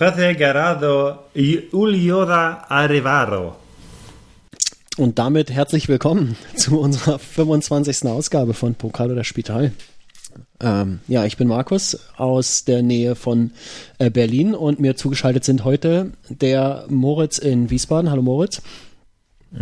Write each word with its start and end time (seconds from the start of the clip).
José 0.00 0.34
Garado 0.34 1.26
y 1.34 1.68
Ulioda 1.72 2.64
Arevaro. 2.70 3.56
Und 4.96 5.18
damit 5.18 5.50
herzlich 5.50 5.88
willkommen 5.88 6.38
zu 6.56 6.80
unserer 6.80 7.18
25. 7.18 8.06
Ausgabe 8.06 8.54
von 8.54 8.74
Pokal 8.76 9.10
oder 9.10 9.24
Spital. 9.24 9.72
Ähm, 10.58 11.00
ja, 11.06 11.26
ich 11.26 11.36
bin 11.36 11.48
Markus 11.48 11.98
aus 12.16 12.64
der 12.64 12.80
Nähe 12.80 13.14
von 13.14 13.50
äh, 13.98 14.08
Berlin 14.08 14.54
und 14.54 14.80
mir 14.80 14.96
zugeschaltet 14.96 15.44
sind 15.44 15.64
heute 15.64 16.12
der 16.30 16.86
Moritz 16.88 17.36
in 17.36 17.68
Wiesbaden. 17.68 18.10
Hallo 18.10 18.22
Moritz. 18.22 18.62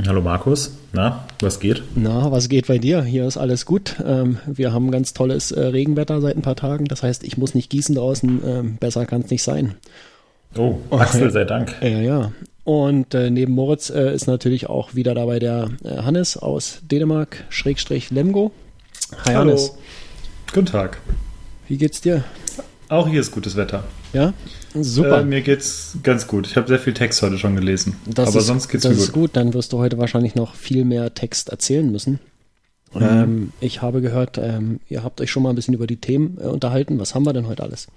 Hallo 0.07 0.21
Markus, 0.21 0.71
na, 0.93 1.27
was 1.41 1.59
geht? 1.59 1.83
Na, 1.97 2.31
was 2.31 2.49
geht 2.49 2.69
bei 2.69 2.79
dir? 2.79 3.03
Hier 3.03 3.27
ist 3.27 3.39
alles 3.39 3.67
gut. 3.67 3.97
Ähm, 4.07 4.39
wir 4.47 4.73
haben 4.73 4.93
ganz 4.93 5.15
tolles 5.15 5.51
äh, 5.51 5.59
Regenwetter 5.59 6.21
seit 6.21 6.37
ein 6.37 6.43
paar 6.43 6.55
Tagen. 6.55 6.85
Das 6.85 7.03
heißt, 7.03 7.25
ich 7.25 7.39
muss 7.39 7.57
nicht 7.57 7.71
gießen 7.71 7.97
draußen. 7.97 8.41
Ähm, 8.47 8.77
besser 8.77 9.05
kann 9.05 9.23
es 9.23 9.31
nicht 9.31 9.43
sein. 9.43 9.75
Oh, 10.57 10.79
Axel, 10.91 11.31
sei 11.31 11.45
Dank. 11.45 11.75
Ja, 11.83 12.01
ja. 12.01 12.33
Und 12.65 13.15
äh, 13.15 13.31
neben 13.31 13.55
Moritz 13.55 13.91
äh, 13.91 14.15
ist 14.15 14.27
natürlich 14.27 14.69
auch 14.69 14.95
wieder 14.95 15.15
dabei 15.15 15.39
der 15.39 15.71
äh, 15.85 16.03
Hannes 16.03 16.37
aus 16.37 16.81
Dänemark, 16.83 17.45
Schrägstrich 17.49 18.11
Lemgo. 18.11 18.53
Hi 19.25 19.35
Hallo. 19.35 19.51
Hannes. 19.51 19.75
Guten 20.53 20.67
Tag. 20.67 20.99
Wie 21.67 21.77
geht's 21.77 22.01
dir? 22.01 22.25
Auch 22.89 23.09
hier 23.09 23.21
ist 23.21 23.33
gutes 23.33 23.57
Wetter. 23.57 23.85
Ja? 24.13 24.33
Super. 24.75 25.21
Äh, 25.21 25.25
mir 25.25 25.43
geht's 25.43 25.99
ganz 26.03 26.27
gut. 26.27 26.47
Ich 26.47 26.57
habe 26.57 26.69
sehr 26.69 26.79
viel 26.79 26.95
Text 26.95 27.21
heute 27.23 27.39
schon 27.39 27.55
gelesen. 27.55 27.97
Das 28.07 28.29
aber 28.29 28.39
ist, 28.39 28.47
sonst 28.47 28.69
geht's 28.69 28.83
das 28.83 28.91
mir 28.91 28.97
gut. 28.97 29.01
Das 29.01 29.09
ist 29.09 29.15
gut. 29.15 29.31
Dann 29.35 29.55
wirst 29.55 29.73
du 29.73 29.79
heute 29.79 29.99
wahrscheinlich 29.99 30.35
noch 30.35 30.55
viel 30.55 30.85
mehr 30.85 31.15
Text 31.15 31.51
erzählen 31.51 31.91
müssen. 31.91 32.21
Mhm. 32.95 33.03
Ähm, 33.03 33.53
ich 33.61 33.83
habe 33.83 34.01
gehört, 34.01 34.39
ähm, 34.39 34.81
ihr 34.89 35.05
habt 35.05 35.21
euch 35.21 35.31
schon 35.31 35.43
mal 35.43 35.51
ein 35.51 35.57
bisschen 35.57 35.75
über 35.75 35.87
die 35.87 35.97
Themen 35.97 36.39
äh, 36.41 36.47
unterhalten. 36.47 36.99
Was 36.99 37.15
haben 37.15 37.25
wir 37.25 37.33
denn 37.33 37.47
heute 37.47 37.63
alles? 37.63 37.89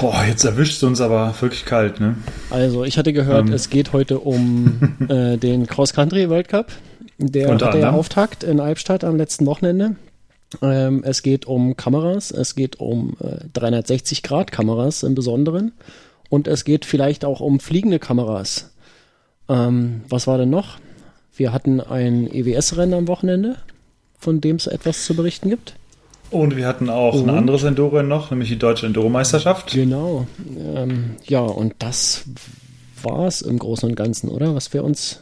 Boah, 0.00 0.24
jetzt 0.26 0.44
erwischt 0.44 0.76
es 0.76 0.82
uns 0.82 1.00
aber 1.00 1.34
wirklich 1.40 1.64
kalt, 1.64 2.00
ne? 2.00 2.16
Also, 2.50 2.84
ich 2.84 2.98
hatte 2.98 3.12
gehört, 3.12 3.48
ähm. 3.48 3.52
es 3.52 3.70
geht 3.70 3.92
heute 3.92 4.18
um 4.20 4.96
äh, 5.08 5.36
den 5.36 5.66
Cross 5.66 5.92
Country 5.92 6.28
World 6.28 6.48
Cup. 6.48 6.72
Der 7.18 7.54
hatte 7.54 7.78
ja 7.78 7.90
Auftakt 7.92 8.42
in 8.42 8.60
Albstadt 8.60 9.04
am 9.04 9.16
letzten 9.16 9.46
Wochenende. 9.46 9.96
Ähm, 10.60 11.02
es 11.04 11.22
geht 11.22 11.46
um 11.46 11.76
Kameras, 11.76 12.30
es 12.30 12.54
geht 12.54 12.80
um 12.80 13.16
äh, 13.20 13.44
360-Grad-Kameras 13.58 15.02
im 15.02 15.14
Besonderen 15.14 15.72
und 16.28 16.48
es 16.48 16.64
geht 16.64 16.84
vielleicht 16.84 17.24
auch 17.24 17.40
um 17.40 17.60
fliegende 17.60 17.98
Kameras. 17.98 18.72
Ähm, 19.48 20.02
was 20.08 20.26
war 20.26 20.38
denn 20.38 20.50
noch? 20.50 20.78
Wir 21.34 21.52
hatten 21.52 21.80
ein 21.80 22.26
EWS-Rennen 22.30 22.94
am 22.94 23.08
Wochenende, 23.08 23.56
von 24.18 24.40
dem 24.40 24.56
es 24.56 24.66
etwas 24.66 25.04
zu 25.04 25.14
berichten 25.14 25.48
gibt. 25.48 25.74
Und 26.32 26.56
wir 26.56 26.66
hatten 26.66 26.88
auch 26.88 27.14
und? 27.14 27.28
ein 27.28 27.36
anderes 27.36 27.62
Enduro 27.62 28.02
noch, 28.02 28.30
nämlich 28.30 28.48
die 28.48 28.58
Deutsche 28.58 28.86
Enduro-Meisterschaft. 28.86 29.72
Genau. 29.72 30.26
Ähm, 30.74 31.16
ja, 31.26 31.40
und 31.40 31.74
das 31.78 32.24
war 33.02 33.26
es 33.26 33.42
im 33.42 33.58
Großen 33.58 33.88
und 33.88 33.94
Ganzen, 33.94 34.28
oder? 34.28 34.54
Was 34.54 34.72
wir 34.72 34.82
uns. 34.82 35.20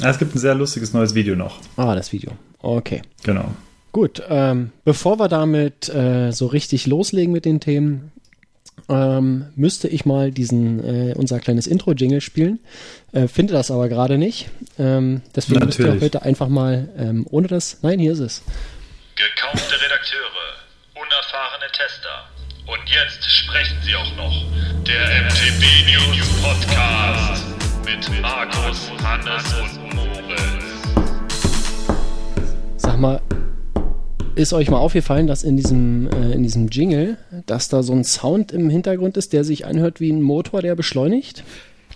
Ja, 0.00 0.10
es 0.10 0.18
gibt 0.18 0.34
ein 0.34 0.38
sehr 0.38 0.54
lustiges 0.54 0.92
neues 0.92 1.14
Video 1.14 1.34
noch. 1.34 1.58
Ah, 1.76 1.94
das 1.96 2.12
Video. 2.12 2.32
Okay. 2.60 3.02
Genau. 3.24 3.46
Gut, 3.90 4.22
ähm, 4.28 4.70
bevor 4.84 5.18
wir 5.18 5.28
damit 5.28 5.88
äh, 5.88 6.30
so 6.30 6.46
richtig 6.46 6.86
loslegen 6.86 7.32
mit 7.32 7.44
den 7.44 7.58
Themen, 7.58 8.12
ähm, 8.88 9.46
müsste 9.56 9.88
ich 9.88 10.06
mal 10.06 10.30
diesen 10.30 10.84
äh, 10.84 11.14
unser 11.16 11.40
kleines 11.40 11.66
Intro-Jingle 11.66 12.20
spielen. 12.20 12.60
Äh, 13.12 13.26
finde 13.26 13.54
das 13.54 13.70
aber 13.70 13.88
gerade 13.88 14.18
nicht. 14.18 14.50
Ähm, 14.78 15.22
deswegen 15.34 15.60
Natürlich. 15.60 15.78
müsst 15.90 16.00
ihr 16.00 16.04
heute 16.04 16.22
einfach 16.22 16.48
mal 16.48 16.88
ähm, 16.96 17.26
ohne 17.28 17.48
das. 17.48 17.78
Nein, 17.82 17.98
hier 17.98 18.12
ist 18.12 18.20
es. 18.20 18.42
Gekaufte 19.18 19.74
Redakteure, 19.82 20.54
unerfahrene 20.94 21.66
Tester. 21.72 22.28
Und 22.68 22.78
jetzt 22.88 23.28
sprechen 23.28 23.76
sie 23.82 23.96
auch 23.96 24.14
noch. 24.14 24.44
Der 24.84 25.24
MTB 25.24 25.64
News 25.90 26.28
Podcast 26.40 27.44
mit 27.84 28.22
Markus, 28.22 28.88
Hannes 29.02 29.54
und 29.54 29.96
Moritz. 29.96 30.64
Sag 32.76 32.96
mal, 32.98 33.20
ist 34.36 34.52
euch 34.52 34.70
mal 34.70 34.78
aufgefallen, 34.78 35.26
dass 35.26 35.42
in 35.42 35.56
diesem, 35.56 36.06
äh, 36.12 36.30
in 36.30 36.44
diesem 36.44 36.68
Jingle, 36.68 37.18
dass 37.46 37.68
da 37.68 37.82
so 37.82 37.94
ein 37.94 38.04
Sound 38.04 38.52
im 38.52 38.70
Hintergrund 38.70 39.16
ist, 39.16 39.32
der 39.32 39.42
sich 39.42 39.66
anhört 39.66 39.98
wie 39.98 40.12
ein 40.12 40.22
Motor, 40.22 40.62
der 40.62 40.76
beschleunigt? 40.76 41.42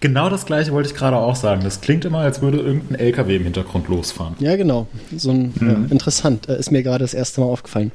Genau 0.03 0.29
das 0.29 0.47
gleiche 0.47 0.73
wollte 0.73 0.89
ich 0.89 0.97
gerade 0.97 1.17
auch 1.17 1.37
sagen. 1.37 1.63
Das 1.63 1.81
klingt 1.81 2.05
immer, 2.05 2.19
als 2.19 2.43
würde 2.43 2.59
irgendein 2.59 2.99
LKW 2.99 3.37
im 3.37 3.45
Hintergrund 3.45 3.87
losfahren. 3.87 4.35
Ja, 4.41 4.57
genau. 4.57 4.89
So 5.17 5.31
ein, 5.31 5.55
mhm. 5.55 5.69
ja, 5.69 5.75
interessant. 5.91 6.49
Äh, 6.49 6.59
ist 6.59 6.73
mir 6.73 6.83
gerade 6.83 7.05
das 7.05 7.15
erste 7.15 7.41
Mal 7.41 7.47
aufgefallen. 7.47 7.93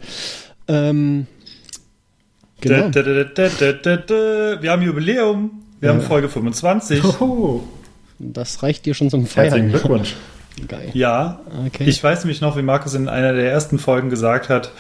Ähm, 0.70 1.28
genau. 2.62 2.88
Da, 2.88 3.02
da, 3.02 3.98
da, 3.98 4.62
Wir 4.62 4.72
haben 4.72 4.84
Jubiläum. 4.84 5.52
Wir 5.82 5.90
ja. 5.90 5.96
haben 5.96 6.02
Folge 6.02 6.30
25. 6.30 7.04
Oho. 7.20 7.68
Das 8.20 8.64
reicht 8.64 8.86
dir 8.86 8.94
schon 8.94 9.10
zum 9.10 9.26
Feiern. 9.26 9.48
Herzlichen 9.48 9.70
Glückwunsch. 9.72 10.16
Geil. 10.66 10.90
Ja, 10.94 11.42
okay. 11.68 11.84
ich 11.84 12.04
weiß 12.04 12.24
nämlich 12.24 12.42
noch, 12.42 12.58
wie 12.58 12.62
Markus 12.62 12.96
in 12.96 13.10
einer 13.10 13.34
der 13.34 13.52
ersten 13.52 13.78
Folgen 13.78 14.10
gesagt 14.10 14.50
hat, 14.50 14.72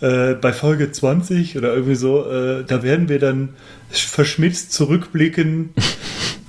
äh, 0.00 0.34
bei 0.34 0.52
Folge 0.52 0.92
20 0.92 1.56
oder 1.56 1.74
irgendwie 1.74 1.96
so, 1.96 2.30
äh, 2.30 2.62
da 2.64 2.82
werden 2.84 3.08
wir 3.08 3.18
dann 3.18 3.54
verschmitzt 3.90 4.72
zurückblicken, 4.72 5.70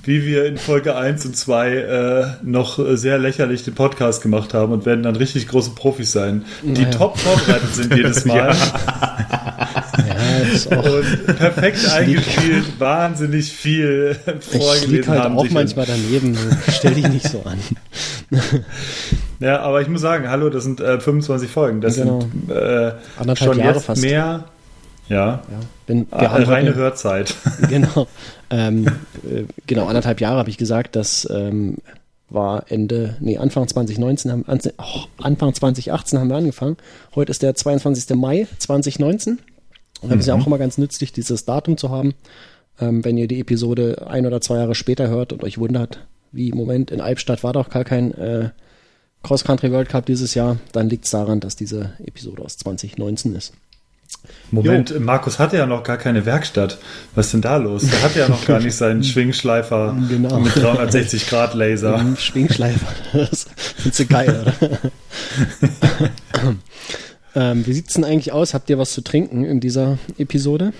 wie 0.06 0.24
wir 0.24 0.46
in 0.46 0.56
Folge 0.56 0.96
1 0.96 1.26
und 1.26 1.36
2 1.36 1.74
äh, 1.74 2.26
noch 2.42 2.78
sehr 2.96 3.18
lächerlich 3.18 3.64
den 3.64 3.74
Podcast 3.74 4.22
gemacht 4.22 4.54
haben 4.54 4.72
und 4.72 4.86
werden 4.86 5.02
dann 5.02 5.16
richtig 5.16 5.48
große 5.48 5.70
Profis 5.70 6.12
sein, 6.12 6.44
die 6.62 6.82
naja. 6.82 6.90
top 6.90 7.18
vorbereitet 7.18 7.74
sind 7.74 7.94
jedes 7.94 8.24
Mal. 8.24 8.54
ja, 9.98 10.76
und 10.78 11.36
perfekt 11.36 11.90
eingespielt, 11.90 12.78
wahnsinnig 12.78 13.52
viel 13.52 14.16
vorgelesen 14.40 15.00
ich 15.00 15.08
halt 15.08 15.20
haben. 15.20 15.38
auch 15.38 15.50
manchmal 15.50 15.86
daneben, 15.86 16.38
stell 16.72 16.94
dich 16.94 17.08
nicht 17.08 17.28
so 17.28 17.42
an. 17.44 17.58
ja, 19.40 19.60
aber 19.60 19.80
ich 19.82 19.88
muss 19.88 20.02
sagen, 20.02 20.30
hallo, 20.30 20.50
das 20.50 20.64
sind 20.64 20.80
äh, 20.80 21.00
25 21.00 21.50
Folgen. 21.50 21.80
Das 21.80 21.96
genau. 21.96 22.20
sind 22.20 22.50
äh, 22.50 22.92
schon 23.36 23.58
Jahre 23.58 23.74
jetzt 23.74 23.86
fast. 23.86 24.02
mehr 24.02 24.44
ja. 25.08 25.16
ja. 25.16 25.42
Wenn, 25.86 26.10
wir 26.10 26.30
haben 26.30 26.44
reine 26.44 26.70
heute, 26.70 26.78
Hörzeit. 26.78 27.34
Genau. 27.68 28.06
Ähm, 28.50 28.86
äh, 29.24 29.44
genau, 29.66 29.86
anderthalb 29.86 30.20
Jahre 30.20 30.38
habe 30.38 30.50
ich 30.50 30.58
gesagt, 30.58 30.96
das 30.96 31.28
ähm, 31.30 31.76
war 32.28 32.64
Ende, 32.70 33.16
nee, 33.20 33.38
Anfang 33.38 33.68
2019, 33.68 34.30
haben, 34.30 34.44
oh, 34.78 35.22
Anfang 35.22 35.54
2018 35.54 36.18
haben 36.18 36.28
wir 36.28 36.36
angefangen. 36.36 36.76
Heute 37.14 37.30
ist 37.30 37.42
der 37.42 37.54
22. 37.54 38.16
Mai 38.16 38.46
2019. 38.58 39.38
Und 40.02 40.10
das 40.10 40.20
ist 40.20 40.26
ja 40.26 40.36
mhm. 40.36 40.42
auch 40.42 40.46
immer 40.46 40.58
ganz 40.58 40.78
nützlich, 40.78 41.12
dieses 41.12 41.44
Datum 41.44 41.76
zu 41.76 41.90
haben. 41.90 42.14
Ähm, 42.80 43.04
wenn 43.04 43.16
ihr 43.16 43.28
die 43.28 43.40
Episode 43.40 44.06
ein 44.08 44.26
oder 44.26 44.40
zwei 44.40 44.56
Jahre 44.56 44.74
später 44.74 45.08
hört 45.08 45.32
und 45.32 45.42
euch 45.42 45.58
wundert, 45.58 46.06
wie 46.32 46.50
im 46.50 46.56
Moment 46.56 46.90
in 46.90 47.00
Albstadt 47.00 47.42
war 47.42 47.52
doch 47.52 47.70
gar 47.70 47.84
kein 47.84 48.12
äh, 48.14 48.50
Cross-Country 49.22 49.72
World 49.72 49.88
Cup 49.88 50.06
dieses 50.06 50.34
Jahr, 50.34 50.58
dann 50.72 50.88
liegt 50.88 51.06
es 51.06 51.10
daran, 51.10 51.40
dass 51.40 51.56
diese 51.56 51.92
Episode 52.04 52.42
aus 52.42 52.58
2019 52.58 53.34
ist. 53.34 53.54
Moment, 54.50 54.90
jo. 54.90 55.00
Markus 55.00 55.38
hatte 55.38 55.56
ja 55.56 55.66
noch 55.66 55.82
gar 55.82 55.96
keine 55.96 56.24
Werkstatt. 56.24 56.78
Was 57.14 57.26
ist 57.26 57.32
denn 57.32 57.42
da 57.42 57.56
los? 57.56 57.82
Der 57.82 58.02
hatte 58.02 58.18
ja 58.20 58.28
noch 58.28 58.44
gar 58.44 58.60
nicht 58.60 58.74
seinen 58.74 59.02
Schwingschleifer 59.04 59.96
genau. 60.08 60.38
mit 60.38 60.54
360 60.54 61.28
Grad 61.28 61.54
Laser. 61.54 62.04
Schwingschleifer, 62.16 62.86
das 63.12 63.46
findest 63.76 64.00
du 64.00 64.06
geil, 64.06 64.42
oder? 64.42 64.78
ähm, 67.34 67.66
wie 67.66 67.72
sieht 67.72 67.88
es 67.88 67.94
denn 67.94 68.04
eigentlich 68.04 68.32
aus? 68.32 68.54
Habt 68.54 68.70
ihr 68.70 68.78
was 68.78 68.92
zu 68.92 69.02
trinken 69.02 69.44
in 69.44 69.60
dieser 69.60 69.98
Episode? 70.18 70.72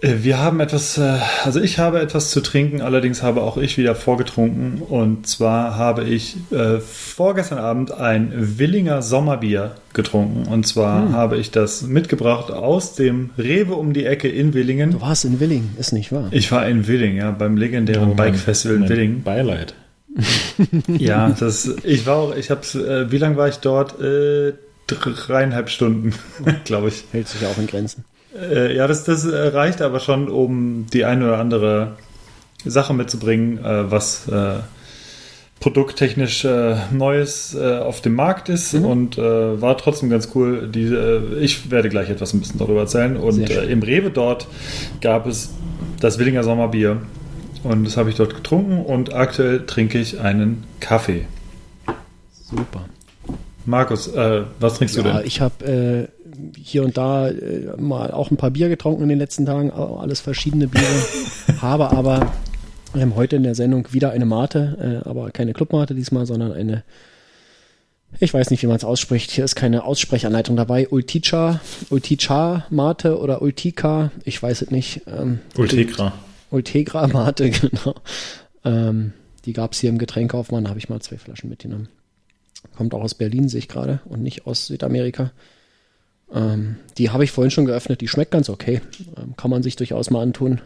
Äh, 0.00 0.16
wir 0.22 0.38
haben 0.38 0.60
etwas, 0.60 0.98
äh, 0.98 1.18
also 1.44 1.60
ich 1.60 1.78
habe 1.78 2.00
etwas 2.00 2.30
zu 2.30 2.40
trinken, 2.40 2.80
allerdings 2.80 3.22
habe 3.22 3.42
auch 3.42 3.56
ich 3.56 3.78
wieder 3.78 3.94
vorgetrunken. 3.94 4.82
Und 4.82 5.26
zwar 5.26 5.76
habe 5.76 6.04
ich 6.04 6.36
äh, 6.50 6.80
vorgestern 6.80 7.58
Abend 7.58 7.92
ein 7.92 8.58
Willinger 8.58 9.02
Sommerbier 9.02 9.76
getrunken. 9.92 10.46
Und 10.46 10.66
zwar 10.66 11.02
hm. 11.02 11.12
habe 11.12 11.38
ich 11.38 11.50
das 11.50 11.82
mitgebracht 11.82 12.50
aus 12.50 12.94
dem 12.94 13.30
Rewe 13.38 13.74
um 13.74 13.92
die 13.92 14.04
Ecke 14.04 14.28
in 14.28 14.54
Willingen. 14.54 14.92
Du 14.92 15.00
warst 15.00 15.24
in 15.24 15.40
Willingen, 15.40 15.74
ist 15.78 15.92
nicht 15.92 16.12
wahr? 16.12 16.28
Ich 16.30 16.52
war 16.52 16.66
in 16.68 16.86
Willingen, 16.86 17.18
ja, 17.18 17.30
beim 17.30 17.56
legendären 17.56 18.10
oh, 18.10 18.14
Bike 18.14 18.36
Festival 18.36 18.76
in 18.76 18.88
Willingen. 18.88 19.22
Beileid. 19.22 19.74
ja, 20.88 21.28
das, 21.38 21.70
ich 21.84 22.06
war 22.06 22.16
auch, 22.16 22.36
ich 22.36 22.50
habe, 22.50 22.62
äh, 22.62 23.10
wie 23.10 23.18
lange 23.18 23.36
war 23.36 23.48
ich 23.48 23.56
dort? 23.56 24.00
Äh, 24.00 24.54
dreieinhalb 24.86 25.68
Stunden, 25.68 26.14
glaube 26.64 26.88
ich. 26.88 27.04
Hält 27.12 27.28
sich 27.28 27.44
auch 27.46 27.58
in 27.58 27.66
Grenzen. 27.66 28.04
Äh, 28.40 28.76
ja, 28.76 28.86
das, 28.86 29.04
das 29.04 29.26
reicht 29.26 29.82
aber 29.82 30.00
schon, 30.00 30.28
um 30.28 30.86
die 30.92 31.04
eine 31.04 31.24
oder 31.24 31.38
andere 31.38 31.96
Sache 32.64 32.94
mitzubringen, 32.94 33.58
äh, 33.64 33.90
was 33.90 34.28
äh, 34.28 34.60
produkttechnisch 35.60 36.44
äh, 36.44 36.76
Neues 36.92 37.54
äh, 37.54 37.78
auf 37.78 38.00
dem 38.00 38.14
Markt 38.14 38.48
ist 38.48 38.74
mhm. 38.74 38.84
und 38.84 39.18
äh, 39.18 39.60
war 39.60 39.78
trotzdem 39.78 40.10
ganz 40.10 40.30
cool. 40.34 40.68
Die, 40.68 40.94
ich 41.40 41.70
werde 41.70 41.88
gleich 41.88 42.10
etwas 42.10 42.34
ein 42.34 42.40
bisschen 42.40 42.58
darüber 42.58 42.80
erzählen. 42.80 43.16
Und 43.16 43.38
im 43.48 43.82
Rewe 43.82 44.10
dort 44.10 44.46
gab 45.00 45.26
es 45.26 45.54
das 46.00 46.18
Willinger 46.18 46.44
Sommerbier 46.44 47.00
und 47.62 47.84
das 47.84 47.96
habe 47.96 48.10
ich 48.10 48.16
dort 48.16 48.34
getrunken 48.34 48.84
und 48.84 49.14
aktuell 49.14 49.64
trinke 49.66 49.98
ich 49.98 50.20
einen 50.20 50.64
Kaffee. 50.80 51.24
Super. 52.32 52.84
Markus, 53.64 54.12
was 54.14 54.74
trinkst 54.74 54.96
ja, 54.96 55.02
du 55.02 55.08
denn? 55.08 55.26
Ich 55.26 55.40
habe 55.40 56.08
hier 56.56 56.84
und 56.84 56.96
da 56.96 57.28
äh, 57.28 57.76
mal 57.78 58.10
auch 58.10 58.30
ein 58.30 58.36
paar 58.36 58.50
Bier 58.50 58.68
getrunken 58.68 59.02
in 59.02 59.08
den 59.08 59.18
letzten 59.18 59.46
Tagen, 59.46 59.70
alles 59.70 60.20
verschiedene 60.20 60.68
Biere. 60.68 60.84
habe 61.60 61.90
aber 61.90 62.32
ähm, 62.94 63.14
heute 63.14 63.36
in 63.36 63.42
der 63.42 63.54
Sendung 63.54 63.92
wieder 63.92 64.10
eine 64.10 64.24
Mate, 64.24 65.02
äh, 65.04 65.08
aber 65.08 65.30
keine 65.30 65.52
Clubmate 65.52 65.94
diesmal, 65.94 66.26
sondern 66.26 66.52
eine, 66.52 66.84
ich 68.20 68.32
weiß 68.32 68.50
nicht, 68.50 68.62
wie 68.62 68.66
man 68.66 68.76
es 68.76 68.84
ausspricht. 68.84 69.30
Hier 69.30 69.44
ist 69.44 69.54
keine 69.54 69.84
Aussprechanleitung 69.84 70.56
dabei. 70.56 70.88
Ulticha, 70.88 71.60
Ulticha 71.90 72.66
Mate 72.70 73.18
oder 73.18 73.42
Ultica, 73.42 74.10
ich 74.24 74.42
weiß 74.42 74.62
es 74.62 74.70
nicht. 74.70 75.02
Ähm, 75.06 75.40
Ultegra. 75.56 76.12
Ultegra 76.50 77.06
Mate, 77.08 77.50
genau. 77.50 77.94
Ähm, 78.64 79.12
die 79.44 79.52
gab 79.52 79.72
es 79.72 79.80
hier 79.80 79.90
im 79.90 79.98
Getränkekaufmann, 79.98 80.64
da 80.64 80.70
habe 80.70 80.78
ich 80.78 80.88
mal 80.88 81.00
zwei 81.00 81.18
Flaschen 81.18 81.50
mitgenommen. 81.50 81.88
Kommt 82.76 82.94
auch 82.94 83.02
aus 83.02 83.14
Berlin, 83.14 83.48
sehe 83.48 83.60
ich 83.60 83.68
gerade, 83.68 84.00
und 84.06 84.22
nicht 84.22 84.46
aus 84.46 84.66
Südamerika. 84.66 85.32
Ähm, 86.32 86.76
die 86.98 87.10
habe 87.10 87.24
ich 87.24 87.32
vorhin 87.32 87.50
schon 87.50 87.66
geöffnet, 87.66 88.00
die 88.00 88.08
schmeckt 88.08 88.32
ganz 88.32 88.48
okay. 88.48 88.80
Ähm, 89.16 89.34
kann 89.36 89.50
man 89.50 89.62
sich 89.62 89.76
durchaus 89.76 90.10
mal 90.10 90.22
antun. 90.22 90.60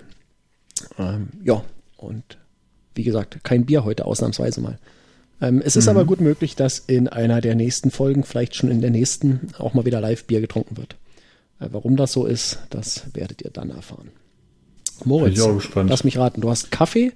Ähm, 0.99 1.29
ja, 1.45 1.62
und 1.97 2.39
wie 2.95 3.03
gesagt, 3.03 3.45
kein 3.45 3.67
Bier 3.67 3.85
heute, 3.85 4.07
ausnahmsweise 4.07 4.61
mal. 4.61 4.79
Ähm, 5.41 5.62
es 5.65 5.77
ist 5.77 5.85
mhm. 5.85 5.91
aber 5.91 6.05
gut 6.05 6.21
möglich, 6.21 6.57
dass 6.57 6.79
in 6.79 7.09
einer 7.09 7.41
der 7.41 7.55
nächsten 7.55 7.91
Folgen, 7.91 8.25
vielleicht 8.25 8.55
schon 8.55 8.71
in 8.71 8.81
der 8.81 8.91
nächsten, 8.91 9.49
auch 9.59 9.75
mal 9.75 9.85
wieder 9.85 10.01
Live-Bier 10.01 10.41
getrunken 10.41 10.77
wird. 10.77 10.97
Äh, 11.61 11.69
warum 11.71 11.97
das 11.97 12.12
so 12.12 12.27
ist, 12.27 12.59
das 12.71 13.05
werdet 13.15 13.43
ihr 13.43 13.51
dann 13.51 13.71
erfahren. 13.71 14.11
Moritz, 15.05 15.43
lass 15.75 16.05
mich 16.05 16.19
raten, 16.19 16.43
du 16.43 16.51
hast 16.51 16.71
Kaffee 16.71 17.12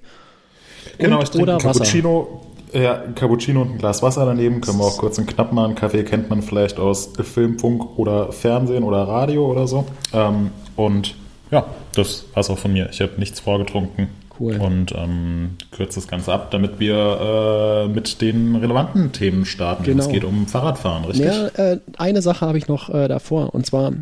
genau, 0.97 1.21
ich 1.21 1.33
oder 1.35 1.57
Cappuccino. 1.57 2.41
Wasser? 2.41 2.54
Ja, 2.75 2.97
Cappuccino 3.15 3.61
und 3.61 3.71
ein 3.71 3.77
Glas 3.77 4.03
Wasser 4.03 4.25
daneben. 4.25 4.59
Können 4.59 4.79
wir 4.79 4.85
auch 4.85 4.97
kurz 4.97 5.17
und 5.17 5.27
knapp 5.27 5.53
machen. 5.53 5.75
Kaffee 5.75 6.03
kennt 6.03 6.29
man 6.29 6.41
vielleicht 6.41 6.77
aus 6.77 7.13
Film, 7.23 7.57
Funk 7.57 7.97
oder 7.97 8.33
Fernsehen 8.33 8.83
oder 8.83 9.07
Radio 9.07 9.49
oder 9.49 9.65
so. 9.65 9.85
Ähm, 10.13 10.51
und 10.75 11.15
ja, 11.51 11.65
das 11.93 12.25
war's 12.33 12.49
auch 12.49 12.57
von 12.57 12.73
mir. 12.73 12.89
Ich 12.91 12.99
habe 12.99 13.13
nichts 13.17 13.39
vorgetrunken. 13.39 14.09
Cool. 14.37 14.57
Und 14.57 14.93
ähm, 14.93 15.51
kürze 15.71 16.01
das 16.01 16.09
Ganze 16.09 16.33
ab, 16.33 16.51
damit 16.51 16.79
wir 16.79 17.85
äh, 17.85 17.87
mit 17.87 18.19
den 18.21 18.57
relevanten 18.57 19.13
Themen 19.13 19.45
starten. 19.45 19.83
Genau. 19.83 20.03
Es 20.03 20.09
geht 20.09 20.25
um 20.25 20.45
Fahrradfahren, 20.45 21.05
richtig? 21.05 21.27
Ja, 21.27 21.47
äh, 21.47 21.79
eine 21.97 22.21
Sache 22.21 22.45
habe 22.45 22.57
ich 22.57 22.67
noch 22.67 22.93
äh, 22.93 23.07
davor. 23.07 23.55
Und 23.55 23.65
zwar, 23.65 23.93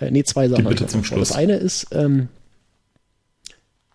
äh, 0.00 0.10
nee, 0.10 0.22
zwei 0.24 0.48
Sachen. 0.48 0.64
bitte 0.64 0.86
zum 0.86 1.04
Schluss. 1.04 1.28
Das 1.28 1.36
eine 1.36 1.56
ist, 1.56 1.88
ähm, 1.92 2.28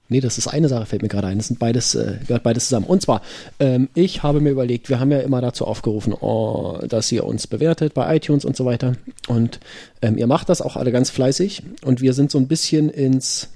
Nee, 0.09 0.21
das 0.21 0.37
ist 0.37 0.47
eine 0.47 0.69
Sache, 0.69 0.85
fällt 0.85 1.01
mir 1.01 1.09
gerade 1.09 1.27
ein. 1.27 1.37
Das 1.37 1.47
sind 1.47 1.59
beides, 1.59 1.93
äh, 1.95 2.19
gehört 2.25 2.43
beides 2.43 2.65
zusammen. 2.65 2.85
Und 2.85 3.01
zwar, 3.01 3.21
ähm, 3.59 3.89
ich 3.93 4.23
habe 4.23 4.39
mir 4.39 4.51
überlegt, 4.51 4.89
wir 4.89 4.99
haben 4.99 5.11
ja 5.11 5.19
immer 5.19 5.41
dazu 5.41 5.65
aufgerufen, 5.65 6.13
oh, 6.13 6.79
dass 6.87 7.11
ihr 7.11 7.25
uns 7.25 7.47
bewertet 7.47 7.93
bei 7.93 8.15
iTunes 8.15 8.45
und 8.45 8.55
so 8.55 8.63
weiter. 8.63 8.93
Und 9.27 9.59
ähm, 10.01 10.17
ihr 10.17 10.27
macht 10.27 10.47
das 10.47 10.61
auch 10.61 10.77
alle 10.77 10.93
ganz 10.93 11.09
fleißig. 11.09 11.63
Und 11.83 12.01
wir 12.01 12.13
sind 12.13 12.31
so 12.31 12.37
ein 12.37 12.47
bisschen 12.47 12.89
ins 12.89 13.49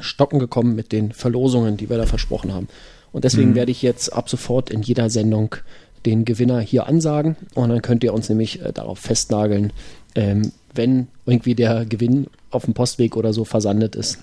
Stocken 0.00 0.38
gekommen 0.38 0.74
mit 0.74 0.92
den 0.92 1.12
Verlosungen, 1.12 1.78
die 1.78 1.88
wir 1.88 1.96
da 1.96 2.04
versprochen 2.04 2.52
haben. 2.52 2.68
Und 3.12 3.24
deswegen 3.24 3.50
mhm. 3.50 3.54
werde 3.54 3.72
ich 3.72 3.80
jetzt 3.80 4.12
ab 4.12 4.28
sofort 4.28 4.68
in 4.68 4.82
jeder 4.82 5.08
Sendung 5.08 5.56
den 6.04 6.26
Gewinner 6.26 6.60
hier 6.60 6.86
ansagen. 6.86 7.36
Und 7.54 7.70
dann 7.70 7.80
könnt 7.80 8.04
ihr 8.04 8.12
uns 8.12 8.28
nämlich 8.28 8.60
äh, 8.62 8.74
darauf 8.74 8.98
festnageln, 8.98 9.72
ähm, 10.14 10.52
wenn 10.74 11.08
irgendwie 11.24 11.54
der 11.54 11.86
Gewinn 11.86 12.26
auf 12.50 12.66
dem 12.66 12.74
Postweg 12.74 13.16
oder 13.16 13.32
so 13.32 13.46
versandet 13.46 13.96
ist 13.96 14.18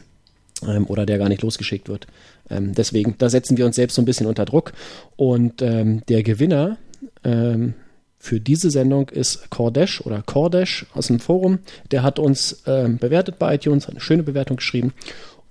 ähm, 0.63 0.85
oder 0.87 1.05
der 1.05 1.17
gar 1.17 1.29
nicht 1.29 1.41
losgeschickt 1.41 1.89
wird. 1.89 2.07
Ähm, 2.49 2.73
deswegen, 2.73 3.15
da 3.17 3.29
setzen 3.29 3.57
wir 3.57 3.65
uns 3.65 3.75
selbst 3.75 3.95
so 3.95 4.01
ein 4.01 4.05
bisschen 4.05 4.27
unter 4.27 4.45
Druck. 4.45 4.73
Und 5.15 5.61
ähm, 5.61 6.01
der 6.07 6.23
Gewinner 6.23 6.77
ähm, 7.23 7.73
für 8.19 8.39
diese 8.39 8.71
Sendung 8.71 9.09
ist 9.09 9.49
Cordash 9.49 10.01
oder 10.01 10.21
Cordash 10.21 10.85
aus 10.93 11.07
dem 11.07 11.19
Forum. 11.19 11.59
Der 11.91 12.03
hat 12.03 12.19
uns 12.19 12.63
ähm, 12.65 12.97
bewertet 12.97 13.39
bei 13.39 13.55
iTunes, 13.55 13.87
eine 13.87 13.99
schöne 13.99 14.23
Bewertung 14.23 14.57
geschrieben. 14.57 14.93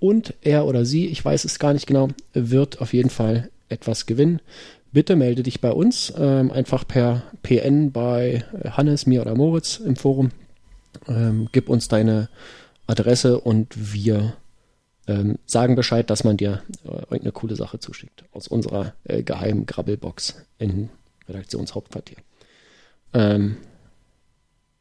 Und 0.01 0.35
er 0.43 0.67
oder 0.67 0.85
sie, 0.85 1.07
ich 1.07 1.25
weiß 1.25 1.45
es 1.45 1.59
gar 1.59 1.73
nicht 1.73 1.87
genau, 1.87 2.09
wird 2.33 2.81
auf 2.81 2.93
jeden 2.93 3.11
Fall 3.11 3.51
etwas 3.69 4.07
gewinnen. 4.07 4.41
Bitte 4.93 5.17
melde 5.17 5.43
dich 5.43 5.61
bei 5.61 5.71
uns, 5.71 6.13
ähm, 6.19 6.51
einfach 6.51 6.87
per 6.87 7.23
PN 7.43 7.91
bei 7.91 8.45
Hannes, 8.71 9.07
mir 9.07 9.23
oder 9.23 9.35
Moritz 9.35 9.79
im 9.79 9.97
Forum. 9.97 10.31
gib 11.53 11.69
uns 11.69 11.89
deine 11.89 12.29
Adresse 12.87 13.41
und 13.41 13.75
wir 13.77 14.35
ähm, 15.07 15.39
sagen 15.47 15.75
Bescheid, 15.75 16.09
dass 16.11 16.25
man 16.25 16.37
dir 16.37 16.63
äh, 16.85 16.89
irgendeine 16.89 17.33
coole 17.33 17.57
Sache 17.57 17.79
zuschickt 17.79 18.25
aus 18.33 18.49
unserer 18.49 18.95
äh, 19.05 19.23
geheimen 19.23 19.67
Grabbelbox 19.67 20.37
in 20.59 20.91
Redaktionshauptquartier. 21.29 22.19
Ähm, 23.13 23.57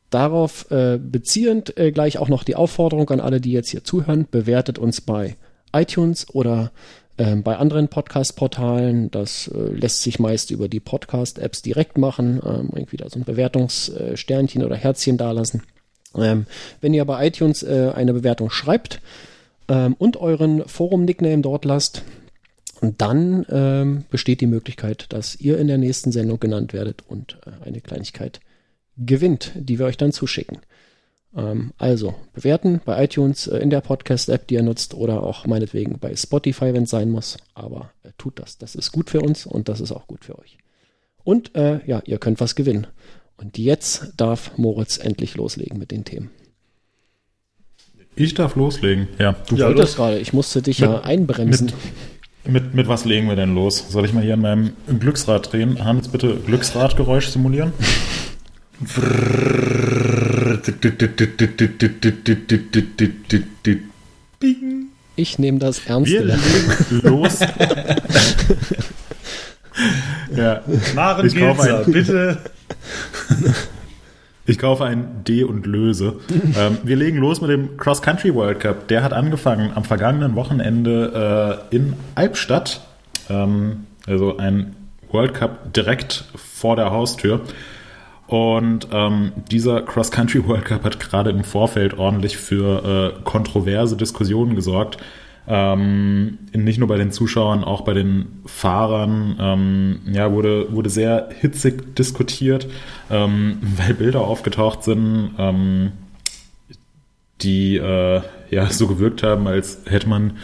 darauf 0.10 0.70
äh, 0.72 0.98
beziehend 0.98 1.78
äh, 1.78 1.92
gleich 1.92 2.18
auch 2.18 2.30
noch 2.30 2.44
die 2.44 2.56
Aufforderung 2.56 3.10
an 3.10 3.20
alle, 3.20 3.42
die 3.42 3.52
jetzt 3.52 3.70
hier 3.70 3.84
zuhören, 3.84 4.28
bewertet 4.30 4.80
uns 4.80 5.02
bei 5.02 5.36
iTunes 5.74 6.30
oder 6.34 6.72
ähm, 7.18 7.44
bei 7.44 7.58
anderen 7.58 7.90
Podcast-Portalen. 7.90 9.12
Das 9.12 9.48
äh, 9.48 9.58
lässt 9.58 10.02
sich 10.02 10.20
meist 10.20 10.52
über 10.52 10.68
die 10.68 10.80
Podcast-Apps 10.80 11.62
direkt 11.62 11.98
machen, 11.98 12.42
ähm, 12.44 12.70
irgendwie 12.74 12.98
da 12.98 13.10
so 13.10 13.20
ein 13.20 13.26
Bewertungssternchen 13.26 14.64
oder 14.64 14.76
Herzchen 14.76 15.18
dalassen. 15.18 15.64
Ähm, 16.16 16.46
wenn 16.82 16.94
ihr 16.94 17.06
bei 17.06 17.28
iTunes 17.28 17.64
äh, 17.64 17.92
eine 17.94 18.14
Bewertung 18.14 18.50
schreibt, 18.50 19.02
ähm, 19.68 19.96
und 19.98 20.18
euren 20.18 20.68
Forum-Nickname 20.68 21.42
dort 21.42 21.66
lasst, 21.66 22.04
dann 22.82 23.46
ähm, 23.50 24.06
besteht 24.10 24.42
die 24.42 24.48
Möglichkeit, 24.48 25.06
dass 25.10 25.36
ihr 25.36 25.58
in 25.58 25.68
der 25.68 25.78
nächsten 25.78 26.12
Sendung 26.12 26.40
genannt 26.40 26.74
werdet 26.74 27.04
und 27.08 27.38
äh, 27.46 27.66
eine 27.66 27.82
Kleinigkeit 27.82 28.42
gewinnt, 28.98 29.52
die 29.56 29.80
wir 29.80 29.86
euch 29.86 29.98
dann 29.98 30.12
zuschicken. 30.12 30.60
Ähm, 31.36 31.72
also 31.78 32.14
bewerten 32.34 32.82
bei 32.84 33.04
iTunes 33.04 33.48
äh, 33.48 33.58
in 33.58 33.70
der 33.70 33.82
Podcast-App, 33.82 34.48
die 34.48 34.56
ihr 34.56 34.64
nutzt, 34.64 34.94
oder 34.94 35.24
auch 35.24 35.46
meinetwegen 35.46 36.00
bei 36.00 36.16
Spotify, 36.16 36.74
wenn 36.74 36.84
es 36.84 36.90
sein 36.90 37.10
muss. 37.10 37.38
Aber 37.54 37.92
äh, 38.04 38.10
tut 38.18 38.40
das. 38.40 38.58
Das 38.58 38.76
ist 38.76 38.92
gut 38.92 39.10
für 39.10 39.22
uns 39.22 39.46
und 39.46 39.70
das 39.70 39.80
ist 39.80 39.92
auch 39.92 40.08
gut 40.08 40.26
für 40.26 40.38
euch. 40.38 40.58
Und 41.24 41.56
äh, 41.56 41.80
ja, 41.86 42.02
ihr 42.06 42.18
könnt 42.18 42.42
was 42.42 42.56
gewinnen. 42.56 42.88
Und 43.38 43.58
jetzt 43.58 44.14
darf 44.18 44.58
Moritz 44.58 44.98
endlich 44.98 45.36
loslegen 45.36 45.80
mit 45.80 45.92
den 45.92 46.06
Themen. 46.06 46.30
Ich 48.16 48.34
darf 48.34 48.56
loslegen. 48.56 49.08
Ja, 49.18 49.36
du 49.48 49.56
ja, 49.56 49.68
wolltest 49.68 49.96
gerade. 49.96 50.20
Ich 50.20 50.34
musste 50.34 50.62
dich 50.62 50.80
mit, 50.80 50.90
ja 50.90 51.02
einbremsen. 51.02 51.72
Mit, 52.44 52.54
mit, 52.54 52.74
mit, 52.76 52.88
was 52.88 53.06
legen 53.06 53.28
wir 53.28 53.36
denn 53.36 53.56
los? 53.56 53.86
Soll 53.90 54.06
ich 54.06 54.14
mal 54.14 54.24
hier 54.24 54.36
an 54.36 54.42
meinem 54.42 54.74
Glücksrad 55.00 55.52
drehen? 55.52 55.84
Hans, 55.84 56.10
bitte 56.10 56.36
Glücksradgeräusch 56.46 57.28
simulieren. 57.28 57.74
Ich 65.16 65.40
nehme 65.40 65.60
das 65.60 65.82
ernst. 65.86 66.12
Wir 66.12 66.24
legen 66.24 66.42
los. 67.04 67.40
ja. 70.36 70.62
Maren 70.94 71.30
Gilzer, 71.30 71.84
bitte. 71.86 72.38
Ich 74.46 74.60
kaufe 74.60 74.84
ein 74.84 75.24
D 75.24 75.44
und 75.44 75.66
löse. 75.66 76.20
ähm, 76.58 76.78
wir 76.84 76.96
legen 76.96 77.18
los 77.18 77.42
mit 77.42 77.50
dem 77.50 77.78
Cross 77.78 78.02
Country 78.02 78.34
World 78.34 78.60
Cup. 78.60 78.88
Der 78.88 79.04
hat 79.04 79.14
angefangen 79.14 79.72
am 79.74 79.84
vergangenen 79.84 80.36
Wochenende 80.36 81.62
äh, 81.72 81.76
in 81.76 81.94
Albstadt. 82.16 82.82
Ähm, 83.30 83.86
also 84.06 84.38
ein 84.38 84.76
World 85.12 85.34
Cup 85.34 85.74
direkt 85.74 86.26
vor 86.36 86.76
der 86.76 86.92
Haustür. 86.92 87.42
Und 88.28 88.88
ähm, 88.92 89.32
dieser 89.52 89.82
Cross 89.82 90.12
Country 90.12 90.46
World 90.48 90.66
Cup 90.66 90.84
hat 90.84 91.00
gerade 91.00 91.30
im 91.30 91.44
Vorfeld 91.44 91.98
ordentlich 91.98 92.38
für 92.38 93.14
äh, 93.20 93.24
kontroverse 93.24 93.96
Diskussionen 93.96 94.56
gesorgt. 94.56 94.98
Ähm, 95.46 96.38
nicht 96.54 96.80
nur 96.80 96.88
bei 96.88 96.98
den 96.98 97.12
Zuschauern, 97.12 97.64
auch 97.64 97.82
bei 97.82 97.94
den 97.94 98.28
Fahrern. 98.46 99.36
Ähm, 99.40 100.00
ja, 100.14 100.32
wurde, 100.32 100.72
wurde 100.72 100.90
sehr 100.90 101.30
hitzig 101.40 101.96
diskutiert, 101.96 102.68
ähm, 103.10 103.58
weil 103.62 103.94
Bilder 103.94 104.22
aufgetaucht 104.22 104.84
sind, 104.84 105.32
ähm, 105.38 105.92
die 107.42 107.76
äh, 107.78 108.22
ja 108.52 108.68
so 108.68 108.88
gewirkt 108.88 109.24
haben, 109.24 109.48
als 109.48 109.82
hätte 109.86 110.08
man 110.08 110.38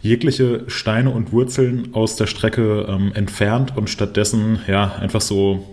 jegliche 0.00 0.64
Steine 0.66 1.10
und 1.10 1.32
Wurzeln 1.32 1.90
aus 1.92 2.16
der 2.16 2.26
Strecke 2.26 2.86
ähm, 2.88 3.12
entfernt 3.14 3.76
und 3.76 3.90
stattdessen 3.90 4.60
ja 4.66 4.94
einfach 4.94 5.20
so 5.20 5.66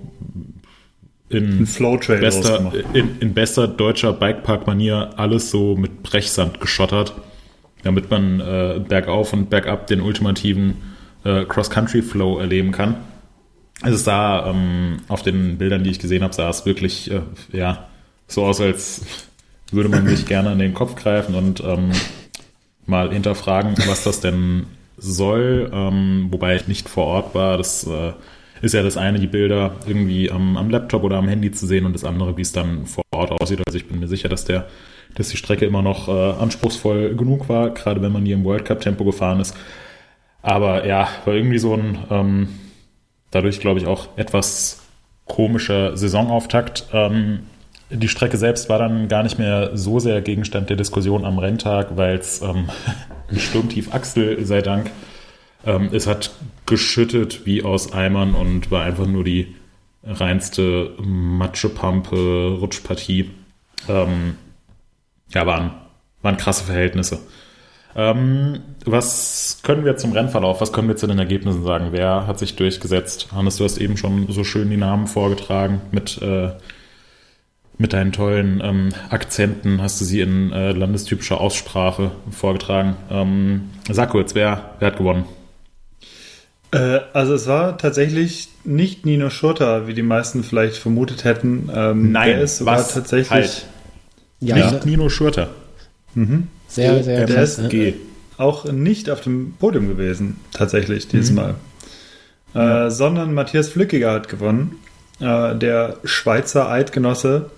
in, 1.29 1.65
bester, 2.19 2.73
in, 2.93 3.19
in 3.19 3.33
bester 3.33 3.67
deutscher 3.67 4.13
Bikepark-Manier 4.13 5.11
alles 5.15 5.49
so 5.49 5.75
mit 5.75 6.03
Brechsand 6.03 6.59
geschottert 6.59 7.13
damit 7.83 8.09
man 8.09 8.39
äh, 8.39 8.81
bergauf 8.87 9.33
und 9.33 9.49
bergab 9.49 9.87
den 9.87 10.01
ultimativen 10.01 10.75
äh, 11.23 11.45
Cross-Country-Flow 11.45 12.39
erleben 12.39 12.71
kann. 12.71 12.95
Also 13.81 13.95
es 13.95 14.03
sah 14.03 14.49
ähm, 14.49 14.97
auf 15.07 15.21
den 15.21 15.57
Bildern, 15.57 15.83
die 15.83 15.89
ich 15.89 15.99
gesehen 15.99 16.23
habe, 16.23 16.33
sah 16.33 16.49
es 16.49 16.65
wirklich 16.65 17.09
äh, 17.11 17.21
ja 17.51 17.87
so 18.27 18.45
aus, 18.45 18.59
als 18.59 19.05
würde 19.71 19.89
man 19.89 20.07
sich 20.07 20.25
gerne 20.25 20.49
an 20.49 20.59
den 20.59 20.73
Kopf 20.73 20.95
greifen 20.95 21.35
und 21.35 21.63
ähm, 21.63 21.91
mal 22.85 23.11
hinterfragen, 23.11 23.75
was 23.87 24.03
das 24.03 24.19
denn 24.19 24.65
soll, 24.97 25.69
ähm, 25.71 26.27
wobei 26.31 26.55
ich 26.55 26.67
nicht 26.67 26.89
vor 26.89 27.05
Ort 27.05 27.35
war. 27.35 27.57
Das 27.57 27.85
äh, 27.87 28.13
ist 28.61 28.73
ja 28.73 28.83
das 28.83 28.97
eine, 28.97 29.19
die 29.19 29.27
Bilder 29.27 29.75
irgendwie 29.85 30.31
am, 30.31 30.57
am 30.57 30.69
Laptop 30.69 31.03
oder 31.03 31.17
am 31.17 31.27
Handy 31.27 31.51
zu 31.51 31.65
sehen 31.67 31.85
und 31.85 31.93
das 31.93 32.03
andere, 32.03 32.35
wie 32.35 32.41
es 32.41 32.51
dann 32.51 32.85
vor 32.85 33.03
Ort 33.11 33.31
aussieht. 33.31 33.61
Also 33.65 33.77
ich 33.77 33.87
bin 33.87 33.99
mir 33.99 34.07
sicher, 34.07 34.27
dass 34.27 34.43
der, 34.43 34.67
dass 35.15 35.29
die 35.29 35.37
Strecke 35.37 35.65
immer 35.65 35.81
noch 35.81 36.07
äh, 36.07 36.11
anspruchsvoll 36.11 37.15
genug 37.15 37.49
war, 37.49 37.71
gerade 37.71 38.01
wenn 38.01 38.11
man 38.11 38.25
hier 38.25 38.35
im 38.35 38.43
World 38.43 38.65
Cup 38.65 38.81
Tempo 38.81 39.03
gefahren 39.03 39.39
ist. 39.39 39.55
Aber 40.41 40.85
ja, 40.85 41.09
war 41.25 41.33
irgendwie 41.33 41.59
so 41.59 41.73
ein 41.73 41.97
ähm, 42.09 42.49
dadurch, 43.31 43.59
glaube 43.59 43.79
ich, 43.79 43.87
auch 43.87 44.07
etwas 44.15 44.81
komischer 45.25 45.97
Saisonauftakt. 45.97 46.85
Ähm, 46.93 47.41
die 47.89 48.07
Strecke 48.07 48.37
selbst 48.37 48.69
war 48.69 48.79
dann 48.79 49.07
gar 49.07 49.23
nicht 49.23 49.39
mehr 49.39 49.71
so 49.75 49.99
sehr 49.99 50.21
Gegenstand 50.21 50.69
der 50.69 50.77
Diskussion 50.77 51.25
am 51.25 51.39
Renntag, 51.39 51.97
weil 51.97 52.17
es 52.17 52.41
ähm, 52.41 52.69
Sturmtief 53.37 53.93
Axel 53.93 54.45
sei 54.45 54.61
Dank 54.61 54.91
ähm, 55.65 55.89
es 55.91 56.07
hat 56.07 56.31
geschüttet 56.65 57.45
wie 57.45 57.63
aus 57.63 57.91
Eimern 57.93 58.33
und 58.33 58.71
war 58.71 58.83
einfach 58.83 59.07
nur 59.07 59.23
die 59.23 59.55
reinste 60.03 60.93
Matschepampe, 61.01 62.57
Rutschpartie. 62.59 63.31
Ähm, 63.87 64.35
ja, 65.33 65.45
waren, 65.45 65.71
waren 66.21 66.37
krasse 66.37 66.63
Verhältnisse. 66.63 67.19
Ähm, 67.95 68.59
was 68.85 69.59
können 69.63 69.83
wir 69.83 69.97
zum 69.97 70.13
Rennverlauf, 70.13 70.61
was 70.61 70.71
können 70.71 70.87
wir 70.87 70.95
zu 70.95 71.07
den 71.07 71.19
Ergebnissen 71.19 71.63
sagen? 71.63 71.87
Wer 71.91 72.27
hat 72.27 72.39
sich 72.39 72.55
durchgesetzt? 72.55 73.29
Hannes, 73.33 73.57
du 73.57 73.63
hast 73.63 73.77
eben 73.77 73.97
schon 73.97 74.31
so 74.31 74.43
schön 74.43 74.69
die 74.69 74.77
Namen 74.77 75.07
vorgetragen 75.07 75.81
mit, 75.91 76.21
äh, 76.21 76.51
mit 77.77 77.93
deinen 77.93 78.11
tollen 78.11 78.61
ähm, 78.63 78.89
Akzenten, 79.09 79.81
hast 79.81 79.99
du 79.99 80.05
sie 80.05 80.21
in 80.21 80.51
äh, 80.51 80.71
landestypischer 80.71 81.41
Aussprache 81.41 82.11
vorgetragen. 82.29 82.95
Ähm, 83.09 83.69
sag 83.89 84.11
kurz, 84.11 84.35
wer, 84.35 84.75
wer 84.79 84.91
hat 84.91 84.97
gewonnen? 84.97 85.25
Äh, 86.71 86.99
also 87.13 87.33
es 87.33 87.47
war 87.47 87.77
tatsächlich 87.77 88.49
nicht 88.63 89.05
Nino 89.05 89.29
Schurter, 89.29 89.87
wie 89.87 89.93
die 89.93 90.03
meisten 90.03 90.43
vielleicht 90.43 90.77
vermutet 90.77 91.23
hätten. 91.23 91.69
Ähm, 91.73 92.11
Nein, 92.11 92.29
der 92.29 92.41
ist 92.41 92.65
was 92.65 92.93
tatsächlich 92.93 93.31
halt. 93.31 93.65
Ja, 94.39 94.71
nicht 94.71 94.85
Nino 94.85 95.09
Schurter. 95.09 95.49
Mhm. 96.15 96.47
Sehr, 96.67 97.03
sehr 97.03 97.25
Der 97.25 97.43
ist 97.43 97.59
ja. 97.59 97.93
auch 98.37 98.65
nicht 98.65 99.09
auf 99.09 99.21
dem 99.21 99.53
Podium 99.59 99.87
gewesen, 99.87 100.37
tatsächlich, 100.53 101.07
dieses 101.07 101.31
mhm. 101.31 101.35
Mal. 101.35 101.55
Äh, 102.55 102.59
ja. 102.59 102.89
Sondern 102.89 103.33
Matthias 103.33 103.69
Flückiger 103.69 104.11
hat 104.13 104.29
gewonnen. 104.29 104.75
Äh, 105.19 105.55
der 105.55 105.97
Schweizer 106.03 106.69
Eidgenosse 106.69 107.49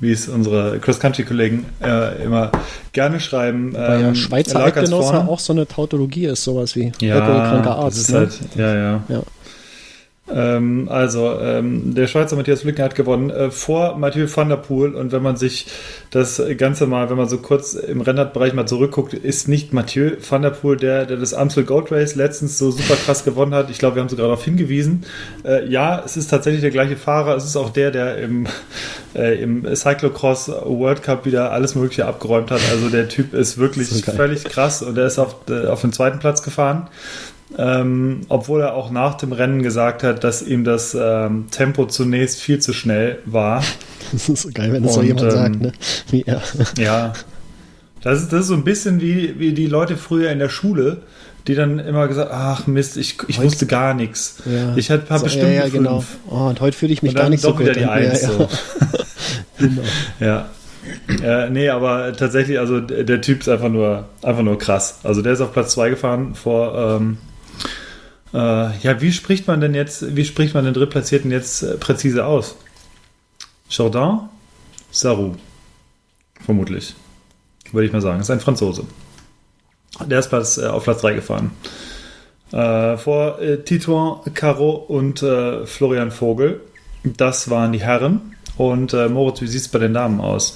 wie 0.00 0.12
es 0.12 0.28
unsere 0.28 0.78
Cross-Country-Kollegen 0.80 1.66
äh, 1.82 2.24
immer 2.24 2.50
gerne 2.92 3.20
schreiben. 3.20 3.74
Weil 3.74 4.00
ja 4.02 4.08
ähm, 4.08 4.14
Schweizer 4.14 4.62
Eidgenosse 4.64 5.26
auch 5.26 5.38
so 5.38 5.52
eine 5.52 5.66
Tautologie 5.66 6.26
ist, 6.26 6.44
sowas 6.44 6.74
wie 6.76 6.92
ja, 7.00 7.20
kranker 7.20 7.76
Arzt. 7.76 8.10
Ne? 8.10 8.18
Halt, 8.18 8.40
ja, 8.56 8.74
ja. 8.74 9.04
ja. 9.08 9.22
Ähm, 10.26 10.88
also, 10.90 11.38
ähm, 11.38 11.94
der 11.94 12.06
Schweizer 12.06 12.36
Matthias 12.36 12.62
Flücken 12.62 12.82
hat 12.82 12.94
gewonnen 12.94 13.28
äh, 13.28 13.50
vor 13.50 13.98
Mathieu 13.98 14.26
van 14.34 14.48
der 14.48 14.56
Poel. 14.56 14.94
Und 14.94 15.12
wenn 15.12 15.22
man 15.22 15.36
sich 15.36 15.66
das 16.10 16.40
Ganze 16.56 16.86
mal, 16.86 17.10
wenn 17.10 17.18
man 17.18 17.28
so 17.28 17.38
kurz 17.38 17.74
im 17.74 18.00
Rennradbereich 18.00 18.54
mal 18.54 18.66
zurückguckt, 18.66 19.12
ist 19.12 19.48
nicht 19.48 19.74
Mathieu 19.74 20.12
van 20.26 20.40
der 20.40 20.50
Poel 20.50 20.78
der, 20.78 21.04
der 21.04 21.18
das 21.18 21.34
Amstel 21.34 21.64
Gold 21.64 21.92
Race 21.92 22.14
letztens 22.14 22.56
so 22.56 22.70
super 22.70 22.96
krass 22.96 23.24
gewonnen 23.24 23.52
hat. 23.52 23.68
Ich 23.68 23.78
glaube, 23.78 23.96
wir 23.96 24.02
haben 24.02 24.08
sogar 24.08 24.26
darauf 24.26 24.44
hingewiesen. 24.44 25.04
Äh, 25.44 25.68
ja, 25.68 26.02
es 26.04 26.16
ist 26.16 26.28
tatsächlich 26.28 26.62
der 26.62 26.70
gleiche 26.70 26.96
Fahrer. 26.96 27.36
Es 27.36 27.44
ist 27.44 27.56
auch 27.56 27.68
der, 27.68 27.90
der 27.90 28.16
im, 28.16 28.46
äh, 29.14 29.42
im 29.42 29.76
Cyclocross 29.76 30.48
World 30.48 31.02
Cup 31.02 31.26
wieder 31.26 31.52
alles 31.52 31.74
Mögliche 31.74 32.06
abgeräumt 32.06 32.50
hat. 32.50 32.60
Also 32.70 32.88
der 32.88 33.10
Typ 33.10 33.34
ist 33.34 33.58
wirklich 33.58 33.90
ist 33.90 34.06
völlig 34.06 34.44
krass 34.44 34.80
und 34.80 34.96
er 34.96 35.06
ist 35.06 35.18
auf, 35.18 35.36
äh, 35.50 35.66
auf 35.66 35.82
den 35.82 35.92
zweiten 35.92 36.18
Platz 36.18 36.42
gefahren 36.42 36.88
ähm, 37.58 38.22
obwohl 38.28 38.62
er 38.62 38.74
auch 38.74 38.90
nach 38.90 39.14
dem 39.14 39.32
Rennen 39.32 39.62
gesagt 39.62 40.02
hat, 40.02 40.24
dass 40.24 40.42
ihm 40.42 40.64
das 40.64 40.96
ähm, 40.98 41.46
Tempo 41.50 41.86
zunächst 41.86 42.40
viel 42.40 42.58
zu 42.58 42.72
schnell 42.72 43.18
war. 43.24 43.62
Das 44.12 44.28
ist 44.28 44.42
so 44.42 44.50
geil, 44.52 44.72
wenn 44.72 44.82
das 44.82 44.94
so 44.94 45.02
jemand 45.02 45.22
ähm, 45.22 45.30
sagt, 45.30 45.60
ne? 45.60 45.72
Wie 46.10 46.22
er. 46.22 46.40
Ja. 46.78 47.14
Das 48.02 48.20
ist, 48.20 48.32
das 48.32 48.42
ist 48.42 48.46
so 48.48 48.54
ein 48.54 48.62
bisschen 48.62 49.00
wie, 49.00 49.40
wie 49.40 49.54
die 49.54 49.66
Leute 49.66 49.96
früher 49.96 50.30
in 50.30 50.38
der 50.38 50.50
Schule, 50.50 50.98
die 51.46 51.54
dann 51.54 51.78
immer 51.78 52.06
gesagt, 52.06 52.30
ach 52.32 52.66
Mist, 52.66 52.96
ich, 52.98 53.16
ich 53.28 53.40
wusste 53.40 53.66
gar 53.66 53.94
nichts. 53.94 54.42
Ja. 54.44 54.76
Ich 54.76 54.90
habe 54.90 55.02
so, 55.08 55.24
bestimmt 55.24 55.54
ja, 55.54 55.64
ja, 55.64 55.68
genau. 55.68 56.04
Oh, 56.30 56.48
und 56.48 56.60
heute 56.60 56.76
fühle 56.76 56.92
ich 56.92 57.02
mich 57.02 57.14
gar 57.14 57.30
nicht 57.30 57.40
so 57.40 57.52
gut. 57.52 57.60
Wieder 57.60 57.72
die 57.72 57.86
Eins, 57.86 58.22
ja, 58.22 58.28
so. 58.28 58.48
genau. 59.58 59.82
Ja. 60.20 60.48
Äh, 61.22 61.50
nee, 61.50 61.70
aber 61.70 62.12
tatsächlich, 62.12 62.58
also 62.58 62.80
der 62.80 63.20
Typ 63.20 63.40
ist 63.40 63.48
einfach 63.48 63.70
nur, 63.70 64.06
einfach 64.22 64.42
nur 64.42 64.58
krass. 64.58 64.98
Also 65.02 65.22
der 65.22 65.32
ist 65.32 65.40
auf 65.40 65.52
Platz 65.52 65.72
2 65.72 65.90
gefahren 65.90 66.34
vor, 66.34 66.98
ähm, 66.98 67.18
äh, 68.34 68.76
ja, 68.78 69.00
wie 69.00 69.12
spricht 69.12 69.46
man 69.46 69.60
denn 69.60 69.74
jetzt, 69.74 70.16
wie 70.16 70.24
spricht 70.24 70.54
man 70.54 70.64
den 70.64 70.74
Drittplatzierten 70.74 71.30
jetzt 71.30 71.62
äh, 71.62 71.76
präzise 71.76 72.26
aus? 72.26 72.56
Jourdain? 73.70 74.28
Sarou. 74.90 75.36
Vermutlich. 76.40 76.94
Würde 77.70 77.86
ich 77.86 77.92
mal 77.92 78.02
sagen. 78.02 78.18
Das 78.18 78.26
ist 78.26 78.32
ein 78.32 78.40
Franzose. 78.40 78.84
Der 80.04 80.18
ist 80.18 80.30
Platz, 80.30 80.58
äh, 80.58 80.66
auf 80.66 80.82
Platz 80.82 81.00
3 81.02 81.14
gefahren. 81.14 81.52
Äh, 82.52 82.96
vor 82.96 83.40
äh, 83.40 83.58
Titouan 83.58 84.20
Caro 84.34 84.70
und 84.70 85.22
äh, 85.22 85.64
Florian 85.64 86.10
Vogel. 86.10 86.60
Das 87.04 87.50
waren 87.50 87.72
die 87.72 87.82
Herren. 87.82 88.34
Und 88.56 88.94
äh, 88.94 89.08
Moritz, 89.08 89.42
wie 89.42 89.46
sieht 89.46 89.60
es 89.60 89.68
bei 89.68 89.78
den 89.78 89.94
Damen 89.94 90.20
aus? 90.20 90.54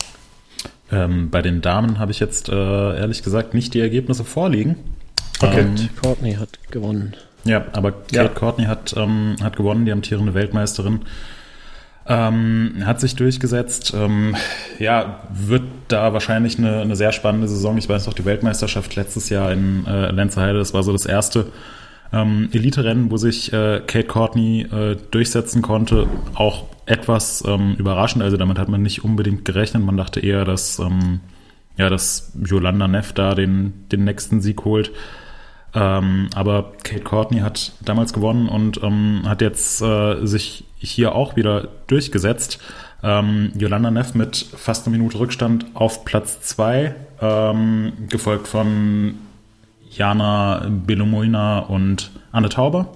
Ähm, 0.90 1.30
bei 1.30 1.42
den 1.42 1.61
Damen 1.61 2.00
habe 2.00 2.11
ich 2.11 2.18
jetzt 2.18 2.49
ehrlich 2.49 3.23
gesagt 3.23 3.54
nicht 3.54 3.75
die 3.75 3.80
Ergebnisse 3.80 4.25
vorliegen. 4.25 4.76
Okay. 5.40 5.61
Ähm, 5.61 5.88
Courtney 6.02 6.35
hat 6.35 6.58
gewonnen. 6.70 7.14
Ja, 7.45 7.64
aber 7.73 7.92
Kate 7.92 8.14
ja. 8.14 8.28
Courtney 8.28 8.64
hat, 8.64 8.95
ähm, 8.97 9.37
hat 9.42 9.57
gewonnen, 9.57 9.85
die 9.85 9.92
amtierende 9.92 10.35
Weltmeisterin. 10.35 11.00
Ähm, 12.11 12.83
hat 12.85 13.00
sich 13.00 13.16
durchgesetzt. 13.16 13.92
Ähm, 13.95 14.35
ja, 14.78 15.21
wird 15.30 15.62
da 15.88 16.12
wahrscheinlich 16.14 16.59
eine, 16.59 16.80
eine 16.80 16.97
sehr 16.97 17.12
spannende 17.12 17.49
Saison. 17.49 17.76
Ich 17.76 17.88
weiß 17.88 18.07
noch, 18.07 18.14
die 18.14 18.25
Weltmeisterschaft 18.25 18.97
letztes 18.97 19.28
Jahr 19.28 19.52
in 19.52 19.87
äh, 19.87 20.11
Lenzerheide, 20.11 20.59
das 20.59 20.73
war 20.73 20.83
so 20.83 20.92
das 20.92 21.04
erste 21.04 21.47
ähm, 22.12 22.49
Elite-Rennen, 22.52 23.11
wo 23.11 23.18
sich 23.18 23.52
äh, 23.52 23.83
Kate 23.87 24.07
Courtney 24.07 24.62
äh, 24.62 24.97
durchsetzen 25.11 25.61
konnte. 25.61 26.07
Auch 26.35 26.64
etwas 26.87 27.45
ähm, 27.47 27.75
überraschend, 27.78 28.23
also 28.23 28.38
damit 28.38 28.59
hat 28.59 28.68
man 28.68 28.83
nicht 28.83 29.04
unbedingt 29.04 29.45
gerechnet. 29.45 29.83
Man 29.85 29.99
dachte 29.99 30.21
eher, 30.21 30.47
dass, 30.47 30.78
ähm, 30.78 31.21
ja, 31.76 31.90
dass 31.90 32.33
Yolanda 32.42 32.88
Neff 32.88 33.12
da 33.12 33.35
den, 33.35 33.87
den 33.92 34.04
nächsten 34.04 34.40
Sieg 34.40 34.64
holt. 34.64 34.92
Ähm, 35.75 36.30
aber 36.34 36.72
Kate 36.82 37.02
Courtney 37.02 37.40
hat 37.40 37.72
damals 37.80 38.12
gewonnen 38.12 38.48
und 38.48 38.82
ähm, 38.82 39.22
hat 39.26 39.42
jetzt 39.42 39.82
äh, 39.82 40.25
sich 40.26 40.64
hier 40.78 41.14
auch 41.14 41.37
wieder 41.37 41.68
durchgesetzt. 41.87 42.58
Ähm, 43.02 43.52
Yolanda 43.56 43.90
Neff 43.90 44.14
mit 44.14 44.37
fast 44.37 44.87
einer 44.87 44.96
Minute 44.96 45.18
Rückstand 45.18 45.66
auf 45.75 46.04
Platz 46.04 46.40
2, 46.40 46.94
ähm, 47.20 47.92
gefolgt 48.08 48.48
von 48.48 49.14
Jana 49.90 50.66
Belomoina 50.68 51.60
und 51.60 52.10
Anne 52.32 52.48
Tauber. 52.48 52.94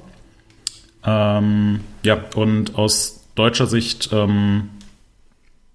Ähm, 1.04 1.80
ja, 2.04 2.18
und 2.34 2.76
aus 2.76 3.26
deutscher 3.34 3.66
Sicht 3.66 4.10
ähm, 4.12 4.70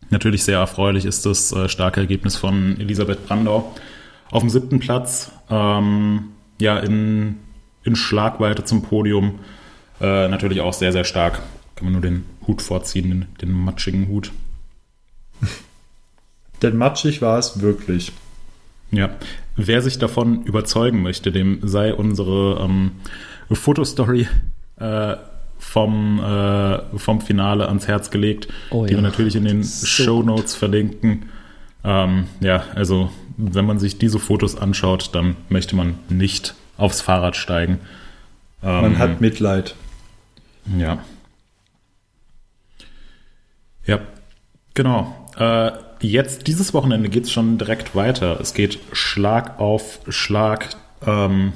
natürlich 0.10 0.44
sehr 0.44 0.60
erfreulich 0.60 1.06
ist 1.06 1.26
das 1.26 1.52
äh, 1.52 1.70
starke 1.70 2.00
Ergebnis 2.00 2.36
von 2.36 2.80
Elisabeth 2.80 3.28
Brandau 3.28 3.74
auf 4.32 4.42
dem 4.42 4.50
siebten 4.50 4.80
Platz. 4.80 5.32
Ähm, 5.50 6.32
ja, 6.60 6.80
in, 6.80 7.38
in 7.84 7.96
Schlagweite 7.96 8.64
zum 8.64 8.82
Podium. 8.82 9.40
Äh, 10.00 10.28
natürlich 10.28 10.62
auch 10.62 10.74
sehr, 10.74 10.92
sehr 10.92 11.04
stark. 11.04 11.42
Kann 11.76 11.86
man 11.86 11.94
nur 11.94 12.02
den 12.02 12.26
Hut 12.46 12.62
vorziehen, 12.62 13.10
den, 13.10 13.26
den 13.42 13.52
matschigen 13.52 14.08
Hut. 14.08 14.32
Denn 16.62 16.76
matschig 16.76 17.22
war 17.22 17.38
es 17.38 17.62
wirklich. 17.62 18.12
Ja, 18.92 19.10
wer 19.56 19.82
sich 19.82 20.00
davon 20.00 20.44
überzeugen 20.44 21.02
möchte, 21.02 21.32
dem 21.32 21.60
sei 21.62 21.94
unsere 21.94 22.62
ähm, 22.64 22.92
Fotostory 23.52 24.28
äh, 24.80 25.16
vom, 25.60 26.20
äh, 26.20 26.98
vom 26.98 27.22
Finale 27.22 27.68
ans 27.68 27.88
Herz 27.88 28.10
gelegt, 28.12 28.48
oh, 28.70 28.86
die 28.86 28.94
ja. 28.94 28.98
wir 28.98 29.04
natürlich 29.04 29.36
in 29.36 29.46
den 29.46 29.64
so 29.64 29.86
Show 29.86 30.24
Notes 30.24 30.56
verlinken. 30.56 31.30
Ähm, 31.84 32.28
ja, 32.40 32.64
also 32.76 33.12
wenn 33.38 33.66
man 33.66 33.80
sich 33.80 33.98
diese 34.00 34.20
Fotos 34.20 34.58
anschaut, 34.58 35.12
dann 35.14 35.36
möchte 35.50 35.76
man 35.76 36.00
nicht 36.10 36.56
aufs 36.78 37.02
Fahrrad 37.02 37.36
steigen. 37.36 37.80
Ähm, 38.64 38.82
man 38.82 38.98
hat 38.98 39.22
Mitleid. 39.22 39.76
Ja. 40.78 41.00
Ja, 43.86 44.00
genau. 44.74 45.30
Äh, 45.38 45.72
jetzt, 46.02 46.48
dieses 46.48 46.74
Wochenende 46.74 47.10
geht 47.10 47.26
es 47.26 47.32
schon 47.32 47.58
direkt 47.58 47.96
weiter. 47.96 48.40
Es 48.42 48.54
geht 48.54 48.80
Schlag 48.92 49.60
auf 49.60 50.00
Schlag. 50.10 50.76
Ähm, 51.06 51.54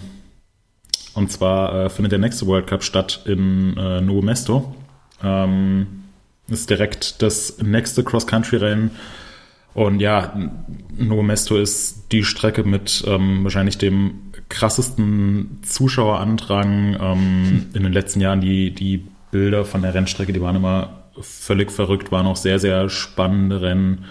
und 1.13 1.31
zwar 1.31 1.85
äh, 1.85 1.89
findet 1.89 2.13
der 2.13 2.19
nächste 2.19 2.45
World 2.47 2.67
Cup 2.67 2.83
statt 2.83 3.21
in 3.25 3.75
äh, 3.75 4.01
Nuevo 4.01 4.21
Mesto. 4.21 4.75
Ähm, 5.23 6.03
ist 6.47 6.69
direkt 6.69 7.21
das 7.21 7.57
nächste 7.59 8.03
Cross-Country-Rennen 8.03 8.91
und 9.73 9.99
ja, 9.99 10.33
Nuevo 10.97 11.23
Mesto 11.23 11.57
ist 11.57 12.11
die 12.11 12.23
Strecke 12.23 12.63
mit 12.63 13.03
ähm, 13.07 13.43
wahrscheinlich 13.43 13.77
dem 13.77 14.31
krassesten 14.49 15.59
Zuschauerandrang 15.63 16.97
ähm, 16.99 17.69
in 17.73 17.83
den 17.83 17.93
letzten 17.93 18.19
Jahren. 18.19 18.41
Die, 18.41 18.71
die 18.71 19.05
Bilder 19.31 19.63
von 19.63 19.81
der 19.81 19.93
Rennstrecke, 19.93 20.33
die 20.33 20.41
waren 20.41 20.57
immer 20.57 21.03
völlig 21.21 21.71
verrückt, 21.71 22.11
waren 22.11 22.27
auch 22.27 22.35
sehr, 22.35 22.59
sehr 22.59 22.89
spannende 22.89 23.61
Rennen. 23.61 24.05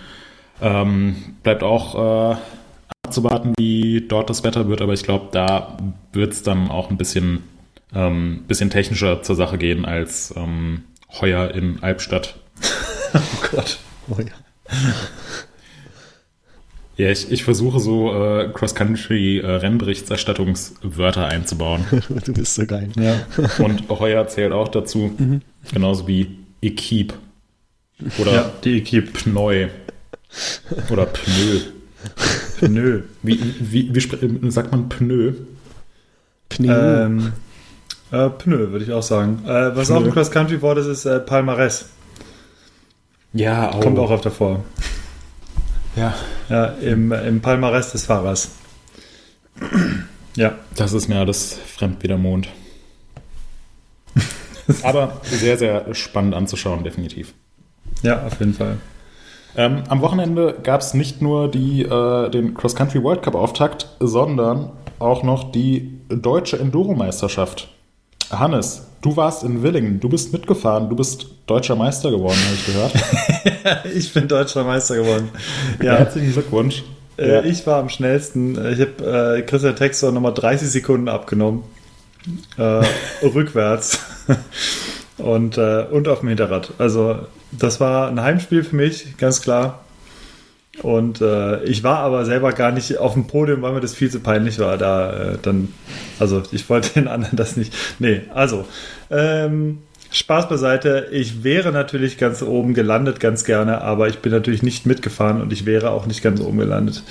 Ähm, 0.62 1.36
bleibt 1.42 1.62
auch 1.62 2.32
äh, 2.34 2.36
abzuwarten, 3.04 3.54
wie 3.58 4.06
dort 4.06 4.30
das 4.30 4.44
Wetter 4.44 4.68
wird, 4.68 4.82
aber 4.82 4.94
ich 4.94 5.02
glaube, 5.02 5.28
da 5.32 5.76
wird 6.12 6.32
es 6.32 6.42
dann 6.42 6.70
auch 6.70 6.90
ein 6.90 6.96
bisschen, 6.96 7.44
ähm, 7.94 8.44
bisschen 8.48 8.70
technischer 8.70 9.22
zur 9.22 9.36
Sache 9.36 9.58
gehen 9.58 9.84
als 9.84 10.34
ähm, 10.36 10.84
heuer 11.20 11.50
in 11.50 11.82
Albstadt. 11.82 12.38
oh 13.14 13.48
Gott. 13.50 13.78
Oh 14.08 14.20
ja. 14.20 14.76
Ja, 17.00 17.08
ich, 17.08 17.32
ich 17.32 17.44
versuche 17.44 17.80
so 17.80 18.12
äh, 18.12 18.50
Cross-Country-Rennberichterstattungswörter 18.52 21.22
äh, 21.22 21.32
einzubauen. 21.32 21.86
du 22.26 22.34
bist 22.34 22.56
so 22.56 22.66
geil. 22.66 22.90
Ja. 22.94 23.22
Und 23.64 23.88
heuer 23.88 24.28
zählt 24.28 24.52
auch 24.52 24.68
dazu, 24.68 25.10
mhm. 25.16 25.40
genauso 25.72 26.06
wie 26.06 26.36
Equipe. 26.60 27.14
Oder 28.18 28.32
ja, 28.32 28.52
die 28.64 28.76
Equipe. 28.76 29.12
Pneu. 29.12 29.68
Oder 30.90 31.06
Pneu. 31.06 31.60
Pneu. 32.58 33.00
Wie, 33.22 33.40
wie, 33.60 33.94
wie, 33.94 34.50
sagt 34.50 34.70
man 34.70 34.90
Pneu? 34.90 35.32
Pneu. 36.50 36.70
Ähm, 36.70 37.32
äh, 38.12 38.28
Pneu, 38.28 38.72
würde 38.72 38.84
ich 38.84 38.92
auch 38.92 39.02
sagen. 39.02 39.42
Äh, 39.46 39.74
was 39.74 39.88
Pneu. 39.88 39.96
auch 39.96 40.04
ein 40.04 40.10
Cross-Country-Wort 40.10 40.76
ist, 40.76 40.86
ist 40.86 41.06
äh, 41.06 41.18
Palmares. 41.18 41.86
Ja, 43.32 43.72
auch. 43.72 43.80
Kommt 43.80 43.98
auch 43.98 44.10
öfter 44.10 44.30
vor. 44.30 44.62
Ja. 45.96 46.14
Ja, 46.48 46.66
im, 46.66 47.12
im 47.12 47.40
Palmares 47.40 47.92
des 47.92 48.06
Fahrers. 48.06 48.52
ja. 50.36 50.54
Das 50.76 50.92
ist 50.92 51.08
mir 51.08 51.18
alles 51.18 51.58
fremd 51.66 52.02
wie 52.02 52.08
der 52.08 52.18
Mond. 52.18 52.48
Aber 54.82 55.20
sehr, 55.22 55.58
sehr 55.58 55.94
spannend 55.94 56.34
anzuschauen, 56.34 56.84
definitiv. 56.84 57.34
Ja, 58.02 58.24
auf 58.26 58.38
jeden 58.38 58.54
Fall. 58.54 58.78
Ähm, 59.56 59.82
am 59.88 60.00
Wochenende 60.00 60.56
gab 60.62 60.80
es 60.80 60.94
nicht 60.94 61.20
nur 61.20 61.50
die, 61.50 61.82
äh, 61.82 62.30
den 62.30 62.54
Cross-Country 62.54 63.02
World 63.02 63.22
Cup 63.22 63.34
Auftakt, 63.34 63.88
sondern 63.98 64.70
auch 64.98 65.22
noch 65.22 65.50
die 65.50 65.98
deutsche 66.08 66.58
Enduro-Meisterschaft. 66.58 67.68
Hannes, 68.30 68.86
du 69.02 69.16
warst 69.16 69.42
in 69.42 69.62
Willingen, 69.62 70.00
du 70.00 70.08
bist 70.08 70.32
mitgefahren, 70.32 70.88
du 70.88 70.96
bist 70.96 71.26
deutscher 71.46 71.76
Meister 71.76 72.10
geworden, 72.10 72.38
habe 72.46 72.54
ich 72.54 72.66
gehört. 72.66 73.84
ich 73.94 74.12
bin 74.12 74.28
deutscher 74.28 74.64
Meister 74.64 74.96
geworden. 74.96 75.30
Ja. 75.82 75.96
Herzlichen 75.96 76.32
Glückwunsch. 76.32 76.84
Äh, 77.16 77.28
ja. 77.28 77.42
Ich 77.42 77.66
war 77.66 77.80
am 77.80 77.88
schnellsten. 77.88 78.52
Ich 78.72 78.80
habe 78.80 79.38
äh, 79.38 79.42
Christian 79.42 79.76
Textor 79.76 80.12
nochmal 80.12 80.34
30 80.34 80.68
Sekunden 80.68 81.08
abgenommen. 81.08 81.62
Äh, 82.58 82.84
rückwärts. 83.22 83.98
und, 85.18 85.56
äh, 85.56 85.86
und 85.90 86.06
auf 86.08 86.20
dem 86.20 86.28
Hinterrad. 86.28 86.72
Also 86.78 87.20
das 87.52 87.80
war 87.80 88.08
ein 88.08 88.20
Heimspiel 88.20 88.62
für 88.62 88.76
mich, 88.76 89.16
ganz 89.16 89.40
klar. 89.40 89.80
Und 90.82 91.20
äh, 91.20 91.62
ich 91.64 91.82
war 91.82 91.98
aber 91.98 92.24
selber 92.24 92.52
gar 92.52 92.70
nicht 92.70 92.98
auf 92.98 93.14
dem 93.14 93.26
Podium, 93.26 93.62
weil 93.62 93.72
mir 93.72 93.80
das 93.80 93.94
viel 93.94 94.10
zu 94.10 94.20
peinlich 94.20 94.58
war. 94.60 94.78
Da 94.78 95.32
äh, 95.32 95.38
dann, 95.42 95.74
also 96.18 96.42
ich 96.52 96.68
wollte 96.70 96.90
den 96.94 97.08
anderen 97.08 97.36
das 97.36 97.56
nicht. 97.56 97.74
Nee, 97.98 98.22
also 98.32 98.64
ähm, 99.10 99.78
Spaß 100.12 100.48
beiseite. 100.48 101.08
Ich 101.12 101.44
wäre 101.44 101.72
natürlich 101.72 102.18
ganz 102.18 102.42
oben 102.42 102.74
gelandet, 102.74 103.20
ganz 103.20 103.44
gerne, 103.44 103.82
aber 103.82 104.08
ich 104.08 104.20
bin 104.20 104.32
natürlich 104.32 104.62
nicht 104.62 104.86
mitgefahren 104.86 105.40
und 105.40 105.52
ich 105.52 105.66
wäre 105.66 105.90
auch 105.90 106.06
nicht 106.06 106.22
ganz 106.22 106.40
oben 106.40 106.58
gelandet. 106.58 107.02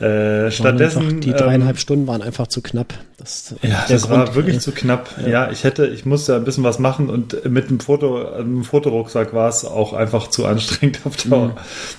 Äh, 0.00 0.50
stattdessen. 0.50 1.20
die 1.20 1.30
dreieinhalb 1.32 1.76
ähm, 1.76 1.80
Stunden 1.80 2.06
waren 2.08 2.22
einfach 2.22 2.48
zu 2.48 2.62
knapp. 2.62 2.94
Das, 3.24 3.54
ja, 3.62 3.84
das 3.88 4.02
Grund, 4.02 4.18
war 4.18 4.34
wirklich 4.34 4.56
äh, 4.56 4.60
zu 4.60 4.72
knapp. 4.72 5.08
Ja. 5.22 5.28
ja. 5.28 5.50
ich 5.50 5.64
hätte, 5.64 5.86
ich 5.86 6.04
musste 6.04 6.36
ein 6.36 6.44
bisschen 6.44 6.62
was 6.62 6.78
machen 6.78 7.08
und 7.08 7.48
mit 7.48 7.70
dem 7.70 7.80
Foto, 7.80 8.28
einem 8.28 8.64
Fotorucksack 8.64 9.32
war 9.32 9.48
es 9.48 9.64
auch 9.64 9.94
einfach 9.94 10.28
zu 10.28 10.44
anstrengend 10.44 11.00
auf 11.04 11.16
Dauer, 11.16 11.48
mhm. 11.48 11.52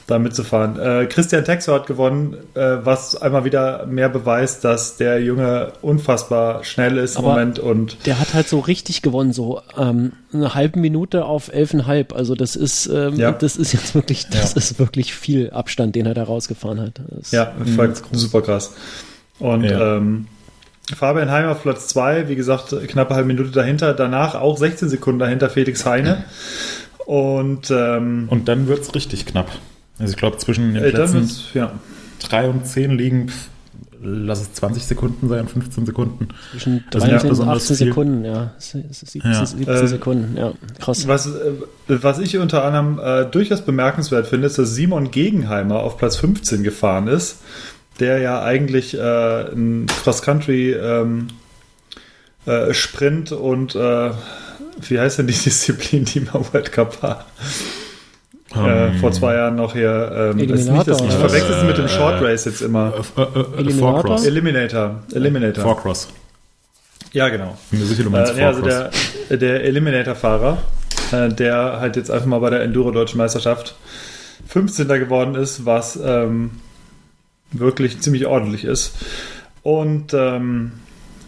da 0.05 0.19
mitzufahren. 0.19 0.79
Äh, 0.79 1.07
Christian 1.07 1.43
Texor 1.43 1.75
hat 1.75 1.87
gewonnen, 1.87 2.37
äh, 2.53 2.77
was 2.83 3.15
einmal 3.15 3.43
wieder 3.43 3.87
mehr 3.87 4.07
beweist, 4.07 4.63
dass 4.63 4.97
der 4.97 5.19
Junge 5.19 5.73
unfassbar 5.81 6.63
schnell 6.63 6.99
ist 6.99 7.17
Aber 7.17 7.29
im 7.29 7.33
Moment 7.33 7.57
und. 7.59 8.05
Der 8.05 8.19
hat 8.19 8.35
halt 8.35 8.47
so 8.47 8.59
richtig 8.59 9.01
gewonnen, 9.01 9.33
so 9.33 9.61
ähm, 9.77 10.11
eine 10.31 10.53
halbe 10.53 10.79
Minute 10.79 11.25
auf 11.25 11.51
elfeinhalb. 11.51 12.13
Also 12.13 12.35
das 12.35 12.55
ist, 12.55 12.85
ähm, 12.85 13.15
ja. 13.15 13.31
das 13.31 13.55
ist 13.55 13.73
jetzt 13.73 13.95
wirklich, 13.95 14.27
das 14.29 14.51
ja. 14.51 14.57
ist 14.57 14.77
wirklich 14.77 15.15
viel 15.15 15.49
Abstand, 15.49 15.95
den 15.95 16.05
er 16.05 16.13
da 16.13 16.23
rausgefahren 16.23 16.79
hat. 16.79 17.01
Das 17.09 17.31
ja, 17.31 17.51
voll 17.75 17.93
super 18.11 18.43
krass. 18.43 18.75
Und 19.39 19.63
ja. 19.63 19.97
ähm, 19.97 20.27
Fabian 20.93 21.31
Heim 21.31 21.47
auf 21.47 21.63
Platz 21.63 21.87
2, 21.87 22.29
wie 22.29 22.35
gesagt, 22.35 22.75
knappe 22.87 23.15
halbe 23.15 23.27
Minute 23.27 23.49
dahinter. 23.49 23.93
Danach 23.93 24.35
auch 24.35 24.57
16 24.57 24.89
Sekunden 24.89 25.19
dahinter 25.19 25.49
Felix 25.49 25.85
Heine. 25.85 26.25
Und, 27.05 27.71
ähm, 27.71 28.27
und 28.29 28.47
dann 28.47 28.67
wird 28.67 28.81
es 28.81 28.93
richtig 28.93 29.25
knapp. 29.25 29.51
Also 29.99 30.11
ich 30.11 30.17
glaube, 30.17 30.37
zwischen 30.37 30.73
den 30.73 30.83
äh, 30.83 30.91
Plätzen 30.91 31.29
ja. 31.53 31.71
3 32.19 32.49
und 32.49 32.67
10 32.67 32.91
liegen, 32.91 33.31
lass 34.01 34.41
es 34.41 34.53
20 34.53 34.83
Sekunden 34.83 35.29
sein, 35.29 35.47
15 35.47 35.85
Sekunden. 35.85 36.27
Zwischen 36.51 36.83
13 36.91 37.31
und 37.31 37.47
18 37.47 37.75
Sekunden, 37.75 38.25
ja. 38.25 38.53
17, 38.57 39.21
ja. 39.23 39.45
17 39.45 39.67
äh, 39.67 39.87
Sekunden, 39.87 40.37
ja. 40.37 40.53
Krass. 40.79 41.07
Was, 41.07 41.27
äh, 41.27 41.31
was 41.87 42.19
ich 42.19 42.37
unter 42.37 42.63
anderem 42.63 42.99
äh, 42.99 43.25
durchaus 43.29 43.61
bemerkenswert 43.61 44.27
finde, 44.27 44.47
ist, 44.47 44.57
dass 44.57 44.75
Simon 44.75 45.11
Gegenheimer 45.11 45.79
auf 45.79 45.97
Platz 45.97 46.17
15 46.17 46.63
gefahren 46.63 47.07
ist 47.07 47.37
der 47.99 48.19
ja 48.19 48.43
eigentlich 48.43 48.97
äh, 48.97 49.51
ein 49.51 49.87
Cross-Country 50.03 50.73
ähm, 50.73 51.27
äh, 52.45 52.73
Sprint 52.73 53.31
und 53.31 53.75
äh, 53.75 54.11
wie 54.81 54.99
heißt 54.99 55.19
denn 55.19 55.27
die 55.27 55.33
Disziplin, 55.45 56.05
die 56.05 56.21
mal 56.21 56.45
World 56.51 56.71
Cup 56.71 57.01
war? 57.01 57.25
Um, 58.53 58.65
äh, 58.65 58.93
vor 58.99 59.11
zwei 59.11 59.35
Jahren 59.35 59.55
noch 59.55 59.73
hier. 59.73 60.31
Ähm, 60.31 60.37
nicht, 60.37 60.49
ich 60.49 60.65
verwechsel 60.65 61.55
es 61.55 61.63
mit 61.63 61.77
dem 61.77 61.87
Short 61.89 62.21
Race 62.21 62.45
jetzt 62.45 62.61
immer. 62.61 62.93
Äh, 63.17 63.21
äh, 63.21 63.57
Eliminator? 63.57 64.23
Eliminator. 64.23 65.03
Eliminator. 65.13 65.63
Four-Cross. 65.63 66.09
Ja, 67.11 67.29
genau. 67.29 67.57
Sicher, 67.71 68.03
du 68.03 68.09
meinst 68.09 68.33
äh, 68.33 68.41
ja, 68.41 68.47
also 68.47 68.61
der, 68.61 68.91
der 69.29 69.63
Eliminator-Fahrer, 69.63 70.57
äh, 71.11 71.29
der 71.29 71.79
halt 71.79 71.95
jetzt 71.95 72.11
einfach 72.11 72.27
mal 72.27 72.39
bei 72.39 72.49
der 72.49 72.61
Enduro-Deutschen 72.61 73.17
Meisterschaft 73.17 73.75
15. 74.47 74.87
geworden 74.87 75.35
ist, 75.35 75.65
was 75.65 75.99
ähm, 76.01 76.51
wirklich 77.59 77.99
ziemlich 78.01 78.25
ordentlich 78.25 78.63
ist. 78.63 78.95
Und 79.63 80.13
ähm, 80.13 80.73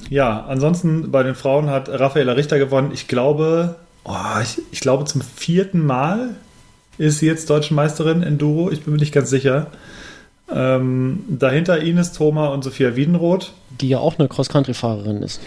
ja, 0.09 0.45
ansonsten 0.45 1.11
bei 1.11 1.23
den 1.23 1.35
Frauen 1.35 1.69
hat 1.69 1.89
Raffaella 1.89 2.33
Richter 2.33 2.59
gewonnen. 2.59 2.91
Ich 2.93 3.07
glaube, 3.07 3.75
oh, 4.03 4.13
ich, 4.41 4.61
ich, 4.71 4.79
glaube 4.79 5.05
zum 5.05 5.21
vierten 5.21 5.85
Mal 5.85 6.35
ist 6.97 7.19
sie 7.19 7.27
jetzt 7.27 7.49
deutsche 7.49 7.73
Meisterin 7.73 8.23
in 8.23 8.37
Duro. 8.37 8.71
Ich 8.71 8.83
bin 8.83 8.93
mir 8.93 8.99
nicht 8.99 9.13
ganz 9.13 9.29
sicher. 9.29 9.67
Ähm, 10.49 11.25
dahinter 11.27 11.79
Ines 11.81 12.13
Thoma 12.13 12.47
und 12.47 12.63
Sophia 12.63 12.95
Wiedenroth. 12.95 13.53
Die 13.81 13.89
ja 13.89 13.99
auch 13.99 14.17
eine 14.17 14.27
Cross-Country-Fahrerin 14.27 15.21
ist. 15.21 15.41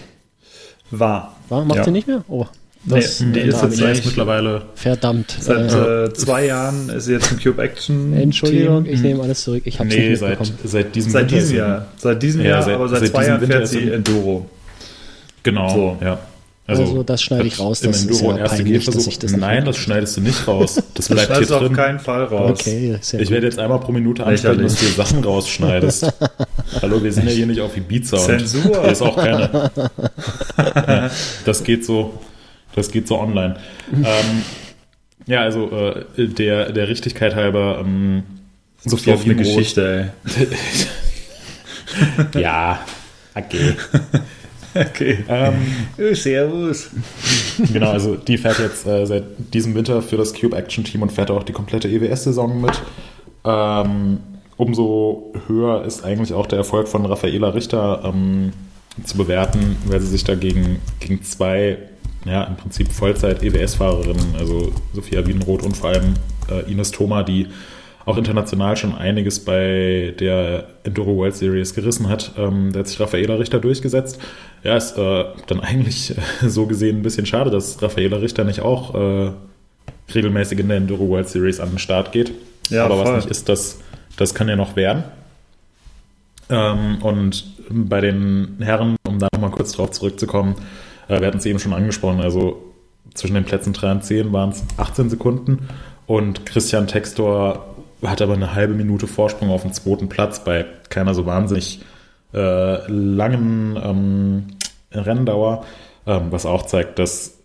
War. 0.91 1.37
War? 1.49 1.65
Macht 1.65 1.79
ja. 1.79 1.85
sie 1.85 1.91
nicht 1.91 2.07
mehr? 2.07 2.25
Oh. 2.29 2.47
Das, 2.83 3.21
nee, 3.21 3.33
die 3.33 3.41
ist 3.41 3.63
jetzt 3.63 3.81
echt 3.83 4.07
mittlerweile. 4.07 4.63
Verdammt. 4.75 5.37
Seit 5.39 5.73
äh, 5.73 6.05
äh, 6.05 6.13
zwei 6.15 6.47
Jahren 6.47 6.89
ist 6.89 7.05
sie 7.05 7.13
jetzt 7.13 7.31
im 7.31 7.39
Cube 7.39 7.63
Action. 7.63 8.15
Entschuldigung, 8.15 8.85
Team. 8.85 8.95
ich 8.95 9.01
nehme 9.03 9.23
alles 9.23 9.43
zurück. 9.43 9.63
Ich 9.67 9.79
habe 9.79 9.89
nee, 9.91 10.11
nicht 10.11 10.21
seit, 10.21 10.39
seit 10.65 10.95
diesem 10.95 11.13
Seit 11.13 11.31
diesem 11.31 11.57
Jahr. 11.57 11.87
Seit 11.99 12.23
diesem 12.23 12.41
ja, 12.41 12.51
Jahr, 12.51 12.63
seit, 12.63 12.75
aber 12.75 12.89
seit, 12.89 13.01
seit 13.01 13.11
zwei 13.11 13.27
Jahren 13.27 13.47
fährt 13.47 13.69
sie 13.69 13.91
Enduro. 13.91 14.47
Genau. 15.43 15.69
So. 15.69 15.99
Ja. 16.03 16.19
Also, 16.71 16.83
also, 16.83 17.03
das 17.03 17.23
schneide 17.23 17.49
ich 17.49 17.59
raus. 17.59 17.81
Das 17.81 18.05
ist 18.05 18.21
ja 18.23 18.33
peinlich, 18.45 18.85
dass 18.85 19.07
ich 19.07 19.19
das 19.19 19.37
Nein, 19.37 19.65
das 19.65 19.77
schneidest 19.77 20.17
du 20.17 20.21
nicht 20.21 20.47
raus. 20.47 20.81
Das 20.95 21.09
bleibt 21.09 21.37
hier 21.37 21.47
drin. 21.47 21.67
auf 21.69 21.73
keinen 21.73 21.99
Fall 21.99 22.25
raus. 22.25 22.61
Okay, 22.61 22.99
ich 23.01 23.31
werde 23.31 23.47
jetzt 23.47 23.59
einmal 23.59 23.81
pro 23.81 23.93
Minute 23.93 24.25
ansprechen, 24.25 24.63
dass 24.63 24.77
du 24.77 24.87
Sachen 24.87 25.25
rausschneidest. 25.25 26.13
Hallo, 26.83 27.03
wir 27.03 27.13
sind 27.13 27.27
ja 27.27 27.33
hier 27.33 27.47
nicht 27.47 27.61
auf 27.61 27.77
Ibiza. 27.77 28.19
Zensur. 28.19 28.65
Und 28.67 28.83
hier 28.83 28.93
ist 28.93 29.03
auch 29.03 29.17
keine. 29.17 29.71
das 31.45 31.65
geht 31.65 31.85
so. 31.85 32.15
Das 32.75 32.91
geht 32.91 33.09
so 33.09 33.19
online. 33.19 33.57
ähm, 33.93 34.43
ja, 35.27 35.43
also 35.43 35.71
äh, 35.71 36.27
der, 36.27 36.73
der 36.73 36.89
Richtigkeit 36.89 37.35
halber 37.35 37.79
ähm, 37.81 38.23
Sophia 38.85 39.17
eine 39.17 39.35
Geschichte, 39.37 40.13
ey. 40.25 40.49
ja, 42.41 42.81
okay. 43.35 43.75
Okay. 44.75 45.25
Ähm, 45.29 45.55
oh, 45.99 46.15
servus. 46.15 46.91
Genau, 47.73 47.91
also 47.91 48.15
die 48.15 48.39
fährt 48.39 48.61
jetzt 48.61 48.87
äh, 48.87 49.05
seit 49.05 49.25
diesem 49.53 49.75
Winter 49.75 50.01
für 50.01 50.17
das 50.17 50.33
Cube 50.33 50.57
Action 50.57 50.85
Team 50.85 51.03
und 51.03 51.13
fährt 51.13 51.31
auch 51.31 51.43
die 51.43 51.53
komplette 51.53 51.89
EWS-Saison 51.89 52.61
mit. 52.61 52.81
Ähm, 53.45 54.21
umso 54.57 55.33
höher 55.49 55.85
ist 55.85 56.05
eigentlich 56.05 56.33
auch 56.35 56.47
der 56.47 56.59
Erfolg 56.59 56.87
von 56.87 57.05
Raffaela 57.05 57.49
Richter 57.49 58.03
ähm, 58.05 58.53
zu 59.05 59.17
bewerten, 59.17 59.77
weil 59.87 60.01
sie 60.01 60.07
sich 60.07 60.25
da 60.25 60.35
gegen, 60.35 60.79
gegen 61.01 61.23
zwei 61.23 61.79
ja, 62.25 62.45
im 62.45 62.57
Prinzip 62.57 62.93
Vollzeit-EWS-Fahrerinnen, 62.93 64.37
also 64.39 64.73
Sophia 64.93 65.27
Wiedenroth 65.27 65.63
und 65.63 65.77
vor 65.77 65.91
allem 65.91 66.15
äh, 66.51 66.71
Ines 66.71 66.91
Thoma, 66.91 67.23
die 67.23 67.49
auch 68.07 68.17
international 68.17 68.77
schon 68.77 68.95
einiges 68.95 69.45
bei 69.45 70.15
der 70.19 70.69
Enduro 70.85 71.17
World 71.17 71.37
Series 71.37 71.75
gerissen 71.75 72.09
hat. 72.09 72.33
Ähm, 72.37 72.73
da 72.73 72.81
hat 72.81 72.89
sich 72.89 72.99
Raffaela 72.99 73.35
Richter 73.35 73.59
durchgesetzt. 73.59 74.19
Ja, 74.63 74.77
ist 74.77 74.97
äh, 74.97 75.25
dann 75.47 75.61
eigentlich 75.61 76.17
äh, 76.17 76.49
so 76.49 76.67
gesehen 76.67 76.99
ein 76.99 77.03
bisschen 77.03 77.27
schade, 77.27 77.51
dass 77.51 77.83
Raffaela 77.83 78.19
Richter 78.19 78.45
nicht 78.45 78.61
auch 78.61 78.95
äh, 78.95 79.33
regelmäßig 80.15 80.59
in 80.59 80.69
der 80.69 80.79
Enduro 80.79 81.09
World 81.09 81.29
Series 81.29 81.61
an 81.61 81.71
den 81.71 81.79
Start 81.79 82.13
geht. 82.13 82.33
Ja, 82.71 82.85
Aber 82.85 82.97
voll. 82.97 83.15
was 83.15 83.25
nicht 83.25 83.31
ist, 83.31 83.49
das, 83.49 83.79
das 84.17 84.35
kann 84.35 84.49
ja 84.49 84.57
noch 84.57 84.77
werden. 84.77 85.05
Ähm, 86.49 86.99
und 87.03 87.45
bei 87.69 88.01
den 88.01 88.57
Herren, 88.61 88.97
um 89.07 89.19
da 89.19 89.29
nochmal 89.33 89.51
kurz 89.51 89.73
drauf 89.73 89.93
zurückzukommen, 89.93 90.57
wir 91.19 91.27
hatten 91.27 91.39
es 91.39 91.47
eben 91.47 91.59
schon 91.59 91.73
angesprochen, 91.73 92.21
also 92.21 92.63
zwischen 93.15 93.35
den 93.35 93.45
Plätzen 93.45 93.73
3 93.73 93.93
und 93.93 94.05
10 94.05 94.33
waren 94.33 94.51
es 94.51 94.63
18 94.77 95.11
Sekunden 95.11 95.69
und 96.07 96.47
Christian 96.47 96.87
Textor 96.87 97.75
hat 98.05 98.23
aber 98.23 98.35
eine 98.35 98.55
halbe 98.55 98.75
Minute 98.75 99.07
Vorsprung 99.07 99.51
auf 99.51 99.63
dem 99.63 99.73
zweiten 99.73 100.09
Platz 100.09 100.45
bei 100.45 100.67
keiner 100.89 101.15
so 101.15 101.27
wahnsinnig 101.27 101.81
äh, 102.33 102.91
langen 102.91 103.77
ähm, 103.83 104.47
Renndauer, 104.93 105.65
ähm, 106.07 106.27
was 106.31 106.47
auch 106.47 106.67
zeigt, 106.67 106.99
dass 106.99 107.39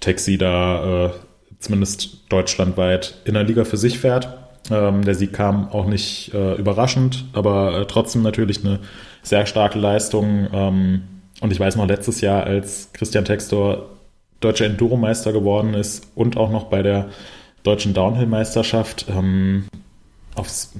Taxi 0.00 0.38
da 0.38 1.06
äh, 1.06 1.10
zumindest 1.58 2.30
deutschlandweit 2.30 3.18
in 3.24 3.34
der 3.34 3.44
Liga 3.44 3.64
für 3.64 3.76
sich 3.76 3.98
fährt. 3.98 4.28
Ähm, 4.70 5.04
der 5.04 5.14
Sieg 5.14 5.32
kam 5.32 5.68
auch 5.70 5.86
nicht 5.86 6.32
äh, 6.34 6.54
überraschend, 6.54 7.24
aber 7.32 7.80
äh, 7.80 7.86
trotzdem 7.86 8.22
natürlich 8.22 8.64
eine 8.64 8.80
sehr 9.22 9.46
starke 9.46 9.78
Leistung. 9.78 10.48
Und 11.44 11.50
ich 11.50 11.60
weiß 11.60 11.76
noch, 11.76 11.86
letztes 11.86 12.22
Jahr, 12.22 12.44
als 12.44 12.88
Christian 12.94 13.26
Textor 13.26 13.90
deutscher 14.40 14.64
Enduro-Meister 14.64 15.30
geworden 15.30 15.74
ist 15.74 16.06
und 16.14 16.38
auch 16.38 16.50
noch 16.50 16.64
bei 16.70 16.80
der 16.82 17.08
deutschen 17.64 17.92
Downhill-Meisterschaft 17.92 19.04
ähm, 19.10 19.66
aufs, 20.36 20.72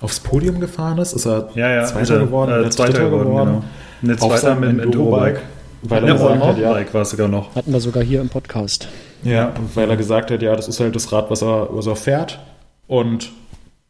aufs 0.00 0.20
Podium 0.20 0.60
gefahren 0.60 0.98
ist, 0.98 1.12
ist 1.12 1.26
er 1.26 1.48
Ja, 1.56 1.74
ja. 1.74 1.84
Zweiter 1.86 2.02
ist 2.02 2.10
er, 2.10 2.18
geworden, 2.20 2.64
äh, 2.66 2.70
Zweiter 2.70 2.92
Dritter 2.92 3.10
geworden. 3.10 3.48
Genau. 3.48 3.64
Eine 4.04 4.12
Auf 4.12 4.20
Zweiter 4.20 4.38
seinem 4.38 4.60
mit 4.60 4.70
dem 4.70 4.80
Enduro-Bike. 4.80 5.40
weil 5.82 6.04
er 6.04 6.08
Ja, 6.08 6.12
gesagt 6.14 6.44
hat, 6.44 6.58
ja, 6.58 6.94
war 6.94 7.02
es 7.02 7.10
sogar 7.10 7.26
noch. 7.26 7.54
Hatten 7.56 7.72
wir 7.72 7.80
sogar 7.80 8.04
hier 8.04 8.20
im 8.20 8.28
Podcast. 8.28 8.86
Ja, 9.24 9.52
weil 9.74 9.90
er 9.90 9.96
gesagt 9.96 10.30
hat, 10.30 10.40
ja, 10.40 10.54
das 10.54 10.68
ist 10.68 10.78
halt 10.78 10.94
das 10.94 11.10
Rad, 11.10 11.32
was 11.32 11.42
er, 11.42 11.66
was 11.72 11.88
er 11.88 11.96
fährt. 11.96 12.38
Und 12.86 13.32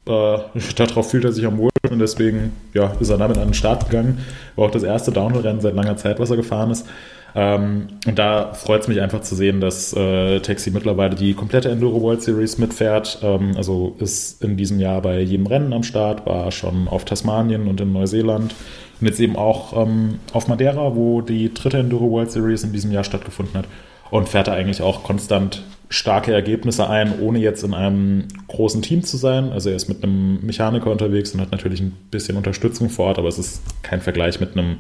äh, 0.06 0.38
darauf 0.76 1.10
fühlt 1.10 1.26
er 1.26 1.32
sich 1.32 1.44
am 1.44 1.58
wohlsten 1.58 1.69
und 1.88 1.98
deswegen 1.98 2.52
ja, 2.74 2.92
ist 3.00 3.10
er 3.10 3.18
damit 3.18 3.38
an 3.38 3.48
den 3.48 3.54
Start 3.54 3.88
gegangen. 3.88 4.18
War 4.56 4.66
auch 4.66 4.70
das 4.70 4.82
erste 4.82 5.12
Downhill-Rennen 5.12 5.60
seit 5.60 5.74
langer 5.74 5.96
Zeit, 5.96 6.20
was 6.20 6.30
er 6.30 6.36
gefahren 6.36 6.70
ist. 6.70 6.86
Ähm, 7.34 7.88
und 8.06 8.18
da 8.18 8.52
freut 8.54 8.82
es 8.82 8.88
mich 8.88 9.00
einfach 9.00 9.22
zu 9.22 9.34
sehen, 9.34 9.60
dass 9.60 9.92
äh, 9.94 10.40
Taxi 10.40 10.70
mittlerweile 10.70 11.14
die 11.14 11.34
komplette 11.34 11.70
Enduro 11.70 12.02
World 12.02 12.22
Series 12.22 12.58
mitfährt. 12.58 13.20
Ähm, 13.22 13.52
also 13.56 13.96
ist 13.98 14.42
in 14.42 14.56
diesem 14.56 14.80
Jahr 14.80 15.00
bei 15.00 15.20
jedem 15.20 15.46
Rennen 15.46 15.72
am 15.72 15.82
Start, 15.82 16.26
war 16.26 16.50
schon 16.50 16.88
auf 16.88 17.04
Tasmanien 17.04 17.68
und 17.68 17.80
in 17.80 17.92
Neuseeland 17.92 18.54
und 19.00 19.06
jetzt 19.06 19.20
eben 19.20 19.36
auch 19.36 19.80
ähm, 19.80 20.18
auf 20.32 20.48
Madeira, 20.48 20.94
wo 20.94 21.20
die 21.22 21.54
dritte 21.54 21.78
Enduro 21.78 22.10
World 22.10 22.30
Series 22.30 22.64
in 22.64 22.72
diesem 22.72 22.92
Jahr 22.92 23.04
stattgefunden 23.04 23.56
hat. 23.56 23.66
Und 24.10 24.28
fährt 24.28 24.48
da 24.48 24.54
eigentlich 24.54 24.82
auch 24.82 25.04
konstant 25.04 25.62
starke 25.90 26.32
Ergebnisse 26.32 26.88
ein, 26.88 27.18
ohne 27.20 27.40
jetzt 27.40 27.64
in 27.64 27.74
einem 27.74 28.28
großen 28.46 28.80
Team 28.80 29.02
zu 29.02 29.16
sein. 29.16 29.50
Also 29.50 29.70
er 29.70 29.76
ist 29.76 29.88
mit 29.88 30.02
einem 30.02 30.40
Mechaniker 30.46 30.90
unterwegs 30.90 31.32
und 31.32 31.40
hat 31.40 31.50
natürlich 31.50 31.80
ein 31.80 31.96
bisschen 32.10 32.36
Unterstützung 32.36 32.88
vor 32.88 33.06
Ort, 33.06 33.18
aber 33.18 33.28
es 33.28 33.38
ist 33.38 33.60
kein 33.82 34.00
Vergleich 34.00 34.40
mit 34.40 34.56
einem 34.56 34.78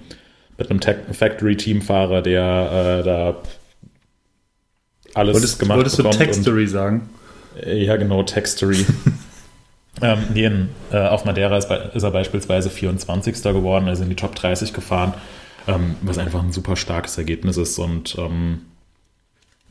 mit 0.56 0.70
einem 0.70 0.80
Factory-Teamfahrer, 0.82 2.20
der 2.20 3.00
äh, 3.00 3.02
da 3.02 3.36
alles 5.14 5.34
Wolltest, 5.34 5.58
gemacht 5.58 5.78
wolltest 5.78 5.98
du. 5.98 6.02
Textory 6.10 6.66
sagen? 6.66 7.08
Äh, 7.64 7.82
ja, 7.82 7.96
genau, 7.96 8.22
Textory. 8.22 8.84
ähm, 10.02 10.18
nee, 10.34 10.44
in, 10.44 10.68
äh, 10.92 10.98
auf 10.98 11.24
Madeira 11.24 11.56
ist, 11.56 11.70
ist 11.70 12.02
er 12.02 12.10
beispielsweise 12.10 12.68
24. 12.68 13.42
geworden, 13.42 13.88
also 13.88 14.02
in 14.02 14.10
die 14.10 14.16
Top 14.16 14.34
30 14.34 14.72
gefahren, 14.74 15.14
ähm, 15.66 15.96
was 16.02 16.18
einfach 16.18 16.42
ein 16.42 16.52
super 16.52 16.76
starkes 16.76 17.16
Ergebnis 17.18 17.56
ist. 17.56 17.78
Und 17.78 18.16
ähm, 18.18 18.60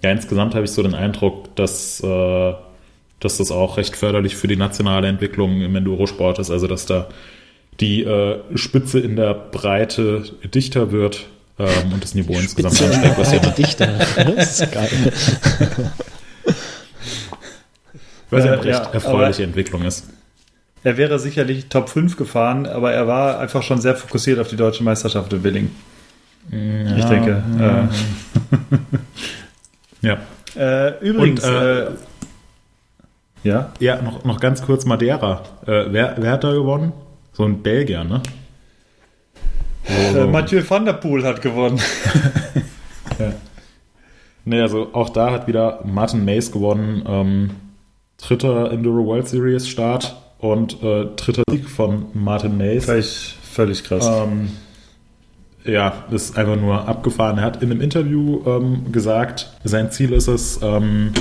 ja, 0.01 0.11
insgesamt 0.11 0.55
habe 0.55 0.65
ich 0.65 0.71
so 0.71 0.81
den 0.81 0.95
Eindruck, 0.95 1.55
dass, 1.55 2.01
äh, 2.01 2.53
dass 3.19 3.37
das 3.37 3.51
auch 3.51 3.77
recht 3.77 3.95
förderlich 3.95 4.35
für 4.35 4.47
die 4.47 4.55
nationale 4.55 5.07
Entwicklung 5.07 5.61
im 5.61 5.75
Enduro-Sport 5.75 6.39
ist. 6.39 6.51
Also, 6.51 6.67
dass 6.67 6.85
da 6.85 7.07
die 7.79 8.03
äh, 8.03 8.39
Spitze 8.55 8.99
in 8.99 9.15
der 9.15 9.33
Breite 9.33 10.23
dichter 10.53 10.91
wird 10.91 11.25
ähm, 11.57 11.93
und 11.93 12.03
das 12.03 12.15
Niveau 12.15 12.33
insgesamt 12.33 12.75
Spitze 12.75 12.93
in 12.93 13.01
der 13.01 13.17
ansteigt, 13.17 13.19
was 13.19 13.31
ja, 13.33 13.51
dichter. 13.51 14.35
Das 14.35 14.61
ist 14.61 14.71
geil. 14.71 14.89
was 18.29 18.45
ja 18.45 18.53
eine 18.53 18.61
Äh, 18.61 18.65
recht 18.65 18.85
ja, 18.85 18.91
erfreuliche 18.91 19.43
Entwicklung 19.43 19.83
ist. 19.83 20.07
Er 20.83 20.95
wäre 20.95 21.19
sicherlich 21.19 21.67
Top 21.67 21.89
5 21.89 22.15
gefahren, 22.15 22.65
aber 22.65 22.93
er 22.93 23.05
war 23.05 23.39
einfach 23.39 23.63
schon 23.63 23.81
sehr 23.81 23.95
fokussiert 23.95 24.39
auf 24.39 24.47
die 24.47 24.55
deutsche 24.55 24.83
Meisterschaft 24.83 25.33
in 25.33 25.43
Willing. 25.43 25.71
ich 26.51 27.05
denke. 27.05 27.43
Ja. 30.01 30.17
Äh, 30.55 30.99
übrigens, 31.03 31.43
Und, 31.43 31.51
äh, 31.51 31.81
äh, 31.83 31.91
ja, 33.43 33.71
Ja, 33.79 34.01
noch, 34.01 34.23
noch 34.25 34.39
ganz 34.39 34.61
kurz 34.61 34.85
Madeira. 34.85 35.43
Äh, 35.65 35.85
wer, 35.89 36.15
wer 36.17 36.31
hat 36.31 36.43
da 36.43 36.51
gewonnen? 36.53 36.91
So 37.33 37.43
ein 37.43 37.61
Belgier, 37.61 38.03
ne? 38.03 38.21
äh, 39.87 40.25
Mathieu 40.25 40.61
van 40.67 40.85
der 40.85 40.93
Poel 40.93 41.23
hat 41.23 41.41
gewonnen. 41.41 41.79
Ne, 44.45 44.61
also 44.63 44.89
auch 44.93 45.09
da 45.09 45.31
hat 45.31 45.47
wieder 45.47 45.81
Martin 45.85 46.25
Mays 46.25 46.51
gewonnen. 46.51 47.03
Ähm, 47.07 47.49
dritter 48.17 48.71
Enduro 48.71 49.05
World 49.05 49.27
Series 49.27 49.67
Start 49.67 50.15
und 50.39 50.81
äh, 50.81 51.05
dritter 51.15 51.43
Sieg 51.51 51.69
von 51.69 52.05
Martin 52.13 52.57
Mays. 52.57 52.85
Völlig, 52.85 53.35
völlig 53.43 53.83
krass. 53.83 54.07
Ähm, 54.07 54.49
ja, 55.71 56.03
das 56.11 56.25
ist 56.29 56.37
einfach 56.37 56.55
nur 56.55 56.87
abgefahren. 56.87 57.37
Er 57.37 57.43
hat 57.43 57.61
in 57.61 57.71
einem 57.71 57.81
Interview 57.81 58.41
ähm, 58.45 58.91
gesagt, 58.91 59.51
sein 59.63 59.91
Ziel 59.91 60.13
ist 60.13 60.27
es, 60.27 60.59
ähm, 60.61 61.11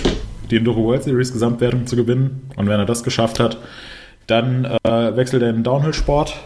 die 0.50 0.56
Enduro 0.56 0.84
World 0.84 1.02
Series 1.04 1.32
Gesamtwertung 1.32 1.86
zu 1.86 1.96
gewinnen. 1.96 2.50
Und 2.56 2.68
wenn 2.68 2.78
er 2.80 2.86
das 2.86 3.02
geschafft 3.02 3.40
hat, 3.40 3.58
dann 4.26 4.64
äh, 4.64 5.16
wechselt 5.16 5.42
er 5.42 5.50
in 5.50 5.56
den 5.56 5.64
Downhill-Sport, 5.64 6.36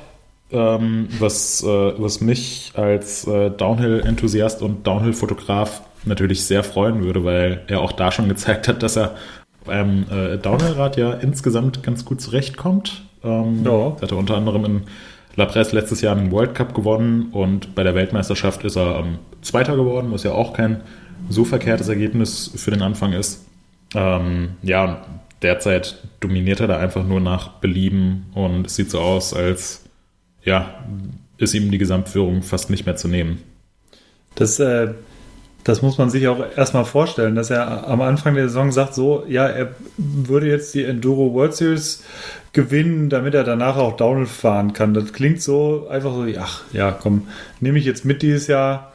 ähm, 0.52 1.08
was, 1.18 1.62
äh, 1.62 1.66
was 1.66 2.20
mich 2.20 2.72
als 2.74 3.26
äh, 3.26 3.50
Downhill-Enthusiast 3.50 4.62
und 4.62 4.86
Downhill-Fotograf 4.86 5.82
natürlich 6.04 6.44
sehr 6.44 6.64
freuen 6.64 7.02
würde, 7.02 7.24
weil 7.24 7.62
er 7.68 7.80
auch 7.80 7.92
da 7.92 8.10
schon 8.10 8.28
gezeigt 8.28 8.68
hat, 8.68 8.82
dass 8.82 8.96
er 8.96 9.16
beim 9.64 10.04
äh, 10.10 10.38
Downhill-Rad 10.38 10.96
ja 10.96 11.12
insgesamt 11.12 11.82
ganz 11.82 12.04
gut 12.04 12.20
zurechtkommt. 12.20 13.02
Ähm, 13.24 13.64
Ja. 13.64 13.96
Hat 14.00 14.10
er 14.10 14.16
unter 14.18 14.36
anderem 14.36 14.64
in 14.64 14.82
La 15.36 15.46
Presse 15.46 15.74
letztes 15.74 16.00
Jahr 16.00 16.16
einen 16.16 16.30
World 16.30 16.54
Cup 16.54 16.74
gewonnen 16.74 17.28
und 17.32 17.74
bei 17.74 17.82
der 17.82 17.94
Weltmeisterschaft 17.94 18.64
ist 18.64 18.76
er 18.76 19.00
ähm, 19.00 19.18
Zweiter 19.40 19.76
geworden, 19.76 20.12
was 20.12 20.24
ja 20.24 20.32
auch 20.32 20.52
kein 20.52 20.82
so 21.28 21.44
verkehrtes 21.44 21.88
Ergebnis 21.88 22.52
für 22.54 22.70
den 22.70 22.82
Anfang 22.82 23.12
ist. 23.12 23.46
Ähm, 23.94 24.50
ja, 24.62 25.06
derzeit 25.40 26.02
dominiert 26.20 26.60
er 26.60 26.66
da 26.66 26.78
einfach 26.78 27.04
nur 27.04 27.20
nach 27.20 27.48
Belieben 27.60 28.26
und 28.34 28.66
es 28.66 28.76
sieht 28.76 28.90
so 28.90 29.00
aus, 29.00 29.34
als 29.34 29.84
ja, 30.44 30.84
ist 31.38 31.54
ihm 31.54 31.70
die 31.70 31.78
Gesamtführung 31.78 32.42
fast 32.42 32.70
nicht 32.70 32.86
mehr 32.86 32.96
zu 32.96 33.08
nehmen. 33.08 33.42
Das, 34.34 34.58
äh, 34.60 34.94
das 35.64 35.80
muss 35.82 35.98
man 35.98 36.10
sich 36.10 36.26
auch 36.28 36.40
erstmal 36.56 36.84
vorstellen, 36.84 37.34
dass 37.34 37.50
er 37.50 37.86
am 37.88 38.00
Anfang 38.00 38.34
der 38.34 38.48
Saison 38.48 38.72
sagt, 38.72 38.94
so, 38.94 39.24
ja, 39.28 39.46
er 39.46 39.74
würde 39.96 40.48
jetzt 40.48 40.74
die 40.74 40.84
Enduro 40.84 41.32
World 41.34 41.54
Series 41.54 42.02
gewinnen, 42.52 43.08
damit 43.10 43.34
er 43.34 43.44
danach 43.44 43.76
auch 43.76 43.96
Downhill 43.96 44.26
fahren 44.26 44.72
kann. 44.72 44.92
Das 44.92 45.12
klingt 45.12 45.40
so 45.40 45.86
einfach 45.88 46.12
so, 46.14 46.26
ach 46.38 46.62
ja, 46.72 46.90
komm, 46.90 47.28
nehme 47.60 47.78
ich 47.78 47.84
jetzt 47.84 48.04
mit 48.04 48.22
dieses 48.22 48.46
Jahr. 48.48 48.92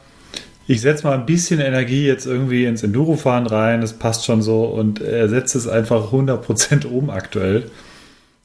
Ich 0.66 0.82
setze 0.82 1.06
mal 1.06 1.14
ein 1.14 1.24
bisschen 1.24 1.60
Energie 1.60 2.06
jetzt 2.06 2.26
irgendwie 2.26 2.66
ins 2.66 2.82
Enduro-Fahren 2.82 3.46
rein, 3.46 3.80
das 3.80 3.94
passt 3.94 4.26
schon 4.26 4.42
so 4.42 4.64
und 4.64 5.00
er 5.00 5.28
setzt 5.30 5.54
es 5.56 5.66
einfach 5.66 6.12
100% 6.12 6.84
um 6.86 7.08
aktuell. 7.08 7.70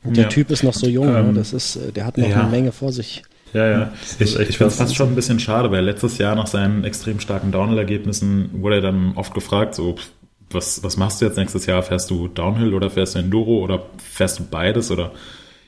Und 0.05 0.15
der 0.15 0.23
Ja. 0.25 0.29
Typ 0.29 0.49
ist 0.49 0.63
noch 0.63 0.73
so 0.73 0.87
jung, 0.87 1.13
Ähm, 1.13 1.27
ne? 1.27 1.33
das 1.33 1.51
ist, 1.51 1.75
äh, 1.75 1.91
der 1.91 2.05
hat 2.05 2.17
noch 2.17 2.27
ja. 2.27 2.39
eine 2.41 2.49
Menge 2.49 2.71
vor 2.71 2.93
sich. 2.93 3.23
Ja, 3.53 3.67
ja. 3.67 3.93
Ich, 4.19 4.37
ich 4.37 4.57
finde 4.57 4.65
es 4.65 4.77
fast 4.77 4.95
schon 4.95 5.09
ein 5.09 5.15
bisschen 5.15 5.39
schade, 5.39 5.71
weil 5.71 5.83
letztes 5.83 6.17
Jahr 6.17 6.35
nach 6.35 6.47
seinen 6.47 6.83
extrem 6.83 7.19
starken 7.19 7.51
Downhill-Ergebnissen 7.51 8.49
wurde 8.61 8.75
er 8.75 8.81
dann 8.81 9.13
oft 9.15 9.33
gefragt, 9.33 9.75
so, 9.75 9.95
was, 10.49 10.83
was 10.83 10.97
machst 10.97 11.21
du 11.21 11.25
jetzt 11.25 11.37
nächstes 11.37 11.65
Jahr? 11.65 11.83
Fährst 11.83 12.09
du 12.09 12.27
Downhill 12.27 12.73
oder 12.73 12.89
fährst 12.89 13.15
du 13.15 13.19
Enduro 13.19 13.59
oder 13.59 13.83
fährst 13.97 14.39
du 14.39 14.43
beides 14.43 14.91
oder 14.91 15.11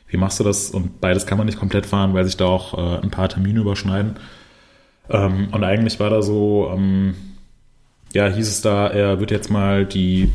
wie 0.08 0.18
machst 0.18 0.40
du 0.40 0.44
das? 0.44 0.72
Und 0.72 1.02
beides 1.02 1.26
kann 1.26 1.38
man 1.38 1.46
nicht 1.46 1.60
komplett 1.60 1.86
fahren, 1.86 2.14
weil 2.14 2.26
sich 2.26 2.38
da 2.38 2.46
auch 2.46 2.74
äh, 2.74 3.04
ein 3.04 3.12
paar 3.12 3.30
Termine 3.30 3.62
überschneiden. 3.62 4.16
Ähm, 5.10 5.50
und 5.52 5.64
eigentlich 5.64 6.00
war 6.00 6.10
da 6.10 6.22
so, 6.22 6.72
ähm, 6.74 7.16
ja, 8.14 8.28
hieß 8.28 8.48
es 8.48 8.62
da, 8.62 8.88
er 8.88 9.20
wird 9.20 9.32
jetzt 9.32 9.50
mal 9.50 9.86
die, 9.86 10.32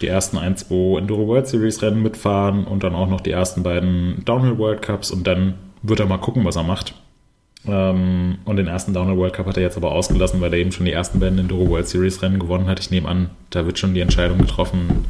die 0.00 0.08
ersten 0.08 0.36
ein, 0.38 0.56
zwei 0.56 0.98
Enduro 0.98 1.26
World 1.28 1.46
Series 1.46 1.80
Rennen 1.82 2.02
mitfahren 2.02 2.64
und 2.64 2.82
dann 2.82 2.94
auch 2.94 3.08
noch 3.08 3.20
die 3.20 3.30
ersten 3.30 3.62
beiden 3.62 4.24
Downhill 4.24 4.58
World 4.58 4.82
Cups 4.82 5.10
und 5.10 5.26
dann 5.26 5.54
wird 5.82 6.00
er 6.00 6.06
mal 6.06 6.18
gucken, 6.18 6.44
was 6.44 6.56
er 6.56 6.62
macht. 6.62 6.94
Ähm, 7.66 8.38
und 8.44 8.56
den 8.56 8.66
ersten 8.66 8.94
Downhill 8.94 9.18
World 9.18 9.34
Cup 9.34 9.46
hat 9.46 9.56
er 9.56 9.62
jetzt 9.62 9.76
aber 9.76 9.92
ausgelassen, 9.92 10.40
weil 10.40 10.52
er 10.52 10.58
eben 10.58 10.72
schon 10.72 10.86
die 10.86 10.92
ersten 10.92 11.20
beiden 11.20 11.38
Enduro 11.38 11.68
World 11.68 11.88
Series 11.88 12.22
Rennen 12.22 12.38
gewonnen 12.38 12.66
hat. 12.66 12.80
Ich 12.80 12.90
nehme 12.90 13.08
an, 13.08 13.30
da 13.50 13.66
wird 13.66 13.78
schon 13.78 13.94
die 13.94 14.00
Entscheidung 14.00 14.38
getroffen, 14.38 15.04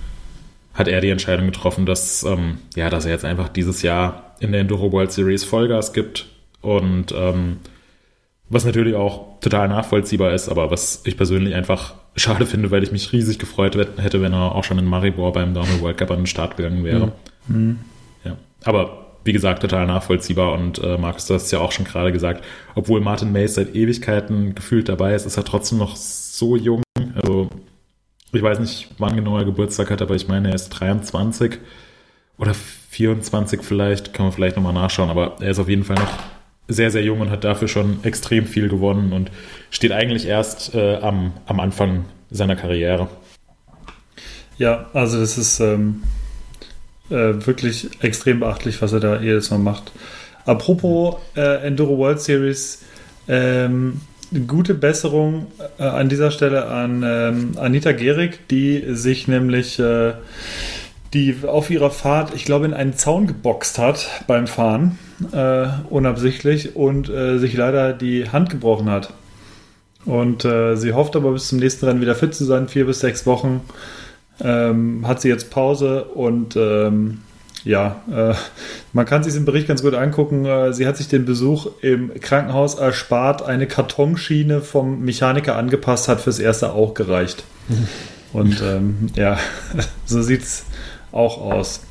hat 0.75 0.89
er 0.89 1.01
die 1.01 1.11
Entscheidung 1.11 1.47
getroffen, 1.47 1.87
dass, 1.87 2.25
ähm, 2.25 2.59
ja, 2.75 2.91
dass 2.91 3.05
er 3.05 3.13
jetzt 3.13 3.25
einfach 3.25 3.49
dieses 3.49 3.83
Jahr 3.83 4.35
in 4.41 4.53
der 4.53 4.63
Enduro 4.63 4.91
World 4.91 5.13
Series 5.13 5.45
Vollgas 5.45 5.93
gibt 5.93 6.27
und 6.61 7.13
ähm, 7.17 7.59
was 8.49 8.65
natürlich 8.65 8.97
auch 8.97 9.39
total 9.41 9.69
nachvollziehbar 9.69 10.33
ist, 10.33 10.49
aber 10.49 10.73
was 10.73 11.03
ich 11.05 11.17
persönlich 11.17 11.55
einfach 11.55 11.95
schade 12.17 12.47
finde, 12.47 12.73
weil 12.73 12.83
ich 12.83 12.91
mich 12.91 13.13
riesig 13.13 13.39
gefreut 13.39 13.77
hätte, 13.77 14.21
wenn 14.21 14.33
er 14.33 14.57
auch 14.57 14.65
schon 14.65 14.79
in 14.79 14.87
Maribor 14.87 15.33
beim 15.33 15.55
Downhill 15.55 15.81
World 15.81 15.99
Cup 15.99 16.11
an 16.11 16.19
den 16.19 16.27
Start 16.27 16.57
gegangen 16.57 16.83
wäre. 16.83 17.13
Mhm. 17.47 17.79
Ja. 18.25 18.37
Aber 18.65 19.10
wie 19.25 19.33
gesagt, 19.33 19.63
total 19.63 19.87
nachvollziehbar 19.87 20.53
und 20.53 20.83
äh, 20.83 20.97
Markus, 20.97 21.27
du 21.27 21.35
hast 21.35 21.45
es 21.45 21.51
ja 21.51 21.59
auch 21.59 21.73
schon 21.73 21.85
gerade 21.85 22.13
gesagt, 22.13 22.45
obwohl 22.75 23.01
Martin 23.01 23.33
Mays 23.33 23.55
seit 23.55 23.75
Ewigkeiten 23.75 24.55
gefühlt 24.55 24.89
dabei 24.89 25.15
ist, 25.15 25.27
ist 25.27 25.37
er 25.37 25.45
trotzdem 25.45 25.79
noch 25.79 25.97
so 25.97 26.57
jung. 26.57 26.83
Also 27.15 27.51
ich 28.33 28.43
weiß 28.43 28.59
nicht, 28.61 28.89
wann 28.99 29.17
genau 29.17 29.37
er 29.37 29.45
Geburtstag 29.45 29.91
hat, 29.91 30.03
aber 30.03 30.15
ich 30.15 30.29
meine, 30.29 30.49
er 30.49 30.55
ist 30.55 30.71
23 30.71 31.59
oder 32.39 32.55
24 32.55 33.63
vielleicht, 33.63 34.15
kann 34.15 34.27
man 34.27 34.33
vielleicht 34.33 34.57
nochmal 34.57 34.73
nachschauen, 34.73 35.11
aber 35.11 35.37
er 35.41 35.51
ist 35.51 35.59
auf 35.59 35.69
jeden 35.69 35.85
Fall 35.85 35.97
noch 35.97 36.13
sehr, 36.69 36.91
sehr 36.91 37.03
jung 37.03 37.21
und 37.21 37.31
hat 37.31 37.45
dafür 37.45 37.69
schon 37.69 38.03
extrem 38.05 38.47
viel 38.47 38.69
gewonnen 38.69 39.13
und 39.13 39.31
steht 39.71 39.93
eigentlich 39.93 40.27
erst 40.27 40.75
äh, 40.75 40.97
am, 40.97 41.33
am 41.47 41.61
Anfang 41.61 42.05
seiner 42.31 42.57
Karriere. 42.57 43.09
Ja, 44.57 44.87
also 44.93 45.19
das 45.19 45.37
ist 45.37 45.61
ähm, 45.61 46.03
äh, 47.11 47.47
wirklich 47.47 47.91
extrem 48.01 48.41
beachtlich, 48.41 48.81
was 48.83 48.93
er 48.93 49.01
da 49.01 49.21
jedes 49.21 49.51
Mal 49.51 49.59
macht. 49.59 49.93
Apropos 50.47 51.17
äh, 51.37 51.67
Enduro 51.67 51.99
World 51.99 52.21
Series, 52.21 52.83
ähm, 53.29 54.01
gute 54.47 54.75
Besserung 54.75 55.47
äh, 55.79 55.85
an 55.85 56.09
dieser 56.09 56.31
Stelle 56.31 56.67
an 56.67 57.03
ähm, 57.05 57.53
Anita 57.57 57.93
Gehrig, 57.93 58.49
die 58.49 58.85
sich 58.95 59.29
nämlich 59.29 59.79
äh, 59.79 60.15
die 61.13 61.37
auf 61.45 61.71
ihrer 61.71 61.91
Fahrt, 61.91 62.35
ich 62.35 62.45
glaube, 62.45 62.67
in 62.67 62.75
einen 62.75 62.97
Zaun 62.97 63.27
geboxt 63.27 63.79
hat 63.79 64.09
beim 64.29 64.47
Fahren, 64.47 64.99
äh, 65.33 65.67
unabsichtlich, 65.89 66.77
und 66.77 67.09
äh, 67.09 67.39
sich 67.39 67.55
leider 67.55 67.93
die 67.93 68.31
Hand 68.31 68.49
gebrochen 68.49 68.89
hat. 68.89 69.13
Und 70.07 70.43
sie 70.43 70.95
hofft 70.95 71.15
aber 71.15 71.33
bis 71.33 71.49
zum 71.49 71.59
nächsten 71.59 71.85
Rennen 71.85 72.01
wieder 72.01 72.15
fit 72.15 72.35
zu 72.35 72.47
sein, 72.47 72.69
vier 72.69 72.87
bis 72.87 73.01
sechs 73.01 73.27
Wochen. 73.27 73.61
Ähm, 74.43 75.07
hat 75.07 75.21
sie 75.21 75.29
jetzt 75.29 75.51
Pause 75.51 76.05
und 76.05 76.57
ähm, 76.57 77.21
ja, 77.65 78.03
äh, 78.11 78.35
man 78.93 79.07
kann 79.07 79.23
sich 79.23 79.35
den 79.35 79.45
Bericht 79.45 79.69
ganz 79.69 79.83
gut 79.83 79.95
angucken. 79.95 80.47
Äh, 80.47 80.73
sie 80.73 80.87
hat 80.87 80.97
sich 80.97 81.09
den 81.09 81.27
Besuch 81.27 81.67
im 81.83 82.13
Krankenhaus 82.21 82.75
erspart. 82.77 83.43
Eine 83.43 83.67
Kartonschiene 83.67 84.61
vom 84.61 85.01
Mechaniker 85.05 85.57
angepasst 85.57 86.09
hat 86.09 86.21
fürs 86.21 86.39
erste 86.39 86.73
auch 86.73 86.95
gereicht. 86.95 87.45
Und 88.33 88.63
ähm, 88.63 89.09
ja, 89.15 89.39
so 90.07 90.23
sieht 90.23 90.43
es 90.43 90.65
auch 91.13 91.41
aus. 91.41 91.83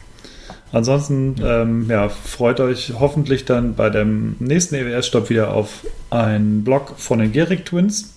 Ansonsten, 0.72 1.36
ähm, 1.44 1.90
ja, 1.90 2.10
freut 2.10 2.60
euch 2.60 2.94
hoffentlich 3.00 3.46
dann 3.46 3.76
bei 3.76 3.90
dem 3.90 4.36
nächsten 4.40 4.76
EWS-Stopp 4.76 5.30
wieder 5.30 5.52
auf 5.54 5.86
einen 6.12 6.64
Blog 6.64 6.94
von 6.98 7.20
den 7.20 7.32
Gerig 7.32 7.66
Twins. 7.66 8.14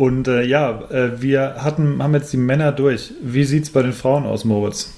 Und 0.00 0.28
äh, 0.28 0.44
ja, 0.44 0.80
äh, 0.90 1.20
wir 1.20 1.56
hatten, 1.58 2.02
haben 2.02 2.14
jetzt 2.14 2.32
die 2.32 2.38
Männer 2.38 2.72
durch. 2.72 3.12
Wie 3.22 3.44
sieht 3.44 3.64
es 3.64 3.70
bei 3.70 3.82
den 3.82 3.92
Frauen 3.92 4.24
aus, 4.24 4.46
Moritz? 4.46 4.94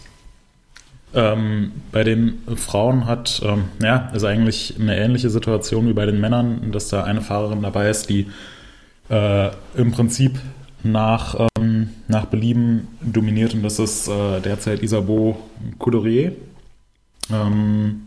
Ähm, 1.12 1.72
bei 1.90 2.04
den 2.04 2.38
Frauen 2.54 3.06
hat, 3.06 3.42
ähm, 3.44 3.64
ja, 3.82 4.12
ist 4.14 4.22
eigentlich 4.22 4.76
eine 4.78 4.96
ähnliche 4.96 5.28
Situation 5.28 5.88
wie 5.88 5.92
bei 5.92 6.06
den 6.06 6.20
Männern, 6.20 6.70
dass 6.70 6.86
da 6.86 7.02
eine 7.02 7.20
Fahrerin 7.20 7.62
dabei 7.62 7.90
ist, 7.90 8.10
die 8.10 8.28
äh, 9.10 9.50
im 9.74 9.90
Prinzip 9.90 10.38
nach, 10.84 11.48
ähm, 11.58 11.88
nach 12.06 12.26
Belieben 12.26 12.86
dominiert 13.00 13.54
und 13.54 13.64
das 13.64 13.80
ist 13.80 14.06
äh, 14.06 14.40
derzeit 14.40 14.84
Isabeau 14.84 15.36
Coudurier, 15.80 16.30
ähm, 17.28 18.02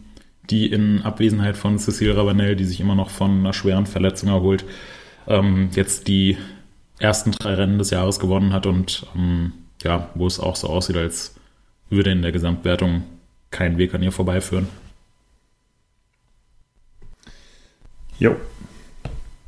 die 0.50 0.72
in 0.72 1.02
Abwesenheit 1.02 1.58
von 1.58 1.78
Cécile 1.78 2.16
Ravanel, 2.16 2.56
die 2.56 2.64
sich 2.64 2.80
immer 2.80 2.96
noch 2.96 3.10
von 3.10 3.40
einer 3.40 3.52
schweren 3.52 3.86
Verletzung 3.86 4.30
erholt, 4.30 4.64
ähm, 5.28 5.72
jetzt 5.74 6.08
die 6.08 6.38
ersten 7.00 7.32
drei 7.32 7.56
Rennen 7.56 7.78
des 7.78 7.90
Jahres 7.90 8.20
gewonnen 8.20 8.54
hat 8.54 8.66
und 8.66 9.06
ähm, 9.16 9.54
ja, 9.84 10.10
wo 10.16 10.28
es 10.28 10.40
auch 10.40 10.56
so 10.56 10.68
aussieht, 10.68 10.98
als 10.98 11.36
würde 11.90 12.12
in 12.12 12.22
der 12.22 12.32
Gesamtwertung 12.32 13.04
kein 13.52 13.78
Weg 13.78 13.94
an 13.94 14.04
ihr 14.04 14.12
vorbeiführen. 14.12 14.68
Jo. 18.18 18.36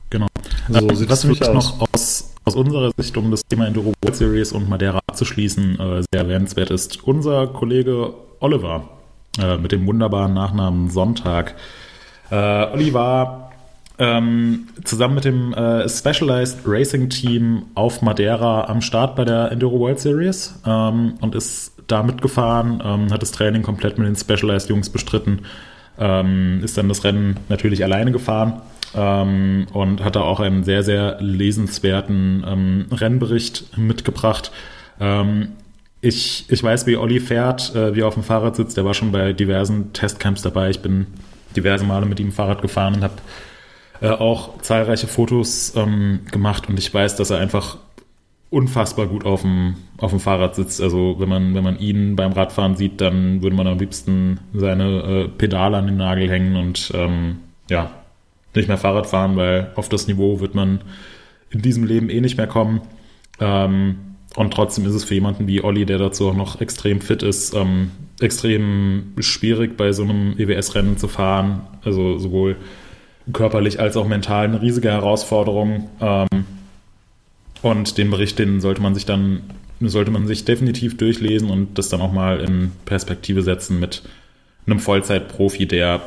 Genau. 0.09 0.27
So 0.69 0.79
äh, 0.79 1.09
was 1.09 1.23
mich 1.23 1.39
noch 1.39 1.87
aus, 1.93 2.33
aus 2.43 2.55
unserer 2.55 2.91
Sicht, 2.97 3.15
um 3.17 3.31
das 3.31 3.41
Thema 3.45 3.67
Enduro 3.67 3.93
World 4.01 4.15
Series 4.15 4.51
und 4.51 4.69
Madeira 4.69 4.99
abzuschließen, 5.07 5.79
äh, 5.79 6.03
sehr 6.11 6.21
erwähnenswert 6.21 6.71
ist, 6.71 7.03
unser 7.03 7.47
Kollege 7.47 8.13
Oliver 8.39 8.89
äh, 9.39 9.57
mit 9.57 9.71
dem 9.71 9.85
wunderbaren 9.87 10.33
Nachnamen 10.33 10.89
Sonntag. 10.89 11.55
Äh, 12.29 12.35
Olli 12.35 12.93
war 12.93 13.46
ähm, 13.99 14.67
zusammen 14.83 15.15
mit 15.15 15.25
dem 15.25 15.53
äh, 15.53 15.89
Specialized 15.89 16.59
Racing 16.65 17.09
Team 17.09 17.63
auf 17.73 18.01
Madeira 18.01 18.65
am 18.65 18.81
Start 18.81 19.15
bei 19.15 19.25
der 19.25 19.51
Enduro 19.51 19.79
World 19.79 19.99
Series 19.99 20.59
ähm, 20.65 21.15
und 21.21 21.33
ist 21.33 21.73
da 21.87 22.03
mitgefahren, 22.03 22.81
ähm, 22.83 23.11
hat 23.11 23.21
das 23.21 23.31
Training 23.31 23.63
komplett 23.63 23.97
mit 23.97 24.07
den 24.07 24.15
Specialized 24.15 24.69
Jungs 24.69 24.89
bestritten, 24.89 25.41
ähm, 25.97 26.61
ist 26.63 26.77
dann 26.77 26.89
das 26.89 27.03
Rennen 27.03 27.37
natürlich 27.49 27.83
alleine 27.83 28.11
gefahren 28.11 28.61
ähm, 28.93 29.67
und 29.73 30.03
hat 30.03 30.15
da 30.15 30.21
auch 30.21 30.39
einen 30.39 30.63
sehr, 30.63 30.83
sehr 30.83 31.17
lesenswerten 31.19 32.45
ähm, 32.47 32.85
Rennbericht 32.91 33.77
mitgebracht. 33.77 34.51
Ähm, 34.99 35.49
ich, 36.01 36.45
ich 36.49 36.61
weiß, 36.61 36.85
wie 36.85 36.97
Olli 36.97 37.19
fährt, 37.19 37.75
äh, 37.75 37.95
wie 37.95 38.01
er 38.01 38.07
auf 38.07 38.13
dem 38.13 38.23
Fahrrad 38.23 38.55
sitzt. 38.55 38.77
Der 38.77 38.85
war 38.85 38.93
schon 38.93 39.11
bei 39.11 39.33
diversen 39.33 39.93
Testcamps 39.93 40.43
dabei. 40.43 40.69
Ich 40.69 40.81
bin 40.81 41.07
diverse 41.55 41.83
Male 41.85 42.05
mit 42.05 42.19
ihm 42.19 42.31
Fahrrad 42.31 42.61
gefahren 42.61 42.95
und 42.95 43.03
habe 43.03 43.15
äh, 44.01 44.09
auch 44.09 44.61
zahlreiche 44.61 45.07
Fotos 45.07 45.73
ähm, 45.75 46.21
gemacht 46.31 46.69
und 46.69 46.77
ich 46.79 46.93
weiß, 46.93 47.15
dass 47.15 47.29
er 47.29 47.39
einfach 47.39 47.77
unfassbar 48.49 49.07
gut 49.07 49.25
auf 49.25 49.41
dem, 49.41 49.75
auf 49.97 50.11
dem 50.11 50.19
Fahrrad 50.19 50.55
sitzt. 50.55 50.81
Also 50.81 51.15
wenn 51.19 51.27
man, 51.27 51.53
wenn 51.53 51.63
man 51.63 51.79
ihn 51.79 52.15
beim 52.15 52.31
Radfahren 52.31 52.75
sieht, 52.75 53.01
dann 53.01 53.41
würde 53.41 53.55
man 53.55 53.67
am 53.67 53.77
liebsten 53.77 54.39
seine 54.53 55.01
äh, 55.01 55.27
Pedale 55.27 55.77
an 55.77 55.87
den 55.87 55.97
Nagel 55.97 56.29
hängen 56.29 56.55
und 56.55 56.91
ähm, 56.95 57.37
ja, 57.69 57.91
nicht 58.55 58.67
mehr 58.67 58.77
Fahrrad 58.77 59.07
fahren, 59.07 59.35
weil 59.35 59.71
auf 59.75 59.89
das 59.89 60.07
Niveau 60.07 60.39
wird 60.39 60.55
man 60.55 60.81
in 61.49 61.61
diesem 61.61 61.83
Leben 61.83 62.09
eh 62.09 62.21
nicht 62.21 62.37
mehr 62.37 62.47
kommen. 62.47 62.81
Ähm, 63.39 63.97
und 64.35 64.53
trotzdem 64.53 64.85
ist 64.85 64.93
es 64.93 65.03
für 65.03 65.15
jemanden 65.15 65.47
wie 65.47 65.63
Olli, 65.63 65.85
der 65.85 65.97
dazu 65.97 66.29
auch 66.29 66.35
noch 66.35 66.61
extrem 66.61 67.01
fit 67.01 67.23
ist, 67.23 67.53
ähm, 67.53 67.91
extrem 68.19 69.13
schwierig 69.19 69.77
bei 69.77 69.91
so 69.91 70.03
einem 70.03 70.35
EWS-Rennen 70.37 70.97
zu 70.97 71.07
fahren. 71.07 71.61
Also 71.83 72.17
sowohl 72.17 72.57
körperlich 73.33 73.79
als 73.79 73.97
auch 73.97 74.07
mental 74.07 74.45
eine 74.45 74.61
riesige 74.61 74.89
Herausforderung. 74.89 75.89
Ähm, 76.01 76.45
und 77.61 77.97
den 77.97 78.11
Bericht, 78.11 78.39
den 78.39 78.61
sollte 78.61 78.81
man 78.81 78.93
sich 78.93 79.05
dann, 79.05 79.41
sollte 79.81 80.11
man 80.11 80.27
sich 80.27 80.45
definitiv 80.45 80.97
durchlesen 80.97 81.49
und 81.49 81.77
das 81.77 81.89
dann 81.89 82.01
auch 82.01 82.11
mal 82.11 82.39
in 82.39 82.71
Perspektive 82.85 83.41
setzen 83.41 83.79
mit 83.79 84.03
einem 84.65 84.79
Vollzeitprofi, 84.79 85.65
der 85.65 86.01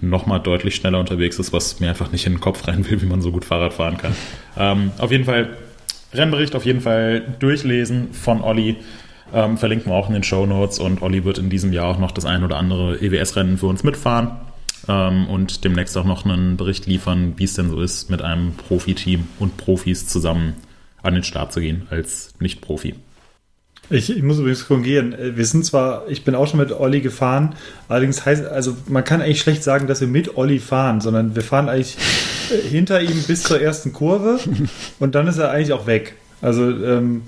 nochmal 0.00 0.40
deutlich 0.40 0.76
schneller 0.76 1.00
unterwegs 1.00 1.38
ist, 1.38 1.52
was 1.52 1.80
mir 1.80 1.88
einfach 1.88 2.12
nicht 2.12 2.26
in 2.26 2.34
den 2.34 2.40
Kopf 2.40 2.68
rein 2.68 2.88
will, 2.88 3.02
wie 3.02 3.06
man 3.06 3.20
so 3.20 3.32
gut 3.32 3.44
Fahrrad 3.44 3.72
fahren 3.72 3.96
kann. 3.98 4.14
Ähm, 4.56 4.92
auf 4.98 5.10
jeden 5.10 5.24
Fall 5.24 5.56
Rennbericht 6.14 6.54
auf 6.54 6.64
jeden 6.64 6.80
Fall 6.80 7.22
durchlesen 7.38 8.12
von 8.12 8.40
Olli. 8.40 8.76
Ähm, 9.34 9.58
verlinken 9.58 9.92
wir 9.92 9.96
auch 9.96 10.08
in 10.08 10.14
den 10.14 10.22
Show 10.22 10.46
Notes 10.46 10.78
und 10.78 11.02
Olli 11.02 11.24
wird 11.24 11.38
in 11.38 11.50
diesem 11.50 11.72
Jahr 11.72 11.86
auch 11.86 11.98
noch 11.98 12.12
das 12.12 12.24
ein 12.24 12.44
oder 12.44 12.56
andere 12.56 12.96
EWS-Rennen 12.96 13.58
für 13.58 13.66
uns 13.66 13.84
mitfahren 13.84 14.30
ähm, 14.88 15.28
und 15.28 15.64
demnächst 15.64 15.96
auch 15.96 16.04
noch 16.04 16.24
einen 16.24 16.56
Bericht 16.56 16.86
liefern, 16.86 17.34
wie 17.36 17.44
es 17.44 17.54
denn 17.54 17.70
so 17.70 17.80
ist, 17.80 18.10
mit 18.10 18.22
einem 18.22 18.54
Profiteam 18.54 19.28
und 19.38 19.56
Profis 19.56 20.06
zusammen 20.06 20.54
an 21.02 21.14
den 21.14 21.22
Start 21.22 21.52
zu 21.52 21.60
gehen 21.60 21.86
als 21.90 22.34
Nicht-Profi. 22.40 22.94
Ich, 23.90 24.14
ich, 24.14 24.22
muss 24.22 24.38
übrigens 24.38 24.66
korrigieren. 24.66 25.14
Wir 25.18 25.46
sind 25.46 25.64
zwar, 25.64 26.06
ich 26.08 26.22
bin 26.22 26.34
auch 26.34 26.46
schon 26.46 26.60
mit 26.60 26.72
Olli 26.72 27.00
gefahren, 27.00 27.54
allerdings 27.88 28.26
heißt, 28.26 28.44
also 28.44 28.76
man 28.86 29.02
kann 29.02 29.22
eigentlich 29.22 29.40
schlecht 29.40 29.62
sagen, 29.62 29.86
dass 29.86 30.02
wir 30.02 30.08
mit 30.08 30.36
Olli 30.36 30.58
fahren, 30.58 31.00
sondern 31.00 31.34
wir 31.34 31.42
fahren 31.42 31.70
eigentlich 31.70 31.96
äh, 32.50 32.68
hinter 32.68 33.00
ihm 33.00 33.22
bis 33.22 33.44
zur 33.44 33.60
ersten 33.60 33.94
Kurve 33.94 34.40
und 34.98 35.14
dann 35.14 35.26
ist 35.26 35.38
er 35.38 35.52
eigentlich 35.52 35.72
auch 35.72 35.86
weg. 35.86 36.16
Also 36.42 36.68
ähm, 36.68 37.22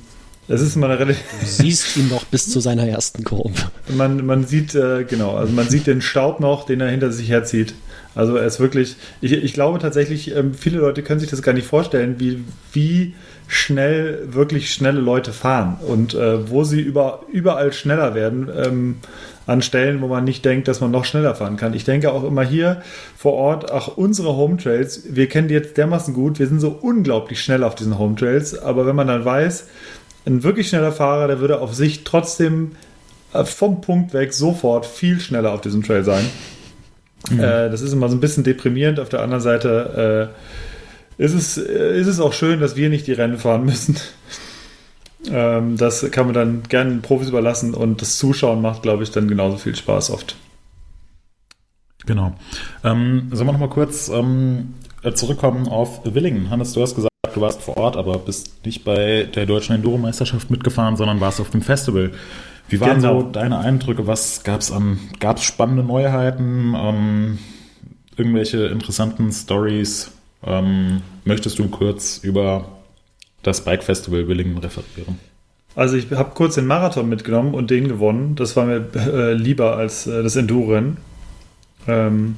das 0.50 0.62
ist 0.62 0.74
immer 0.74 0.86
eine 0.86 0.98
relativ. 0.98 1.22
Du 1.40 1.46
siehst 1.46 1.96
ihn 1.96 2.08
noch 2.08 2.24
bis 2.24 2.50
zu 2.50 2.58
seiner 2.58 2.84
ersten 2.84 3.22
Kurve. 3.22 3.52
Man, 3.88 4.26
man 4.26 4.44
sieht, 4.44 4.74
äh, 4.74 5.04
genau, 5.04 5.36
also 5.36 5.52
man 5.52 5.68
sieht 5.68 5.86
den 5.86 6.02
Staub 6.02 6.40
noch, 6.40 6.66
den 6.66 6.80
er 6.80 6.88
hinter 6.88 7.12
sich 7.12 7.30
herzieht. 7.30 7.72
Also 8.16 8.34
er 8.34 8.46
ist 8.46 8.58
wirklich, 8.58 8.96
ich, 9.20 9.32
ich 9.32 9.52
glaube 9.52 9.78
tatsächlich, 9.78 10.34
ähm, 10.34 10.52
viele 10.54 10.78
Leute 10.78 11.04
können 11.04 11.20
sich 11.20 11.30
das 11.30 11.42
gar 11.42 11.52
nicht 11.52 11.68
vorstellen, 11.68 12.16
wie, 12.18 12.42
wie 12.72 13.14
schnell 13.46 14.26
wirklich 14.32 14.72
schnelle 14.72 15.00
Leute 15.00 15.32
fahren 15.32 15.76
und 15.86 16.14
äh, 16.14 16.50
wo 16.50 16.64
sie 16.64 16.80
über, 16.80 17.20
überall 17.32 17.72
schneller 17.72 18.16
werden 18.16 18.50
ähm, 18.52 18.96
an 19.46 19.62
Stellen, 19.62 20.00
wo 20.00 20.08
man 20.08 20.24
nicht 20.24 20.44
denkt, 20.44 20.66
dass 20.66 20.80
man 20.80 20.90
noch 20.90 21.04
schneller 21.04 21.36
fahren 21.36 21.56
kann. 21.56 21.74
Ich 21.74 21.84
denke 21.84 22.12
auch 22.12 22.24
immer 22.24 22.42
hier 22.42 22.82
vor 23.16 23.34
Ort, 23.34 23.70
ach, 23.70 23.88
unsere 23.88 24.36
Home 24.36 24.56
Trails, 24.56 25.02
wir 25.14 25.28
kennen 25.28 25.46
die 25.46 25.54
jetzt 25.54 25.76
dermaßen 25.76 26.12
gut, 26.12 26.40
wir 26.40 26.48
sind 26.48 26.60
so 26.60 26.70
unglaublich 26.70 27.40
schnell 27.40 27.62
auf 27.62 27.76
diesen 27.76 27.98
Home 27.98 28.16
Trails, 28.16 28.58
aber 28.58 28.86
wenn 28.86 28.96
man 28.96 29.06
dann 29.06 29.24
weiß, 29.24 29.66
ein 30.26 30.42
wirklich 30.42 30.68
schneller 30.68 30.92
Fahrer, 30.92 31.28
der 31.28 31.40
würde 31.40 31.60
auf 31.60 31.74
sich 31.74 32.04
trotzdem 32.04 32.72
äh, 33.32 33.44
vom 33.44 33.80
Punkt 33.80 34.12
weg 34.12 34.32
sofort 34.32 34.86
viel 34.86 35.20
schneller 35.20 35.52
auf 35.52 35.60
diesem 35.60 35.82
Trail 35.82 36.04
sein. 36.04 36.24
Mhm. 37.30 37.40
Äh, 37.40 37.70
das 37.70 37.80
ist 37.80 37.92
immer 37.92 38.08
so 38.08 38.16
ein 38.16 38.20
bisschen 38.20 38.44
deprimierend. 38.44 39.00
Auf 39.00 39.08
der 39.08 39.22
anderen 39.22 39.42
Seite 39.42 40.32
äh, 41.18 41.22
ist 41.22 41.34
es, 41.34 41.56
ist 41.56 42.06
es 42.06 42.20
auch 42.20 42.32
schön, 42.32 42.60
dass 42.60 42.76
wir 42.76 42.88
nicht 42.88 43.06
die 43.06 43.12
Rennen 43.12 43.38
fahren 43.38 43.64
müssen. 43.64 43.96
Ähm, 45.30 45.76
das 45.76 46.10
kann 46.12 46.24
man 46.24 46.34
dann 46.34 46.62
gerne 46.70 46.88
den 46.92 47.02
Profis 47.02 47.28
überlassen 47.28 47.74
und 47.74 48.00
das 48.00 48.16
Zuschauen 48.16 48.62
macht, 48.62 48.80
glaube 48.80 49.02
ich, 49.02 49.10
dann 49.10 49.28
genauso 49.28 49.58
viel 49.58 49.76
Spaß 49.76 50.10
oft. 50.12 50.34
Genau. 52.06 52.32
Ähm, 52.82 53.28
sollen 53.30 53.48
wir 53.48 53.52
noch 53.52 53.60
mal 53.60 53.68
kurz 53.68 54.08
ähm, 54.08 54.72
zurückkommen 55.12 55.68
auf 55.68 56.00
Willingen? 56.04 56.48
Hannes, 56.48 56.72
du 56.72 56.80
hast 56.80 56.94
gesagt, 56.94 57.09
du 57.34 57.40
warst 57.40 57.62
vor 57.62 57.76
Ort, 57.76 57.96
aber 57.96 58.18
bist 58.18 58.64
nicht 58.64 58.84
bei 58.84 59.24
der 59.34 59.46
deutschen 59.46 59.74
Enduro-Meisterschaft 59.76 60.50
mitgefahren, 60.50 60.96
sondern 60.96 61.20
warst 61.20 61.40
auf 61.40 61.50
dem 61.50 61.62
Festival. 61.62 62.12
Wie 62.68 62.80
waren 62.80 63.00
genau. 63.00 63.20
so 63.20 63.26
deine 63.26 63.58
Eindrücke? 63.58 64.06
Was 64.06 64.44
gab 64.44 64.60
es 64.60 64.70
an, 64.70 64.98
gab 65.18 65.38
es 65.38 65.44
spannende 65.44 65.82
Neuheiten, 65.82 66.74
ähm, 66.76 67.38
irgendwelche 68.16 68.66
interessanten 68.66 69.32
Stories? 69.32 70.12
Ähm, 70.44 71.02
möchtest 71.24 71.58
du 71.58 71.68
kurz 71.68 72.18
über 72.18 72.66
das 73.42 73.64
Bike 73.64 73.82
Festival 73.82 74.28
Willingen 74.28 74.58
referieren? 74.58 75.18
Also 75.74 75.96
ich 75.96 76.10
habe 76.10 76.30
kurz 76.34 76.56
den 76.56 76.66
Marathon 76.66 77.08
mitgenommen 77.08 77.54
und 77.54 77.70
den 77.70 77.88
gewonnen. 77.88 78.34
Das 78.34 78.56
war 78.56 78.66
mir 78.66 78.86
äh, 78.94 79.32
lieber 79.34 79.76
als 79.76 80.06
äh, 80.06 80.22
das 80.22 80.36
Enduro-Rennen. 80.36 80.98
Ähm, 81.86 82.36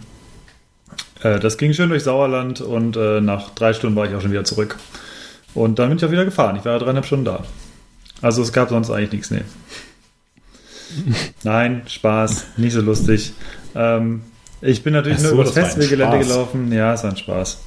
äh, 1.22 1.38
das 1.38 1.58
ging 1.58 1.72
schön 1.72 1.88
durch 1.88 2.02
Sauerland 2.04 2.60
und 2.60 2.96
äh, 2.96 3.20
nach 3.20 3.50
drei 3.50 3.72
Stunden 3.72 3.96
war 3.96 4.06
ich 4.06 4.14
auch 4.14 4.20
schon 4.20 4.32
wieder 4.32 4.44
zurück. 4.44 4.76
Und 5.54 5.78
dann 5.78 5.88
bin 5.88 5.98
ich 5.98 6.04
auch 6.04 6.10
wieder 6.10 6.24
gefahren. 6.24 6.56
Ich 6.56 6.64
war 6.64 6.78
dreieinhalb 6.78 7.06
Stunden 7.06 7.26
da. 7.26 7.44
Also 8.20 8.42
es 8.42 8.52
gab 8.52 8.70
sonst 8.70 8.90
eigentlich 8.90 9.12
nichts, 9.12 9.30
nee. 9.30 9.42
Nein, 11.42 11.82
Spaß, 11.86 12.46
nicht 12.56 12.72
so 12.72 12.80
lustig. 12.80 13.32
Ähm, 13.74 14.22
ich 14.60 14.82
bin 14.82 14.92
natürlich 14.92 15.18
so, 15.18 15.28
nur 15.28 15.34
über 15.34 15.44
das 15.44 15.54
Festivalgelände 15.54 16.18
gelaufen. 16.20 16.72
Ja, 16.72 16.94
es 16.94 17.02
war 17.02 17.10
ein 17.10 17.16
Spaß. 17.16 17.62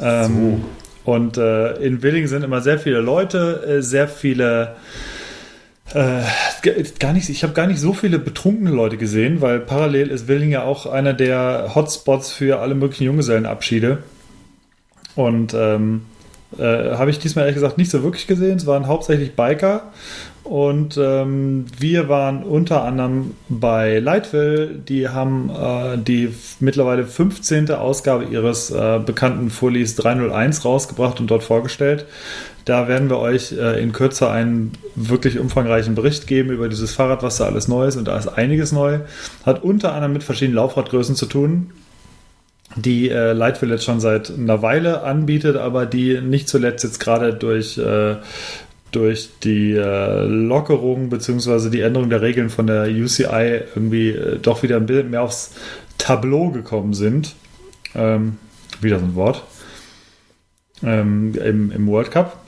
Ähm, 0.00 0.62
so. 1.04 1.12
Und 1.12 1.36
äh, 1.36 1.74
in 1.76 2.02
Willing 2.02 2.26
sind 2.26 2.42
immer 2.42 2.60
sehr 2.60 2.78
viele 2.78 3.00
Leute, 3.00 3.64
äh, 3.66 3.82
sehr 3.82 4.08
viele 4.08 4.76
äh, 5.94 6.22
gar 6.98 7.12
nicht, 7.12 7.28
ich 7.28 7.42
habe 7.42 7.52
gar 7.52 7.66
nicht 7.66 7.80
so 7.80 7.92
viele 7.92 8.18
betrunkene 8.18 8.70
Leute 8.70 8.96
gesehen, 8.96 9.40
weil 9.40 9.60
parallel 9.60 10.08
ist 10.08 10.28
Willing 10.28 10.50
ja 10.50 10.64
auch 10.64 10.86
einer 10.86 11.14
der 11.14 11.72
Hotspots 11.74 12.32
für 12.32 12.60
alle 12.60 12.74
möglichen 12.74 13.04
Junggesellenabschiede. 13.04 14.02
Und 15.16 15.54
ähm, 15.54 16.02
äh, 16.58 16.96
habe 16.96 17.10
ich 17.10 17.18
diesmal 17.18 17.44
ehrlich 17.44 17.56
gesagt 17.56 17.78
nicht 17.78 17.90
so 17.90 18.02
wirklich 18.02 18.26
gesehen. 18.26 18.56
Es 18.56 18.66
waren 18.66 18.86
hauptsächlich 18.86 19.34
Biker. 19.34 19.92
Und 20.42 20.98
ähm, 20.98 21.64
wir 21.78 22.10
waren 22.10 22.42
unter 22.42 22.84
anderem 22.84 23.34
bei 23.48 23.98
Lightville. 23.98 24.66
Die 24.68 25.08
haben 25.08 25.50
äh, 25.50 25.96
die 25.96 26.34
mittlerweile 26.60 27.06
15. 27.06 27.70
Ausgabe 27.70 28.24
ihres 28.24 28.70
äh, 28.70 29.00
bekannten 29.04 29.48
Fullies 29.48 29.96
301 29.96 30.64
rausgebracht 30.64 31.18
und 31.20 31.30
dort 31.30 31.44
vorgestellt. 31.44 32.04
Da 32.64 32.88
werden 32.88 33.10
wir 33.10 33.18
euch 33.18 33.52
äh, 33.52 33.82
in 33.82 33.92
Kürze 33.92 34.30
einen 34.30 34.72
wirklich 34.94 35.38
umfangreichen 35.38 35.94
Bericht 35.94 36.26
geben 36.26 36.50
über 36.50 36.68
dieses 36.68 36.94
Fahrrad, 36.94 37.22
was 37.22 37.36
da 37.36 37.44
alles 37.44 37.68
neu 37.68 37.86
ist. 37.86 37.96
Und 37.96 38.08
da 38.08 38.16
ist 38.18 38.28
einiges 38.28 38.72
neu. 38.72 39.00
Hat 39.44 39.62
unter 39.62 39.92
anderem 39.92 40.14
mit 40.14 40.24
verschiedenen 40.24 40.56
Laufradgrößen 40.56 41.14
zu 41.14 41.26
tun, 41.26 41.72
die 42.76 43.10
äh, 43.10 43.32
Light 43.32 43.58
Village 43.58 43.82
schon 43.82 44.00
seit 44.00 44.30
einer 44.30 44.62
Weile 44.62 45.02
anbietet, 45.02 45.56
aber 45.56 45.84
die 45.84 46.20
nicht 46.20 46.48
zuletzt 46.48 46.84
jetzt 46.84 47.00
gerade 47.00 47.34
durch, 47.34 47.76
äh, 47.76 48.16
durch 48.92 49.28
die 49.42 49.72
äh, 49.72 50.24
Lockerung 50.24 51.10
bzw. 51.10 51.68
die 51.68 51.82
Änderung 51.82 52.08
der 52.08 52.22
Regeln 52.22 52.48
von 52.48 52.66
der 52.66 52.84
UCI 52.88 53.60
irgendwie 53.74 54.10
äh, 54.10 54.38
doch 54.38 54.62
wieder 54.62 54.76
ein 54.76 54.86
bisschen 54.86 55.10
mehr 55.10 55.22
aufs 55.22 55.52
Tableau 55.98 56.50
gekommen 56.50 56.94
sind. 56.94 57.34
Ähm, 57.94 58.38
wieder 58.80 58.98
so 58.98 59.04
ein 59.04 59.14
Wort. 59.14 59.44
Ähm, 60.82 61.34
im, 61.34 61.70
im 61.70 61.86
World 61.86 62.10
Cup. 62.10 62.43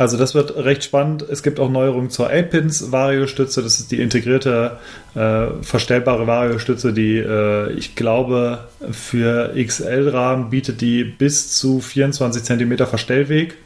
Also 0.00 0.16
das 0.16 0.34
wird 0.34 0.56
recht 0.56 0.82
spannend. 0.82 1.26
Es 1.28 1.42
gibt 1.42 1.60
auch 1.60 1.68
Neuerungen 1.68 2.08
zur 2.08 2.30
8-Pins 2.30 2.90
Variostütze. 2.90 3.62
Das 3.62 3.80
ist 3.80 3.90
die 3.90 4.00
integrierte 4.00 4.78
äh, 5.14 5.48
verstellbare 5.60 6.26
Variostütze, 6.26 6.94
die 6.94 7.18
äh, 7.18 7.70
ich 7.74 7.96
glaube 7.96 8.66
für 8.90 9.52
XL-Rahmen 9.54 10.48
bietet 10.48 10.80
die 10.80 11.04
bis 11.04 11.52
zu 11.52 11.80
24 11.80 12.42
cm 12.44 12.78
Verstellweg, 12.86 13.56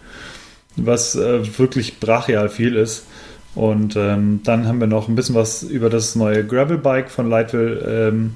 was 0.74 1.14
äh, 1.14 1.56
wirklich 1.56 2.00
brachial 2.00 2.48
viel 2.48 2.74
ist. 2.74 3.06
Und 3.54 3.94
ähm, 3.94 4.40
dann 4.42 4.66
haben 4.66 4.80
wir 4.80 4.88
noch 4.88 5.06
ein 5.06 5.14
bisschen 5.14 5.36
was 5.36 5.62
über 5.62 5.88
das 5.88 6.16
neue 6.16 6.44
Gravel-Bike 6.44 7.12
von 7.12 7.30
Lightville 7.30 8.08
ähm, 8.08 8.34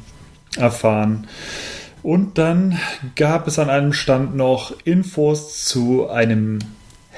erfahren. 0.57 1.27
Und 2.05 2.39
dann 2.39 2.79
gab 3.17 3.49
es 3.49 3.59
an 3.59 3.69
einem 3.69 3.93
Stand 3.93 4.37
noch 4.37 4.73
Infos 4.85 5.65
zu 5.65 6.09
einem 6.09 6.61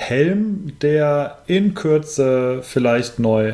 Helm, 0.00 0.72
der 0.80 1.38
in 1.46 1.74
Kürze 1.74 2.60
vielleicht 2.62 3.18
neu, 3.18 3.52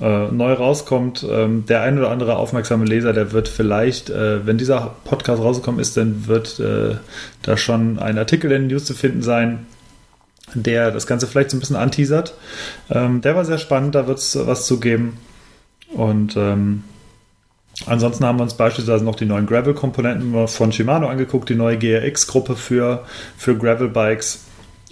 äh, 0.00 0.28
neu 0.28 0.52
rauskommt. 0.54 1.26
Ähm, 1.30 1.66
der 1.66 1.82
ein 1.82 1.98
oder 1.98 2.10
andere 2.10 2.36
aufmerksame 2.36 2.86
Leser, 2.86 3.12
der 3.12 3.32
wird 3.32 3.48
vielleicht, 3.48 4.08
äh, 4.08 4.46
wenn 4.46 4.56
dieser 4.56 4.94
Podcast 5.04 5.42
rausgekommen 5.42 5.80
ist, 5.80 5.96
dann 5.96 6.26
wird 6.26 6.58
äh, 6.58 6.96
da 7.42 7.56
schon 7.58 7.98
ein 7.98 8.16
Artikel 8.16 8.50
in 8.50 8.62
den 8.62 8.68
News 8.68 8.86
zu 8.86 8.94
finden 8.94 9.22
sein, 9.22 9.66
der 10.54 10.90
das 10.90 11.06
Ganze 11.06 11.26
vielleicht 11.26 11.50
so 11.50 11.58
ein 11.58 11.60
bisschen 11.60 11.76
anteasert. 11.76 12.34
Ähm, 12.90 13.20
der 13.20 13.36
war 13.36 13.44
sehr 13.44 13.58
spannend, 13.58 13.94
da 13.94 14.06
wird 14.06 14.18
es 14.18 14.38
was 14.40 14.66
zu 14.66 14.80
geben. 14.80 15.18
Und 15.92 16.34
ähm, 16.36 16.84
Ansonsten 17.86 18.24
haben 18.24 18.38
wir 18.38 18.44
uns 18.44 18.54
beispielsweise 18.54 19.04
noch 19.04 19.16
die 19.16 19.26
neuen 19.26 19.46
Gravel-Komponenten 19.46 20.46
von 20.46 20.70
Shimano 20.70 21.08
angeguckt, 21.08 21.48
die 21.48 21.56
neue 21.56 21.76
GRX-Gruppe 21.76 22.54
für, 22.54 23.04
für 23.36 23.58
Gravel-Bikes 23.58 24.43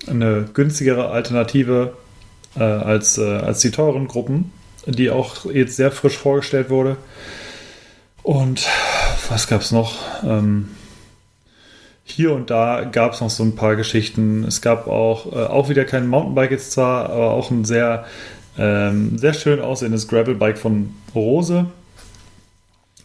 eine 0.09 0.49
günstigere 0.53 1.11
Alternative 1.11 1.95
äh, 2.57 2.62
als, 2.62 3.19
äh, 3.19 3.23
als 3.23 3.61
die 3.61 3.71
teuren 3.71 4.09
Gruppen, 4.09 4.53
die 4.87 5.11
auch 5.11 5.47
jetzt 5.47 5.77
sehr 5.77 5.91
frisch 5.91 6.17
vorgestellt 6.17 6.71
wurde. 6.71 6.97
Und 8.23 8.67
was 9.29 9.49
gab 9.49 9.62
es 9.62 9.73
noch? 9.73 9.97
Ähm, 10.25 10.69
hier 12.05 12.33
und 12.33 12.51
da 12.51 12.85
gab 12.85 13.15
es 13.15 13.21
noch 13.21 13.31
so 13.31 13.43
ein 13.43 13.55
paar 13.55 13.77
Geschichten. 13.77 14.45
Es 14.45 14.61
gab 14.61 14.87
auch, 14.87 15.33
äh, 15.33 15.47
auch 15.47 15.69
wieder 15.69 15.85
kein 15.85 16.09
Mountainbike 16.09 16.51
jetzt 16.51 16.73
zwar, 16.73 17.11
aber 17.11 17.31
auch 17.31 17.51
ein 17.51 17.65
sehr, 17.65 18.05
ähm, 18.59 19.17
sehr 19.19 19.35
schön 19.35 19.61
aussehendes 19.61 20.09
Gravelbike 20.09 20.59
von 20.59 20.95
Rose. 21.15 21.67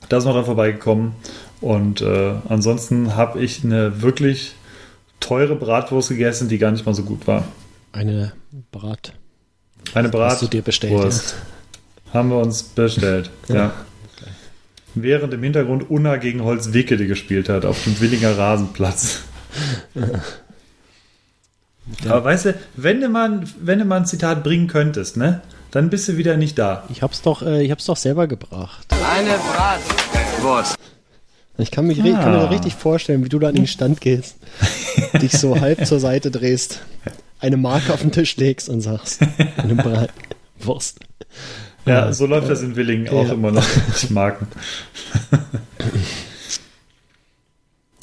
Da 0.09 0.17
ist 0.17 0.25
noch 0.25 0.33
dran 0.33 0.45
vorbeigekommen. 0.45 1.13
Und 1.61 2.01
äh, 2.01 2.33
ansonsten 2.49 3.15
habe 3.15 3.39
ich 3.39 3.63
eine 3.63 4.01
wirklich 4.01 4.55
teure 5.19 5.55
Bratwurst 5.55 6.09
gegessen, 6.09 6.49
die 6.49 6.57
gar 6.57 6.71
nicht 6.71 6.85
mal 6.85 6.93
so 6.95 7.03
gut 7.03 7.27
war. 7.27 7.45
Eine 7.91 8.33
Brat. 8.71 9.13
Eine 9.93 10.09
Brat. 10.09 10.33
Hast 10.33 10.41
du 10.43 10.47
dir 10.47 10.61
bestellt? 10.61 10.93
Wurst. 10.93 11.35
Haben 12.13 12.29
wir 12.29 12.37
uns 12.37 12.63
bestellt, 12.63 13.29
ja. 13.49 13.55
ja. 13.55 13.73
Okay. 14.15 14.31
Während 14.95 15.33
im 15.33 15.43
Hintergrund 15.43 15.89
Unna 15.89 16.17
gegen 16.17 16.43
Holz 16.43 16.73
Wickede 16.73 17.05
gespielt 17.05 17.49
hat, 17.49 17.65
auf 17.65 17.83
dem 17.83 17.99
Willinger 17.99 18.37
Rasenplatz. 18.37 19.21
Ja. 22.03 22.11
Aber 22.11 22.25
weißt 22.25 22.45
du, 22.45 22.53
wenn 22.75 22.99
du, 22.99 23.07
mal, 23.09 23.43
wenn 23.59 23.79
du 23.79 23.85
mal 23.85 23.97
ein 23.97 24.05
Zitat 24.05 24.43
bringen 24.43 24.67
könntest, 24.67 25.15
ne, 25.15 25.41
dann 25.71 25.89
bist 25.89 26.07
du 26.07 26.17
wieder 26.17 26.37
nicht 26.37 26.57
da. 26.57 26.83
Ich 26.89 27.01
hab's 27.01 27.21
doch, 27.21 27.41
äh, 27.41 27.63
ich 27.63 27.71
hab's 27.71 27.85
doch 27.85 27.97
selber 27.97 28.27
gebracht. 28.27 28.85
Eine 28.91 29.35
Bratwurst. 29.37 30.77
Ich 31.57 31.71
kann, 31.71 31.87
mich, 31.87 31.99
ah. 32.01 32.21
kann 32.21 32.31
mir 32.33 32.51
richtig 32.51 32.75
vorstellen, 32.75 33.23
wie 33.25 33.29
du 33.29 33.39
da 33.39 33.47
an 33.47 33.55
den 33.55 33.67
Stand 33.67 33.99
gehst, 34.01 34.37
dich 35.21 35.31
so 35.31 35.59
halb 35.59 35.85
zur 35.85 35.99
Seite 35.99 36.29
drehst, 36.29 36.81
eine 37.39 37.57
Marke 37.57 37.93
auf 37.93 38.01
den 38.01 38.11
Tisch 38.11 38.37
legst 38.37 38.69
und 38.69 38.81
sagst, 38.81 39.21
eine 39.57 39.75
Bratwurst. 39.75 40.99
Ja, 41.85 42.11
so 42.11 42.25
läuft 42.25 42.49
das 42.49 42.61
in 42.61 42.75
Willingen 42.75 43.05
ja. 43.05 43.13
auch 43.13 43.31
immer 43.31 43.51
noch 43.51 43.65
mit 43.87 44.11
Marken. 44.11 44.47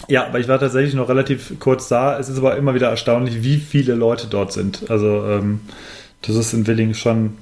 ja, 0.08 0.26
aber 0.26 0.40
ich 0.40 0.48
war 0.48 0.58
tatsächlich 0.58 0.94
noch 0.94 1.08
relativ 1.08 1.58
kurz 1.60 1.88
da. 1.88 2.18
Es 2.18 2.28
ist 2.28 2.38
aber 2.38 2.56
immer 2.56 2.74
wieder 2.74 2.88
erstaunlich, 2.88 3.42
wie 3.42 3.58
viele 3.58 3.94
Leute 3.94 4.26
dort 4.28 4.52
sind. 4.52 4.90
Also, 4.90 5.26
ähm, 5.26 5.60
das 6.22 6.34
ist 6.36 6.54
in 6.54 6.66
Willingen 6.66 6.94
schon 6.94 7.36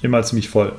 immer 0.00 0.22
ziemlich 0.22 0.48
voll. 0.48 0.72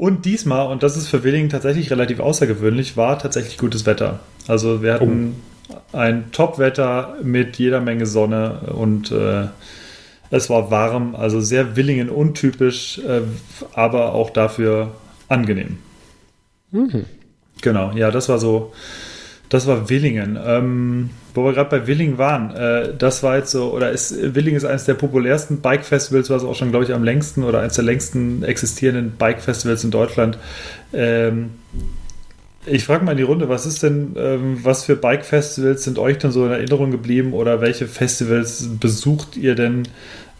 Und 0.00 0.24
diesmal, 0.24 0.68
und 0.68 0.82
das 0.82 0.96
ist 0.96 1.08
für 1.08 1.24
Willingen 1.24 1.50
tatsächlich 1.50 1.90
relativ 1.90 2.20
außergewöhnlich, 2.20 2.96
war 2.96 3.18
tatsächlich 3.18 3.58
gutes 3.58 3.84
Wetter. 3.84 4.20
Also 4.48 4.82
wir 4.82 4.94
hatten 4.94 5.36
oh. 5.68 5.74
ein 5.92 6.32
Top-Wetter 6.32 7.18
mit 7.22 7.58
jeder 7.58 7.82
Menge 7.82 8.06
Sonne 8.06 8.60
und 8.72 9.12
äh, 9.12 9.48
es 10.30 10.48
war 10.48 10.70
warm, 10.70 11.14
also 11.14 11.42
sehr 11.42 11.76
Willingen 11.76 12.08
untypisch, 12.08 12.98
äh, 13.06 13.20
aber 13.74 14.14
auch 14.14 14.30
dafür 14.30 14.92
angenehm. 15.28 15.76
Mhm. 16.70 17.04
Genau, 17.60 17.92
ja, 17.92 18.10
das 18.10 18.30
war 18.30 18.38
so, 18.38 18.72
das 19.50 19.66
war 19.66 19.90
Willingen. 19.90 20.38
Ähm, 20.42 21.10
wo 21.34 21.44
wir 21.44 21.52
gerade 21.52 21.70
bei 21.70 21.86
Willing 21.86 22.18
waren, 22.18 22.54
äh, 22.54 22.94
das 22.96 23.22
war 23.22 23.36
jetzt 23.36 23.50
so, 23.50 23.72
oder 23.72 23.90
ist, 23.90 24.34
Willing 24.34 24.56
ist 24.56 24.64
eines 24.64 24.84
der 24.84 24.94
populärsten 24.94 25.60
Bike-Festivals, 25.60 26.30
was 26.30 26.44
auch 26.44 26.54
schon, 26.54 26.70
glaube 26.70 26.86
ich, 26.86 26.94
am 26.94 27.04
längsten 27.04 27.44
oder 27.44 27.60
eines 27.60 27.74
der 27.74 27.84
längsten 27.84 28.42
existierenden 28.42 29.16
Bike-Festivals 29.16 29.84
in 29.84 29.90
Deutschland. 29.90 30.38
Ähm, 30.92 31.50
ich 32.66 32.84
frage 32.84 33.04
mal 33.04 33.12
in 33.12 33.18
die 33.18 33.24
Runde, 33.24 33.48
was 33.48 33.66
ist 33.66 33.82
denn, 33.82 34.14
ähm, 34.16 34.58
was 34.62 34.84
für 34.84 34.94
Bike-Festivals 34.94 35.82
sind 35.82 35.98
euch 35.98 36.18
denn 36.18 36.30
so 36.30 36.44
in 36.46 36.52
Erinnerung 36.52 36.90
geblieben 36.90 37.32
oder 37.32 37.60
welche 37.60 37.86
Festivals 37.86 38.68
besucht 38.78 39.36
ihr 39.36 39.54
denn 39.54 39.84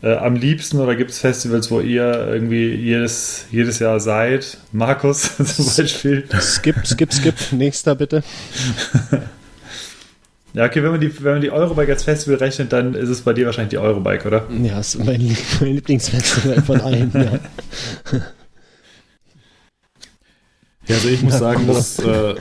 äh, 0.03 0.15
am 0.15 0.35
liebsten 0.35 0.79
oder 0.79 0.97
gibt 0.97 1.11
es 1.11 1.19
Festivals, 1.19 1.71
wo 1.71 1.81
ihr 1.81 2.29
irgendwie 2.29 2.75
jedes, 2.75 3.47
jedes 3.51 3.79
Jahr 3.79 4.01
seid? 4.01 4.59
Markus 4.73 5.37
zum 5.37 5.67
Beispiel. 5.77 6.25
Skip, 6.41 6.87
skip, 6.87 7.13
skip. 7.13 7.35
Nächster 7.53 7.95
bitte. 7.95 8.23
Ja, 10.53 10.65
okay, 10.65 10.83
wenn 10.83 10.91
man 10.91 11.01
die, 11.01 11.23
wenn 11.23 11.35
man 11.35 11.41
die 11.41 11.53
Eurobike 11.53 11.93
als 11.93 12.03
Festival 12.03 12.39
rechnet, 12.39 12.73
dann 12.73 12.95
ist 12.95 13.09
es 13.09 13.21
bei 13.21 13.33
dir 13.33 13.47
wahrscheinlich 13.47 13.71
die 13.71 13.79
Eurobike, 13.79 14.27
oder? 14.27 14.49
Ja, 14.61 14.81
ist 14.81 14.99
mein, 14.99 15.37
mein 15.61 15.75
Lieblingsfestival 15.75 16.61
von 16.63 16.81
allen, 16.81 17.13
ja. 17.15 17.39
Ja, 20.89 20.97
also 20.97 21.09
ich 21.09 21.23
muss 21.23 21.39
sagen, 21.39 21.69
dass. 21.69 22.01
Äh, 22.01 22.35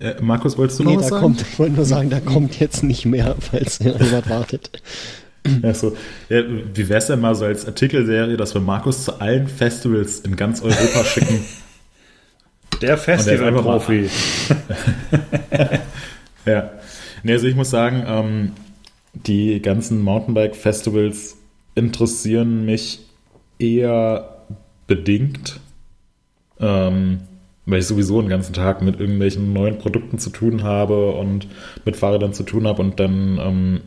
äh, 0.00 0.20
Markus, 0.20 0.58
wolltest 0.58 0.80
du 0.80 0.84
nee, 0.84 0.94
noch 0.94 1.00
was 1.00 1.08
da 1.08 1.10
sagen? 1.10 1.22
kommt, 1.22 1.42
ich 1.42 1.58
wollte 1.58 1.74
nur 1.74 1.84
sagen, 1.84 2.10
da 2.10 2.18
kommt 2.18 2.58
jetzt 2.58 2.82
nicht 2.82 3.06
mehr, 3.06 3.36
falls 3.38 3.78
jemand 3.78 4.28
wartet. 4.28 4.82
Ja, 5.62 5.74
so. 5.74 5.96
Ja, 6.28 6.42
wie 6.46 6.88
wäre 6.88 6.98
es 6.98 7.06
denn 7.06 7.20
mal 7.20 7.34
so 7.34 7.44
als 7.44 7.66
Artikelserie, 7.66 8.36
dass 8.36 8.54
wir 8.54 8.60
Markus 8.60 9.04
zu 9.04 9.20
allen 9.20 9.48
Festivals 9.48 10.20
in 10.20 10.36
ganz 10.36 10.62
Europa 10.62 11.04
schicken? 11.04 11.40
Der 12.82 12.96
Festivalprofi. 12.96 14.08
ja. 16.46 16.70
Nee, 17.24 17.32
also 17.32 17.46
ich 17.46 17.56
muss 17.56 17.70
sagen, 17.70 18.04
ähm, 18.06 18.52
die 19.14 19.60
ganzen 19.60 20.00
Mountainbike-Festivals 20.02 21.36
interessieren 21.74 22.64
mich 22.64 23.00
eher 23.58 24.44
bedingt, 24.86 25.60
ähm, 26.60 27.20
weil 27.66 27.80
ich 27.80 27.86
sowieso 27.86 28.20
den 28.20 28.30
ganzen 28.30 28.52
Tag 28.52 28.82
mit 28.82 29.00
irgendwelchen 29.00 29.52
neuen 29.52 29.78
Produkten 29.78 30.18
zu 30.18 30.30
tun 30.30 30.62
habe 30.62 31.12
und 31.12 31.46
mit 31.84 31.96
Fahrrädern 31.96 32.32
zu 32.32 32.44
tun 32.44 32.66
habe 32.66 32.82
und 32.82 33.00
dann 33.00 33.38
ähm, 33.40 33.80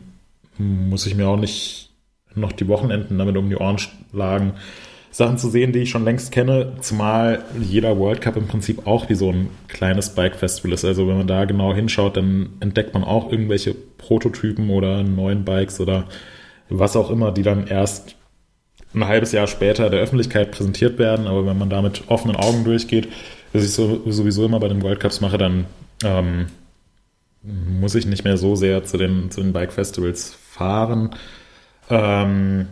muss 0.58 1.06
ich 1.06 1.14
mir 1.14 1.28
auch 1.28 1.36
nicht 1.36 1.90
noch 2.34 2.52
die 2.52 2.68
Wochenenden 2.68 3.18
damit 3.18 3.36
um 3.36 3.48
die 3.48 3.56
Ohren 3.56 3.78
schlagen, 3.78 4.54
Sachen 5.10 5.36
zu 5.36 5.50
sehen, 5.50 5.72
die 5.72 5.80
ich 5.80 5.90
schon 5.90 6.04
längst 6.04 6.32
kenne, 6.32 6.72
zumal 6.80 7.44
jeder 7.60 7.98
World 7.98 8.22
Cup 8.22 8.36
im 8.36 8.48
Prinzip 8.48 8.86
auch 8.86 9.10
wie 9.10 9.14
so 9.14 9.30
ein 9.30 9.48
kleines 9.68 10.14
Bike-Festival 10.14 10.72
ist. 10.72 10.86
Also 10.86 11.06
wenn 11.06 11.18
man 11.18 11.26
da 11.26 11.44
genau 11.44 11.74
hinschaut, 11.74 12.16
dann 12.16 12.50
entdeckt 12.60 12.94
man 12.94 13.04
auch 13.04 13.30
irgendwelche 13.30 13.74
Prototypen 13.74 14.70
oder 14.70 15.02
neuen 15.02 15.44
Bikes 15.44 15.80
oder 15.80 16.06
was 16.70 16.96
auch 16.96 17.10
immer, 17.10 17.30
die 17.30 17.42
dann 17.42 17.66
erst 17.66 18.16
ein 18.94 19.06
halbes 19.06 19.32
Jahr 19.32 19.46
später 19.46 19.90
der 19.90 20.00
Öffentlichkeit 20.00 20.50
präsentiert 20.50 20.98
werden. 20.98 21.26
Aber 21.26 21.44
wenn 21.44 21.58
man 21.58 21.68
da 21.68 21.82
mit 21.82 22.04
offenen 22.08 22.36
Augen 22.36 22.64
durchgeht, 22.64 23.08
was 23.52 23.64
ich 23.64 23.72
so, 23.72 24.00
sowieso 24.10 24.46
immer 24.46 24.60
bei 24.60 24.68
den 24.68 24.82
World 24.82 25.00
Cups 25.00 25.20
mache, 25.20 25.36
dann 25.36 25.66
ähm, 26.02 26.46
muss 27.42 27.94
ich 27.94 28.06
nicht 28.06 28.24
mehr 28.24 28.38
so 28.38 28.56
sehr 28.56 28.84
zu 28.84 28.96
den, 28.96 29.30
zu 29.30 29.42
den 29.42 29.52
Bike-Festivals 29.52 30.38
fahren. 30.52 31.10
Ähm, 31.88 32.68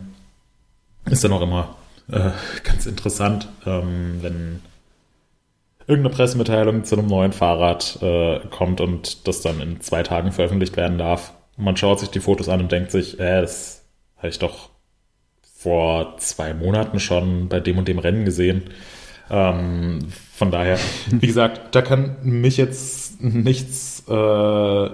ist 1.05 1.23
dann 1.23 1.33
auch 1.33 1.41
immer 1.41 1.75
äh, 2.11 2.31
ganz 2.63 2.85
interessant, 2.85 3.49
ähm, 3.65 4.19
wenn 4.21 4.61
irgendeine 5.87 6.15
Pressemitteilung 6.15 6.83
zu 6.83 6.95
einem 6.95 7.07
neuen 7.07 7.33
Fahrrad 7.33 7.97
äh, 8.01 8.39
kommt 8.49 8.81
und 8.81 9.27
das 9.27 9.41
dann 9.41 9.59
in 9.59 9.81
zwei 9.81 10.03
Tagen 10.03 10.31
veröffentlicht 10.31 10.77
werden 10.77 10.97
darf. 10.97 11.33
Man 11.57 11.75
schaut 11.75 11.99
sich 11.99 12.09
die 12.09 12.19
Fotos 12.19 12.49
an 12.49 12.61
und 12.61 12.71
denkt 12.71 12.91
sich, 12.91 13.19
äh, 13.19 13.41
das 13.41 13.83
habe 14.17 14.29
ich 14.29 14.39
doch 14.39 14.69
vor 15.55 16.17
zwei 16.17 16.53
Monaten 16.53 16.99
schon 16.99 17.49
bei 17.49 17.59
dem 17.59 17.77
und 17.77 17.87
dem 17.87 17.99
Rennen 17.99 18.25
gesehen. 18.25 18.63
Ähm, 19.29 19.99
von 20.33 20.51
daher, 20.51 20.77
wie 21.09 21.27
gesagt, 21.27 21.73
da 21.75 21.81
kann 21.81 22.17
mich 22.21 22.57
jetzt 22.57 23.21
nichts 23.21 24.03
äh, 24.07 24.89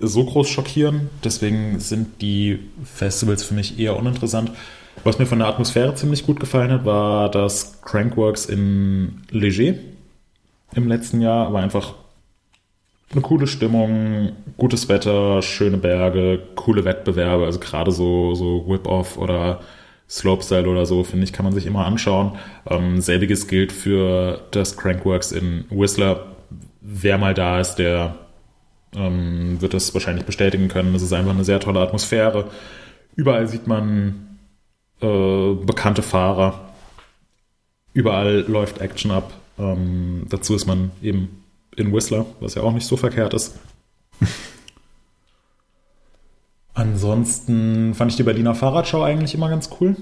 so 0.00 0.24
groß 0.24 0.48
schockieren. 0.48 1.10
Deswegen 1.22 1.78
sind 1.78 2.22
die 2.22 2.58
Festivals 2.84 3.44
für 3.44 3.54
mich 3.54 3.78
eher 3.78 3.96
uninteressant. 3.96 4.50
Was 5.04 5.18
mir 5.18 5.26
von 5.26 5.38
der 5.38 5.48
Atmosphäre 5.48 5.94
ziemlich 5.94 6.26
gut 6.26 6.40
gefallen 6.40 6.70
hat, 6.70 6.84
war 6.84 7.30
das 7.30 7.80
Crankworks 7.82 8.46
in 8.46 9.22
Leger 9.30 9.78
im 10.74 10.88
letzten 10.88 11.20
Jahr. 11.20 11.52
War 11.52 11.62
einfach 11.62 11.94
eine 13.12 13.22
coole 13.22 13.46
Stimmung, 13.46 14.32
gutes 14.56 14.88
Wetter, 14.88 15.42
schöne 15.42 15.78
Berge, 15.78 16.40
coole 16.54 16.84
Wettbewerbe. 16.84 17.44
Also 17.44 17.58
gerade 17.58 17.90
so, 17.92 18.34
so 18.34 18.68
Whip-Off 18.68 19.16
oder 19.16 19.60
Slopestyle 20.08 20.68
oder 20.68 20.86
so, 20.86 21.04
finde 21.04 21.24
ich, 21.24 21.32
kann 21.32 21.44
man 21.44 21.54
sich 21.54 21.66
immer 21.66 21.86
anschauen. 21.86 22.36
Ähm, 22.68 23.00
selbiges 23.00 23.46
gilt 23.48 23.72
für 23.72 24.42
das 24.50 24.76
Crankworks 24.76 25.32
in 25.32 25.64
Whistler. 25.70 26.26
Wer 26.80 27.18
mal 27.18 27.34
da 27.34 27.60
ist, 27.60 27.76
der 27.76 28.16
ähm, 28.94 29.60
wird 29.60 29.74
das 29.74 29.94
wahrscheinlich 29.94 30.24
bestätigen 30.24 30.68
können. 30.68 30.94
Es 30.94 31.02
ist 31.02 31.12
einfach 31.12 31.32
eine 31.32 31.44
sehr 31.44 31.60
tolle 31.60 31.80
Atmosphäre. 31.80 32.50
Überall 33.14 33.46
sieht 33.48 33.66
man 33.66 34.38
äh, 35.00 35.54
bekannte 35.54 36.02
Fahrer. 36.02 36.72
Überall 37.92 38.44
läuft 38.46 38.78
Action 38.80 39.10
ab. 39.10 39.32
Ähm, 39.58 40.26
dazu 40.28 40.54
ist 40.54 40.66
man 40.66 40.90
eben 41.02 41.44
in 41.76 41.92
Whistler, 41.92 42.26
was 42.40 42.54
ja 42.54 42.62
auch 42.62 42.72
nicht 42.72 42.86
so 42.86 42.96
verkehrt 42.96 43.34
ist. 43.34 43.58
Ansonsten 46.74 47.94
fand 47.94 48.10
ich 48.10 48.16
die 48.16 48.22
Berliner 48.22 48.54
Fahrradschau 48.54 49.02
eigentlich 49.02 49.34
immer 49.34 49.50
ganz 49.50 49.70
cool. 49.80 49.96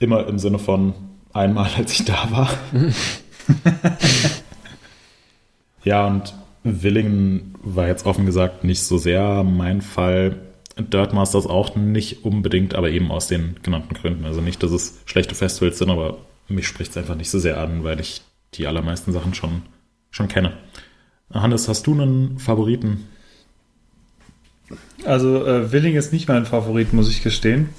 Immer 0.00 0.26
im 0.26 0.38
Sinne 0.38 0.58
von 0.58 0.94
einmal, 1.32 1.70
als 1.76 1.92
ich 1.92 2.04
da 2.04 2.30
war. 2.30 2.50
ja, 5.84 6.06
und 6.06 6.34
Willingen 6.64 7.54
war 7.62 7.88
jetzt 7.88 8.06
offen 8.06 8.26
gesagt 8.26 8.64
nicht 8.64 8.82
so 8.82 8.98
sehr 8.98 9.42
mein 9.42 9.82
Fall. 9.82 10.36
Dirtmasters 10.78 11.46
auch 11.46 11.76
nicht 11.76 12.24
unbedingt, 12.24 12.74
aber 12.74 12.90
eben 12.90 13.10
aus 13.10 13.28
den 13.28 13.56
genannten 13.62 13.94
Gründen. 13.94 14.24
Also 14.24 14.40
nicht, 14.40 14.62
dass 14.62 14.70
es 14.70 15.00
schlechte 15.04 15.34
Festivals 15.34 15.78
sind, 15.78 15.90
aber 15.90 16.18
mich 16.48 16.66
spricht 16.66 16.92
es 16.92 16.96
einfach 16.96 17.14
nicht 17.16 17.30
so 17.30 17.38
sehr 17.38 17.58
an, 17.58 17.84
weil 17.84 18.00
ich 18.00 18.22
die 18.54 18.66
allermeisten 18.66 19.12
Sachen 19.12 19.34
schon, 19.34 19.62
schon 20.10 20.28
kenne. 20.28 20.52
Hannes, 21.32 21.68
hast 21.68 21.86
du 21.86 21.92
einen 21.92 22.38
Favoriten? 22.38 23.06
Also 25.04 25.46
äh, 25.46 25.72
Willing 25.72 25.94
ist 25.94 26.12
nicht 26.12 26.28
mein 26.28 26.46
Favorit, 26.46 26.92
muss 26.92 27.10
ich 27.10 27.22
gestehen. 27.22 27.70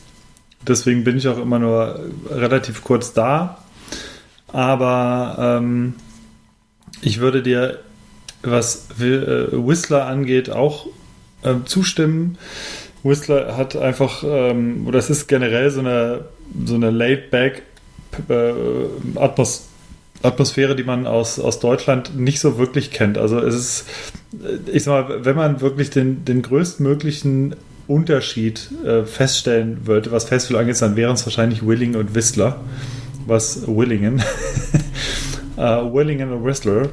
Deswegen 0.68 1.04
bin 1.04 1.18
ich 1.18 1.28
auch 1.28 1.38
immer 1.38 1.60
nur 1.60 2.00
relativ 2.30 2.84
kurz 2.84 3.14
da. 3.14 3.60
Aber 4.48 5.36
ähm, 5.40 5.96
ich 7.02 7.20
würde 7.20 7.42
dir, 7.42 7.80
was 8.44 8.88
äh, 9.00 9.48
Whistler 9.52 10.06
angeht, 10.06 10.50
auch 10.50 10.88
äh, 11.44 11.56
zustimmen. 11.66 12.38
Whistler 13.04 13.58
hat 13.58 13.76
einfach, 13.76 14.24
ähm, 14.26 14.88
oder 14.88 15.00
es 15.00 15.10
ist 15.10 15.28
generell 15.28 15.70
so 15.72 15.80
eine, 15.80 16.26
so 16.66 16.76
eine 16.76 16.92
laid-back 16.92 17.64
äh, 18.30 18.54
Atmos 19.16 19.68
Atmosphäre, 20.22 20.74
die 20.74 20.86
man 20.86 21.06
aus, 21.06 21.38
aus 21.38 21.60
Deutschland 21.60 22.18
nicht 22.18 22.40
so 22.40 22.58
wirklich 22.58 22.92
kennt. 22.92 23.18
Also 23.18 23.40
es 23.40 23.56
ist, 23.56 23.86
ich 24.72 24.84
sag 24.84 25.10
mal, 25.10 25.26
wenn 25.26 25.36
man 25.36 25.60
wirklich 25.60 25.90
den, 25.90 26.24
den 26.24 26.42
größtmöglichen 26.42 27.58
Unterschied 27.88 28.70
äh, 28.86 29.04
feststellen 29.04 29.86
würde, 29.86 30.12
was 30.12 30.24
Festival 30.24 30.62
angeht, 30.62 30.82
dann 30.82 30.96
wären 30.96 31.16
es 31.16 31.26
wahrscheinlich 31.26 31.68
Willing 31.68 31.96
und 31.96 32.16
Whistler. 32.16 32.62
Was 33.26 33.68
Willingen. 33.68 34.20
äh, 35.58 35.62
Willingen 35.62 36.32
und 36.32 36.46
Whistler. 36.46 36.90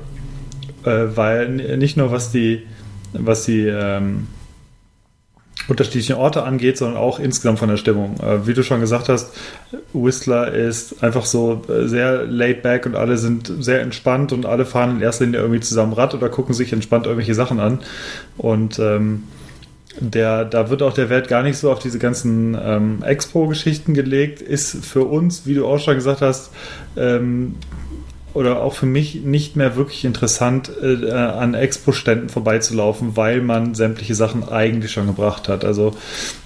Äh, 0.85 1.17
weil 1.17 1.49
nicht 1.49 1.97
nur 1.97 2.11
was 2.11 2.33
die, 2.33 2.67
was 3.13 3.45
die 3.45 3.67
ähm, 3.67 4.29
unterschiedlichen 5.69 6.17
Orte 6.17 6.43
angeht, 6.43 6.79
sondern 6.79 6.97
auch 6.97 7.19
insgesamt 7.19 7.59
von 7.59 7.69
der 7.69 7.77
Stimmung. 7.77 8.19
Äh, 8.21 8.47
wie 8.47 8.55
du 8.55 8.63
schon 8.63 8.81
gesagt 8.81 9.09
hast, 9.09 9.33
Whistler 9.93 10.53
ist 10.53 11.03
einfach 11.03 11.25
so 11.25 11.63
äh, 11.69 11.87
sehr 11.87 12.25
laid 12.25 12.63
back 12.63 12.87
und 12.87 12.97
alle 12.97 13.17
sind 13.17 13.53
sehr 13.61 13.81
entspannt 13.81 14.33
und 14.33 14.47
alle 14.47 14.65
fahren 14.65 14.97
in 14.97 15.03
erster 15.03 15.25
Linie 15.25 15.41
irgendwie 15.41 15.61
zusammen 15.61 15.93
Rad 15.93 16.15
oder 16.15 16.29
gucken 16.29 16.55
sich 16.55 16.73
entspannt 16.73 17.07
irgendwelche 17.07 17.35
Sachen 17.35 17.61
an. 17.61 17.81
Und 18.37 18.79
ähm, 18.79 19.25
der, 19.99 20.45
da 20.45 20.71
wird 20.71 20.83
auch 20.83 20.93
der 20.93 21.11
Wert 21.11 21.29
gar 21.29 21.43
nicht 21.43 21.59
so 21.59 21.71
auf 21.71 21.81
diese 21.81 21.99
ganzen 21.99 22.57
ähm, 22.61 23.03
Expo-Geschichten 23.03 23.93
gelegt, 23.93 24.41
ist 24.41 24.85
für 24.85 25.05
uns, 25.05 25.47
wie 25.47 25.55
du 25.55 25.67
auch 25.67 25.79
schon 25.79 25.95
gesagt 25.95 26.21
hast, 26.21 26.53
ähm, 26.97 27.57
oder 28.35 28.63
auch 28.63 28.75
für 28.75 28.87
mich 28.87 29.17
nicht 29.17 29.57
mehr 29.57 29.77
wirklich 29.77 30.05
interessant, 30.05 30.71
äh, 30.83 31.11
an 31.11 31.55
Expo-Ständen 31.55 32.29
vorbeizulaufen, 32.29 33.17
weil 33.17 33.41
man 33.41 33.75
sämtliche 33.75 34.15
Sachen 34.15 34.49
eigentlich 34.49 34.93
schon 34.93 35.07
gebracht 35.07 35.49
hat. 35.49 35.65
Also 35.65 35.97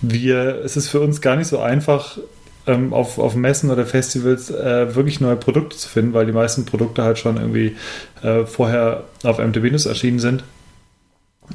wir, 0.01 0.61
es 0.64 0.76
ist 0.76 0.89
für 0.89 1.01
uns 1.01 1.20
gar 1.20 1.37
nicht 1.37 1.49
so 1.49 1.61
einfach, 1.61 2.18
ähm, 2.66 2.93
auf, 2.93 3.18
auf 3.18 3.35
Messen 3.35 3.70
oder 3.70 3.85
Festivals 3.87 4.51
äh, 4.51 4.95
wirklich 4.95 5.20
neue 5.20 5.37
Produkte 5.37 5.76
zu 5.76 5.89
finden, 5.89 6.14
weil 6.14 6.26
die 6.26 6.32
meisten 6.32 6.64
Produkte 6.64 7.03
halt 7.03 7.18
schon 7.18 7.37
irgendwie 7.37 7.76
äh, 8.22 8.47
vorher 8.47 9.05
auf 9.22 9.39
MTB 9.39 9.70
News 9.70 9.87
erschienen 9.87 10.18
sind. 10.18 10.45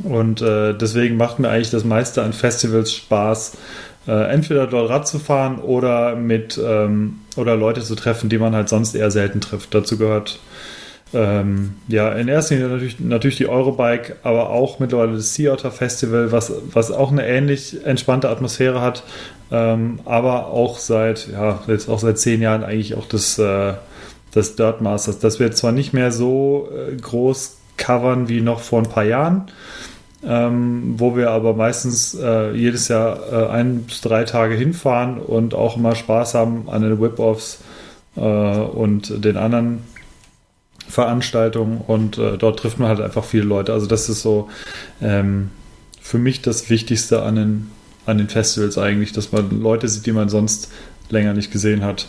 Und 0.04 0.42
äh, 0.42 0.74
deswegen 0.74 1.18
macht 1.18 1.40
mir 1.40 1.50
eigentlich 1.50 1.72
das 1.72 1.84
meiste 1.84 2.22
an 2.22 2.34
Festivals 2.34 2.94
Spaß, 2.94 3.58
äh, 4.08 4.32
entweder 4.32 4.68
dort 4.68 4.90
Rad 4.90 5.08
zu 5.08 5.20
fahren 5.20 5.60
oder 5.60 6.16
mit 6.16 6.60
ähm, 6.64 7.20
oder 7.36 7.56
Leute 7.56 7.82
zu 7.82 7.96
treffen, 7.96 8.30
die 8.30 8.38
man 8.38 8.56
halt 8.56 8.70
sonst 8.70 8.96
eher 8.96 9.12
selten 9.12 9.42
trifft. 9.42 9.74
Dazu 9.74 9.98
gehört 9.98 10.40
ähm, 11.12 11.76
ja, 11.88 12.12
in 12.12 12.28
erster 12.28 12.56
Linie 12.56 12.70
natürlich, 12.70 13.00
natürlich 13.00 13.38
die 13.38 13.48
Eurobike, 13.48 14.18
aber 14.22 14.52
auch 14.52 14.80
mittlerweile 14.80 15.14
das 15.14 15.34
Sea 15.34 15.54
Otter 15.54 15.72
Festival, 15.72 16.32
was, 16.32 16.54
was 16.72 16.92
auch 16.92 17.12
eine 17.12 17.26
ähnlich 17.26 17.84
entspannte 17.84 18.30
Atmosphäre 18.30 18.82
hat, 18.82 19.04
ähm, 19.52 20.00
aber 20.06 20.48
auch 20.48 20.78
seit, 20.78 21.28
ja, 21.32 21.64
jetzt 21.68 21.90
auch 21.90 22.00
seit 22.00 22.20
zehn 22.20 22.42
Jahren 22.42 22.64
eigentlich 22.64 22.94
auch 22.96 23.08
das, 23.08 23.40
äh, 23.40 23.74
das 24.34 24.56
Dirt 24.56 24.82
Masters. 24.82 25.18
Das 25.18 25.40
wird 25.40 25.58
zwar 25.58 25.72
nicht 25.72 25.94
mehr 25.94 26.12
so 26.12 26.70
äh, 26.72 26.96
groß 26.96 27.58
covern 27.78 28.30
wie 28.30 28.42
noch 28.42 28.60
vor 28.60 28.80
ein 28.80 28.90
paar 28.90 29.06
Jahren, 29.06 29.48
ähm, 30.26 30.96
wo 30.98 31.16
wir 31.16 31.32
aber 31.32 31.54
meistens 31.54 32.14
äh, 32.14 32.52
jedes 32.52 32.88
Jahr 32.88 33.20
äh, 33.32 33.48
ein 33.50 33.84
bis 33.84 34.02
drei 34.02 34.26
Tage 34.26 34.56
hinfahren 34.56 35.18
und 35.20 35.54
auch 35.54 35.78
immer 35.78 35.96
Spaß 35.96 36.34
haben 36.34 36.70
an 36.70 36.82
den 36.82 37.00
Whip-Offs 37.00 37.62
äh, 38.16 38.22
und 38.22 39.24
den 39.24 39.38
anderen 39.38 39.84
Veranstaltungen 40.88 41.80
und 41.86 42.18
äh, 42.18 42.38
dort 42.38 42.60
trifft 42.60 42.80
man 42.80 42.90
halt 42.90 43.00
einfach 43.00 43.24
viele 43.24 43.44
Leute. 43.44 43.74
Also 43.74 43.86
das 43.86 44.10
ist 44.10 44.22
so 44.22 44.50
ähm, 45.02 45.52
für 46.02 46.18
mich 46.18 46.42
das 46.42 46.70
Wichtigste 46.70 47.22
an 47.22 47.36
den, 47.36 47.72
an 48.06 48.18
den 48.18 48.28
Festivals 48.28 48.78
eigentlich, 48.78 49.14
dass 49.14 49.32
man 49.32 49.62
Leute 49.62 49.88
sieht, 49.88 50.06
die 50.06 50.12
man 50.12 50.28
sonst 50.28 50.72
länger 51.10 51.34
nicht 51.34 51.52
gesehen 51.52 51.84
hat. 51.84 52.08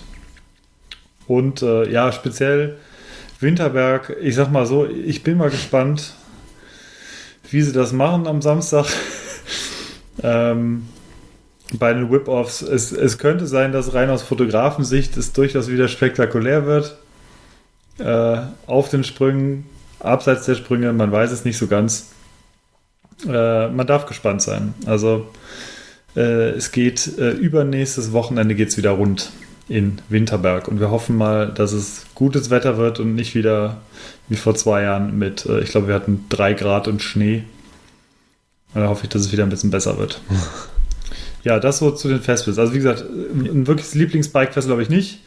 Und 1.26 1.62
äh, 1.62 1.88
ja, 1.90 2.11
speziell 2.11 2.78
Winterberg, 3.38 4.16
ich 4.20 4.34
sag 4.34 4.50
mal 4.50 4.66
so, 4.66 4.86
ich 4.86 5.22
bin 5.22 5.38
mal 5.38 5.50
gespannt, 5.50 6.14
wie 7.53 7.62
sie 7.62 7.72
das 7.72 7.92
machen 7.92 8.26
am 8.26 8.42
Samstag. 8.42 8.86
ähm, 10.22 10.86
bei 11.78 11.92
den 11.92 12.11
Whip-Offs. 12.11 12.62
Es, 12.62 12.92
es 12.92 13.18
könnte 13.18 13.46
sein, 13.46 13.72
dass 13.72 13.94
rein 13.94 14.11
aus 14.11 14.22
Fotografensicht 14.22 15.16
es 15.16 15.32
durchaus 15.32 15.68
wieder 15.68 15.88
spektakulär 15.88 16.66
wird 16.66 16.96
äh, 17.98 18.38
auf 18.66 18.88
den 18.88 19.05
Sprüngen, 19.05 19.66
abseits 20.01 20.46
der 20.46 20.55
Sprünge, 20.55 20.92
man 20.92 21.12
weiß 21.12 21.30
es 21.30 21.44
nicht 21.44 21.59
so 21.59 21.66
ganz. 21.66 22.11
Äh, 23.26 23.68
man 23.68 23.86
darf 23.86 24.07
gespannt 24.07 24.42
sein. 24.42 24.74
Also 24.86 25.28
äh, 26.16 26.51
es 26.51 26.72
geht 26.72 27.18
äh, 27.18 27.30
übernächstes 27.30 28.12
Wochenende 28.12 28.55
geht 28.55 28.70
es 28.70 28.76
wieder 28.76 28.90
rund 28.90 29.30
in 29.70 30.02
Winterberg 30.08 30.66
und 30.66 30.80
wir 30.80 30.90
hoffen 30.90 31.16
mal, 31.16 31.46
dass 31.46 31.72
es 31.72 32.06
gutes 32.16 32.50
Wetter 32.50 32.76
wird 32.76 32.98
und 32.98 33.14
nicht 33.14 33.36
wieder 33.36 33.76
wie 34.28 34.34
vor 34.34 34.56
zwei 34.56 34.82
Jahren 34.82 35.16
mit, 35.16 35.46
äh, 35.46 35.60
ich 35.60 35.70
glaube, 35.70 35.86
wir 35.86 35.94
hatten 35.94 36.24
drei 36.28 36.54
Grad 36.54 36.88
und 36.88 37.02
Schnee. 37.02 37.44
Da 38.74 38.88
hoffe 38.88 39.04
ich, 39.04 39.10
dass 39.10 39.22
es 39.22 39.32
wieder 39.32 39.44
ein 39.44 39.48
bisschen 39.48 39.70
besser 39.70 39.96
wird. 39.96 40.20
ja, 41.44 41.60
das 41.60 41.78
so 41.78 41.92
zu 41.92 42.08
den 42.08 42.20
Festivals. 42.20 42.58
Also 42.58 42.72
wie 42.72 42.78
gesagt, 42.78 43.02
ein 43.02 43.68
wirkliches 43.68 43.94
Lieblingsbike-Festival 43.94 44.72
habe 44.72 44.82
ich 44.82 44.88
nicht. 44.88 45.20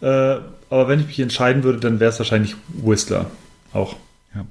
Äh, 0.00 0.38
aber 0.70 0.88
wenn 0.88 1.00
ich 1.00 1.06
mich 1.06 1.20
entscheiden 1.20 1.62
würde, 1.62 1.78
dann 1.78 2.00
wäre 2.00 2.10
es 2.10 2.18
wahrscheinlich 2.18 2.56
Whistler 2.68 3.30
auch. 3.74 3.96
Ja. 4.34 4.46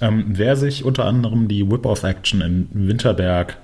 Ähm, 0.00 0.24
wer 0.26 0.56
sich 0.56 0.84
unter 0.84 1.04
anderem 1.04 1.46
die 1.46 1.70
Whip-Off-Action 1.70 2.40
in 2.40 2.68
Winterberg 2.72 3.58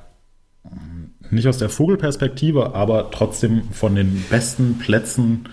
ähm, 0.65 0.98
nicht 1.31 1.49
aus 1.49 1.59
der 1.59 1.69
Vogelperspektive, 1.69 2.75
aber 2.75 3.11
trotzdem 3.11 3.63
von 3.73 3.95
den 3.95 4.25
besten 4.31 4.79
Plätzen 4.79 5.47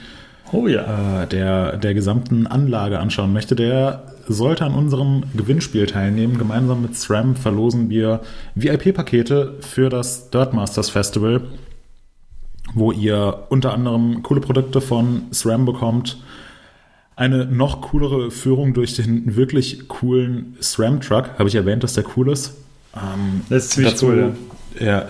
oh 0.51 0.67
ja. 0.67 1.23
äh, 1.23 1.27
der, 1.27 1.77
der 1.77 1.93
gesamten 1.93 2.47
Anlage 2.47 2.99
anschauen 2.99 3.33
möchte, 3.33 3.55
der 3.55 4.03
sollte 4.27 4.65
an 4.65 4.73
unserem 4.73 5.23
Gewinnspiel 5.35 5.85
teilnehmen. 5.85 6.37
Gemeinsam 6.37 6.81
mit 6.81 6.95
SRAM 6.95 7.35
verlosen 7.35 7.89
wir 7.89 8.21
VIP-Pakete 8.55 9.55
für 9.61 9.89
das 9.89 10.31
Dirt 10.31 10.53
Masters 10.53 10.89
Festival 10.89 11.41
wo 12.73 12.91
ihr 12.91 13.45
unter 13.49 13.73
anderem 13.73 14.23
coole 14.23 14.41
Produkte 14.41 14.81
von 14.81 15.23
SRAM 15.31 15.65
bekommt. 15.65 16.17
Eine 17.15 17.45
noch 17.45 17.81
coolere 17.81 18.31
Führung 18.31 18.73
durch 18.73 18.95
den 18.95 19.35
wirklich 19.35 19.87
coolen 19.87 20.57
SRAM-Truck. 20.61 21.39
Habe 21.39 21.47
ich 21.47 21.55
erwähnt, 21.55 21.83
dass 21.83 21.93
der 21.93 22.03
cool 22.17 22.29
ist? 22.31 22.55
Ähm, 22.93 23.41
das 23.49 23.65
ist 23.65 23.71
ziemlich 23.71 23.93
dazu, 23.93 24.07
cool. 24.07 24.17
Ja. 24.17 24.54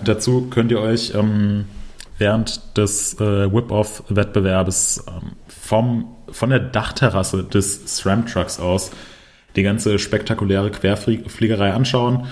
Dazu 0.04 0.48
könnt 0.50 0.70
ihr 0.70 0.80
euch 0.80 1.14
ähm, 1.14 1.66
während 2.18 2.76
des 2.76 3.14
äh, 3.20 3.52
Whip-Off-Wettbewerbes 3.52 5.04
ähm, 5.08 6.06
von 6.30 6.50
der 6.50 6.60
Dachterrasse 6.60 7.44
des 7.44 7.98
SRAM-Trucks 7.98 8.60
aus 8.60 8.90
die 9.56 9.62
ganze 9.62 9.98
spektakuläre 9.98 10.70
Querfliegerei 10.70 11.72
anschauen. 11.72 12.26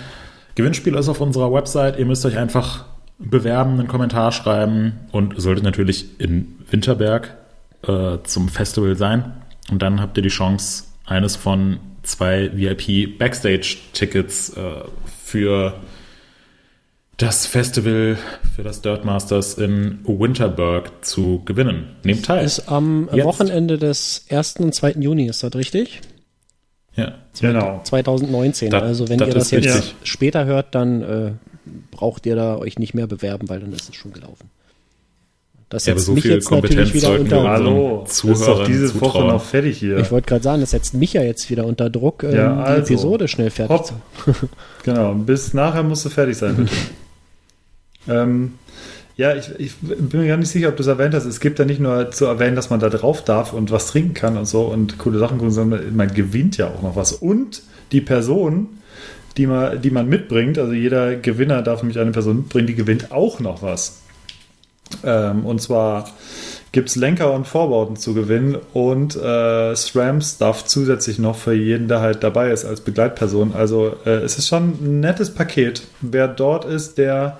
Gewinnspiel 0.54 0.94
ist 0.94 1.08
auf 1.08 1.20
unserer 1.20 1.52
Website. 1.52 1.98
Ihr 1.98 2.06
müsst 2.06 2.24
euch 2.26 2.36
einfach 2.36 2.84
bewerben, 3.18 3.72
einen 3.72 3.88
Kommentar 3.88 4.30
schreiben 4.32 5.00
und 5.10 5.40
solltet 5.40 5.64
natürlich 5.64 6.20
in 6.20 6.56
Winterberg 6.70 7.34
äh, 7.86 8.18
zum 8.24 8.48
Festival 8.48 8.96
sein. 8.96 9.32
Und 9.70 9.82
dann 9.82 10.00
habt 10.00 10.16
ihr 10.16 10.22
die 10.22 10.28
Chance, 10.28 10.84
eines 11.06 11.36
von 11.36 11.78
zwei 12.02 12.50
VIP 12.54 13.18
Backstage-Tickets 13.18 14.56
äh, 14.56 14.84
für 15.24 15.74
das 17.16 17.46
Festival 17.46 18.18
für 18.54 18.62
das 18.62 18.82
Dirt 18.82 19.04
Masters 19.04 19.54
in 19.54 20.00
Winterberg 20.04 21.04
zu 21.04 21.42
gewinnen. 21.44 21.96
Nehmt 22.02 22.24
teil. 22.24 22.44
Ist 22.44 22.68
am 22.68 23.08
Jetzt. 23.12 23.24
Wochenende 23.24 23.78
des 23.78 24.26
1. 24.30 24.56
und 24.56 24.74
2. 24.74 24.92
Juni, 24.92 25.26
ist 25.26 25.42
das 25.42 25.54
richtig? 25.54 26.00
Ja. 26.96 27.14
Genau. 27.40 27.80
2019. 27.84 28.70
Das, 28.70 28.82
also 28.82 29.08
wenn 29.08 29.18
das 29.18 29.28
ihr 29.28 29.34
das 29.34 29.50
jetzt 29.50 29.66
richtig. 29.66 29.94
später 30.04 30.44
hört, 30.44 30.74
dann 30.74 31.02
äh, 31.02 31.30
braucht 31.90 32.26
ihr 32.26 32.36
da 32.36 32.56
euch 32.56 32.78
nicht 32.78 32.94
mehr 32.94 33.06
bewerben, 33.06 33.48
weil 33.48 33.60
dann 33.60 33.72
ist 33.72 33.88
es 33.88 33.94
schon 33.94 34.12
gelaufen. 34.12 34.50
Das 35.68 35.84
setzt 35.84 36.00
ja, 36.00 36.04
so 36.04 36.12
mich 36.12 36.24
jetzt 36.24 36.44
Kompetenz 36.44 36.94
natürlich 36.94 36.94
wieder 36.94 37.18
unter 37.18 37.48
Hallo, 37.48 38.04
Zuhörern 38.06 38.40
ist 38.40 38.46
doch 38.48 38.66
diese 38.66 38.92
zutrauen. 38.92 39.12
Woche 39.14 39.24
noch 39.24 39.42
fertig 39.42 39.78
hier. 39.78 39.98
Ich 39.98 40.12
wollte 40.12 40.28
gerade 40.28 40.42
sagen, 40.42 40.60
das 40.60 40.70
setzt 40.70 40.94
mich 40.94 41.14
ja 41.14 41.22
jetzt 41.22 41.50
wieder 41.50 41.64
unter 41.64 41.90
Druck, 41.90 42.22
ähm, 42.22 42.34
ja, 42.34 42.56
also, 42.62 42.86
die 42.86 42.92
Episode 42.94 43.28
schnell 43.28 43.50
fertig 43.50 43.76
hopp. 43.76 43.86
zu 43.86 43.94
Genau, 44.84 45.14
bis 45.14 45.52
nachher 45.54 45.82
musst 45.82 46.04
du 46.04 46.10
fertig 46.10 46.36
sein, 46.36 46.56
bitte. 46.56 46.70
Ähm, 48.08 48.54
ja, 49.16 49.34
ich, 49.36 49.48
ich, 49.58 49.76
bin 49.76 50.20
mir 50.20 50.26
gar 50.26 50.36
nicht 50.36 50.50
sicher, 50.50 50.68
ob 50.68 50.76
du 50.76 50.82
es 50.82 50.88
erwähnt 50.88 51.14
hast. 51.14 51.24
Es 51.24 51.38
gibt 51.38 51.58
ja 51.58 51.64
nicht 51.64 51.80
nur 51.80 52.10
zu 52.10 52.24
erwähnen, 52.26 52.56
dass 52.56 52.70
man 52.70 52.80
da 52.80 52.88
drauf 52.88 53.22
darf 53.22 53.52
und 53.52 53.70
was 53.70 53.86
trinken 53.86 54.14
kann 54.14 54.36
und 54.36 54.46
so 54.46 54.62
und 54.62 54.98
coole 54.98 55.18
Sachen 55.18 55.38
gucken, 55.38 55.52
sondern 55.52 55.94
man 55.94 56.12
gewinnt 56.12 56.56
ja 56.56 56.66
auch 56.66 56.82
noch 56.82 56.96
was. 56.96 57.12
Und 57.12 57.62
die 57.92 58.00
Person, 58.00 58.68
die 59.36 59.46
man, 59.46 59.80
die 59.80 59.90
man 59.90 60.08
mitbringt. 60.08 60.58
Also 60.58 60.72
jeder 60.72 61.16
Gewinner 61.16 61.62
darf 61.62 61.82
nämlich 61.82 61.98
eine 61.98 62.10
Person 62.10 62.38
mitbringen, 62.38 62.66
die 62.66 62.74
gewinnt 62.74 63.12
auch 63.12 63.40
noch 63.40 63.62
was. 63.62 64.00
Ähm, 65.04 65.46
und 65.46 65.60
zwar 65.60 66.10
gibt 66.74 66.88
es 66.88 66.96
Lenker 66.96 67.32
und 67.32 67.46
Vorbauten 67.46 67.94
zu 67.94 68.14
gewinnen 68.14 68.58
und 68.72 69.14
äh, 69.14 69.76
SRAM-Stuff 69.76 70.64
zusätzlich 70.64 71.20
noch 71.20 71.36
für 71.36 71.54
jeden, 71.54 71.86
der 71.86 72.00
halt 72.00 72.24
dabei 72.24 72.50
ist 72.50 72.64
als 72.64 72.80
Begleitperson. 72.80 73.54
Also 73.54 73.94
äh, 74.04 74.10
es 74.10 74.38
ist 74.38 74.48
schon 74.48 74.70
ein 74.82 75.00
nettes 75.00 75.32
Paket. 75.32 75.84
Wer 76.00 76.26
dort 76.26 76.64
ist, 76.64 76.98
der 76.98 77.38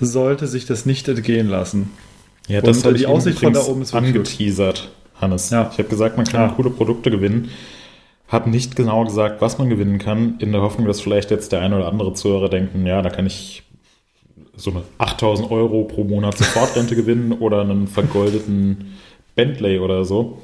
sollte 0.00 0.48
sich 0.48 0.66
das 0.66 0.84
nicht 0.84 1.06
entgehen 1.06 1.48
lassen. 1.48 1.92
Ja, 2.48 2.60
das 2.60 2.84
und 2.84 2.98
die 2.98 3.06
Aussicht 3.06 3.38
von 3.38 3.52
da 3.52 3.60
oben 3.60 3.82
ist 3.82 3.94
angeteasert, 3.94 4.90
Hannes. 5.20 5.50
Ja. 5.50 5.70
Ich 5.72 5.78
habe 5.78 5.88
gesagt, 5.88 6.16
man 6.16 6.26
kann 6.26 6.48
ja. 6.48 6.54
coole 6.54 6.70
Produkte 6.70 7.12
gewinnen. 7.12 7.50
Habe 8.26 8.50
nicht 8.50 8.74
genau 8.74 9.04
gesagt, 9.04 9.40
was 9.40 9.58
man 9.58 9.68
gewinnen 9.68 10.00
kann, 10.00 10.34
in 10.40 10.50
der 10.50 10.60
Hoffnung, 10.60 10.88
dass 10.88 11.00
vielleicht 11.00 11.30
jetzt 11.30 11.52
der 11.52 11.60
eine 11.60 11.76
oder 11.76 11.86
andere 11.86 12.14
Zuhörer 12.14 12.48
denken, 12.48 12.84
ja, 12.84 13.00
da 13.00 13.10
kann 13.10 13.26
ich 13.26 13.62
so 14.56 14.70
eine 14.70 14.82
8000 14.98 15.50
Euro 15.50 15.84
pro 15.84 16.04
Monat 16.04 16.38
Sofortrente 16.38 16.96
gewinnen 16.96 17.32
oder 17.32 17.62
einen 17.62 17.86
vergoldeten 17.86 18.94
Bentley 19.34 19.78
oder 19.78 20.04
so. 20.04 20.40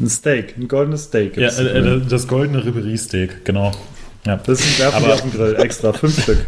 Ein 0.00 0.08
Steak, 0.08 0.56
ein 0.56 0.68
goldenes 0.68 1.04
Steak. 1.04 1.36
Ja, 1.36 1.48
äh, 1.48 2.00
das 2.08 2.28
goldene 2.28 2.64
Ribery-Steak, 2.64 3.44
genau. 3.44 3.72
Ja. 4.26 4.36
Das 4.36 4.60
ist 4.60 4.80
ein 4.80 4.92
Werfen 4.92 5.10
auf 5.10 5.22
dem 5.22 5.32
Grill, 5.32 5.56
extra, 5.56 5.92
fünf 5.92 6.22
Stück. 6.22 6.44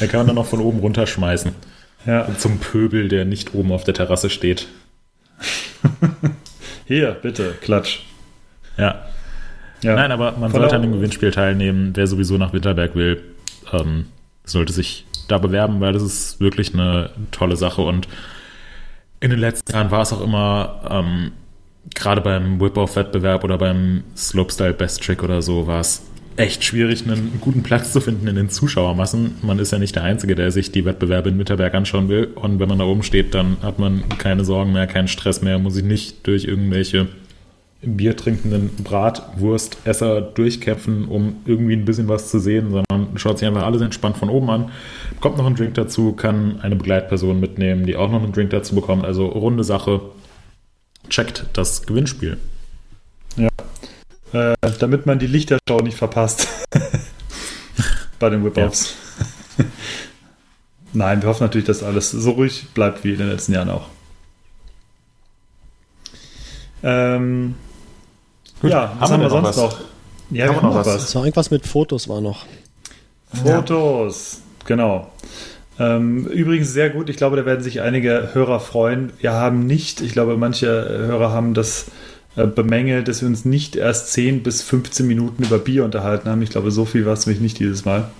Da 0.00 0.06
kann 0.06 0.20
man 0.20 0.26
dann 0.28 0.36
noch 0.36 0.46
von 0.46 0.60
oben 0.60 0.80
runterschmeißen. 0.80 1.52
Ja. 2.06 2.28
Zum 2.36 2.58
Pöbel, 2.58 3.08
der 3.08 3.24
nicht 3.24 3.54
oben 3.54 3.72
auf 3.72 3.84
der 3.84 3.94
Terrasse 3.94 4.30
steht. 4.30 4.68
Hier, 6.86 7.16
bitte, 7.20 7.54
klatsch. 7.60 8.00
Ja. 8.76 9.06
Ja. 9.82 9.94
Nein, 9.94 10.12
aber 10.12 10.32
man 10.32 10.50
Von 10.50 10.60
sollte 10.60 10.76
an 10.76 10.82
dem 10.82 10.92
Gewinnspiel 10.92 11.30
teilnehmen. 11.30 11.92
Wer 11.94 12.06
sowieso 12.06 12.38
nach 12.38 12.52
Winterberg 12.52 12.94
will, 12.94 13.22
ähm, 13.72 14.06
sollte 14.44 14.72
sich 14.72 15.05
da 15.28 15.38
bewerben, 15.38 15.80
weil 15.80 15.92
das 15.92 16.02
ist 16.02 16.40
wirklich 16.40 16.74
eine 16.74 17.10
tolle 17.30 17.56
Sache. 17.56 17.82
Und 17.82 18.08
in 19.20 19.30
den 19.30 19.38
letzten 19.38 19.72
Jahren 19.72 19.90
war 19.90 20.02
es 20.02 20.12
auch 20.12 20.22
immer, 20.22 20.82
ähm, 20.90 21.32
gerade 21.94 22.20
beim 22.20 22.60
Whip-Off-Wettbewerb 22.60 23.44
oder 23.44 23.58
beim 23.58 24.04
Slopestyle 24.16 24.74
Best 24.74 25.02
Trick 25.02 25.22
oder 25.22 25.42
so, 25.42 25.66
war 25.66 25.80
es 25.80 26.02
echt 26.36 26.64
schwierig, 26.64 27.04
einen 27.06 27.38
guten 27.40 27.62
Platz 27.62 27.92
zu 27.92 28.00
finden 28.00 28.26
in 28.26 28.36
den 28.36 28.50
Zuschauermassen. 28.50 29.36
Man 29.42 29.58
ist 29.58 29.72
ja 29.72 29.78
nicht 29.78 29.96
der 29.96 30.02
Einzige, 30.02 30.34
der 30.34 30.50
sich 30.50 30.70
die 30.70 30.84
Wettbewerbe 30.84 31.30
in 31.30 31.38
Winterberg 31.38 31.74
anschauen 31.74 32.08
will. 32.08 32.28
Und 32.34 32.60
wenn 32.60 32.68
man 32.68 32.78
da 32.78 32.84
oben 32.84 33.02
steht, 33.02 33.34
dann 33.34 33.56
hat 33.62 33.78
man 33.78 34.08
keine 34.18 34.44
Sorgen 34.44 34.72
mehr, 34.72 34.86
keinen 34.86 35.08
Stress 35.08 35.40
mehr, 35.40 35.58
muss 35.58 35.74
sich 35.74 35.84
nicht 35.84 36.26
durch 36.26 36.44
irgendwelche 36.44 37.08
Bier 37.86 38.16
trinkenden 38.16 38.70
Bratwurstesser 38.82 40.20
durchkämpfen, 40.20 41.06
um 41.06 41.36
irgendwie 41.46 41.74
ein 41.74 41.84
bisschen 41.84 42.08
was 42.08 42.30
zu 42.30 42.38
sehen, 42.38 42.70
sondern 42.70 43.16
schaut 43.16 43.38
sich 43.38 43.46
einfach 43.46 43.64
alles 43.64 43.82
entspannt 43.82 44.16
von 44.16 44.28
oben 44.28 44.50
an, 44.50 44.70
kommt 45.20 45.38
noch 45.38 45.46
ein 45.46 45.54
Drink 45.54 45.74
dazu, 45.74 46.12
kann 46.12 46.60
eine 46.60 46.76
Begleitperson 46.76 47.38
mitnehmen, 47.38 47.86
die 47.86 47.96
auch 47.96 48.10
noch 48.10 48.22
einen 48.22 48.32
Drink 48.32 48.50
dazu 48.50 48.74
bekommt. 48.74 49.04
Also 49.04 49.26
runde 49.26 49.64
Sache. 49.64 50.00
Checkt 51.08 51.46
das 51.52 51.86
Gewinnspiel. 51.86 52.36
Ja. 53.36 53.48
Äh, 54.32 54.54
damit 54.80 55.06
man 55.06 55.18
die 55.18 55.28
Lichtershow 55.28 55.80
nicht 55.82 55.96
verpasst. 55.96 56.48
Bei 58.18 58.28
den 58.28 58.44
Whip-Offs. 58.44 58.96
Ja. 59.58 59.64
Nein, 60.92 61.22
wir 61.22 61.28
hoffen 61.28 61.44
natürlich, 61.44 61.66
dass 61.66 61.82
alles 61.82 62.10
so 62.10 62.30
ruhig 62.32 62.68
bleibt 62.74 63.04
wie 63.04 63.12
in 63.12 63.18
den 63.18 63.28
letzten 63.28 63.52
Jahren 63.52 63.70
auch. 63.70 63.88
Ähm, 66.82 67.54
Gut, 68.60 68.70
ja, 68.70 68.92
was 68.98 69.10
haben, 69.10 69.22
wir, 69.22 69.30
sonst 69.30 69.48
was? 69.48 69.56
noch? 69.56 69.78
Ja, 70.30 70.46
haben 70.46 70.56
wir 70.56 70.62
noch 70.62 70.74
was. 70.74 70.86
was. 70.86 71.10
So, 71.10 71.20
irgendwas 71.20 71.50
mit 71.50 71.66
Fotos 71.66 72.08
war 72.08 72.20
noch. 72.20 72.46
Fotos, 73.32 74.40
ja. 74.60 74.66
genau. 74.66 75.10
Ähm, 75.78 76.26
übrigens 76.26 76.72
sehr 76.72 76.90
gut. 76.90 77.10
Ich 77.10 77.16
glaube, 77.16 77.36
da 77.36 77.44
werden 77.44 77.62
sich 77.62 77.82
einige 77.82 78.30
Hörer 78.32 78.60
freuen. 78.60 79.12
Wir 79.20 79.32
haben 79.32 79.66
nicht, 79.66 80.00
ich 80.00 80.12
glaube, 80.12 80.36
manche 80.36 80.66
Hörer 80.66 81.32
haben 81.32 81.52
das 81.52 81.86
äh, 82.36 82.46
bemängelt, 82.46 83.08
dass 83.08 83.20
wir 83.20 83.28
uns 83.28 83.44
nicht 83.44 83.76
erst 83.76 84.12
10 84.12 84.42
bis 84.42 84.62
15 84.62 85.06
Minuten 85.06 85.42
über 85.42 85.58
Bier 85.58 85.84
unterhalten 85.84 86.28
haben. 86.28 86.40
Ich 86.42 86.50
glaube, 86.50 86.70
so 86.70 86.84
viel 86.86 87.04
war 87.04 87.12
es 87.12 87.26
nämlich 87.26 87.42
nicht 87.42 87.58
dieses 87.58 87.84
Mal. 87.84 88.10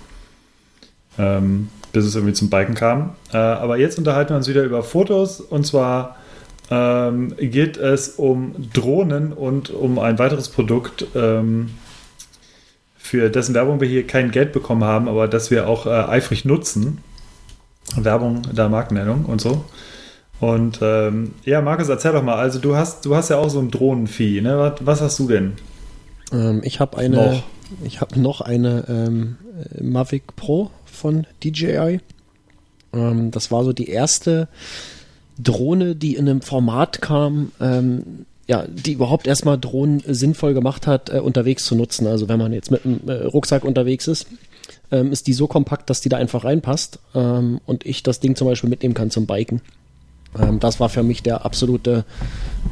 Ähm, 1.17 1.69
bis 1.93 2.05
es 2.05 2.15
irgendwie 2.15 2.33
zum 2.33 2.49
Biken 2.49 2.75
kam. 2.75 3.15
Äh, 3.33 3.37
aber 3.37 3.77
jetzt 3.77 3.97
unterhalten 3.97 4.31
wir 4.31 4.37
uns 4.37 4.47
wieder 4.47 4.63
über 4.63 4.83
Fotos 4.83 5.41
und 5.41 5.65
zwar 5.65 6.15
ähm, 6.69 7.35
geht 7.37 7.77
es 7.77 8.09
um 8.09 8.55
Drohnen 8.73 9.33
und 9.33 9.69
um 9.69 9.99
ein 9.99 10.19
weiteres 10.19 10.49
Produkt, 10.49 11.05
ähm, 11.15 11.71
für 12.97 13.29
dessen 13.29 13.55
Werbung 13.55 13.79
wir 13.79 13.87
hier 13.87 14.05
kein 14.05 14.31
Geld 14.31 14.51
bekommen 14.51 14.83
haben, 14.83 15.07
aber 15.07 15.27
das 15.27 15.49
wir 15.49 15.69
auch 15.69 15.85
äh, 15.85 15.89
eifrig 15.89 16.43
nutzen. 16.43 16.99
Werbung 17.95 18.41
der 18.53 18.67
Markennennung 18.67 19.25
und 19.25 19.39
so. 19.39 19.63
Und 20.39 20.79
ähm, 20.81 21.33
ja, 21.45 21.61
Markus, 21.61 21.89
erzähl 21.89 22.11
doch 22.11 22.21
mal. 22.21 22.35
Also 22.35 22.59
du 22.59 22.75
hast, 22.75 23.05
du 23.05 23.15
hast 23.15 23.29
ja 23.29 23.37
auch 23.37 23.49
so 23.49 23.59
ein 23.59 23.71
Drohnenvieh, 23.71 24.41
ne? 24.41 24.57
Was, 24.59 24.73
was 24.81 25.01
hast 25.01 25.19
du 25.19 25.27
denn? 25.27 25.53
Ähm, 26.31 26.61
ich 26.63 26.79
habe 26.79 26.97
eine, 26.97 27.15
noch. 27.15 27.43
ich 27.83 28.01
habe 28.01 28.19
noch 28.19 28.41
eine 28.41 28.85
ähm, 28.87 29.37
Mavic 29.81 30.35
Pro 30.35 30.69
von 30.85 31.25
DJI. 31.43 32.01
Ähm, 32.93 33.31
das 33.31 33.51
war 33.51 33.63
so 33.63 33.73
die 33.73 33.89
erste 33.89 34.47
Drohne, 35.39 35.95
die 35.95 36.15
in 36.15 36.27
einem 36.27 36.41
Format 36.41 37.01
kam, 37.01 37.51
ähm, 37.59 38.25
ja, 38.47 38.65
die 38.67 38.93
überhaupt 38.93 39.27
erstmal 39.27 39.57
Drohnen 39.57 40.01
sinnvoll 40.05 40.53
gemacht 40.53 40.87
hat, 40.87 41.09
äh, 41.13 41.19
unterwegs 41.19 41.65
zu 41.65 41.75
nutzen. 41.75 42.07
Also 42.07 42.29
wenn 42.29 42.39
man 42.39 42.53
jetzt 42.53 42.71
mit 42.71 42.85
einem 42.85 43.01
äh, 43.07 43.25
Rucksack 43.25 43.65
unterwegs 43.65 44.07
ist, 44.07 44.27
ähm, 44.91 45.11
ist 45.11 45.27
die 45.27 45.33
so 45.33 45.47
kompakt, 45.47 45.89
dass 45.89 46.01
die 46.01 46.09
da 46.09 46.17
einfach 46.17 46.45
reinpasst 46.45 46.99
ähm, 47.13 47.59
und 47.65 47.85
ich 47.85 48.03
das 48.03 48.19
Ding 48.19 48.35
zum 48.35 48.47
Beispiel 48.47 48.69
mitnehmen 48.69 48.93
kann 48.93 49.11
zum 49.11 49.25
Biken. 49.25 49.61
Ähm, 50.39 50.59
das 50.59 50.79
war 50.79 50.87
für 50.89 51.03
mich 51.03 51.23
der 51.23 51.45
absolute, 51.45 52.05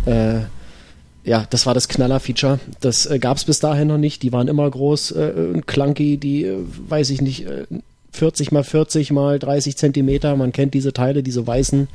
äh, 0.05 0.39
ja, 1.25 1.45
das 1.49 1.65
war 1.65 1.73
das 1.73 1.89
Knaller-Feature. 1.89 2.59
Das 2.79 3.05
äh, 3.05 3.19
gab 3.19 3.37
es 3.37 3.43
bis 3.43 3.59
dahin 3.59 3.89
noch 3.89 3.97
nicht. 3.97 4.23
Die 4.23 4.31
waren 4.31 4.47
immer 4.47 4.69
groß 4.69 5.11
äh, 5.11 5.33
und 5.53 5.67
clunky, 5.67 6.17
die, 6.17 6.45
äh, 6.45 6.57
weiß 6.87 7.09
ich 7.09 7.21
nicht, 7.21 7.47
40 8.11 8.51
mal 8.53 8.63
40 8.63 9.11
mal 9.11 9.39
30 9.39 9.75
Zentimeter. 9.75 10.35
Man 10.37 10.53
kennt 10.53 10.73
diese 10.73 10.93
Teile, 10.93 11.21
diese 11.21 11.45
weißen 11.45 11.89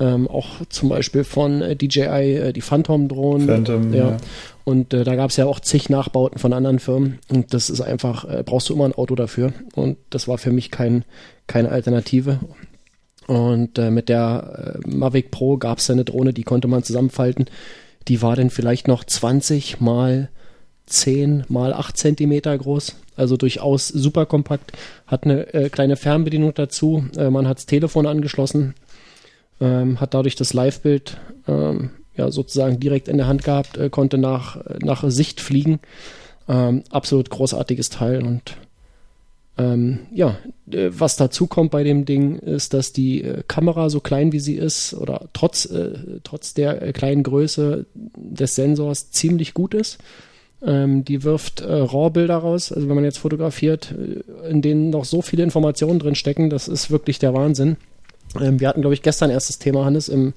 ähm, 0.00 0.28
auch 0.28 0.64
zum 0.68 0.88
Beispiel 0.88 1.24
von 1.24 1.62
äh, 1.62 1.76
DJI 1.76 2.36
äh, 2.36 2.52
die 2.52 2.60
Phantom-Drohnen. 2.60 3.46
Phantom, 3.46 3.92
ja. 3.92 4.10
ja. 4.10 4.16
Und 4.64 4.94
äh, 4.94 5.04
da 5.04 5.16
gab 5.16 5.30
es 5.30 5.36
ja 5.36 5.46
auch 5.46 5.60
zig 5.60 5.90
Nachbauten 5.90 6.38
von 6.38 6.52
anderen 6.52 6.78
Firmen. 6.78 7.18
Und 7.28 7.54
das 7.54 7.70
ist 7.70 7.80
einfach, 7.80 8.24
äh, 8.24 8.42
brauchst 8.44 8.68
du 8.68 8.74
immer 8.74 8.84
ein 8.84 8.94
Auto 8.94 9.14
dafür. 9.14 9.52
Und 9.74 9.98
das 10.10 10.28
war 10.28 10.38
für 10.38 10.52
mich 10.52 10.70
kein, 10.70 11.04
keine 11.46 11.70
Alternative. 11.70 12.40
Und 13.26 13.78
äh, 13.78 13.90
mit 13.90 14.08
der 14.08 14.80
äh, 14.84 14.88
Mavic 14.88 15.30
Pro 15.30 15.56
gab 15.56 15.78
es 15.78 15.90
eine 15.90 16.04
Drohne, 16.04 16.32
die 16.32 16.44
konnte 16.44 16.68
man 16.68 16.82
zusammenfalten. 16.82 17.46
Die 18.08 18.22
war 18.22 18.36
dann 18.36 18.50
vielleicht 18.50 18.88
noch 18.88 19.04
20 19.04 19.80
mal 19.80 20.30
10 20.86 21.44
mal 21.48 21.72
8 21.72 21.96
Zentimeter 21.96 22.56
groß. 22.56 22.96
Also 23.14 23.36
durchaus 23.36 23.88
super 23.88 24.26
kompakt. 24.26 24.72
Hat 25.06 25.24
eine 25.24 25.52
äh, 25.54 25.68
kleine 25.68 25.96
Fernbedienung 25.96 26.54
dazu. 26.54 27.04
Äh, 27.16 27.30
man 27.30 27.46
hat 27.46 27.58
das 27.58 27.66
Telefon 27.66 28.06
angeschlossen 28.06 28.74
ähm, 29.62 30.00
hat 30.00 30.12
dadurch 30.12 30.34
das 30.34 30.52
Live-Bild 30.52 31.18
ähm, 31.46 31.90
ja, 32.16 32.30
sozusagen 32.30 32.80
direkt 32.80 33.08
in 33.08 33.16
der 33.16 33.28
Hand 33.28 33.44
gehabt, 33.44 33.78
äh, 33.78 33.88
konnte 33.88 34.18
nach, 34.18 34.58
nach 34.82 35.08
Sicht 35.08 35.40
fliegen. 35.40 35.78
Ähm, 36.48 36.82
absolut 36.90 37.30
großartiges 37.30 37.88
Teil 37.88 38.26
und 38.26 38.56
ähm, 39.58 40.00
ja, 40.12 40.38
äh, 40.70 40.88
was 40.90 41.16
dazu 41.16 41.46
kommt 41.46 41.70
bei 41.70 41.84
dem 41.84 42.04
Ding 42.04 42.36
ist, 42.38 42.74
dass 42.74 42.92
die 42.92 43.22
äh, 43.22 43.42
Kamera 43.46 43.90
so 43.90 44.00
klein 44.00 44.32
wie 44.32 44.40
sie 44.40 44.56
ist 44.56 44.94
oder 44.94 45.28
trotz, 45.32 45.66
äh, 45.66 46.20
trotz 46.24 46.54
der 46.54 46.82
äh, 46.82 46.92
kleinen 46.92 47.22
Größe 47.22 47.86
des 47.94 48.54
Sensors 48.54 49.10
ziemlich 49.10 49.54
gut 49.54 49.74
ist. 49.74 49.98
Ähm, 50.64 51.04
die 51.04 51.22
wirft 51.22 51.60
äh, 51.60 51.72
RAW-Bilder 51.72 52.36
raus, 52.36 52.72
also 52.72 52.88
wenn 52.88 52.94
man 52.94 53.04
jetzt 53.04 53.18
fotografiert, 53.18 53.92
äh, 53.92 54.48
in 54.48 54.62
denen 54.62 54.90
noch 54.90 55.04
so 55.04 55.20
viele 55.20 55.42
Informationen 55.42 55.98
drin 55.98 56.14
stecken, 56.14 56.50
das 56.50 56.66
ist 56.66 56.90
wirklich 56.90 57.18
der 57.18 57.34
Wahnsinn. 57.34 57.76
Ähm, 58.40 58.60
wir 58.60 58.68
hatten, 58.68 58.80
glaube 58.80 58.94
ich, 58.94 59.02
gestern 59.02 59.30
erst 59.30 59.48
das 59.48 59.58
Thema, 59.58 59.84
Hannes, 59.84 60.08
im, 60.08 60.32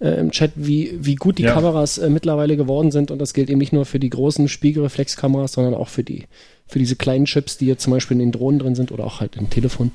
äh, 0.00 0.20
im 0.20 0.30
Chat, 0.30 0.52
wie, 0.56 0.96
wie 1.00 1.14
gut 1.14 1.38
die 1.38 1.44
ja. 1.44 1.54
Kameras 1.54 1.98
äh, 1.98 2.10
mittlerweile 2.10 2.56
geworden 2.56 2.90
sind. 2.90 3.10
Und 3.10 3.18
das 3.18 3.34
gilt 3.34 3.50
eben 3.50 3.58
nicht 3.58 3.72
nur 3.72 3.84
für 3.84 3.98
die 3.98 4.10
großen 4.10 4.48
Spiegelreflexkameras, 4.48 5.52
sondern 5.52 5.74
auch 5.74 5.88
für 5.88 6.04
die, 6.04 6.24
für 6.66 6.78
diese 6.78 6.96
kleinen 6.96 7.24
Chips, 7.24 7.58
die 7.58 7.66
jetzt 7.66 7.82
zum 7.82 7.92
Beispiel 7.92 8.16
in 8.16 8.30
den 8.30 8.32
Drohnen 8.32 8.58
drin 8.58 8.74
sind 8.74 8.92
oder 8.92 9.04
auch 9.04 9.20
halt 9.20 9.36
im 9.36 9.50
Telefon. 9.50 9.92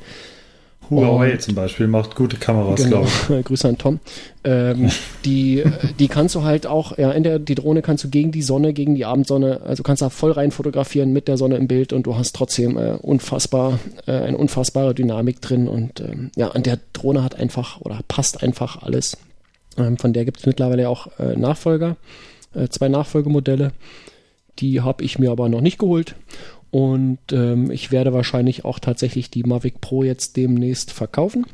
Huawei 0.91 1.37
zum 1.37 1.55
Beispiel 1.55 1.87
macht 1.87 2.15
gute 2.15 2.37
Kameras, 2.37 2.83
genau. 2.83 3.01
glaube 3.01 3.39
ich. 3.39 3.45
Grüße 3.45 3.67
an 3.67 3.77
Tom. 3.77 3.99
Ähm, 4.43 4.91
die, 5.25 5.63
die 5.99 6.07
kannst 6.07 6.35
du 6.35 6.43
halt 6.43 6.67
auch, 6.67 6.97
ja, 6.97 7.11
in 7.11 7.23
der, 7.23 7.39
die 7.39 7.55
Drohne 7.55 7.81
kannst 7.81 8.03
du 8.03 8.09
gegen 8.09 8.31
die 8.31 8.41
Sonne, 8.41 8.73
gegen 8.73 8.95
die 8.95 9.05
Abendsonne, 9.05 9.61
also 9.61 9.83
kannst 9.83 10.01
da 10.01 10.09
voll 10.09 10.31
rein 10.31 10.51
fotografieren 10.51 11.13
mit 11.13 11.27
der 11.27 11.37
Sonne 11.37 11.55
im 11.55 11.67
Bild 11.67 11.93
und 11.93 12.05
du 12.05 12.15
hast 12.15 12.35
trotzdem 12.35 12.77
äh, 12.77 12.91
unfassbar, 13.01 13.79
äh, 14.05 14.11
eine 14.11 14.37
unfassbare 14.37 14.93
Dynamik 14.93 15.41
drin 15.41 15.67
und 15.67 16.01
ähm, 16.01 16.31
ja, 16.35 16.49
an 16.49 16.63
der 16.63 16.79
Drohne 16.93 17.23
hat 17.23 17.35
einfach 17.35 17.81
oder 17.81 17.99
passt 18.07 18.43
einfach 18.43 18.83
alles. 18.83 19.17
Ähm, 19.77 19.97
von 19.97 20.13
der 20.13 20.25
gibt 20.25 20.39
es 20.39 20.45
mittlerweile 20.45 20.89
auch 20.89 21.07
äh, 21.19 21.35
Nachfolger, 21.35 21.97
äh, 22.53 22.67
zwei 22.67 22.89
Nachfolgemodelle. 22.89 23.71
Die 24.59 24.81
habe 24.81 25.03
ich 25.03 25.17
mir 25.17 25.31
aber 25.31 25.49
noch 25.49 25.61
nicht 25.61 25.79
geholt. 25.79 26.15
Und 26.71 27.19
ähm, 27.33 27.69
ich 27.69 27.91
werde 27.91 28.13
wahrscheinlich 28.13 28.63
auch 28.63 28.79
tatsächlich 28.79 29.29
die 29.29 29.43
Mavic 29.43 29.81
Pro 29.81 30.03
jetzt 30.03 30.37
demnächst 30.37 30.91
verkaufen 30.91 31.45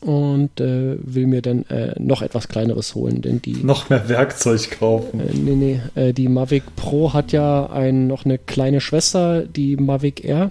und 0.00 0.60
äh, 0.60 0.96
will 1.00 1.26
mir 1.26 1.40
dann 1.40 1.64
äh, 1.66 1.94
noch 1.98 2.20
etwas 2.20 2.48
kleineres 2.48 2.94
holen, 2.94 3.22
denn 3.22 3.40
die 3.40 3.54
noch 3.54 3.88
mehr 3.88 4.08
Werkzeug 4.08 4.70
kaufen. 4.78 5.20
Äh, 5.20 5.34
nee, 5.34 5.54
nee, 5.54 5.80
äh, 5.94 6.12
die 6.12 6.28
Mavic 6.28 6.76
Pro 6.76 7.14
hat 7.14 7.32
ja 7.32 7.70
ein, 7.70 8.06
noch 8.06 8.24
eine 8.24 8.38
kleine 8.38 8.80
Schwester, 8.80 9.42
die 9.44 9.76
Mavic 9.76 10.24
Air. 10.24 10.50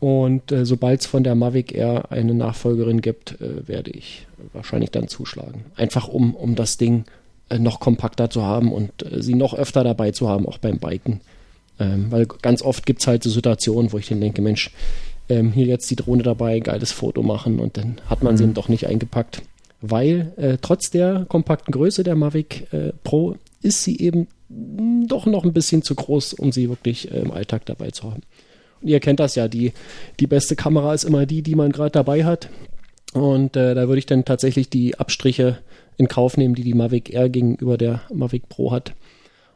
Und 0.00 0.50
äh, 0.50 0.64
sobald 0.64 1.00
es 1.00 1.06
von 1.06 1.22
der 1.22 1.34
Mavic 1.34 1.72
Air 1.74 2.10
eine 2.10 2.34
Nachfolgerin 2.34 3.02
gibt, 3.02 3.40
äh, 3.40 3.68
werde 3.68 3.90
ich 3.90 4.26
wahrscheinlich 4.52 4.90
dann 4.90 5.06
zuschlagen. 5.06 5.66
Einfach 5.76 6.08
um, 6.08 6.34
um 6.34 6.54
das 6.54 6.76
Ding 6.76 7.04
noch 7.58 7.80
kompakter 7.80 8.30
zu 8.30 8.42
haben 8.44 8.72
und 8.72 8.90
sie 9.18 9.34
noch 9.34 9.52
öfter 9.52 9.84
dabei 9.84 10.12
zu 10.12 10.26
haben, 10.26 10.48
auch 10.48 10.56
beim 10.56 10.78
Biken. 10.78 11.20
Ähm, 11.78 12.06
weil 12.10 12.26
ganz 12.26 12.62
oft 12.62 12.86
gibt 12.86 13.00
es 13.00 13.06
halt 13.06 13.22
so 13.22 13.30
Situationen, 13.30 13.92
wo 13.92 13.98
ich 13.98 14.08
dann 14.08 14.20
denke, 14.20 14.42
Mensch, 14.42 14.70
ähm, 15.28 15.52
hier 15.52 15.66
jetzt 15.66 15.90
die 15.90 15.96
Drohne 15.96 16.22
dabei, 16.22 16.60
geiles 16.60 16.92
Foto 16.92 17.22
machen 17.22 17.58
und 17.58 17.76
dann 17.76 18.00
hat 18.06 18.22
man 18.22 18.34
mhm. 18.34 18.38
sie 18.38 18.44
eben 18.44 18.54
doch 18.54 18.68
nicht 18.68 18.86
eingepackt. 18.86 19.42
Weil 19.80 20.32
äh, 20.36 20.58
trotz 20.60 20.90
der 20.90 21.26
kompakten 21.28 21.72
Größe 21.72 22.04
der 22.04 22.14
Mavic 22.14 22.72
äh, 22.72 22.92
Pro 23.02 23.36
ist 23.62 23.82
sie 23.82 23.98
eben 23.98 24.28
doch 25.06 25.26
noch 25.26 25.44
ein 25.44 25.52
bisschen 25.52 25.82
zu 25.82 25.94
groß, 25.94 26.34
um 26.34 26.52
sie 26.52 26.68
wirklich 26.68 27.10
äh, 27.10 27.18
im 27.20 27.30
Alltag 27.30 27.66
dabei 27.66 27.90
zu 27.90 28.04
haben. 28.04 28.22
Und 28.80 28.88
ihr 28.88 29.00
kennt 29.00 29.20
das 29.20 29.34
ja, 29.34 29.48
die, 29.48 29.72
die 30.20 30.26
beste 30.26 30.56
Kamera 30.56 30.94
ist 30.94 31.04
immer 31.04 31.26
die, 31.26 31.42
die 31.42 31.54
man 31.54 31.72
gerade 31.72 31.90
dabei 31.90 32.24
hat. 32.24 32.48
Und 33.12 33.56
äh, 33.56 33.74
da 33.74 33.88
würde 33.88 33.98
ich 33.98 34.06
dann 34.06 34.24
tatsächlich 34.24 34.70
die 34.70 34.98
Abstriche 34.98 35.58
in 35.96 36.08
Kauf 36.08 36.36
nehmen, 36.36 36.54
die 36.54 36.64
die 36.64 36.74
Mavic 36.74 37.12
Air 37.12 37.28
gegenüber 37.28 37.76
der 37.76 38.02
Mavic 38.12 38.48
Pro 38.48 38.72
hat. 38.72 38.94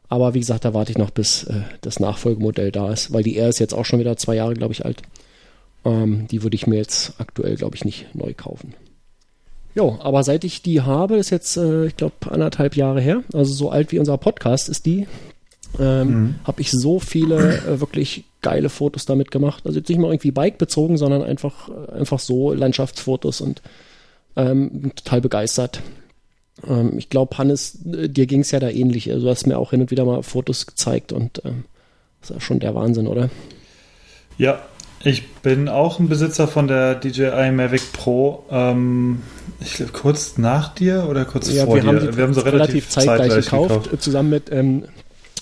Aber 0.09 0.35
wie 0.35 0.41
gesagt, 0.41 0.65
da 0.65 0.75
warte 0.75 0.93
ich 0.93 0.99
noch, 0.99 1.11
bis 1.11 1.45
äh, 1.45 1.63
das 1.81 2.01
Nachfolgemodell 2.01 2.71
da 2.71 2.93
ist, 2.93 3.13
weil 3.13 3.23
die 3.23 3.37
R 3.37 3.49
ist 3.49 3.59
jetzt 3.59 3.75
auch 3.75 3.85
schon 3.85 3.99
wieder 3.99 4.17
zwei 4.17 4.37
Jahre, 4.37 4.55
glaube 4.55 4.73
ich, 4.73 4.85
alt. 4.85 5.03
Ähm, 5.85 6.27
die 6.29 6.43
würde 6.43 6.55
ich 6.55 6.67
mir 6.67 6.77
jetzt 6.77 7.15
aktuell, 7.19 7.57
glaube 7.57 7.77
ich, 7.77 7.85
nicht 7.85 8.15
neu 8.15 8.33
kaufen. 8.35 8.75
Jo, 9.75 9.99
aber 10.01 10.23
seit 10.23 10.45
ich 10.45 10.63
die 10.63 10.81
habe, 10.81 11.17
ist 11.17 11.31
jetzt, 11.31 11.57
äh, 11.57 11.87
ich 11.87 11.97
glaube, 11.97 12.15
anderthalb 12.31 12.77
Jahre 12.77 13.01
her, 13.01 13.23
also 13.33 13.53
so 13.53 13.71
alt 13.71 13.93
wie 13.93 13.99
unser 13.99 14.17
Podcast 14.17 14.69
ist 14.69 14.87
die, 14.87 15.07
ähm, 15.79 16.09
mhm. 16.09 16.35
habe 16.45 16.61
ich 16.61 16.71
so 16.71 16.99
viele 16.99 17.59
äh, 17.59 17.81
wirklich 17.81 18.25
geile 18.43 18.69
Fotos 18.69 19.05
damit 19.05 19.31
gemacht. 19.31 19.67
Also 19.67 19.79
jetzt 19.79 19.89
nicht 19.89 19.99
mal 19.99 20.09
irgendwie 20.09 20.31
Bike 20.31 20.59
bezogen, 20.59 20.97
sondern 20.97 21.23
einfach, 21.23 21.69
äh, 21.69 21.93
einfach 21.93 22.21
so 22.21 22.53
Landschaftsfotos 22.53 23.41
und 23.41 23.61
ähm, 24.37 24.93
total 24.95 25.21
begeistert. 25.21 25.83
Ähm, 26.67 26.99
ich 26.99 27.09
glaube, 27.09 27.37
Hannes, 27.39 27.79
äh, 27.87 28.09
dir 28.09 28.27
ging 28.27 28.41
es 28.41 28.51
ja 28.51 28.61
da 28.61 28.69
ähnlich. 28.69 29.11
Also, 29.11 29.27
du 29.27 29.31
hast 29.31 29.47
mir 29.47 29.59
auch 29.59 29.71
hin 29.71 29.81
und 29.81 29.91
wieder 29.91 30.05
mal 30.05 30.23
Fotos 30.23 30.67
gezeigt 30.67 31.13
und 31.13 31.43
ähm, 31.45 31.65
das 32.21 32.31
ist 32.31 32.37
ja 32.37 32.41
schon 32.41 32.61
der 32.61 32.75
Wahnsinn, 32.75 33.07
oder? 33.07 33.31
Ja, 34.39 34.61
ich 35.03 35.29
bin 35.43 35.69
auch 35.69 35.99
ein 36.01 36.09
Besitzer 36.09 36.49
von 36.49 36.69
der 36.69 36.95
DJI 36.97 37.53
Mavic 37.53 37.93
Pro. 37.93 38.45
Ähm, 38.51 39.23
ich 39.61 39.75
glaube, 39.75 39.93
kurz 39.93 40.37
nach 40.39 40.75
dir 40.75 41.07
oder 41.09 41.25
kurz 41.25 41.53
ja, 41.53 41.65
vor 41.65 41.77
wir 41.77 41.83
dir? 41.83 41.89
Haben 41.89 42.17
wir 42.17 42.25
haben 42.25 42.35
sie 42.35 42.45
relativ, 42.45 42.53
relativ 42.55 42.89
zeitgleich, 42.89 43.19
zeitgleich 43.19 43.45
gekauft, 43.45 43.85
gekauft, 43.85 44.03
zusammen 44.03 44.31
mit 44.31 44.51
ähm, 44.51 44.85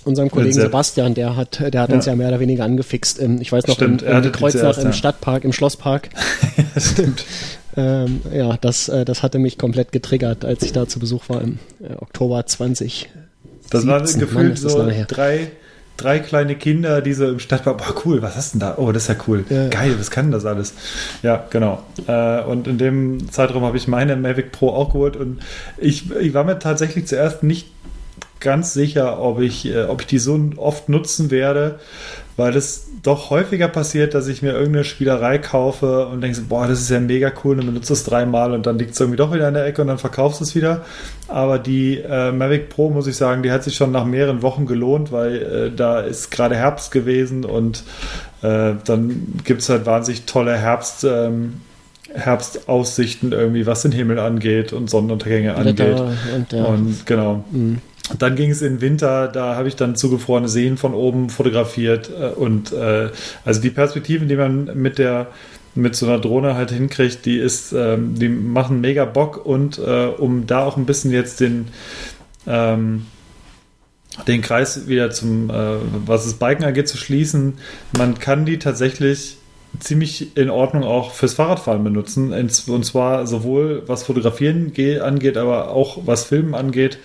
unserem 0.04 0.30
Kollegen 0.30 0.52
Sebastian, 0.52 1.14
der 1.14 1.36
hat, 1.36 1.60
der 1.72 1.80
hat 1.80 1.90
uns 1.90 2.06
Ja. 2.06 2.12
ja 2.12 2.16
mehr 2.16 2.28
oder 2.28 2.40
weniger 2.40 2.64
angefixt. 2.64 3.20
Ähm, 3.20 3.40
Ich 3.40 3.52
weiß 3.52 3.66
noch, 3.66 3.76
Stimmt, 3.76 4.02
im, 4.02 4.08
er 4.08 4.22
im 4.22 4.32
Kreuznach 4.32 4.76
im 4.78 4.84
ja. 4.84 4.92
Stadtpark, 4.92 5.44
im 5.44 5.52
Schlosspark. 5.52 6.10
Stimmt. 6.76 7.24
Ähm, 7.76 8.20
ja, 8.32 8.56
das, 8.56 8.88
äh, 8.88 9.04
das 9.04 9.22
hatte 9.22 9.38
mich 9.38 9.58
komplett 9.58 9.92
getriggert, 9.92 10.44
als 10.44 10.62
ich 10.62 10.72
da 10.72 10.86
zu 10.86 10.98
Besuch 10.98 11.28
war 11.28 11.40
im 11.40 11.58
äh, 11.82 11.94
Oktober 11.96 12.44
20. 12.44 13.10
Das 13.70 13.86
waren 13.86 14.06
17. 14.06 14.20
Mann, 14.32 14.46
gefühlt 14.52 14.58
so 14.58 14.90
drei, 15.08 15.50
drei 15.96 16.18
kleine 16.20 16.54
Kinder, 16.54 17.00
die 17.00 17.14
so 17.14 17.26
im 17.26 17.40
Stadtpark, 17.40 17.78
boah, 17.78 17.94
cool, 18.04 18.22
was 18.22 18.36
hast 18.36 18.54
du 18.54 18.58
denn 18.58 18.68
da? 18.68 18.78
Oh, 18.78 18.92
das 18.92 19.04
ist 19.04 19.08
ja 19.08 19.16
cool. 19.26 19.44
Ja. 19.48 19.68
Geil, 19.68 19.96
was 19.98 20.10
kann 20.10 20.30
das 20.30 20.44
alles? 20.44 20.74
Ja, 21.22 21.44
genau. 21.50 21.82
Äh, 22.06 22.42
und 22.42 22.68
in 22.68 22.78
dem 22.78 23.30
Zeitraum 23.32 23.64
habe 23.64 23.76
ich 23.76 23.88
meine 23.88 24.16
Mavic 24.16 24.52
Pro 24.52 24.70
auch 24.70 24.92
geholt 24.92 25.16
und 25.16 25.40
ich, 25.78 26.10
ich 26.12 26.34
war 26.34 26.44
mir 26.44 26.58
tatsächlich 26.58 27.06
zuerst 27.06 27.42
nicht 27.42 27.68
ganz 28.40 28.74
sicher, 28.74 29.20
ob 29.20 29.40
ich, 29.40 29.66
äh, 29.66 29.84
ob 29.84 30.02
ich 30.02 30.06
die 30.06 30.18
so 30.18 30.38
oft 30.56 30.88
nutzen 30.88 31.30
werde, 31.30 31.80
weil 32.36 32.56
es 32.56 32.88
doch 33.02 33.30
häufiger 33.30 33.68
passiert, 33.68 34.14
dass 34.14 34.26
ich 34.26 34.42
mir 34.42 34.52
irgendeine 34.52 34.84
Spielerei 34.84 35.38
kaufe 35.38 36.06
und 36.06 36.20
denke, 36.20 36.40
boah, 36.42 36.66
das 36.66 36.80
ist 36.80 36.90
ja 36.90 36.98
mega 36.98 37.32
cool 37.44 37.60
und 37.60 37.66
benutze 37.66 37.92
es 37.92 38.04
dreimal 38.04 38.52
und 38.52 38.66
dann 38.66 38.78
liegt 38.78 38.94
es 38.94 39.00
irgendwie 39.00 39.18
doch 39.18 39.32
wieder 39.32 39.46
in 39.46 39.54
der 39.54 39.66
Ecke 39.66 39.82
und 39.82 39.88
dann 39.88 39.98
verkaufst 39.98 40.40
du 40.40 40.44
es 40.44 40.54
wieder. 40.54 40.84
Aber 41.28 41.58
die 41.58 41.98
äh, 41.98 42.32
Mavic 42.32 42.70
Pro, 42.70 42.90
muss 42.90 43.06
ich 43.06 43.16
sagen, 43.16 43.42
die 43.42 43.52
hat 43.52 43.62
sich 43.62 43.76
schon 43.76 43.92
nach 43.92 44.04
mehreren 44.04 44.42
Wochen 44.42 44.66
gelohnt, 44.66 45.12
weil 45.12 45.36
äh, 45.36 45.70
da 45.74 46.00
ist 46.00 46.30
gerade 46.30 46.56
Herbst 46.56 46.90
gewesen 46.90 47.44
und 47.44 47.84
äh, 48.42 48.72
dann 48.84 49.34
gibt 49.44 49.62
es 49.62 49.68
halt 49.68 49.86
wahnsinnig 49.86 50.24
tolle 50.24 50.56
Herbst. 50.56 51.04
Ähm, 51.04 51.60
Herbstaussichten 52.14 53.32
irgendwie, 53.32 53.66
was 53.66 53.82
den 53.82 53.90
Himmel 53.90 54.20
angeht 54.20 54.72
und 54.72 54.88
Sonnenuntergänge 54.88 55.56
angeht. 55.56 55.76
Blätter 55.76 56.12
und 56.34 56.52
ja. 56.52 56.64
Und 56.64 57.06
genau. 57.06 57.44
Mhm. 57.50 57.80
Dann 58.18 58.36
ging 58.36 58.50
es 58.50 58.60
in 58.60 58.74
den 58.74 58.80
Winter, 58.82 59.28
da 59.28 59.56
habe 59.56 59.68
ich 59.68 59.76
dann 59.76 59.96
zugefrorene 59.96 60.48
Seen 60.48 60.76
von 60.76 60.92
oben 60.92 61.30
fotografiert 61.30 62.10
äh, 62.10 62.26
und 62.28 62.72
äh, 62.72 63.08
also 63.44 63.60
die 63.62 63.70
Perspektiven, 63.70 64.28
die 64.28 64.36
man 64.36 64.70
mit 64.74 64.98
der 64.98 65.28
mit 65.74 65.96
so 65.96 66.06
einer 66.06 66.20
Drohne 66.20 66.54
halt 66.54 66.70
hinkriegt, 66.70 67.24
die 67.24 67.38
ist, 67.38 67.72
ähm, 67.72 68.14
die 68.14 68.28
machen 68.28 68.80
mega 68.80 69.04
Bock 69.06 69.44
und 69.44 69.78
äh, 69.78 70.06
um 70.06 70.46
da 70.46 70.64
auch 70.64 70.76
ein 70.76 70.86
bisschen 70.86 71.10
jetzt 71.10 71.40
den 71.40 71.68
ähm, 72.46 73.06
den 74.28 74.42
Kreis 74.42 74.86
wieder 74.86 75.10
zum, 75.10 75.50
äh, 75.50 75.54
was 76.06 76.24
das 76.24 76.34
Biken 76.34 76.64
angeht, 76.64 76.88
zu 76.88 76.96
schließen, 76.96 77.54
man 77.98 78.18
kann 78.18 78.44
die 78.44 78.58
tatsächlich 78.60 79.38
ziemlich 79.80 80.36
in 80.36 80.50
Ordnung 80.50 80.84
auch 80.84 81.10
fürs 81.10 81.34
Fahrradfahren 81.34 81.82
benutzen. 81.82 82.32
Und 82.32 82.84
zwar 82.84 83.26
sowohl 83.26 83.82
was 83.86 84.04
Fotografieren 84.04 84.72
ge- 84.72 85.00
angeht, 85.00 85.36
aber 85.36 85.70
auch 85.70 85.98
was 86.06 86.24
Filmen 86.24 86.54
angeht. 86.54 86.98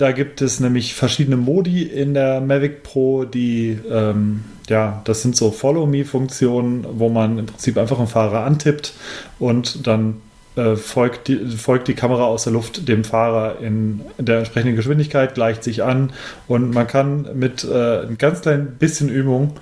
Da 0.00 0.12
gibt 0.12 0.40
es 0.40 0.60
nämlich 0.60 0.94
verschiedene 0.94 1.36
Modi 1.36 1.82
in 1.82 2.14
der 2.14 2.40
Mavic 2.40 2.82
Pro, 2.82 3.26
die, 3.26 3.78
ähm, 3.90 4.44
ja, 4.66 5.02
das 5.04 5.20
sind 5.20 5.36
so 5.36 5.50
Follow-Me-Funktionen, 5.50 6.86
wo 6.92 7.10
man 7.10 7.38
im 7.38 7.44
Prinzip 7.44 7.76
einfach 7.76 7.98
einen 7.98 8.08
Fahrer 8.08 8.46
antippt 8.46 8.94
und 9.38 9.86
dann 9.86 10.22
äh, 10.56 10.76
folgt, 10.76 11.28
die, 11.28 11.36
folgt 11.54 11.86
die 11.86 11.92
Kamera 11.92 12.24
aus 12.24 12.44
der 12.44 12.54
Luft 12.54 12.88
dem 12.88 13.04
Fahrer 13.04 13.58
in 13.60 14.00
der 14.16 14.38
entsprechenden 14.38 14.74
Geschwindigkeit, 14.74 15.34
gleicht 15.34 15.62
sich 15.62 15.82
an 15.82 16.14
und 16.48 16.72
man 16.72 16.86
kann 16.86 17.28
mit 17.38 17.62
äh, 17.64 18.06
ein 18.06 18.16
ganz 18.16 18.40
klein 18.40 18.76
bisschen 18.78 19.10
Übung 19.10 19.60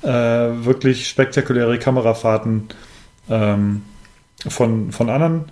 äh, 0.00 0.08
wirklich 0.08 1.06
spektakuläre 1.06 1.78
Kamerafahrten 1.78 2.68
ähm, 3.28 3.82
von, 4.48 4.90
von 4.90 5.10
anderen 5.10 5.44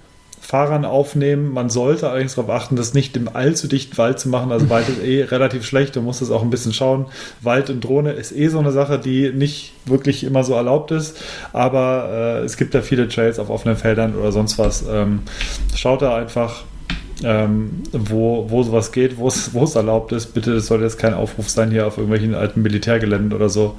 Fahrern 0.45 0.85
aufnehmen. 0.85 1.55
Man 1.55 1.71
sollte 1.71 2.11
allerdings 2.11 2.35
darauf 2.35 2.51
achten, 2.51 2.77
das 2.77 2.93
nicht 2.93 3.17
im 3.17 3.35
allzu 3.35 3.67
dichten 3.67 3.97
Wald 3.97 4.21
zu 4.21 4.29
machen. 4.29 4.53
Also 4.53 4.69
Wald 4.69 4.89
ist 4.91 5.03
eh 5.03 5.23
relativ 5.31 5.65
schlecht, 5.65 5.97
du 5.97 6.03
musst 6.03 6.21
es 6.21 6.31
auch 6.31 6.43
ein 6.43 6.51
bisschen 6.51 6.75
schauen. 6.75 7.07
Wald 7.41 7.71
und 7.71 7.83
Drohne 7.83 8.13
ist 8.13 8.31
eh 8.31 8.49
so 8.49 8.59
eine 8.59 8.71
Sache, 8.71 8.99
die 8.99 9.33
nicht 9.33 9.73
wirklich 9.87 10.23
immer 10.23 10.45
so 10.45 10.53
erlaubt 10.53 10.91
ist, 10.91 11.17
aber 11.55 12.09
äh, 12.11 12.45
es 12.45 12.59
gibt 12.59 12.75
da 12.75 12.83
viele 12.83 13.09
Trails 13.09 13.39
auf 13.39 13.49
offenen 13.49 13.77
Feldern 13.77 14.15
oder 14.15 14.33
sonst 14.33 14.59
was. 14.59 14.85
Ähm, 14.87 15.21
schaut 15.75 16.03
da 16.03 16.15
einfach, 16.15 16.65
ähm, 17.23 17.83
wo, 17.93 18.51
wo 18.51 18.63
sowas 18.63 18.93
geht, 18.93 19.17
wo 19.17 19.29
es 19.29 19.75
erlaubt 19.75 20.13
ist. 20.13 20.35
Bitte, 20.35 20.55
das 20.55 20.67
soll 20.67 20.83
jetzt 20.83 20.99
kein 20.99 21.15
Aufruf 21.15 21.49
sein, 21.49 21.71
hier 21.71 21.87
auf 21.87 21.97
irgendwelchen 21.97 22.35
alten 22.35 22.61
Militärgeländen 22.61 23.33
oder 23.33 23.49
so 23.49 23.77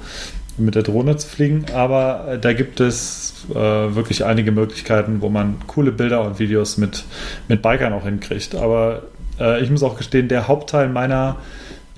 mit 0.57 0.75
der 0.75 0.83
Drohne 0.83 1.17
zu 1.17 1.27
fliegen, 1.27 1.65
aber 1.73 2.27
äh, 2.29 2.39
da 2.39 2.53
gibt 2.53 2.79
es 2.79 3.24
äh, 3.51 3.55
wirklich 3.55 4.25
einige 4.25 4.51
Möglichkeiten, 4.51 5.21
wo 5.21 5.29
man 5.29 5.55
coole 5.67 5.91
Bilder 5.91 6.23
und 6.23 6.39
Videos 6.39 6.77
mit, 6.77 7.03
mit 7.47 7.61
Bikern 7.61 7.93
auch 7.93 8.03
hinkriegt. 8.03 8.55
Aber 8.55 9.03
äh, 9.39 9.61
ich 9.63 9.69
muss 9.69 9.83
auch 9.83 9.97
gestehen, 9.97 10.27
der 10.27 10.47
Hauptteil 10.47 10.89
meiner 10.89 11.37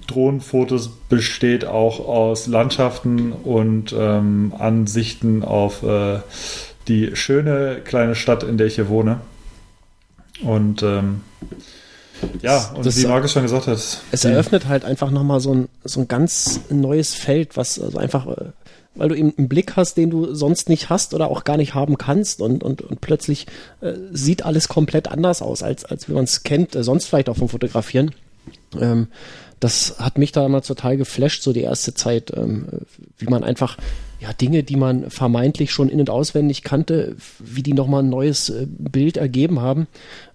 Drohnenfotos 0.08 0.90
besteht 1.10 1.66
auch 1.66 2.00
aus 2.08 2.48
Landschaften 2.48 3.32
und 3.34 3.94
ähm, 3.98 4.54
Ansichten 4.58 5.44
auf 5.44 5.84
äh, 5.84 6.20
die 6.88 7.16
schöne 7.16 7.82
kleine 7.84 8.16
Stadt, 8.16 8.44
in 8.44 8.58
der 8.58 8.68
ich 8.68 8.76
hier 8.76 8.88
wohne. 8.88 9.20
Und 10.44 10.82
ähm, 10.84 11.22
ja, 12.42 12.72
und 12.74 12.86
Das- 12.86 12.98
wie 13.02 13.06
Markus 13.08 13.34
schon 13.34 13.44
gesagt 13.44 13.68
hat, 13.68 13.78
Es 14.12 14.26
eröffnet 14.26 14.68
halt 14.68 14.86
einfach 14.86 15.12
nochmal 15.12 15.40
so 15.40 15.54
ein, 15.54 15.70
so 15.84 16.00
ein 16.02 16.08
ganz 16.08 16.62
neues 16.70 17.14
Feld, 17.14 17.58
was 17.58 17.80
also 17.80 17.98
einfach, 17.98 18.26
äh, 18.28 18.46
weil 18.98 19.10
du 19.10 19.16
eben 19.16 19.34
einen 19.38 19.48
Blick 19.48 19.76
hast, 19.76 19.98
den 19.98 20.10
du 20.10 20.34
sonst 20.34 20.70
nicht 20.70 20.90
hast 20.90 21.14
oder 21.14 21.30
auch 21.30 21.44
gar 21.44 21.58
nicht 21.58 21.74
haben 21.74 21.98
kannst 21.98 22.42
und, 22.42 22.64
und, 22.64 22.82
und 22.82 23.02
plötzlich 23.02 23.48
äh, 23.82 23.94
sieht 24.12 24.46
alles 24.46 24.68
komplett 24.68 25.08
anders 25.08 25.42
aus, 25.42 25.64
als, 25.64 25.86
als 25.86 26.10
wie 26.10 26.14
man 26.14 26.24
es 26.26 26.44
kennt, 26.44 26.76
äh, 26.76 26.84
sonst 26.84 27.06
vielleicht 27.06 27.30
auch 27.30 27.38
vom 27.38 27.50
Fotografieren. 27.50 28.12
Ähm, 28.80 29.08
das 29.60 29.96
hat 30.00 30.18
mich 30.18 30.32
damals 30.32 30.68
total 30.68 30.98
geflasht, 30.98 31.42
so 31.42 31.52
die 31.52 31.62
erste 31.62 31.94
Zeit, 31.94 32.32
ähm, 32.36 32.68
wie 33.18 33.26
man 33.26 33.44
einfach 33.44 33.78
ja 34.20 34.34
Dinge, 34.34 34.64
die 34.64 34.76
man 34.76 35.10
vermeintlich 35.10 35.72
schon 35.72 35.90
in- 35.90 36.00
und 36.00 36.10
auswendig 36.10 36.64
kannte, 36.64 37.16
wie 37.40 37.64
die 37.64 37.74
nochmal 37.74 38.04
ein 38.04 38.10
neues 38.10 38.50
äh, 38.50 38.68
Bild 38.68 39.18
ergeben 39.18 39.62
haben. 39.62 39.88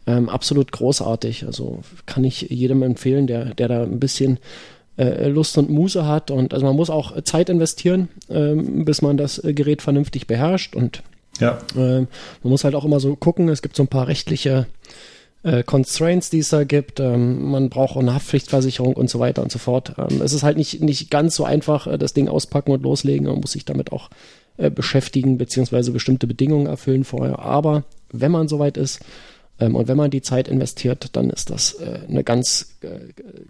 Ähm, 0.06 0.28
absolut 0.28 0.72
großartig. 0.72 1.46
Also 1.46 1.82
kann 2.06 2.24
ich 2.24 2.42
jedem 2.42 2.82
empfehlen, 2.82 3.26
der, 3.26 3.54
der 3.54 3.68
da 3.68 3.82
ein 3.82 4.00
bisschen 4.00 4.38
Lust 4.96 5.56
und 5.56 5.70
Muße 5.70 6.06
hat. 6.06 6.30
Und 6.30 6.52
also 6.52 6.66
man 6.66 6.76
muss 6.76 6.90
auch 6.90 7.20
Zeit 7.22 7.48
investieren, 7.48 8.08
ähm, 8.28 8.84
bis 8.84 9.02
man 9.02 9.16
das 9.16 9.42
äh, 9.42 9.54
Gerät 9.54 9.82
vernünftig 9.82 10.26
beherrscht. 10.26 10.76
Und 10.76 11.02
ja, 11.40 11.58
ähm, 11.76 12.08
man 12.42 12.50
muss 12.50 12.64
halt 12.64 12.74
auch 12.74 12.84
immer 12.84 13.00
so 13.00 13.16
gucken, 13.16 13.48
es 13.48 13.62
gibt 13.62 13.76
so 13.76 13.82
ein 13.82 13.88
paar 13.88 14.08
rechtliche 14.08 14.66
äh, 15.42 15.62
Constraints, 15.62 16.30
die 16.30 16.38
es 16.38 16.50
da 16.50 16.64
gibt. 16.64 17.00
Ähm, 17.00 17.50
man 17.50 17.70
braucht 17.70 17.96
auch 17.96 18.00
eine 18.00 18.14
Haftpflichtversicherung 18.14 18.94
und 18.94 19.10
so 19.10 19.18
weiter 19.18 19.42
und 19.42 19.50
so 19.50 19.58
fort. 19.58 19.94
Es 20.22 20.32
ist 20.32 20.42
halt 20.42 20.56
nicht, 20.56 20.80
nicht 20.82 21.10
ganz 21.10 21.34
so 21.34 21.44
einfach, 21.44 21.86
äh, 21.86 21.98
das 21.98 22.12
Ding 22.12 22.28
auspacken 22.28 22.72
und 22.72 22.82
loslegen. 22.82 23.26
Man 23.26 23.40
muss 23.40 23.52
sich 23.52 23.64
damit 23.64 23.92
auch 23.92 24.10
äh, 24.58 24.70
beschäftigen, 24.70 25.38
beziehungsweise 25.38 25.92
bestimmte 25.92 26.26
Bedingungen 26.26 26.66
erfüllen 26.66 27.04
vorher. 27.04 27.38
Aber 27.38 27.84
wenn 28.12 28.30
man 28.30 28.48
soweit 28.48 28.76
ist 28.76 29.00
und 29.68 29.88
wenn 29.88 29.96
man 29.96 30.10
die 30.10 30.22
Zeit 30.22 30.48
investiert, 30.48 31.10
dann 31.16 31.30
ist 31.30 31.50
das 31.50 31.74
äh, 31.74 32.00
eine 32.08 32.24
ganz, 32.24 32.74
äh, 32.80 32.88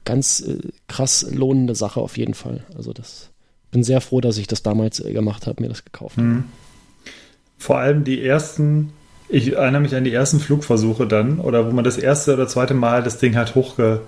ganz 0.04 0.40
äh, 0.40 0.58
krass 0.88 1.26
lohnende 1.30 1.74
Sache 1.74 2.00
auf 2.00 2.16
jeden 2.16 2.34
Fall. 2.34 2.64
Also 2.76 2.92
das 2.92 3.30
bin 3.70 3.82
sehr 3.82 4.00
froh, 4.00 4.20
dass 4.20 4.38
ich 4.38 4.46
das 4.46 4.62
damals 4.62 5.02
gemacht 5.02 5.46
habe, 5.46 5.62
mir 5.62 5.68
das 5.68 5.84
gekauft. 5.84 6.18
Mhm. 6.18 6.44
vor 7.58 7.78
allem 7.78 8.04
die 8.04 8.22
ersten, 8.22 8.92
ich 9.28 9.52
erinnere 9.54 9.80
mich 9.80 9.94
an 9.94 10.04
die 10.04 10.12
ersten 10.12 10.40
Flugversuche 10.40 11.06
dann, 11.06 11.40
oder 11.40 11.66
wo 11.66 11.70
man 11.70 11.84
das 11.84 11.96
erste 11.96 12.34
oder 12.34 12.46
zweite 12.46 12.74
Mal 12.74 13.02
das 13.02 13.18
Ding 13.18 13.34
halt 13.36 13.54
hochge, 13.54 14.02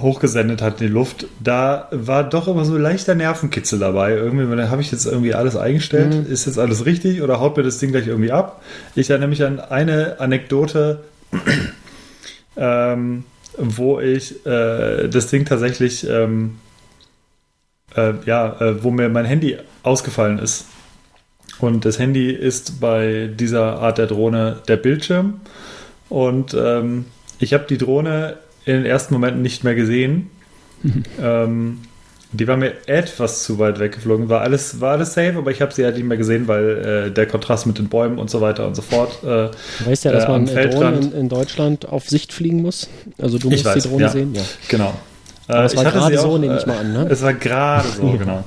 hochgesendet 0.00 0.62
hat 0.62 0.80
in 0.80 0.86
die 0.86 0.92
Luft, 0.92 1.26
da 1.42 1.88
war 1.90 2.24
doch 2.24 2.48
immer 2.48 2.64
so 2.64 2.76
leichter 2.78 3.14
Nervenkitzel 3.14 3.78
dabei. 3.78 4.12
Irgendwie, 4.12 4.62
habe 4.62 4.80
ich 4.80 4.90
jetzt 4.90 5.06
irgendwie 5.06 5.34
alles 5.34 5.56
eingestellt, 5.56 6.26
ist 6.28 6.46
jetzt 6.46 6.58
alles 6.58 6.86
richtig 6.86 7.20
oder 7.22 7.40
haut 7.40 7.56
mir 7.56 7.62
das 7.62 7.78
Ding 7.78 7.90
gleich 7.90 8.06
irgendwie 8.06 8.32
ab? 8.32 8.62
Ich 8.94 9.10
erinnere 9.10 9.28
mich 9.28 9.44
an 9.44 9.60
eine 9.60 10.20
Anekdote, 10.20 11.00
ähm, 12.56 13.24
wo 13.56 14.00
ich 14.00 14.46
äh, 14.46 15.08
das 15.08 15.28
Ding 15.28 15.44
tatsächlich, 15.44 16.08
ähm, 16.08 16.58
äh, 17.96 18.14
ja, 18.24 18.60
äh, 18.60 18.82
wo 18.82 18.90
mir 18.90 19.08
mein 19.08 19.24
Handy 19.24 19.56
ausgefallen 19.82 20.38
ist. 20.38 20.66
Und 21.58 21.84
das 21.84 21.98
Handy 21.98 22.30
ist 22.30 22.80
bei 22.80 23.28
dieser 23.34 23.80
Art 23.80 23.98
der 23.98 24.06
Drohne 24.06 24.62
der 24.68 24.76
Bildschirm. 24.76 25.40
Und 26.08 26.54
ähm, 26.54 27.06
ich 27.38 27.52
habe 27.52 27.64
die 27.68 27.78
Drohne 27.78 28.38
in 28.64 28.74
den 28.74 28.86
ersten 28.86 29.14
Momenten 29.14 29.42
nicht 29.42 29.64
mehr 29.64 29.74
gesehen. 29.74 30.30
ähm, 31.20 31.80
die 32.32 32.46
war 32.46 32.56
mir 32.56 32.72
etwas 32.86 33.42
zu 33.44 33.58
weit 33.58 33.78
weggeflogen. 33.78 34.28
War 34.28 34.42
alles, 34.42 34.80
war 34.80 34.92
alles 34.92 35.14
safe, 35.14 35.34
aber 35.38 35.50
ich 35.50 35.62
habe 35.62 35.72
sie 35.72 35.84
halt 35.84 35.96
nicht 35.96 36.04
mehr 36.06 36.18
gesehen, 36.18 36.46
weil 36.46 37.06
äh, 37.08 37.10
der 37.10 37.26
Kontrast 37.26 37.66
mit 37.66 37.78
den 37.78 37.88
Bäumen 37.88 38.18
und 38.18 38.28
so 38.30 38.40
weiter 38.40 38.66
und 38.66 38.76
so 38.76 38.82
fort. 38.82 39.22
Äh, 39.22 39.50
Du 39.78 39.86
weißt 39.86 40.04
ja, 40.04 40.12
dass 40.12 40.24
äh, 40.24 40.28
man 40.28 40.46
Drohnen 40.46 41.02
in, 41.02 41.12
in 41.12 41.28
Deutschland 41.28 41.88
auf 41.88 42.08
Sicht 42.08 42.32
fliegen 42.32 42.62
muss. 42.62 42.88
Also 43.18 43.38
du 43.38 43.50
Ich 43.50 43.64
musst 43.64 43.64
weiß, 43.64 43.82
die 43.82 43.88
Drohne 43.88 44.02
ja. 44.02 44.08
sehen. 44.08 44.34
Ja. 44.34 44.42
Genau. 44.68 44.94
Aber 45.46 45.64
es 45.64 45.72
Äh, 45.72 45.76
war 45.76 45.82
ich 45.82 45.86
hatte 45.86 45.98
gerade 45.98 46.18
so, 46.18 46.38
nehme 46.38 46.56
ich 46.58 46.64
äh, 46.64 46.66
mal 46.66 46.78
an, 46.78 46.92
ne? 46.92 47.06
Es 47.10 47.22
war 47.22 47.32
gerade 47.34 47.88
so, 47.88 48.10
genau. 48.18 48.44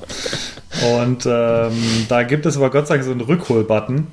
Und 0.99 1.25
ähm, 1.25 1.71
da 2.07 2.23
gibt 2.23 2.45
es 2.45 2.57
aber 2.57 2.69
Gott 2.69 2.87
sei 2.87 2.95
Dank 2.95 3.05
so 3.05 3.11
einen 3.11 3.21
Rückholbutton. 3.21 4.07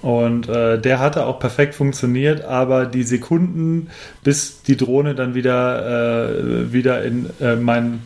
Und 0.00 0.48
äh, 0.48 0.80
der 0.80 0.98
hatte 0.98 1.26
auch 1.26 1.38
perfekt 1.38 1.76
funktioniert, 1.76 2.44
aber 2.44 2.86
die 2.86 3.04
Sekunden, 3.04 3.88
bis 4.24 4.62
die 4.62 4.76
Drohne 4.76 5.14
dann 5.14 5.34
wieder, 5.34 6.28
äh, 6.28 6.72
wieder 6.72 7.04
in 7.04 7.30
äh, 7.40 7.54
mein 7.54 8.02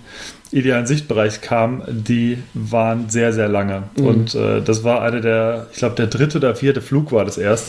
idealen 0.57 0.87
Sichtbereich 0.87 1.41
kam, 1.41 1.83
die 1.87 2.39
waren 2.55 3.09
sehr, 3.09 3.33
sehr 3.33 3.49
lange. 3.49 3.85
Mhm. 3.97 4.07
Und 4.07 4.35
äh, 4.35 4.63
das 4.63 4.85
war 4.85 5.03
eine 5.03 5.21
der, 5.21 5.67
ich 5.73 5.79
glaube, 5.79 5.97
der 5.97 6.07
dritte 6.07 6.39
oder 6.39 6.55
vierte 6.55 6.81
Flug 6.81 7.13
war 7.13 7.25
das 7.25 7.39
erst. 7.39 7.69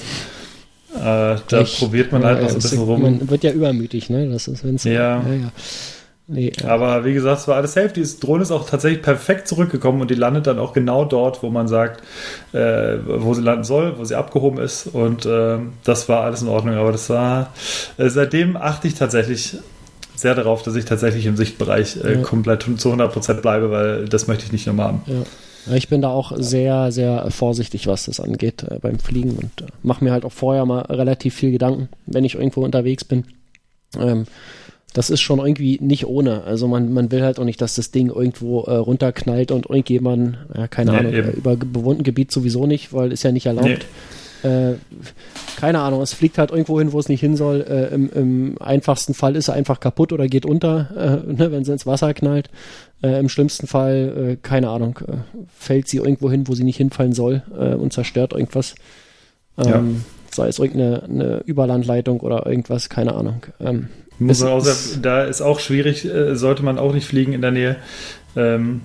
Äh, 0.96 1.36
da 1.48 1.62
ich, 1.62 1.80
probiert 1.80 2.12
man 2.12 2.24
halt 2.24 2.38
ja, 2.38 2.44
noch 2.44 2.50
so 2.50 2.56
ein 2.56 2.62
bisschen 2.62 2.82
rum. 2.82 3.02
Man 3.02 3.30
wird 3.30 3.44
ja 3.44 3.52
übermütig, 3.52 4.10
ne? 4.10 4.30
Das 4.30 4.48
ist, 4.48 4.64
wenn's 4.64 4.84
ja. 4.84 4.94
ja, 4.94 5.22
ja. 5.22 5.52
Nee. 6.30 6.52
Aber 6.66 7.06
wie 7.06 7.14
gesagt, 7.14 7.42
es 7.42 7.48
war 7.48 7.56
alles 7.56 7.74
safe. 7.74 7.90
Die 7.90 8.04
Drohne 8.20 8.44
ist 8.44 8.52
auch 8.52 8.70
tatsächlich 8.70 9.02
perfekt 9.02 9.48
zurückgekommen 9.48 10.02
und 10.02 10.12
die 10.12 10.16
landet 10.16 10.46
dann 10.46 10.60
auch 10.60 10.74
genau 10.74 11.06
dort, 11.06 11.42
wo 11.42 11.50
man 11.50 11.70
sagt, 11.70 12.04
äh, 12.52 12.98
wo 13.06 13.34
sie 13.34 13.42
landen 13.42 13.64
soll, 13.64 13.98
wo 13.98 14.04
sie 14.04 14.16
abgehoben 14.16 14.60
ist. 14.60 14.88
Und 14.88 15.26
äh, 15.26 15.60
das 15.86 16.10
war 16.10 16.24
alles 16.24 16.42
in 16.42 16.50
Ordnung. 16.50 16.76
Aber 16.76 16.92
das 16.92 17.10
war, 17.10 17.54
äh, 17.98 18.10
seitdem 18.10 18.58
achte 18.58 18.90
ich 18.90 18.96
tatsächlich 18.96 19.58
sehr 20.18 20.36
darauf, 20.36 20.64
dass 20.64 20.76
ich 20.76 20.86
tatsächlich 20.86 21.26
im 21.26 21.38
Sichtbereich 21.38 21.98
äh, 22.04 22.16
ja. 22.16 22.22
komplett 22.22 22.64
zu 22.64 22.92
100% 22.92 23.42
bleibe, 23.42 23.72
weil 23.72 24.06
das 24.06 24.28
möchte 24.28 24.46
ich 24.46 24.52
nicht 24.52 24.68
nochmal 24.68 24.88
haben. 24.88 25.02
Ja. 25.06 25.76
Ich 25.76 25.90
bin 25.90 26.02
da 26.02 26.10
auch 26.10 26.32
sehr, 26.38 26.92
sehr 26.92 27.30
vorsichtig, 27.30 27.88
was 27.88 28.06
das 28.06 28.20
angeht 28.20 28.64
äh, 28.64 28.80
beim 28.80 29.00
Fliegen 29.00 29.32
und 29.32 29.62
äh, 29.62 29.72
mache 29.84 30.04
mir 30.04 30.12
halt 30.12 30.26
auch 30.26 30.32
vorher 30.32 30.66
mal 30.66 30.82
relativ 30.82 31.36
viel 31.36 31.52
Gedanken, 31.52 31.90
wenn 32.06 32.24
ich 32.24 32.36
irgendwo 32.36 32.64
unterwegs 32.64 33.04
bin. 33.04 33.26
Ähm, 33.98 34.26
das 34.94 35.10
ist 35.10 35.22
schon 35.22 35.40
irgendwie 35.40 35.78
nicht 35.82 36.08
ohne. 36.08 36.44
Also 36.46 36.68
man, 36.68 36.94
man 36.94 37.12
will 37.12 37.22
halt 37.22 37.40
auch 37.40 37.44
nicht, 37.44 37.62
dass 37.62 37.76
das 37.76 37.92
Ding 37.92 38.10
irgendwo 38.10 38.62
äh, 38.64 38.76
runterknallt 38.76 39.52
und 39.52 39.70
irgendjemand, 39.70 40.38
ja, 40.56 40.68
keine 40.68 40.92
nee, 40.92 40.98
Ahnung, 40.98 41.14
äh, 41.14 41.30
über 41.32 41.56
bewohnten 41.56 42.04
Gebiet 42.04 42.32
sowieso 42.32 42.66
nicht, 42.66 42.94
weil 42.94 43.12
ist 43.12 43.24
ja 43.24 43.32
nicht 43.32 43.46
erlaubt. 43.46 43.68
Nee. 43.68 43.78
Äh, 44.44 44.74
keine 45.58 45.80
Ahnung, 45.80 46.02
es 46.02 46.14
fliegt 46.14 46.38
halt 46.38 46.52
irgendwo 46.52 46.80
hin, 46.80 46.92
wo 46.92 47.00
es 47.00 47.10
nicht 47.10 47.20
hin 47.20 47.36
soll. 47.36 47.66
Äh, 47.68 47.94
im, 47.94 48.10
im, 48.12 48.62
einfachsten 48.62 49.14
Fall 49.14 49.36
ist 49.36 49.48
er 49.48 49.56
einfach 49.56 49.80
kaputt 49.80 50.14
oder 50.14 50.28
geht 50.28 50.46
unter, 50.46 51.24
äh, 51.26 51.34
ne, 51.34 51.52
wenn 51.52 51.64
sie 51.64 51.72
ins 51.72 51.86
Wasser 51.86 52.14
knallt. 52.14 52.50
Äh, 53.02 53.20
Im 53.20 53.30
schlimmsten 53.30 53.68
Fall, 53.68 54.32
äh, 54.32 54.36
keine 54.42 54.70
Ahnung, 54.70 55.00
äh, 55.08 55.18
fällt 55.58 55.88
sie 55.88 55.98
irgendwo 55.98 56.30
hin, 56.32 56.48
wo 56.48 56.56
sie 56.56 56.64
nicht 56.64 56.78
hinfallen 56.78 57.14
soll 57.14 57.44
und 57.80 57.94
zerstört 57.94 58.34
irgendwas. 58.34 58.76
Ähm, 59.58 59.66
ja. 59.66 59.84
Sei 60.32 60.48
es 60.48 60.60
irgendeine 60.60 61.42
Überlandleitung 61.46 62.20
oder 62.20 62.46
irgendwas, 62.46 62.90
keine 62.90 63.16
Ahnung. 63.16 63.44
Ähm, 63.60 63.90
muss 64.20 64.42
auch, 64.44 64.66
da 65.02 65.24
ist 65.24 65.42
auch 65.42 65.60
schwierig, 65.60 66.08
sollte 66.34 66.64
man 66.64 66.80
auch 66.80 66.94
nicht 66.94 67.06
fliegen 67.08 67.34
in 67.34 67.42
der 67.42 67.52
Nähe. 67.52 67.76
Ähm, 68.36 68.82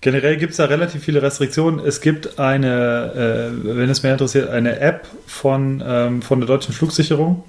Generell 0.00 0.38
gibt 0.38 0.52
es 0.52 0.56
da 0.56 0.64
relativ 0.64 1.04
viele 1.04 1.20
Restriktionen. 1.20 1.84
Es 1.84 2.00
gibt 2.00 2.38
eine, 2.38 3.52
äh, 3.52 3.76
wenn 3.76 3.90
es 3.90 4.02
mehr 4.02 4.12
interessiert, 4.12 4.48
eine 4.48 4.80
App 4.80 5.06
von, 5.26 5.82
ähm, 5.86 6.22
von 6.22 6.40
der 6.40 6.46
deutschen 6.46 6.72
Flugsicherung. 6.72 7.44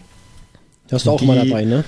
hast 0.91 1.05
du 1.05 1.11
auch 1.11 1.21
mal 1.21 1.37
dabei, 1.37 1.63
ne? 1.63 1.85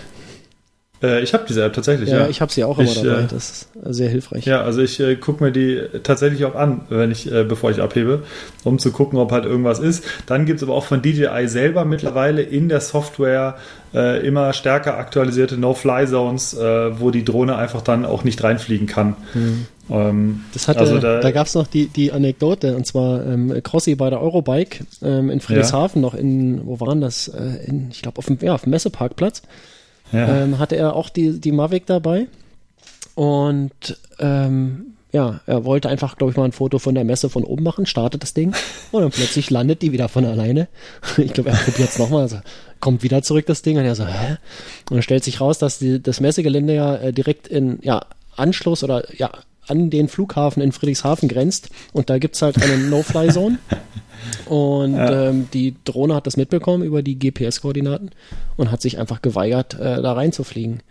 Äh, 1.04 1.22
ich 1.22 1.34
habe 1.34 1.43
diese 1.47 1.64
App 1.64 1.74
tatsächlich, 1.74 2.10
ja. 2.10 2.22
ja. 2.22 2.28
Ich 2.30 2.41
habe 2.41 2.51
sie 2.51 2.64
auch 2.64 2.80
immer 2.80 2.89
ich, 2.89 3.01
dabei. 3.01 3.24
Äh, 3.24 3.28
das 3.28 3.49
ist 3.49 3.68
sehr 3.84 4.10
hilfreich. 4.10 4.45
Ja, 4.45 4.62
also 4.62 4.82
ich 4.82 4.99
äh, 4.99 5.16
gucke 5.16 5.43
mir 5.43 5.51
die 5.51 5.82
tatsächlich 6.04 6.45
auch 6.45 6.56
an, 6.56 6.82
wenn 6.89 7.12
ich, 7.12 7.30
äh, 7.32 7.43
bevor 7.43 7.72
ich 7.72 7.82
abhebe, 7.82 8.24
um 8.64 8.80
zu 8.80 8.91
gucken, 8.91 9.20
ob 9.20 9.32
halt 9.32 9.45
irgendwas 9.45 9.80
ist. 9.80 10.06
Dann 10.26 10.45
gibt 10.45 10.58
es 10.58 10.64
aber 10.64 10.74
auch 10.74 10.86
von 10.86 11.01
DJI 11.01 11.47
selber 11.47 11.84
mittlerweile 11.84 12.41
in 12.41 12.70
der 12.70 12.80
Software 12.80 13.58
äh, 13.93 14.26
immer 14.26 14.54
stärker 14.54 14.97
aktualisierte 14.97 15.58
No-Fly-Zones, 15.58 16.54
äh, 16.54 16.99
wo 16.99 17.12
die 17.12 17.26
Drohne 17.26 17.58
einfach 17.58 17.82
dann 17.82 18.06
auch 18.06 18.24
nicht 18.24 18.41
reinfliegen 18.41 18.88
kann. 18.88 19.16
Mhm. 19.34 19.68
Ähm, 19.89 20.41
das 20.54 20.70
hatte, 20.70 20.80
also 20.80 20.99
da, 20.99 21.20
da 21.20 21.32
gab 21.32 21.47
es 21.47 21.56
noch 21.56 21.68
die, 21.68 21.88
die 21.88 22.14
Anekdote, 22.14 22.76
und 22.76 22.88
zwar 22.88 23.26
ähm, 23.26 23.54
Crossi 23.64 23.95
bei 23.95 24.10
der 24.10 24.22
Eurobike 24.22 24.86
ähm, 25.01 25.30
in 25.30 25.41
Friedrichshafen, 25.41 26.01
ja. 26.01 26.08
noch 26.08 26.16
in, 26.16 26.66
wo 26.66 26.80
waren 26.80 27.01
das? 27.01 27.28
Äh, 27.28 27.66
in, 27.68 27.89
ich 27.91 28.01
glaube, 28.01 28.20
auf 28.20 28.26
dem, 28.28 28.38
ja, 28.41 28.54
auf 28.54 28.62
dem 28.62 28.70
Messeparkplatz 28.70 29.41
ja. 30.14 30.43
ähm, 30.43 30.59
hatte 30.59 30.76
er 30.76 30.95
auch 30.95 31.09
die, 31.09 31.39
die 31.39 31.51
Mavic 31.51 31.86
dabei. 31.86 32.28
Und 33.16 33.97
ähm, 34.20 34.93
ja, 35.11 35.41
er 35.45 35.64
wollte 35.64 35.89
einfach, 35.89 36.18
glaube 36.18 36.32
ich, 36.32 36.38
mal 36.38 36.45
ein 36.45 36.51
Foto 36.51 36.80
von 36.80 36.95
der 36.95 37.03
Messe 37.03 37.30
von 37.30 37.43
oben 37.43 37.64
machen, 37.64 37.86
startet 37.86 38.24
das 38.24 38.34
Ding 38.34 38.55
und 38.91 39.01
dann 39.01 39.11
plötzlich 39.11 39.51
landet 39.51 39.84
die 39.84 39.91
wieder 39.91 40.09
von 40.09 40.26
alleine. 40.26 40.68
Ich 41.18 41.34
glaube, 41.34 41.51
er 41.51 41.55
probiert 41.55 41.89
es 41.89 41.99
nochmal, 41.99 42.24
also 42.24 42.39
kommt 42.80 43.03
wieder 43.03 43.22
zurück 43.22 43.45
das 43.45 43.61
Ding 43.61 43.78
und 43.78 43.86
er 43.86 43.95
so, 43.95 44.07
hä? 44.07 44.38
Und 44.89 44.95
dann 44.95 45.01
stellt 45.03 45.24
sich 45.24 45.39
raus, 45.39 45.59
dass 45.59 45.78
die, 45.78 46.01
das 46.01 46.20
Messegelände 46.20 46.74
ja 46.74 46.95
äh, 46.95 47.14
direkt 47.14 47.47
in 47.47 47.78
ja, 47.84 48.05
Anschluss 48.36 48.84
oder 48.84 49.03
ja 49.16 49.30
an 49.68 49.89
den 49.89 50.07
Flughafen 50.07 50.61
in 50.61 50.72
Friedrichshafen 50.72 51.30
grenzt 51.30 51.70
und 51.91 52.09
da 52.09 52.18
gibt's 52.18 52.41
halt 52.41 52.61
eine 52.61 52.78
No-Fly-Zone 52.78 53.59
und 54.45 54.95
ja. 54.95 55.30
ähm, 55.30 55.47
die 55.53 55.76
Drohne 55.86 56.16
hat 56.16 56.28
das 56.28 56.38
mitbekommen 56.38 56.84
über 56.84 57.01
die 57.01 57.18
GPS-Koordinaten 57.18 58.11
und 58.57 58.72
hat 58.72 58.82
sich 58.82 58.97
einfach 58.97 59.22
geweigert, 59.22 59.76
äh, 59.76 60.01
da 60.01 60.14
reinzufliegen. 60.14 60.82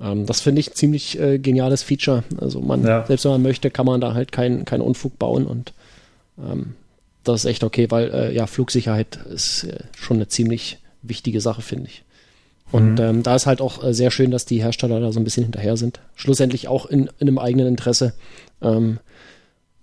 Ähm, 0.00 0.26
das 0.26 0.40
finde 0.40 0.60
ich 0.60 0.70
ein 0.70 0.74
ziemlich 0.74 1.18
äh, 1.18 1.38
geniales 1.38 1.82
Feature. 1.82 2.24
Also 2.40 2.60
man, 2.60 2.84
ja. 2.84 3.06
selbst 3.06 3.24
wenn 3.24 3.32
man 3.32 3.42
möchte, 3.42 3.70
kann 3.70 3.86
man 3.86 4.00
da 4.00 4.14
halt 4.14 4.32
keinen 4.32 4.64
kein 4.64 4.80
Unfug 4.80 5.18
bauen 5.18 5.46
und 5.46 5.72
ähm, 6.38 6.74
das 7.24 7.44
ist 7.44 7.50
echt 7.50 7.64
okay, 7.64 7.90
weil 7.90 8.12
äh, 8.12 8.34
ja, 8.34 8.46
Flugsicherheit 8.46 9.16
ist 9.26 9.64
äh, 9.64 9.84
schon 9.96 10.18
eine 10.18 10.28
ziemlich 10.28 10.78
wichtige 11.02 11.40
Sache, 11.40 11.62
finde 11.62 11.88
ich. 11.88 12.04
Und 12.74 12.94
mhm. 12.94 13.04
ähm, 13.04 13.22
da 13.22 13.36
ist 13.36 13.46
halt 13.46 13.60
auch 13.60 13.84
äh, 13.84 13.94
sehr 13.94 14.10
schön, 14.10 14.32
dass 14.32 14.46
die 14.46 14.60
Hersteller 14.60 14.98
da 14.98 15.12
so 15.12 15.20
ein 15.20 15.24
bisschen 15.24 15.44
hinterher 15.44 15.76
sind. 15.76 16.00
Schlussendlich 16.16 16.66
auch 16.66 16.86
in, 16.86 17.08
in 17.20 17.28
einem 17.28 17.38
eigenen 17.38 17.68
Interesse. 17.68 18.14
Ähm, 18.60 18.98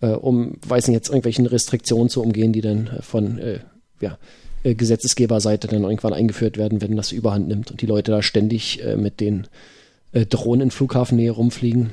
äh, 0.01 0.07
um, 0.07 0.57
weiß 0.67 0.87
nicht, 0.87 0.95
jetzt 0.95 1.07
irgendwelchen 1.07 1.45
Restriktionen 1.45 2.09
zu 2.09 2.21
umgehen, 2.21 2.51
die 2.51 2.59
dann 2.59 2.87
äh, 2.87 3.01
von 3.01 3.37
äh, 3.37 3.59
ja, 4.01 4.17
äh, 4.63 4.75
Gesetzesgeberseite 4.75 5.69
dann 5.69 5.83
irgendwann 5.83 6.11
eingeführt 6.11 6.57
werden, 6.57 6.81
wenn 6.81 6.97
das 6.97 7.13
überhand 7.13 7.47
nimmt 7.47 7.71
und 7.71 7.81
die 7.81 7.85
Leute 7.85 8.11
da 8.11 8.21
ständig 8.21 8.83
äh, 8.83 8.97
mit 8.97 9.21
den 9.21 9.47
Drohnen 10.11 10.63
in 10.63 10.71
Flughafennähe 10.71 11.31
rumfliegen. 11.31 11.91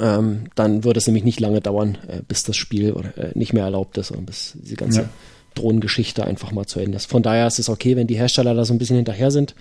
Ähm, 0.00 0.46
dann 0.56 0.82
würde 0.82 0.98
es 0.98 1.06
nämlich 1.06 1.22
nicht 1.22 1.38
lange 1.38 1.60
dauern, 1.60 1.96
bis 2.26 2.42
das 2.42 2.56
Spiel 2.56 2.96
nicht 3.34 3.52
mehr 3.52 3.62
erlaubt 3.62 3.96
ist 3.98 4.10
und 4.10 4.26
bis 4.26 4.54
diese 4.60 4.74
ganze 4.74 5.02
ja. 5.02 5.08
Drohnengeschichte 5.54 6.24
einfach 6.24 6.50
mal 6.50 6.66
zu 6.66 6.80
Ende 6.80 6.96
ist. 6.96 7.06
Von 7.06 7.22
daher 7.22 7.46
ist 7.46 7.60
es 7.60 7.68
okay, 7.68 7.94
wenn 7.94 8.08
die 8.08 8.16
Hersteller 8.16 8.54
da 8.54 8.64
so 8.64 8.74
ein 8.74 8.78
bisschen 8.78 8.96
hinterher 8.96 9.30
sind. 9.30 9.54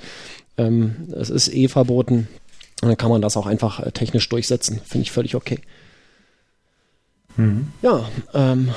Ähm, 0.57 1.13
es 1.15 1.29
ist 1.29 1.53
eh 1.53 1.67
verboten. 1.67 2.27
Dann 2.81 2.97
kann 2.97 3.09
man 3.09 3.21
das 3.21 3.37
auch 3.37 3.47
einfach 3.47 3.79
äh, 3.79 3.91
technisch 3.91 4.27
durchsetzen. 4.29 4.81
Finde 4.85 5.03
ich 5.03 5.11
völlig 5.11 5.35
okay. 5.35 5.59
Mhm. 7.35 7.67
Ja, 7.81 8.09
ähm, 8.33 8.69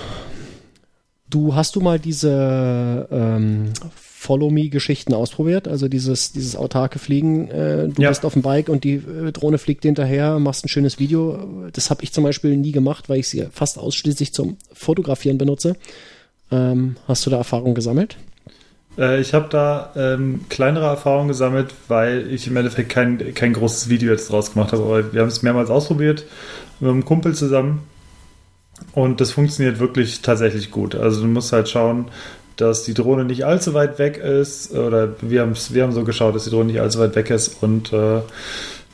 du 1.28 1.54
hast 1.54 1.76
du 1.76 1.80
mal 1.80 1.98
diese 1.98 3.08
ähm, 3.10 3.72
Follow-Me-Geschichten 4.20 5.14
ausprobiert? 5.14 5.66
Also 5.66 5.88
dieses, 5.88 6.32
dieses 6.32 6.54
autarke 6.54 6.98
Fliegen, 6.98 7.48
äh, 7.48 7.88
du 7.88 8.02
ja. 8.02 8.10
bist 8.10 8.26
auf 8.26 8.34
dem 8.34 8.42
Bike 8.42 8.68
und 8.68 8.84
die 8.84 8.96
äh, 8.96 9.32
Drohne 9.32 9.56
fliegt 9.56 9.82
hinterher, 9.84 10.38
machst 10.38 10.62
ein 10.64 10.68
schönes 10.68 10.98
Video. 10.98 11.70
Das 11.72 11.88
habe 11.88 12.04
ich 12.04 12.12
zum 12.12 12.24
Beispiel 12.24 12.54
nie 12.56 12.72
gemacht, 12.72 13.08
weil 13.08 13.20
ich 13.20 13.28
sie 13.28 13.46
fast 13.50 13.78
ausschließlich 13.78 14.34
zum 14.34 14.58
Fotografieren 14.74 15.38
benutze. 15.38 15.74
Ähm, 16.50 16.96
hast 17.08 17.24
du 17.24 17.30
da 17.30 17.38
Erfahrung 17.38 17.74
gesammelt? 17.74 18.18
Äh, 18.98 19.20
ich 19.20 19.34
habe 19.34 19.48
da 19.50 19.92
ähm, 19.96 20.46
kleinere 20.48 20.86
Erfahrungen 20.86 21.28
gesammelt, 21.28 21.74
weil 21.88 22.32
ich 22.32 22.46
im 22.46 22.56
Endeffekt 22.56 22.90
kein, 22.90 23.34
kein 23.34 23.52
großes 23.52 23.88
Video 23.88 24.12
jetzt 24.12 24.30
draus 24.30 24.52
gemacht 24.52 24.72
habe. 24.72 24.82
Aber 24.82 25.12
wir 25.12 25.20
haben 25.20 25.28
es 25.28 25.42
mehrmals 25.42 25.70
ausprobiert 25.70 26.24
mit 26.80 26.90
einem 26.90 27.04
Kumpel 27.04 27.34
zusammen 27.34 27.82
und 28.92 29.20
das 29.20 29.32
funktioniert 29.32 29.78
wirklich 29.78 30.22
tatsächlich 30.22 30.70
gut. 30.70 30.94
Also 30.94 31.22
du 31.22 31.28
musst 31.28 31.52
halt 31.52 31.68
schauen, 31.68 32.06
dass 32.56 32.82
die 32.82 32.94
Drohne 32.94 33.24
nicht 33.24 33.44
allzu 33.44 33.74
weit 33.74 33.98
weg 33.98 34.18
ist. 34.18 34.72
Oder 34.72 35.14
wir, 35.20 35.52
wir 35.70 35.82
haben 35.82 35.92
so 35.92 36.04
geschaut, 36.04 36.34
dass 36.34 36.44
die 36.44 36.50
Drohne 36.50 36.72
nicht 36.72 36.80
allzu 36.80 36.98
weit 36.98 37.14
weg 37.16 37.30
ist. 37.30 37.62
Und 37.62 37.92
äh, 37.92 38.20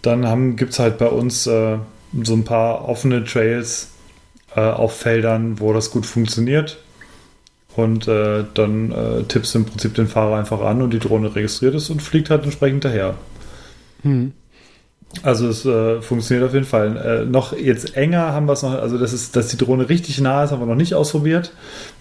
dann 0.03 0.57
gibt 0.57 0.73
es 0.73 0.79
halt 0.79 0.99
bei 0.99 1.09
uns 1.09 1.47
äh, 1.47 1.79
so 2.23 2.35
ein 2.35 2.45
paar 2.45 2.89
offene 2.89 3.25
Trails 3.25 3.89
äh, 4.55 4.61
auf 4.61 4.97
Feldern, 4.97 5.59
wo 5.61 5.73
das 5.73 5.91
gut 5.91 6.07
funktioniert. 6.07 6.79
Und 7.77 8.09
äh, 8.09 8.45
dann 8.55 8.91
äh, 8.91 9.23
tippst 9.25 9.55
du 9.55 9.59
im 9.59 9.65
Prinzip 9.67 9.95
den 9.95 10.09
Fahrer 10.09 10.37
einfach 10.37 10.61
an 10.63 10.81
und 10.81 10.91
die 10.91 10.99
Drohne 10.99 11.35
registriert 11.35 11.75
es 11.75 11.91
und 11.91 12.01
fliegt 12.01 12.31
halt 12.31 12.45
entsprechend 12.45 12.85
daher. 12.85 13.15
Hm. 14.03 14.33
Also 15.23 15.49
es 15.49 15.65
äh, 15.65 16.01
funktioniert 16.03 16.47
auf 16.47 16.55
jeden 16.55 16.67
Fall. 16.67 16.97
Äh, 16.97 17.31
noch 17.31 17.57
jetzt 17.57 17.97
enger 17.97 18.33
haben 18.33 18.47
wir 18.47 18.55
es 18.55 18.63
noch, 18.63 18.73
also 18.73 18.99
das 18.99 19.13
ist, 19.13 19.37
dass 19.37 19.49
die 19.49 19.57
Drohne 19.57 19.89
richtig 19.89 20.21
nah 20.21 20.45
ist, 20.45 20.51
haben 20.51 20.61
wir 20.61 20.67
noch 20.67 20.75
nicht 20.75 20.95
ausprobiert. 20.95 21.53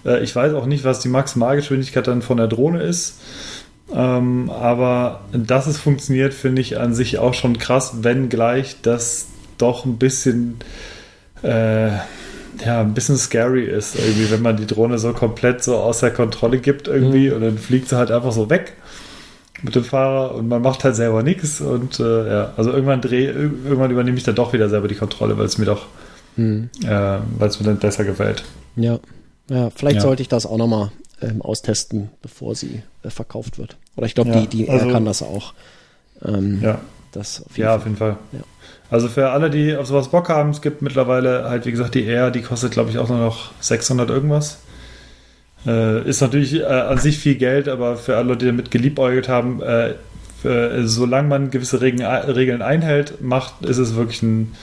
Äh, 0.06 0.24
ich 0.24 0.36
weiß 0.36 0.54
auch 0.54 0.66
nicht, 0.66 0.84
was 0.84 1.00
die 1.00 1.10
Maximalgeschwindigkeit 1.10 2.08
dann 2.08 2.22
von 2.22 2.38
der 2.38 2.48
Drohne 2.48 2.82
ist. 2.82 3.20
Ähm, 3.94 4.50
aber 4.50 5.22
dass 5.32 5.68
es 5.68 5.78
funktioniert, 5.78 6.34
finde 6.34 6.62
ich 6.62 6.80
an 6.80 6.94
sich 6.94 7.20
auch 7.20 7.34
schon 7.34 7.58
krass, 7.58 8.04
wenngleich 8.04 8.78
das 8.82 9.28
doch 9.58 9.86
ein 9.86 9.98
bisschen 9.98 10.56
äh, 11.44 11.92
ja, 12.64 12.82
ein 12.82 12.94
bisschen 12.94 13.18
scary 13.18 13.66
ist, 13.66 13.96
irgendwie, 13.96 14.30
wenn 14.32 14.42
man 14.42 14.58
die 14.58 14.68
Drohne 14.68 15.00
so 15.00 15.14
komplett 15.14 15.64
so 15.64 15.78
außer 15.78 16.12
Kontrolle 16.12 16.60
gibt 16.60 16.88
irgendwie 16.88 17.30
mhm. 17.30 17.36
und 17.36 17.42
dann 17.42 17.58
fliegt 17.58 17.90
sie 17.90 17.98
halt 17.98 18.12
einfach 18.12 18.32
so 18.32 18.50
weg 18.50 18.74
mit 19.62 19.76
dem 19.76 19.84
Fahrer 19.84 20.36
und 20.36 20.48
man 20.48 20.62
macht 20.62 20.84
halt 20.84 20.96
selber 20.96 21.24
nichts 21.24 21.62
und 21.62 22.00
äh, 22.00 22.30
ja, 22.30 22.54
also 22.58 22.72
irgendwann 22.72 23.02
dreh, 23.02 23.26
irgendwann 23.26 23.92
übernehme 23.92 24.18
ich 24.18 24.24
dann 24.24 24.36
doch 24.36 24.54
wieder 24.54 24.70
selber 24.70 24.88
die 24.88 24.96
Kontrolle, 24.96 25.38
weil 25.38 25.46
es 25.46 25.58
mir 25.58 25.66
doch, 25.66 25.88
hm. 26.36 26.70
äh, 26.84 26.90
weil 27.38 27.50
es 27.50 27.60
mir 27.60 27.66
dann 27.66 27.80
besser 27.80 28.04
gefällt. 28.04 28.44
Ja, 28.76 29.00
ja 29.50 29.70
vielleicht 29.70 29.98
ja. 29.98 30.02
sollte 30.02 30.22
ich 30.22 30.28
das 30.28 30.46
auch 30.46 30.58
nochmal 30.58 30.92
ähm, 31.22 31.42
austesten, 31.42 32.10
bevor 32.22 32.56
sie 32.56 32.84
äh, 33.04 33.10
verkauft 33.10 33.58
wird. 33.58 33.78
Oder 33.96 34.08
ich 34.08 34.16
glaube, 34.16 34.32
ja, 34.32 34.42
die, 34.42 34.48
die 34.48 34.70
also, 34.70 34.88
R 34.88 34.92
kann 34.92 35.06
das 35.06 35.22
auch. 35.22 35.54
Ähm, 36.24 36.60
ja, 36.62 36.80
Das 37.12 37.44
auf 37.46 37.58
ja, 37.58 37.68
Fall. 37.68 37.78
auf 37.78 37.84
jeden 37.86 37.98
Fall. 37.98 38.18
Ja. 38.34 38.40
Also 38.90 39.08
für 39.08 39.32
alle, 39.32 39.50
die 39.50 39.76
auf 39.76 39.88
sowas 39.88 40.10
Bock 40.10 40.30
haben, 40.30 40.52
es 40.52 40.62
gibt 40.62 40.82
mittlerweile 40.82 41.50
halt, 41.50 41.66
wie 41.66 41.72
gesagt, 41.72 41.96
die 41.96 42.06
Air, 42.06 42.32
die 42.32 42.42
kostet, 42.42 42.72
glaube 42.72 42.92
ich, 42.92 42.98
auch 42.98 43.10
nur 43.10 43.18
noch 43.18 43.52
600 43.60 44.10
irgendwas. 44.10 44.60
Äh, 45.66 46.08
ist 46.08 46.22
natürlich 46.22 46.62
äh, 46.62 46.66
an 46.66 47.00
sich 47.00 47.18
viel 47.18 47.36
Geld, 47.36 47.68
aber 47.68 47.98
für 47.98 48.18
alle, 48.18 48.38
die 48.38 48.46
damit 48.46 48.70
geliebäugelt 48.70 49.28
haben, 49.28 49.62
äh, 49.62 49.96
für, 50.42 50.88
solange 50.88 51.28
man 51.28 51.50
gewisse 51.50 51.82
Regeln, 51.82 52.06
Regeln 52.06 52.62
einhält, 52.62 53.22
macht, 53.22 53.66
ist 53.66 53.80
es 53.80 53.96
wirklich 53.96 54.22
ein 54.22 54.54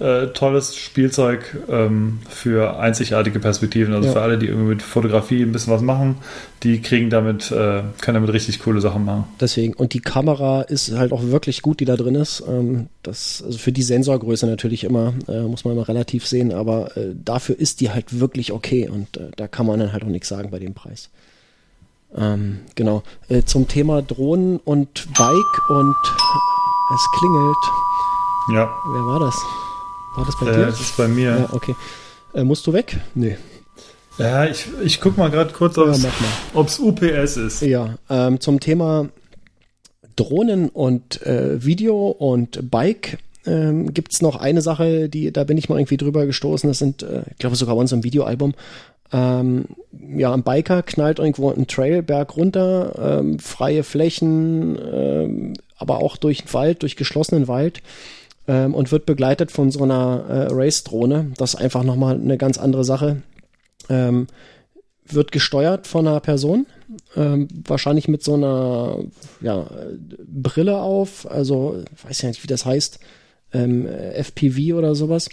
äh, 0.00 0.28
tolles 0.28 0.76
Spielzeug 0.76 1.56
ähm, 1.68 2.20
für 2.28 2.78
einzigartige 2.78 3.40
Perspektiven. 3.40 3.92
Also 3.94 4.08
ja. 4.08 4.14
für 4.14 4.20
alle, 4.20 4.38
die 4.38 4.46
irgendwie 4.46 4.68
mit 4.68 4.82
Fotografie 4.82 5.42
ein 5.42 5.52
bisschen 5.52 5.72
was 5.72 5.82
machen, 5.82 6.18
die 6.62 6.80
kriegen 6.80 7.10
damit, 7.10 7.50
äh, 7.50 7.82
können 8.00 8.14
damit 8.14 8.32
richtig 8.32 8.60
coole 8.60 8.80
Sachen 8.80 9.04
machen. 9.04 9.24
Deswegen, 9.40 9.74
und 9.74 9.94
die 9.94 10.00
Kamera 10.00 10.62
ist 10.62 10.96
halt 10.96 11.12
auch 11.12 11.22
wirklich 11.24 11.62
gut, 11.62 11.80
die 11.80 11.84
da 11.84 11.96
drin 11.96 12.14
ist. 12.14 12.42
Ähm, 12.48 12.88
das, 13.02 13.42
also 13.44 13.58
für 13.58 13.72
die 13.72 13.82
Sensorgröße 13.82 14.46
natürlich 14.46 14.84
immer, 14.84 15.14
äh, 15.26 15.42
muss 15.42 15.64
man 15.64 15.74
immer 15.74 15.88
relativ 15.88 16.26
sehen, 16.26 16.52
aber 16.52 16.96
äh, 16.96 17.14
dafür 17.24 17.58
ist 17.58 17.80
die 17.80 17.90
halt 17.90 18.20
wirklich 18.20 18.52
okay 18.52 18.88
und 18.88 19.16
äh, 19.16 19.30
da 19.36 19.48
kann 19.48 19.66
man 19.66 19.80
dann 19.80 19.92
halt 19.92 20.04
auch 20.04 20.08
nichts 20.08 20.28
sagen 20.28 20.50
bei 20.50 20.58
dem 20.58 20.74
Preis. 20.74 21.10
Ähm, 22.16 22.60
genau. 22.74 23.02
Äh, 23.28 23.42
zum 23.42 23.68
Thema 23.68 24.00
Drohnen 24.02 24.58
und 24.58 25.06
Bike 25.16 25.70
und 25.70 25.96
es 26.94 27.06
klingelt. 27.18 27.56
Ja. 28.54 28.70
Wer 28.92 29.02
war 29.02 29.20
das? 29.20 29.67
War 30.18 30.26
das 30.26 30.34
bei 30.40 30.50
äh, 30.50 30.56
dir? 30.56 30.66
Das 30.66 30.80
ist 30.80 30.96
bei 30.96 31.06
mir. 31.06 31.30
Ja, 31.30 31.48
okay. 31.52 31.76
Äh, 32.34 32.42
musst 32.42 32.66
du 32.66 32.72
weg? 32.72 32.96
Nee. 33.14 33.36
Ja, 34.18 34.46
ich, 34.46 34.66
ich 34.82 35.00
guck 35.00 35.16
mal 35.16 35.30
gerade 35.30 35.52
kurz, 35.52 35.78
ob 35.78 36.66
es 36.66 36.78
UPS 36.80 37.36
ist. 37.36 37.62
Ja, 37.62 37.98
ähm, 38.10 38.40
zum 38.40 38.58
Thema 38.58 39.10
Drohnen 40.16 40.70
und 40.70 41.22
äh, 41.22 41.64
Video 41.64 42.08
und 42.08 42.68
Bike 42.68 43.18
ähm, 43.46 43.94
gibt 43.94 44.12
es 44.12 44.20
noch 44.20 44.34
eine 44.34 44.60
Sache, 44.60 45.08
die 45.08 45.32
da 45.32 45.44
bin 45.44 45.56
ich 45.56 45.68
mal 45.68 45.78
irgendwie 45.78 45.96
drüber 45.96 46.26
gestoßen. 46.26 46.68
Das 46.68 46.80
sind, 46.80 47.04
äh, 47.04 47.22
ich 47.30 47.38
glaube 47.38 47.54
sogar 47.54 47.76
bei 47.76 47.80
unserem 47.80 48.02
Videoalbum. 48.02 48.54
Ähm, 49.12 49.66
ja, 50.16 50.34
ein 50.34 50.42
Biker 50.42 50.82
knallt 50.82 51.20
irgendwo 51.20 51.52
einen 51.52 51.68
Trailberg 51.68 52.36
runter, 52.36 53.20
ähm, 53.20 53.38
freie 53.38 53.84
Flächen, 53.84 54.76
ähm, 54.92 55.54
aber 55.76 55.98
auch 55.98 56.16
durch 56.16 56.42
den 56.42 56.52
Wald, 56.52 56.82
durch 56.82 56.96
geschlossenen 56.96 57.46
Wald 57.46 57.82
ähm, 58.48 58.74
und 58.74 58.90
wird 58.90 59.06
begleitet 59.06 59.52
von 59.52 59.70
so 59.70 59.84
einer 59.84 60.24
äh, 60.28 60.46
Race-Drohne. 60.50 61.32
Das 61.36 61.54
ist 61.54 61.60
einfach 61.60 61.84
nochmal 61.84 62.16
eine 62.16 62.38
ganz 62.38 62.58
andere 62.58 62.84
Sache. 62.84 63.22
Ähm, 63.88 64.26
wird 65.06 65.32
gesteuert 65.32 65.86
von 65.86 66.06
einer 66.06 66.20
Person, 66.20 66.66
ähm, 67.16 67.48
wahrscheinlich 67.66 68.08
mit 68.08 68.22
so 68.22 68.34
einer 68.34 68.98
ja, 69.40 69.66
Brille 70.26 70.78
auf, 70.78 71.30
also 71.30 71.82
weiß 72.02 72.22
ja 72.22 72.28
nicht, 72.28 72.42
wie 72.42 72.48
das 72.48 72.66
heißt, 72.66 72.98
ähm, 73.52 73.86
FPV 73.86 74.76
oder 74.76 74.94
sowas. 74.94 75.28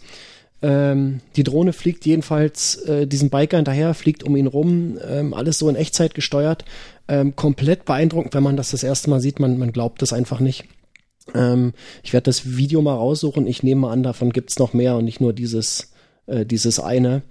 Ähm, 0.61 1.19
die 1.35 1.43
Drohne 1.43 1.73
fliegt 1.73 2.05
jedenfalls 2.05 2.77
äh, 2.83 3.05
diesem 3.05 3.29
Biker 3.29 3.57
hinterher, 3.57 3.93
fliegt 3.93 4.23
um 4.23 4.35
ihn 4.35 4.47
rum, 4.47 4.97
ähm, 5.05 5.33
alles 5.33 5.59
so 5.59 5.67
in 5.67 5.75
Echtzeit 5.75 6.15
gesteuert. 6.15 6.63
Ähm, 7.07 7.35
komplett 7.35 7.85
beeindruckend, 7.85 8.33
wenn 8.33 8.43
man 8.43 8.57
das 8.57 8.71
das 8.71 8.83
erste 8.83 9.09
Mal 9.09 9.19
sieht, 9.19 9.39
man, 9.39 9.57
man 9.59 9.73
glaubt 9.73 10.01
es 10.01 10.13
einfach 10.13 10.39
nicht. 10.39 10.65
Ähm, 11.33 11.73
ich 12.03 12.13
werde 12.13 12.25
das 12.25 12.57
Video 12.57 12.81
mal 12.81 12.95
raussuchen. 12.95 13.47
Ich 13.47 13.63
nehme 13.63 13.81
mal 13.81 13.91
an, 13.91 14.03
davon 14.03 14.31
gibt's 14.31 14.59
noch 14.59 14.73
mehr 14.73 14.95
und 14.95 15.05
nicht 15.05 15.21
nur 15.21 15.33
dieses, 15.33 15.91
äh, 16.27 16.45
dieses 16.45 16.79
eine. 16.79 17.23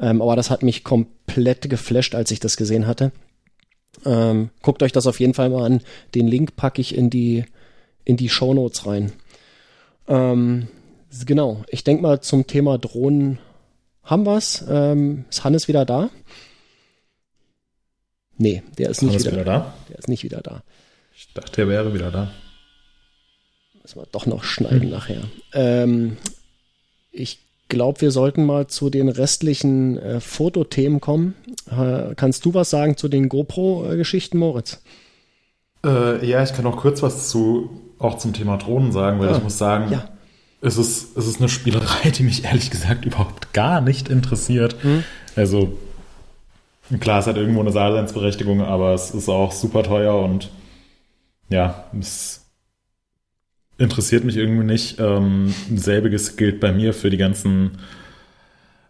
Ähm, 0.00 0.20
aber 0.20 0.36
das 0.36 0.50
hat 0.50 0.62
mich 0.62 0.84
komplett 0.84 1.68
geflasht, 1.70 2.14
als 2.14 2.30
ich 2.30 2.40
das 2.40 2.56
gesehen 2.56 2.86
hatte. 2.86 3.12
Ähm, 4.04 4.50
guckt 4.62 4.82
euch 4.82 4.92
das 4.92 5.06
auf 5.06 5.20
jeden 5.20 5.34
Fall 5.34 5.48
mal 5.48 5.64
an. 5.64 5.80
Den 6.14 6.28
Link 6.28 6.56
packe 6.56 6.80
ich 6.80 6.94
in 6.94 7.08
die, 7.10 7.44
in 8.04 8.16
die 8.16 8.28
Show 8.28 8.52
Notes 8.52 8.86
rein. 8.86 9.12
Ähm, 10.08 10.68
genau, 11.24 11.64
ich 11.68 11.84
denke 11.84 12.02
mal 12.02 12.20
zum 12.20 12.46
Thema 12.46 12.78
Drohnen 12.78 13.38
haben 14.02 14.26
wir's. 14.26 14.64
Ähm, 14.68 15.24
ist 15.30 15.44
Hannes 15.44 15.66
wieder 15.68 15.84
da? 15.84 16.10
Nee, 18.38 18.62
der 18.78 18.90
ist 18.90 19.02
nicht 19.02 19.18
wieder, 19.18 19.32
wieder 19.32 19.44
da. 19.44 19.74
Der 19.88 19.98
ist 19.98 20.08
nicht 20.08 20.22
wieder 20.22 20.42
da. 20.42 20.62
Ich 21.16 21.32
dachte, 21.32 21.62
er 21.62 21.68
wäre 21.68 21.94
wieder 21.94 22.10
da. 22.10 22.30
Müssen 23.86 24.00
wir 24.00 24.08
doch 24.10 24.26
noch 24.26 24.42
schneiden 24.42 24.86
mhm. 24.86 24.90
nachher. 24.90 25.20
Ähm, 25.52 26.16
ich 27.12 27.38
glaube, 27.68 28.00
wir 28.00 28.10
sollten 28.10 28.44
mal 28.44 28.66
zu 28.66 28.90
den 28.90 29.08
restlichen 29.08 29.96
äh, 29.96 30.18
Fotothemen 30.18 31.00
kommen. 31.00 31.36
Äh, 31.70 32.16
kannst 32.16 32.44
du 32.44 32.52
was 32.52 32.68
sagen 32.68 32.96
zu 32.96 33.06
den 33.06 33.28
GoPro-Geschichten, 33.28 34.38
Moritz? 34.38 34.82
Äh, 35.84 36.26
ja, 36.28 36.42
ich 36.42 36.52
kann 36.52 36.66
auch 36.66 36.78
kurz 36.78 37.00
was 37.04 37.28
zu, 37.28 37.70
auch 38.00 38.18
zum 38.18 38.32
Thema 38.32 38.56
Drohnen 38.56 38.90
sagen, 38.90 39.20
weil 39.20 39.30
ja. 39.30 39.36
ich 39.36 39.42
muss 39.44 39.56
sagen, 39.56 39.92
ja. 39.92 40.08
es, 40.62 40.78
ist, 40.78 41.16
es 41.16 41.28
ist 41.28 41.38
eine 41.38 41.48
Spielerei, 41.48 42.10
die 42.10 42.24
mich 42.24 42.42
ehrlich 42.42 42.72
gesagt 42.72 43.04
überhaupt 43.04 43.52
gar 43.52 43.80
nicht 43.80 44.08
interessiert. 44.08 44.82
Mhm. 44.82 45.04
Also, 45.36 45.78
klar, 46.98 47.20
es 47.20 47.28
hat 47.28 47.36
irgendwo 47.36 47.60
eine 47.60 47.70
Daseinsberechtigung, 47.70 48.62
aber 48.62 48.94
es 48.94 49.12
ist 49.12 49.28
auch 49.28 49.52
super 49.52 49.84
teuer 49.84 50.18
und 50.18 50.50
ja, 51.50 51.84
es 52.00 52.45
interessiert 53.78 54.24
mich 54.24 54.36
irgendwie 54.36 54.64
nicht. 54.64 54.98
Ähm, 55.00 55.54
selbiges 55.74 56.36
gilt 56.36 56.60
bei 56.60 56.72
mir 56.72 56.92
für 56.92 57.10
die 57.10 57.16
ganzen 57.16 57.78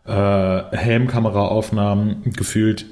äh, 0.04 0.62
Helmkameraaufnahmen. 0.72 2.22
Gefühlt 2.36 2.86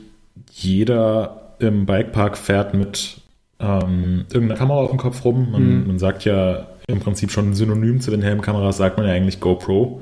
jeder 0.53 1.55
im 1.59 1.87
Bikepark 1.87 2.37
fährt 2.37 2.75
mit 2.75 3.19
ähm, 3.61 4.25
irgendeiner 4.33 4.59
Kamera 4.59 4.79
auf 4.81 4.91
dem 4.91 4.99
Kopf 4.99 5.25
rum. 5.25 5.53
Man, 5.53 5.81
mhm. 5.81 5.87
man, 5.87 5.99
sagt 5.99 6.25
ja 6.25 6.67
im 6.87 7.01
Prinzip 7.01 7.31
schon 7.31 7.55
synonym 7.55 8.01
zu 8.01 8.11
den 8.11 8.23
Helmkameras, 8.23 8.77
sagt 8.77 8.99
man 8.99 9.07
ja 9.07 9.13
eigentlich 9.13 9.41
GoPro. 9.41 10.01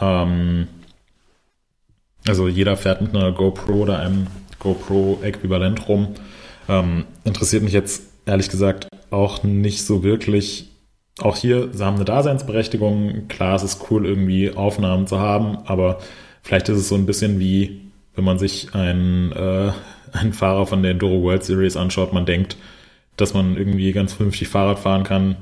Ähm, 0.00 0.68
also 2.26 2.48
jeder 2.48 2.76
fährt 2.76 3.02
mit 3.02 3.14
einer 3.14 3.32
GoPro 3.32 3.82
oder 3.82 3.98
einem 3.98 4.26
GoPro-Äquivalent 4.58 5.88
rum. 5.88 6.08
Ähm, 6.68 7.04
interessiert 7.24 7.62
mich 7.62 7.72
jetzt 7.72 8.04
ehrlich 8.26 8.48
gesagt 8.48 8.88
auch 9.10 9.44
nicht 9.44 9.84
so 9.84 10.02
wirklich, 10.02 10.70
auch 11.18 11.36
hier, 11.36 11.72
sie 11.72 11.84
haben 11.84 11.96
eine 11.96 12.04
Daseinsberechtigung. 12.04 13.28
Klar, 13.28 13.56
es 13.56 13.62
ist 13.62 13.90
cool, 13.90 14.06
irgendwie 14.06 14.52
Aufnahmen 14.52 15.06
zu 15.06 15.18
haben, 15.18 15.58
aber 15.64 15.98
vielleicht 16.42 16.68
ist 16.68 16.78
es 16.78 16.88
so 16.88 16.94
ein 16.94 17.06
bisschen 17.06 17.38
wie, 17.38 17.90
wenn 18.14 18.24
man 18.24 18.38
sich 18.38 18.74
einen, 18.74 19.32
äh, 19.32 19.72
einen 20.12 20.32
Fahrer 20.32 20.66
von 20.66 20.82
der 20.82 20.92
Enduro 20.92 21.22
World 21.22 21.44
Series 21.44 21.76
anschaut, 21.76 22.12
man 22.12 22.26
denkt, 22.26 22.56
dass 23.16 23.34
man 23.34 23.56
irgendwie 23.56 23.92
ganz 23.92 24.12
vernünftig 24.12 24.48
Fahrrad 24.48 24.78
fahren 24.78 25.04
kann, 25.04 25.36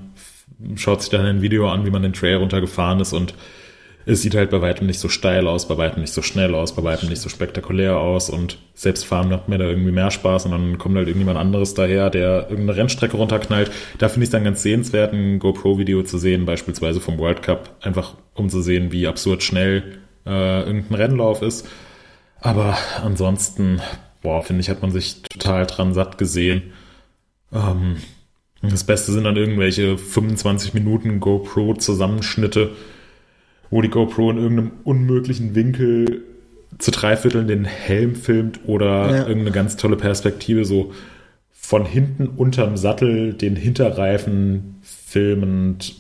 schaut 0.77 1.03
sich 1.03 1.11
dann 1.11 1.27
ein 1.27 1.43
Video 1.43 1.69
an, 1.69 1.85
wie 1.85 1.91
man 1.91 2.03
den 2.03 2.13
Trail 2.13 2.37
runtergefahren 2.37 3.01
ist 3.01 3.13
und 3.13 3.35
es 4.07 4.23
sieht 4.23 4.35
halt 4.35 4.51
bei 4.51 4.61
weitem 4.61 4.87
nicht 4.87 5.01
so 5.01 5.09
steil 5.09 5.47
aus, 5.47 5.67
bei 5.67 5.77
weitem 5.77 6.03
nicht 6.03 6.13
so 6.13 6.23
schnell 6.23 6.55
aus, 6.55 6.75
bei 6.75 6.85
weitem 6.85 7.09
nicht 7.09 7.23
so 7.23 7.29
spektakulär 7.29 7.97
aus 7.99 8.29
und 8.29 8.59
selbst 8.75 9.05
fahren 9.05 9.31
macht 9.31 9.49
mir 9.49 9.59
da 9.59 9.65
irgendwie 9.65 9.93
mehr 9.93 10.11
Spaß 10.11 10.47
und 10.47 10.53
dann 10.53 10.79
kommt 10.79 10.97
halt 10.97 11.09
irgendjemand 11.09 11.39
anderes 11.39 11.75
daher, 11.75 12.11
der 12.11 12.51
irgendeine 12.51 12.77
Rennstrecke 12.77 13.17
runterknallt. 13.17 13.71
Da 13.99 14.09
finde 14.09 14.25
ich 14.25 14.29
es 14.29 14.33
dann 14.33 14.45
ganz 14.45 14.63
sehenswert, 14.63 15.13
ein 15.13 15.39
GoPro-Video 15.39 16.03
zu 16.03 16.19
sehen, 16.19 16.45
beispielsweise 16.45 17.01
vom 17.01 17.19
World 17.19 17.43
Cup, 17.43 17.71
einfach 17.81 18.15
um 18.35 18.51
zu 18.51 18.61
sehen, 18.61 18.93
wie 18.93 19.07
absurd 19.07 19.43
schnell 19.43 19.99
äh, 20.27 20.61
irgendein 20.61 20.95
Rennlauf 20.95 21.41
ist. 21.43 21.67
Aber 22.41 22.77
ansonsten, 23.03 23.81
boah, 24.23 24.43
finde 24.43 24.61
ich, 24.61 24.69
hat 24.69 24.83
man 24.83 24.91
sich 24.91 25.23
total 25.23 25.67
dran 25.67 25.95
satt 25.95 26.19
gesehen. 26.19 26.73
Ähm, 27.53 27.97
das 28.61 28.85
Beste 28.85 29.13
sind 29.13 29.25
dann 29.25 29.37
irgendwelche 29.37 29.97
25 29.99 30.75
Minuten 30.75 31.21
GoPro-Zusammenschnitte, 31.21 32.71
wo 33.75 33.83
die 33.83 33.89
GoPro 33.89 34.31
in 34.31 34.39
irgendeinem 34.39 34.71
unmöglichen 34.85 35.57
Winkel 35.57 36.23
zu 36.79 36.93
drei 36.93 37.17
Vierteln 37.17 37.49
den 37.49 37.65
Helm 37.65 38.15
filmt 38.15 38.61
oder 38.69 39.11
ja. 39.11 39.19
irgendeine 39.27 39.51
ganz 39.51 39.75
tolle 39.75 39.97
Perspektive, 39.97 40.65
so 40.65 40.93
von 41.51 41.85
hinten 41.85 42.29
unterm 42.29 42.77
Sattel 42.77 43.33
den 43.33 43.57
Hinterreifen 43.57 44.77
filmend 44.81 45.97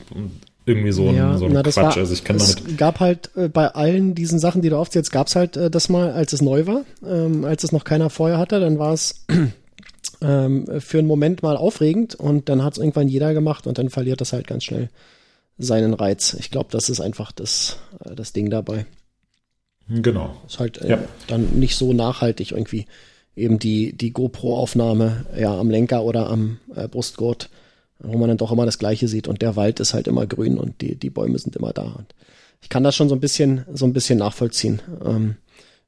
irgendwie 0.66 0.92
so 0.92 1.08
ein, 1.08 1.16
ja, 1.16 1.36
so 1.36 1.46
ein 1.46 1.52
na, 1.52 1.62
Quatsch. 1.64 1.76
War, 1.76 1.96
also 1.96 2.12
ich 2.12 2.22
kann 2.22 2.36
es 2.36 2.54
damit 2.54 2.78
gab 2.78 3.00
halt 3.00 3.30
äh, 3.34 3.48
bei 3.48 3.66
allen 3.66 4.14
diesen 4.14 4.38
Sachen, 4.38 4.62
die 4.62 4.70
du 4.70 4.76
aufzählst, 4.76 5.10
gab 5.10 5.26
es 5.26 5.34
halt 5.34 5.56
äh, 5.56 5.68
das 5.68 5.88
mal, 5.88 6.12
als 6.12 6.32
es 6.32 6.42
neu 6.42 6.68
war, 6.68 6.82
ähm, 7.04 7.44
als 7.44 7.64
es 7.64 7.72
noch 7.72 7.82
keiner 7.82 8.08
vorher 8.08 8.38
hatte, 8.38 8.60
dann 8.60 8.78
war 8.78 8.92
es 8.92 9.26
ähm, 10.22 10.68
für 10.78 10.98
einen 11.00 11.08
Moment 11.08 11.42
mal 11.42 11.56
aufregend 11.56 12.14
und 12.14 12.48
dann 12.48 12.62
hat 12.62 12.74
es 12.74 12.78
irgendwann 12.78 13.08
jeder 13.08 13.34
gemacht 13.34 13.66
und 13.66 13.78
dann 13.78 13.90
verliert 13.90 14.20
das 14.20 14.32
halt 14.32 14.46
ganz 14.46 14.62
schnell 14.62 14.90
seinen 15.58 15.94
Reiz. 15.94 16.34
Ich 16.38 16.50
glaube, 16.50 16.68
das 16.70 16.88
ist 16.88 17.00
einfach 17.00 17.32
das, 17.32 17.78
äh, 18.04 18.14
das 18.14 18.32
Ding 18.32 18.50
dabei. 18.50 18.86
Genau. 19.88 20.36
Ist 20.46 20.58
halt 20.58 20.80
äh, 20.80 20.90
ja. 20.90 20.98
dann 21.26 21.58
nicht 21.58 21.76
so 21.76 21.92
nachhaltig 21.92 22.52
irgendwie 22.52 22.86
eben 23.36 23.58
die, 23.58 23.92
die 23.92 24.12
GoPro-Aufnahme 24.12 25.26
ja 25.36 25.58
am 25.58 25.70
Lenker 25.70 26.04
oder 26.04 26.30
am 26.30 26.58
äh, 26.74 26.88
Brustgurt, 26.88 27.50
wo 27.98 28.16
man 28.16 28.28
dann 28.28 28.38
doch 28.38 28.52
immer 28.52 28.66
das 28.66 28.78
Gleiche 28.78 29.08
sieht 29.08 29.28
und 29.28 29.42
der 29.42 29.56
Wald 29.56 29.80
ist 29.80 29.94
halt 29.94 30.08
immer 30.08 30.26
grün 30.26 30.58
und 30.58 30.80
die, 30.80 30.96
die 30.96 31.10
Bäume 31.10 31.38
sind 31.38 31.56
immer 31.56 31.72
da. 31.72 31.82
Und 31.82 32.14
ich 32.62 32.68
kann 32.68 32.84
das 32.84 32.94
schon 32.94 33.08
so 33.08 33.14
ein 33.14 33.20
bisschen, 33.20 33.64
so 33.72 33.84
ein 33.84 33.92
bisschen 33.92 34.18
nachvollziehen. 34.18 34.80
Ähm, 35.04 35.36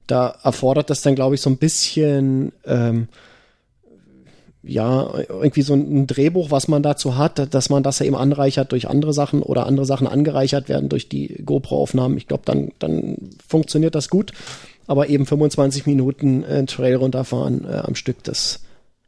da 0.07 0.39
erfordert 0.43 0.91
das 0.91 1.03
dann, 1.03 1.15
glaube 1.15 1.35
ich, 1.35 1.41
so 1.41 1.51
ein 1.51 1.57
bisschen 1.57 2.53
ähm, 2.65 3.09
ja, 4.67 5.11
irgendwie 5.29 5.63
so 5.63 5.75
ein 5.75 6.07
Drehbuch, 6.07 6.51
was 6.51 6.69
man 6.69 6.83
dazu 6.83 7.17
hat, 7.17 7.55
dass 7.55 7.71
man 7.71 7.83
das 7.83 7.99
ja 7.99 8.07
eben 8.07 8.17
anreichert 8.17 8.73
durch 8.73 8.89
andere 8.89 9.13
Sachen 9.13 9.43
oder 9.43 9.67
andere 9.67 9.87
Sachen 9.87 10.07
angereichert 10.07 10.69
werden 10.69 10.89
durch 10.89 11.09
die 11.09 11.43
GoPro-Aufnahmen. 11.45 12.17
Ich 12.17 12.27
glaube, 12.27 12.43
dann, 12.45 12.73
dann 12.79 13.17
funktioniert 13.47 13.95
das 13.95 14.09
gut. 14.09 14.33
Aber 14.89 15.09
eben 15.09 15.27
25 15.27 15.87
Minuten 15.87 16.45
äh, 16.45 16.65
Trail 16.67 16.97
runterfahren 16.97 17.65
äh, 17.65 17.79
am 17.79 17.97
Stück, 17.97 18.23
das, 18.23 18.61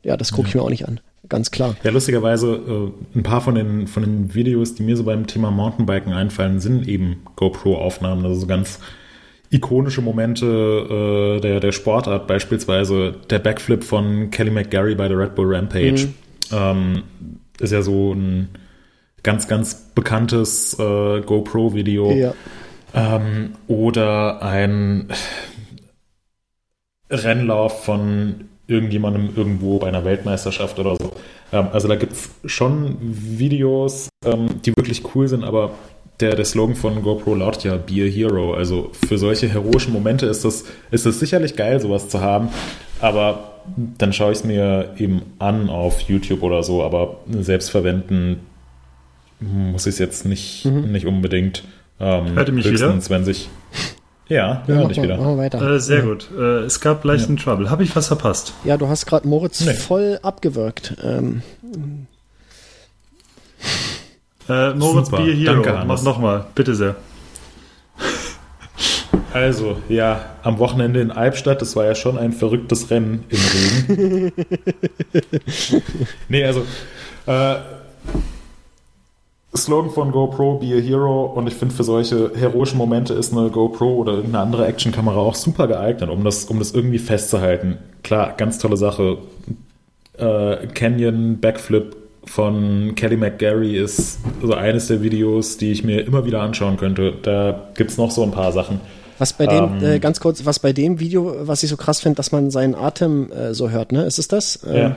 ja, 0.02 0.16
das 0.16 0.32
gucke 0.32 0.42
ja. 0.42 0.48
ich 0.48 0.54
mir 0.56 0.62
auch 0.62 0.70
nicht 0.70 0.88
an. 0.88 1.00
Ganz 1.28 1.50
klar. 1.50 1.76
Ja, 1.84 1.90
lustigerweise, 1.90 2.92
äh, 3.14 3.18
ein 3.18 3.22
paar 3.22 3.40
von 3.40 3.54
den, 3.54 3.86
von 3.86 4.02
den 4.02 4.34
Videos, 4.34 4.74
die 4.74 4.82
mir 4.82 4.96
so 4.96 5.04
beim 5.04 5.26
Thema 5.26 5.50
Mountainbiken 5.50 6.12
einfallen, 6.12 6.58
sind 6.60 6.88
eben 6.88 7.22
GoPro-Aufnahmen. 7.36 8.24
Also 8.24 8.40
so 8.40 8.46
ganz 8.46 8.80
ikonische 9.50 10.02
Momente 10.02 10.46
äh, 11.38 11.40
der, 11.40 11.60
der 11.60 11.72
Sportart, 11.72 12.26
beispielsweise 12.26 13.14
der 13.30 13.38
Backflip 13.38 13.84
von 13.84 14.30
Kelly 14.30 14.50
McGarry 14.50 14.94
bei 14.94 15.08
der 15.08 15.18
Red 15.18 15.34
Bull 15.34 15.54
Rampage. 15.54 16.08
Mhm. 16.08 16.14
Ähm, 16.52 17.02
ist 17.60 17.72
ja 17.72 17.82
so 17.82 18.12
ein 18.12 18.48
ganz, 19.22 19.48
ganz 19.48 19.74
bekanntes 19.94 20.78
äh, 20.78 21.20
GoPro-Video. 21.20 22.12
Ja. 22.12 22.34
Ähm, 22.94 23.52
oder 23.66 24.42
ein 24.42 25.08
Rennlauf 27.10 27.84
von 27.84 28.48
irgendjemandem 28.66 29.30
irgendwo 29.34 29.78
bei 29.78 29.88
einer 29.88 30.04
Weltmeisterschaft 30.04 30.78
oder 30.78 30.96
so. 30.96 31.12
Ähm, 31.52 31.68
also 31.72 31.88
da 31.88 31.96
gibt 31.96 32.12
es 32.12 32.30
schon 32.44 32.96
Videos, 33.00 34.08
ähm, 34.24 34.60
die 34.64 34.76
wirklich 34.76 35.02
cool 35.14 35.26
sind, 35.26 35.44
aber 35.44 35.72
der, 36.20 36.34
der 36.34 36.44
Slogan 36.44 36.74
von 36.74 37.02
GoPro 37.02 37.34
lautet 37.34 37.64
ja 37.64 37.76
Be 37.76 38.04
a 38.04 38.08
Hero. 38.08 38.54
Also 38.54 38.90
für 39.06 39.18
solche 39.18 39.48
heroischen 39.48 39.92
Momente 39.92 40.26
ist 40.26 40.44
das, 40.44 40.64
ist 40.90 41.06
das 41.06 41.20
sicherlich 41.20 41.56
geil, 41.56 41.80
sowas 41.80 42.08
zu 42.08 42.20
haben. 42.20 42.48
Aber 43.00 43.60
dann 43.98 44.12
schaue 44.12 44.32
ich 44.32 44.38
es 44.38 44.44
mir 44.44 44.94
eben 44.98 45.22
an 45.38 45.68
auf 45.68 46.00
YouTube 46.02 46.42
oder 46.42 46.62
so. 46.62 46.82
Aber 46.82 47.18
selbst 47.30 47.70
verwenden 47.70 48.40
muss 49.40 49.86
ich 49.86 49.94
es 49.94 49.98
jetzt 49.98 50.24
nicht, 50.26 50.64
mhm. 50.64 50.90
nicht 50.90 51.06
unbedingt. 51.06 51.64
Ähm, 52.00 52.34
Hört 52.34 52.48
ihr 52.48 52.54
mich 52.54 52.70
wieder? 52.70 52.98
wenn 53.08 53.24
sich. 53.24 53.48
Ja, 54.28 54.62
ja 54.66 54.82
mach, 54.82 54.90
wieder. 54.90 55.16
Mach 55.16 55.36
weiter. 55.38 55.74
Äh, 55.74 55.80
sehr 55.80 56.00
ja. 56.00 56.04
gut. 56.04 56.28
Äh, 56.36 56.64
es 56.64 56.80
gab 56.80 57.02
leichten 57.04 57.36
ja. 57.36 57.42
Trouble. 57.44 57.70
Habe 57.70 57.82
ich 57.82 57.94
was 57.96 58.08
verpasst? 58.08 58.52
Ja, 58.64 58.76
du 58.76 58.88
hast 58.88 59.06
gerade 59.06 59.26
Moritz 59.26 59.64
nee. 59.64 59.72
voll 59.72 60.18
abgewirkt. 60.22 60.96
Ähm, 61.02 61.42
äh, 64.48 64.74
Moritz 64.74 65.08
Super. 65.08 65.22
Bier 65.22 65.34
Hero, 65.34 65.62
Danke, 65.62 65.84
mach 65.86 66.02
nochmal, 66.02 66.46
bitte 66.54 66.74
sehr. 66.74 66.96
Also, 69.32 69.76
ja, 69.88 70.20
am 70.42 70.58
Wochenende 70.58 71.00
in 71.00 71.10
Albstadt, 71.10 71.60
das 71.60 71.76
war 71.76 71.84
ja 71.84 71.94
schon 71.94 72.16
ein 72.16 72.32
verrücktes 72.32 72.90
Rennen 72.90 73.24
im 73.28 73.38
Regen. 73.38 74.32
nee, 76.28 76.44
also, 76.44 76.62
äh, 77.26 77.56
Slogan 79.54 79.90
von 79.90 80.12
GoPro, 80.12 80.58
Be 80.58 80.76
a 80.76 80.80
Hero. 80.80 81.26
Und 81.26 81.46
ich 81.46 81.54
finde, 81.54 81.74
für 81.74 81.84
solche 81.84 82.32
heroischen 82.34 82.78
Momente 82.78 83.14
ist 83.14 83.32
eine 83.32 83.50
GoPro 83.50 83.96
oder 83.96 84.12
irgendeine 84.12 84.42
andere 84.42 84.66
Actionkamera 84.66 85.16
auch 85.16 85.34
super 85.34 85.66
geeignet, 85.66 86.10
um 86.10 86.24
das, 86.24 86.44
um 86.46 86.58
das 86.58 86.72
irgendwie 86.72 86.98
festzuhalten. 86.98 87.78
Klar, 88.02 88.34
ganz 88.36 88.58
tolle 88.58 88.76
Sache. 88.76 89.18
Äh, 90.16 90.66
Canyon, 90.68 91.38
Backflip, 91.40 91.96
von 92.28 92.94
Kelly 92.94 93.16
McGarry 93.16 93.76
ist 93.76 94.18
so 94.42 94.54
eines 94.54 94.88
der 94.88 95.02
Videos, 95.02 95.56
die 95.56 95.72
ich 95.72 95.84
mir 95.84 96.06
immer 96.06 96.24
wieder 96.24 96.40
anschauen 96.40 96.76
könnte. 96.76 97.14
Da 97.22 97.68
gibt 97.74 97.90
es 97.90 97.98
noch 97.98 98.10
so 98.10 98.22
ein 98.22 98.30
paar 98.30 98.52
Sachen. 98.52 98.80
Was 99.18 99.32
bei 99.32 99.46
dem, 99.46 99.78
ähm, 99.80 99.84
äh, 99.84 99.98
ganz 99.98 100.20
kurz, 100.20 100.44
was 100.46 100.60
bei 100.60 100.72
dem 100.72 101.00
Video, 101.00 101.34
was 101.40 101.62
ich 101.62 101.70
so 101.70 101.76
krass 101.76 102.00
finde, 102.00 102.16
dass 102.16 102.30
man 102.30 102.50
seinen 102.50 102.74
Atem 102.74 103.32
äh, 103.32 103.52
so 103.52 103.70
hört, 103.70 103.90
ne? 103.90 104.04
Ist 104.04 104.18
es 104.18 104.28
das? 104.28 104.60
Ähm, 104.64 104.76
ja. 104.76 104.96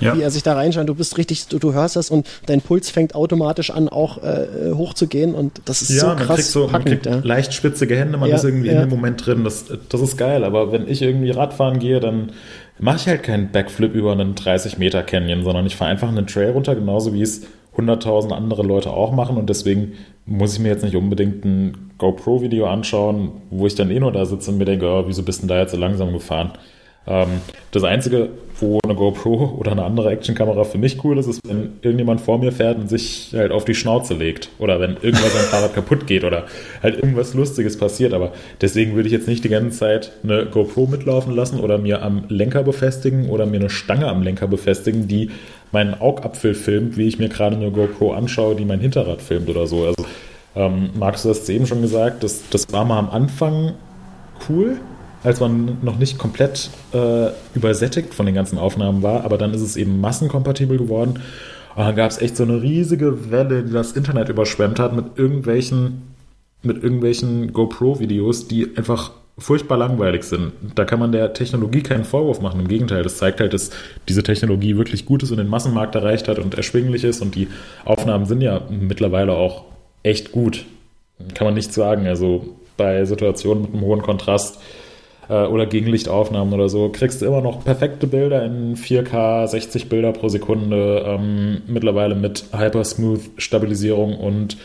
Ja. 0.00 0.16
Wie 0.16 0.22
er 0.22 0.30
sich 0.30 0.42
da 0.42 0.54
reinschaut, 0.54 0.88
du 0.88 0.94
bist 0.94 1.16
richtig, 1.16 1.46
du, 1.46 1.58
du 1.58 1.72
hörst 1.72 1.94
das 1.94 2.10
und 2.10 2.26
dein 2.46 2.60
Puls 2.60 2.90
fängt 2.90 3.14
automatisch 3.14 3.70
an, 3.70 3.88
auch 3.88 4.22
äh, 4.22 4.72
hochzugehen 4.72 5.34
und 5.34 5.62
das 5.64 5.82
ist 5.82 5.90
ja, 5.90 6.00
so 6.00 6.06
krass 6.16 6.18
man 6.18 6.36
kriegt 6.36 6.48
so, 6.48 6.66
packend. 6.66 6.72
Man 6.72 6.84
kriegt 6.84 7.06
ja. 7.06 7.20
leicht 7.22 7.54
spitzige 7.54 7.96
Hände, 7.96 8.18
man 8.18 8.28
ja, 8.28 8.36
ist 8.36 8.44
irgendwie 8.44 8.68
in 8.68 8.80
dem 8.80 8.88
Moment 8.88 9.24
drin, 9.24 9.44
das, 9.44 9.66
das 9.88 10.00
ist 10.00 10.16
geil, 10.16 10.42
aber 10.42 10.72
wenn 10.72 10.88
ich 10.88 11.02
irgendwie 11.02 11.30
Radfahren 11.30 11.78
gehe, 11.78 12.00
dann 12.00 12.32
mache 12.80 12.96
ich 12.96 13.06
halt 13.06 13.22
keinen 13.22 13.50
Backflip 13.50 13.94
über 13.94 14.12
einen 14.12 14.34
30 14.34 14.78
Meter 14.78 15.02
Canyon, 15.02 15.44
sondern 15.44 15.66
ich 15.66 15.76
fahre 15.76 15.90
einfach 15.90 16.08
einen 16.08 16.26
Trail 16.26 16.50
runter, 16.50 16.74
genauso 16.74 17.12
wie 17.12 17.22
es 17.22 17.46
100.000 17.76 18.32
andere 18.32 18.62
Leute 18.62 18.90
auch 18.90 19.12
machen 19.12 19.36
und 19.36 19.48
deswegen 19.48 19.92
muss 20.26 20.54
ich 20.54 20.60
mir 20.60 20.68
jetzt 20.68 20.84
nicht 20.84 20.96
unbedingt 20.96 21.44
ein 21.44 21.92
GoPro-Video 21.98 22.66
anschauen, 22.66 23.32
wo 23.50 23.66
ich 23.66 23.74
dann 23.74 23.90
eh 23.90 24.00
nur 24.00 24.12
da 24.12 24.24
sitze 24.24 24.50
und 24.50 24.58
mir 24.58 24.64
denke, 24.64 24.86
oh, 24.86 25.04
wieso 25.06 25.22
bist 25.22 25.42
du 25.42 25.46
da 25.46 25.60
jetzt 25.60 25.72
so 25.72 25.76
langsam 25.76 26.12
gefahren? 26.12 26.52
Ähm, 27.06 27.40
das 27.70 27.84
Einzige, 27.84 28.28
wo 28.58 28.78
eine 28.84 28.94
GoPro 28.94 29.56
oder 29.58 29.72
eine 29.72 29.84
andere 29.84 30.10
Actionkamera 30.10 30.64
für 30.64 30.78
mich 30.78 31.02
cool 31.02 31.18
ist, 31.18 31.26
ist, 31.26 31.40
wenn 31.46 31.78
irgendjemand 31.82 32.20
vor 32.20 32.38
mir 32.38 32.52
fährt 32.52 32.78
und 32.78 32.88
sich 32.88 33.32
halt 33.34 33.52
auf 33.52 33.64
die 33.64 33.74
Schnauze 33.74 34.14
legt. 34.14 34.50
Oder 34.58 34.80
wenn 34.80 34.96
irgendwas 35.00 35.34
am 35.34 35.46
Fahrrad 35.46 35.74
kaputt 35.74 36.06
geht 36.06 36.24
oder 36.24 36.44
halt 36.82 36.96
irgendwas 36.96 37.34
Lustiges 37.34 37.78
passiert. 37.78 38.12
Aber 38.12 38.32
deswegen 38.60 38.94
würde 38.94 39.08
ich 39.08 39.12
jetzt 39.12 39.28
nicht 39.28 39.44
die 39.44 39.48
ganze 39.48 39.78
Zeit 39.78 40.12
eine 40.22 40.46
GoPro 40.46 40.86
mitlaufen 40.86 41.34
lassen 41.34 41.60
oder 41.60 41.78
mir 41.78 42.02
am 42.02 42.24
Lenker 42.28 42.62
befestigen 42.62 43.30
oder 43.30 43.46
mir 43.46 43.60
eine 43.60 43.70
Stange 43.70 44.06
am 44.06 44.22
Lenker 44.22 44.46
befestigen, 44.46 45.08
die 45.08 45.30
meinen 45.72 45.94
Augapfel 45.94 46.54
filmt, 46.54 46.96
wie 46.96 47.08
ich 47.08 47.18
mir 47.18 47.28
gerade 47.28 47.56
eine 47.56 47.70
GoPro 47.70 48.12
anschaue, 48.12 48.56
die 48.56 48.64
mein 48.64 48.80
Hinterrad 48.80 49.22
filmt 49.22 49.48
oder 49.48 49.66
so. 49.66 49.86
Also, 49.86 50.04
ähm, 50.54 50.90
Markus, 50.98 51.22
du 51.22 51.30
hast 51.30 51.44
es 51.44 51.48
eben 51.48 51.66
schon 51.66 51.80
gesagt, 51.80 52.24
das, 52.24 52.42
das 52.50 52.72
war 52.72 52.84
mal 52.84 52.98
am 52.98 53.08
Anfang 53.08 53.74
cool, 54.48 54.78
als 55.22 55.40
man 55.40 55.78
noch 55.82 55.98
nicht 55.98 56.18
komplett 56.18 56.70
äh, 56.92 57.28
übersättigt 57.54 58.14
von 58.14 58.26
den 58.26 58.34
ganzen 58.34 58.58
Aufnahmen 58.58 59.02
war, 59.02 59.24
aber 59.24 59.38
dann 59.38 59.52
ist 59.52 59.60
es 59.60 59.76
eben 59.76 60.00
massenkompatibel 60.00 60.78
geworden. 60.78 61.20
Und 61.74 61.84
dann 61.84 61.96
gab 61.96 62.10
es 62.10 62.20
echt 62.20 62.36
so 62.36 62.42
eine 62.42 62.62
riesige 62.62 63.30
Welle, 63.30 63.62
die 63.62 63.72
das 63.72 63.92
Internet 63.92 64.28
überschwemmt 64.28 64.78
hat 64.78 64.94
mit 64.94 65.16
irgendwelchen, 65.16 66.02
mit 66.62 66.82
irgendwelchen 66.82 67.52
GoPro-Videos, 67.52 68.48
die 68.48 68.76
einfach 68.76 69.12
furchtbar 69.38 69.78
langweilig 69.78 70.24
sind. 70.24 70.52
Da 70.74 70.84
kann 70.84 70.98
man 70.98 71.12
der 71.12 71.32
Technologie 71.32 71.82
keinen 71.82 72.04
Vorwurf 72.04 72.40
machen. 72.40 72.60
Im 72.60 72.68
Gegenteil, 72.68 73.02
das 73.02 73.16
zeigt 73.16 73.40
halt, 73.40 73.54
dass 73.54 73.70
diese 74.08 74.22
Technologie 74.22 74.76
wirklich 74.76 75.06
gut 75.06 75.22
ist 75.22 75.30
und 75.30 75.38
den 75.38 75.48
Massenmarkt 75.48 75.94
erreicht 75.94 76.28
hat 76.28 76.38
und 76.38 76.54
erschwinglich 76.54 77.04
ist. 77.04 77.22
Und 77.22 77.34
die 77.34 77.48
Aufnahmen 77.84 78.26
sind 78.26 78.42
ja 78.42 78.60
mittlerweile 78.68 79.32
auch 79.32 79.64
echt 80.02 80.32
gut. 80.32 80.66
Kann 81.34 81.46
man 81.46 81.54
nicht 81.54 81.72
sagen. 81.72 82.06
Also 82.06 82.56
bei 82.76 83.04
Situationen 83.04 83.62
mit 83.62 83.72
einem 83.72 83.82
hohen 83.82 84.02
Kontrast 84.02 84.58
äh, 85.30 85.46
oder 85.46 85.66
Gegenlichtaufnahmen 85.66 86.52
oder 86.52 86.68
so, 86.68 86.88
kriegst 86.90 87.22
du 87.22 87.26
immer 87.26 87.40
noch 87.40 87.64
perfekte 87.64 88.06
Bilder 88.06 88.44
in 88.44 88.76
4K, 88.76 89.46
60 89.46 89.88
Bilder 89.88 90.12
pro 90.12 90.28
Sekunde, 90.28 91.04
ähm, 91.06 91.62
mittlerweile 91.66 92.14
mit 92.14 92.44
Hypersmooth-Stabilisierung 92.52 94.18
und 94.18 94.58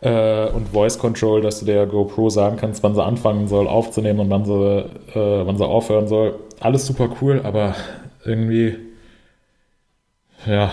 äh, 0.00 0.48
und 0.50 0.68
Voice 0.68 0.98
Control, 0.98 1.40
dass 1.40 1.60
du 1.60 1.66
der 1.66 1.86
GoPro 1.86 2.30
sagen 2.30 2.56
kannst, 2.58 2.82
wann 2.82 2.94
sie 2.94 3.02
anfangen 3.02 3.48
soll 3.48 3.66
aufzunehmen 3.66 4.20
und 4.20 4.30
wann 4.30 4.44
sie, 4.44 5.18
äh, 5.18 5.46
wann 5.46 5.56
sie 5.56 5.66
aufhören 5.66 6.06
soll. 6.06 6.38
Alles 6.60 6.86
super 6.86 7.08
cool, 7.20 7.40
aber 7.42 7.74
irgendwie, 8.24 8.76
ja, 10.46 10.70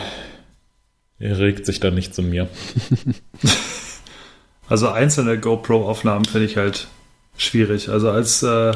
regt 1.19 1.65
sich 1.65 1.79
da 1.79 1.89
nichts 1.89 2.17
in 2.17 2.29
mir. 2.29 2.47
Also 4.69 4.89
einzelne 4.89 5.39
GoPro-Aufnahmen 5.39 6.25
finde 6.25 6.47
ich 6.47 6.57
halt 6.57 6.87
schwierig. 7.37 7.89
Also 7.89 8.09
als 8.09 8.43
äh, 8.43 8.71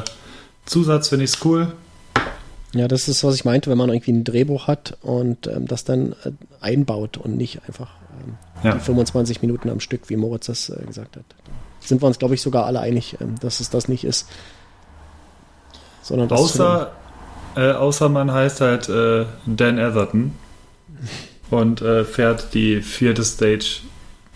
Zusatz 0.68 1.08
finde 1.08 1.24
ich 1.24 1.32
es 1.32 1.44
cool. 1.44 1.72
Ja, 2.74 2.86
das 2.86 3.08
ist, 3.08 3.24
was 3.24 3.34
ich 3.34 3.44
meinte, 3.44 3.70
wenn 3.70 3.78
man 3.78 3.88
irgendwie 3.88 4.12
ein 4.12 4.24
Drehbuch 4.24 4.66
hat 4.66 4.98
und 5.00 5.46
ähm, 5.46 5.66
das 5.66 5.84
dann 5.84 6.12
äh, 6.24 6.32
einbaut 6.60 7.16
und 7.16 7.36
nicht 7.36 7.62
einfach 7.66 7.90
ähm, 8.22 8.34
ja. 8.62 8.74
die 8.74 8.80
25 8.80 9.40
Minuten 9.40 9.70
am 9.70 9.80
Stück, 9.80 10.02
wie 10.08 10.16
Moritz 10.16 10.46
das 10.46 10.68
äh, 10.68 10.84
gesagt 10.84 11.16
hat. 11.16 11.24
Da 11.28 11.86
sind 11.86 12.02
wir 12.02 12.06
uns, 12.06 12.18
glaube 12.18 12.34
ich, 12.34 12.42
sogar 12.42 12.66
alle 12.66 12.80
einig, 12.80 13.16
ähm, 13.20 13.36
dass 13.40 13.60
es 13.60 13.70
das 13.70 13.88
nicht 13.88 14.04
ist. 14.04 14.28
Sondern 16.02 16.30
außer, 16.30 16.92
äh, 17.56 17.72
außer 17.72 18.10
man 18.10 18.32
heißt 18.32 18.60
halt 18.60 18.90
äh, 18.90 19.24
Dan 19.46 19.78
Atherton 19.78 20.34
und 21.50 21.80
äh, 21.80 22.04
fährt 22.04 22.52
die 22.52 22.82
vierte 22.82 23.24
Stage 23.24 23.80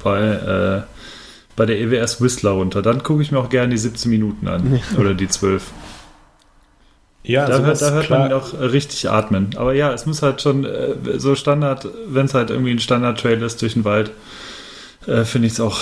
bei, 0.02 0.20
äh, 0.22 0.82
bei 1.54 1.66
der 1.66 1.78
EWS 1.78 2.22
Whistler 2.22 2.52
runter. 2.52 2.80
Dann 2.80 3.02
gucke 3.02 3.20
ich 3.20 3.30
mir 3.30 3.40
auch 3.40 3.50
gerne 3.50 3.72
die 3.72 3.78
17 3.78 4.10
Minuten 4.10 4.48
an. 4.48 4.80
oder 4.98 5.12
die 5.12 5.28
12. 5.28 5.70
Ja, 7.24 7.46
da, 7.46 7.60
hört, 7.60 7.80
da 7.80 7.90
hört 7.92 8.10
man 8.10 8.30
doch 8.30 8.58
richtig 8.58 9.08
atmen. 9.08 9.50
Aber 9.56 9.74
ja, 9.74 9.92
es 9.92 10.06
muss 10.06 10.22
halt 10.22 10.42
schon 10.42 10.64
äh, 10.64 11.18
so 11.18 11.34
Standard, 11.36 11.86
wenn 12.08 12.26
es 12.26 12.34
halt 12.34 12.50
irgendwie 12.50 12.72
ein 12.72 12.80
Standard-Trail 12.80 13.40
ist 13.42 13.62
durch 13.62 13.74
den 13.74 13.84
Wald, 13.84 14.10
äh, 15.06 15.24
finde 15.24 15.46
ich 15.46 15.54
es 15.54 15.60
auch 15.60 15.80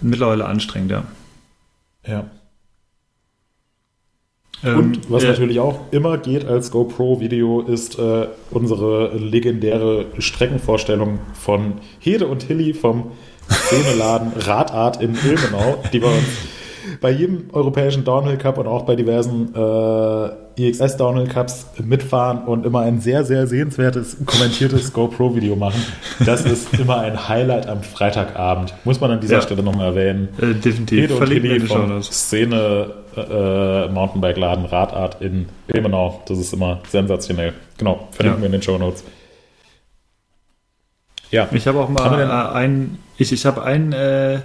mittlerweile 0.00 0.46
anstrengend, 0.46 0.90
ja. 0.90 1.04
Ja. 2.06 2.24
Ähm, 4.64 4.78
Und 4.78 5.10
was 5.10 5.22
ja. 5.22 5.30
natürlich 5.30 5.60
auch 5.60 5.80
immer 5.90 6.18
geht 6.18 6.46
als 6.46 6.70
GoPro-Video 6.70 7.60
ist 7.60 7.98
äh, 7.98 8.28
unsere 8.50 9.14
legendäre 9.16 10.06
Streckenvorstellung 10.18 11.20
von 11.34 11.74
Hede 11.98 12.26
und 12.26 12.42
Hilly 12.42 12.72
vom 12.74 13.12
Szeneladen 13.50 14.32
Radart 14.38 15.00
in 15.00 15.14
Ilmenau, 15.14 15.82
die 15.92 16.00
wir 16.00 16.08
uns 16.08 16.98
bei 17.00 17.10
jedem 17.10 17.50
europäischen 17.52 18.04
Downhill 18.04 18.38
Cup 18.38 18.58
und 18.58 18.66
auch 18.66 18.84
bei 18.84 18.96
diversen 18.96 19.54
äh, 19.54 20.30
EXS 20.66 20.96
Downhill 20.96 21.26
Cups 21.28 21.66
mitfahren 21.82 22.42
und 22.44 22.66
immer 22.66 22.80
ein 22.80 23.00
sehr, 23.00 23.24
sehr 23.24 23.46
sehenswertes, 23.46 24.16
kommentiertes 24.26 24.92
GoPro-Video 24.94 25.54
machen. 25.56 25.82
Das 26.24 26.44
ist 26.44 26.72
immer 26.78 26.98
ein 27.00 27.28
Highlight 27.28 27.66
am 27.68 27.82
Freitagabend. 27.82 28.74
Muss 28.84 29.00
man 29.00 29.10
an 29.12 29.20
dieser 29.20 29.36
Ja. 29.36 29.42
Stelle 29.42 29.62
nochmal 29.62 29.86
erwähnen. 29.88 30.28
Äh, 30.40 30.54
definitiv. 30.54 30.98
Hede 31.02 31.12
und 31.14 31.18
Verlinken 31.18 31.42
wir 31.44 31.50
Tilly 31.50 31.56
in 31.56 31.62
die 31.62 31.68
von 31.68 31.80
Shownotes. 31.88 32.06
Szene 32.10 32.90
äh, 33.16 33.88
Mountainbike-Laden 33.88 34.64
Radart 34.66 35.20
in 35.20 35.46
Ilmenau. 35.68 36.22
Das 36.26 36.38
ist 36.38 36.52
immer 36.52 36.80
sensationell. 36.88 37.52
Genau, 37.76 38.08
verlinken 38.12 38.38
Ja. 38.38 38.42
wir 38.42 38.46
in 38.46 38.52
den 38.52 38.62
Show 38.62 38.78
Notes. 38.78 39.04
Ja, 41.30 41.46
Ich 41.52 41.66
habe 41.66 41.78
auch 41.80 41.88
mal 41.90 42.20
äh, 42.20 42.54
einen, 42.56 42.98
ich, 43.18 43.32
ich 43.32 43.44
habe 43.44 43.62
einen, 43.62 43.92
äh, 43.92 44.40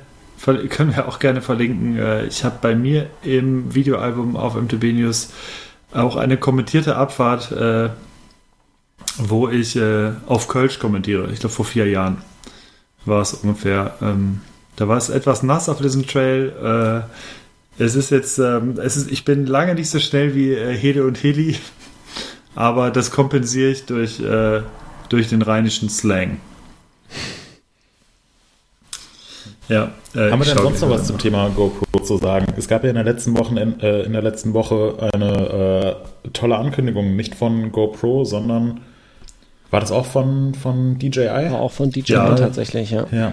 können 0.69 0.93
wir 0.95 1.07
auch 1.07 1.19
gerne 1.19 1.41
verlinken. 1.41 1.97
Äh, 1.97 2.25
ich 2.25 2.43
habe 2.43 2.55
bei 2.61 2.75
mir 2.75 3.05
im 3.23 3.73
Videoalbum 3.73 4.35
auf 4.35 4.55
MTB 4.55 4.91
News 4.93 5.31
auch 5.93 6.15
eine 6.15 6.37
kommentierte 6.37 6.95
Abfahrt, 6.95 7.51
äh, 7.51 7.89
wo 9.17 9.49
ich 9.49 9.75
äh, 9.75 10.11
auf 10.27 10.47
Kölsch 10.47 10.79
kommentiere. 10.79 11.29
Ich 11.31 11.39
glaube 11.39 11.53
vor 11.53 11.65
vier 11.65 11.87
Jahren 11.87 12.21
war 13.05 13.21
es 13.21 13.33
ungefähr. 13.33 13.95
Ähm, 14.01 14.41
da 14.75 14.87
war 14.87 14.97
es 14.97 15.09
etwas 15.09 15.43
nass 15.43 15.69
auf 15.69 15.81
diesem 15.81 16.07
Trail. 16.07 17.05
Äh, 17.79 17.83
es 17.83 17.95
ist 17.95 18.11
jetzt, 18.11 18.39
ähm, 18.39 18.79
es 18.81 18.97
ist, 18.97 19.11
ich 19.11 19.25
bin 19.25 19.45
lange 19.45 19.75
nicht 19.75 19.89
so 19.89 19.99
schnell 19.99 20.35
wie 20.35 20.53
äh, 20.53 20.75
Hede 20.75 21.05
und 21.05 21.21
Heli, 21.21 21.57
aber 22.55 22.91
das 22.91 23.11
kompensiere 23.11 23.71
ich 23.71 23.85
durch, 23.85 24.19
äh, 24.19 24.61
durch 25.09 25.29
den 25.29 25.41
rheinischen 25.41 25.89
Slang. 25.89 26.39
Ja, 29.69 29.91
äh, 30.15 30.29
Haben 30.31 30.39
wir 30.45 30.53
denn 30.53 30.57
sonst 30.63 30.81
noch 30.81 30.89
was 30.89 31.07
zum. 31.07 31.17
Thema 31.17 31.49
GoPro 31.49 31.99
zu 32.01 32.17
sagen? 32.17 32.47
Es 32.57 32.67
gab 32.67 32.83
ja 32.83 32.89
in 32.89 32.95
der 32.95 33.05
letzten 33.05 33.37
Woche, 33.37 33.55
äh, 33.81 34.05
in 34.05 34.13
der 34.13 34.21
letzten 34.21 34.53
Woche 34.53 35.09
eine 35.13 35.97
äh, 36.25 36.29
tolle 36.33 36.57
Ankündigung, 36.57 37.15
nicht 37.15 37.35
von 37.35 37.71
GoPro, 37.71 38.25
sondern 38.25 38.81
war 39.71 39.79
das 39.79 39.91
auch 39.91 40.05
von, 40.05 40.53
von 40.53 40.99
DJI? 40.99 41.49
War 41.51 41.61
auch 41.61 41.71
von 41.71 41.89
DJI 41.89 42.13
Ja. 42.13 42.35
tatsächlich, 42.35 42.91
ja. 42.91 43.05
Ja. 43.11 43.31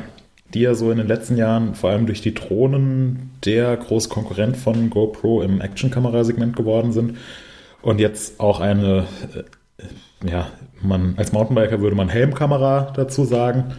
Die 0.54 0.60
ja 0.60 0.74
so 0.74 0.90
in 0.90 0.98
den 0.98 1.06
letzten 1.06 1.36
Jahren, 1.36 1.74
vor 1.74 1.90
allem 1.90 2.06
durch 2.06 2.22
die 2.22 2.34
Drohnen, 2.34 3.30
der 3.44 3.76
große 3.76 4.08
Konkurrent 4.08 4.56
von 4.56 4.88
GoPro 4.90 5.42
im 5.42 5.60
Action-Kamerasegment 5.60 6.56
geworden 6.56 6.92
sind. 6.92 7.18
Und 7.82 8.00
jetzt 8.00 8.40
auch 8.40 8.60
eine, 8.60 9.04
äh, 10.24 10.28
ja, 10.30 10.46
man, 10.82 11.14
als 11.18 11.32
Mountainbiker 11.32 11.80
würde 11.80 11.96
man 11.96 12.08
Helmkamera 12.08 12.92
dazu 12.94 13.24
sagen. 13.24 13.72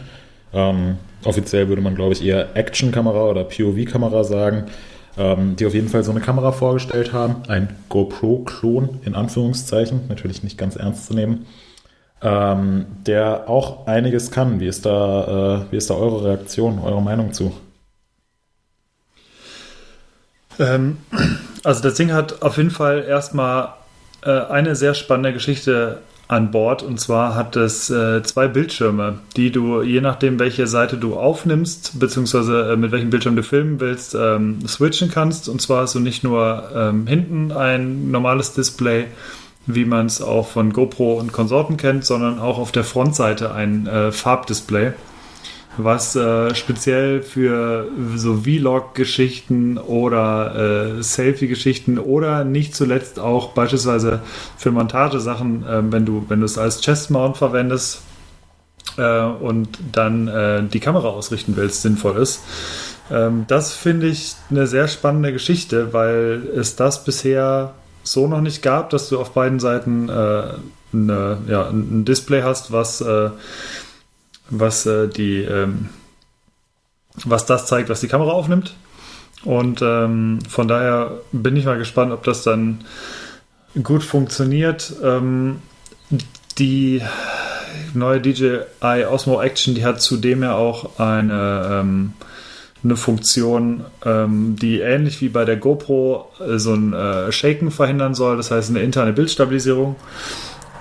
Ähm, 0.54 0.96
offiziell 1.24 1.68
würde 1.68 1.82
man, 1.82 1.94
glaube 1.94 2.12
ich, 2.12 2.24
eher 2.24 2.56
Action-Kamera 2.56 3.24
oder 3.24 3.44
POV-Kamera 3.44 4.24
sagen, 4.24 4.64
ähm, 5.16 5.56
die 5.56 5.66
auf 5.66 5.74
jeden 5.74 5.88
Fall 5.88 6.04
so 6.04 6.10
eine 6.10 6.20
Kamera 6.20 6.52
vorgestellt 6.52 7.12
haben. 7.12 7.42
Ein 7.48 7.76
GoPro-Klon 7.88 9.00
in 9.04 9.14
Anführungszeichen, 9.14 10.02
natürlich 10.08 10.42
nicht 10.42 10.58
ganz 10.58 10.76
ernst 10.76 11.06
zu 11.06 11.14
nehmen, 11.14 11.46
ähm, 12.22 12.86
der 13.06 13.48
auch 13.48 13.86
einiges 13.86 14.30
kann. 14.30 14.60
Wie 14.60 14.66
ist 14.66 14.86
da, 14.86 15.64
äh, 15.68 15.72
wie 15.72 15.76
ist 15.76 15.90
da 15.90 15.94
eure 15.94 16.24
Reaktion, 16.24 16.78
eure 16.78 17.02
Meinung 17.02 17.32
zu? 17.32 17.52
Ähm, 20.58 20.98
also 21.64 21.82
das 21.82 21.94
Ding 21.94 22.12
hat 22.12 22.42
auf 22.42 22.56
jeden 22.56 22.70
Fall 22.70 23.04
erstmal 23.04 23.74
äh, 24.24 24.30
eine 24.30 24.76
sehr 24.76 24.94
spannende 24.94 25.32
Geschichte 25.32 25.98
an 26.32 26.50
Bord. 26.50 26.82
Und 26.82 26.98
zwar 26.98 27.34
hat 27.34 27.56
es 27.56 27.90
äh, 27.90 28.22
zwei 28.22 28.48
Bildschirme, 28.48 29.18
die 29.36 29.52
du 29.52 29.82
je 29.82 30.00
nachdem 30.00 30.38
welche 30.38 30.66
Seite 30.66 30.96
du 30.96 31.16
aufnimmst 31.16 32.00
beziehungsweise 32.00 32.72
äh, 32.72 32.76
mit 32.76 32.90
welchem 32.90 33.10
Bildschirm 33.10 33.36
du 33.36 33.42
filmen 33.42 33.80
willst 33.80 34.14
ähm, 34.18 34.66
switchen 34.66 35.10
kannst. 35.10 35.48
Und 35.48 35.60
zwar 35.60 35.82
hast 35.82 35.94
du 35.94 36.00
nicht 36.00 36.24
nur 36.24 36.70
ähm, 36.74 37.06
hinten 37.06 37.52
ein 37.52 38.10
normales 38.10 38.54
Display 38.54 39.06
wie 39.64 39.84
man 39.84 40.06
es 40.06 40.20
auch 40.20 40.48
von 40.48 40.72
GoPro 40.72 41.20
und 41.20 41.32
Konsorten 41.32 41.76
kennt, 41.76 42.04
sondern 42.04 42.40
auch 42.40 42.58
auf 42.58 42.72
der 42.72 42.82
Frontseite 42.82 43.54
ein 43.54 43.86
äh, 43.86 44.10
Farbdisplay 44.10 44.92
was 45.76 46.14
äh, 46.16 46.54
speziell 46.54 47.22
für 47.22 47.86
so 48.16 48.42
Vlog-Geschichten 48.42 49.78
oder 49.78 50.98
äh, 50.98 51.02
Selfie-Geschichten 51.02 51.98
oder 51.98 52.44
nicht 52.44 52.74
zuletzt 52.74 53.18
auch 53.18 53.52
beispielsweise 53.52 54.20
für 54.56 54.70
Montagesachen, 54.70 55.66
äh, 55.66 55.82
wenn 55.90 56.04
du 56.04 56.24
wenn 56.28 56.40
du 56.40 56.46
es 56.46 56.58
als 56.58 56.80
Chest-Mount 56.82 57.36
verwendest 57.36 58.02
äh, 58.98 59.22
und 59.22 59.78
dann 59.92 60.28
äh, 60.28 60.62
die 60.64 60.80
Kamera 60.80 61.08
ausrichten 61.08 61.56
willst, 61.56 61.82
sinnvoll 61.82 62.16
ist. 62.18 62.42
Ähm, 63.10 63.46
das 63.48 63.72
finde 63.72 64.08
ich 64.08 64.34
eine 64.50 64.66
sehr 64.66 64.88
spannende 64.88 65.32
Geschichte, 65.32 65.92
weil 65.92 66.42
es 66.54 66.76
das 66.76 67.04
bisher 67.04 67.74
so 68.02 68.28
noch 68.28 68.40
nicht 68.40 68.62
gab, 68.62 68.90
dass 68.90 69.08
du 69.08 69.18
auf 69.18 69.30
beiden 69.30 69.60
Seiten 69.60 70.08
äh, 70.08 70.42
eine, 70.92 71.38
ja, 71.46 71.68
ein 71.68 72.04
Display 72.04 72.42
hast, 72.42 72.72
was 72.72 73.02
was 74.50 74.86
äh, 74.86 75.08
die 75.08 75.42
ähm, 75.42 75.88
was 77.24 77.46
das 77.46 77.66
zeigt, 77.66 77.88
was 77.88 78.00
die 78.00 78.08
Kamera 78.08 78.30
aufnimmt. 78.30 78.74
Und 79.44 79.82
ähm, 79.82 80.38
von 80.48 80.68
daher 80.68 81.18
bin 81.32 81.56
ich 81.56 81.64
mal 81.64 81.78
gespannt, 81.78 82.12
ob 82.12 82.22
das 82.22 82.42
dann 82.42 82.84
gut 83.82 84.02
funktioniert. 84.02 84.92
Ähm, 85.02 85.60
die 86.58 87.02
neue 87.94 88.20
DJI 88.20 89.04
Osmo 89.10 89.40
Action, 89.42 89.74
die 89.74 89.84
hat 89.84 90.00
zudem 90.00 90.42
ja 90.42 90.54
auch 90.54 90.98
eine, 90.98 91.68
ähm, 91.70 92.12
eine 92.84 92.96
Funktion, 92.96 93.84
ähm, 94.04 94.56
die 94.60 94.80
ähnlich 94.80 95.20
wie 95.20 95.28
bei 95.28 95.44
der 95.44 95.56
GoPro 95.56 96.30
äh, 96.40 96.58
so 96.58 96.74
ein 96.74 96.92
äh, 96.92 97.32
Shaken 97.32 97.70
verhindern 97.70 98.14
soll, 98.14 98.36
das 98.36 98.50
heißt 98.50 98.70
eine 98.70 98.82
interne 98.82 99.12
Bildstabilisierung. 99.12 99.96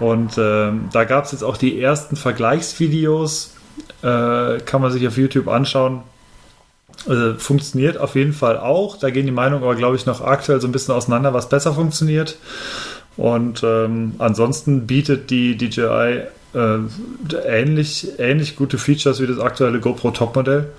Und 0.02 0.36
ähm, 0.40 0.90
da 0.92 1.04
gab 1.04 1.26
es 1.26 1.32
jetzt 1.32 1.44
auch 1.44 1.58
die 1.58 1.80
ersten 1.80 2.16
Vergleichsvideos, 2.16 3.54
äh, 4.02 4.58
kann 4.60 4.82
man 4.82 4.92
sich 4.92 5.08
auf 5.08 5.16
YouTube 5.16 5.48
anschauen. 5.48 6.02
Also, 7.08 7.36
funktioniert 7.36 8.00
auf 8.00 8.16
jeden 8.16 8.34
Fall 8.34 8.58
auch. 8.58 8.98
Da 8.98 9.12
gehen 9.12 9.28
die 9.28 9.32
Meinungen 9.32 9.64
aber, 9.64 9.76
glaube 9.76 9.96
ich, 9.96 10.08
noch 10.08 10.22
aktuell 10.22 10.60
so 10.60 10.68
ein 10.68 10.72
bisschen 10.72 10.96
auseinander, 10.96 11.36
was 11.36 11.50
besser 11.50 11.74
funktioniert. 11.74 12.40
Und 13.16 13.62
ähm, 13.64 14.16
ansonsten 14.18 14.88
bietet 14.88 15.30
die 15.30 15.56
DJI 15.56 16.24
äh, 16.56 16.78
ähnlich, 17.46 18.08
ähnlich 18.18 18.56
gute 18.56 18.80
Features 18.80 19.22
wie 19.22 19.28
das 19.28 19.38
aktuelle 19.38 19.80
GoPro 19.80 20.10
Topmodell. 20.10 20.72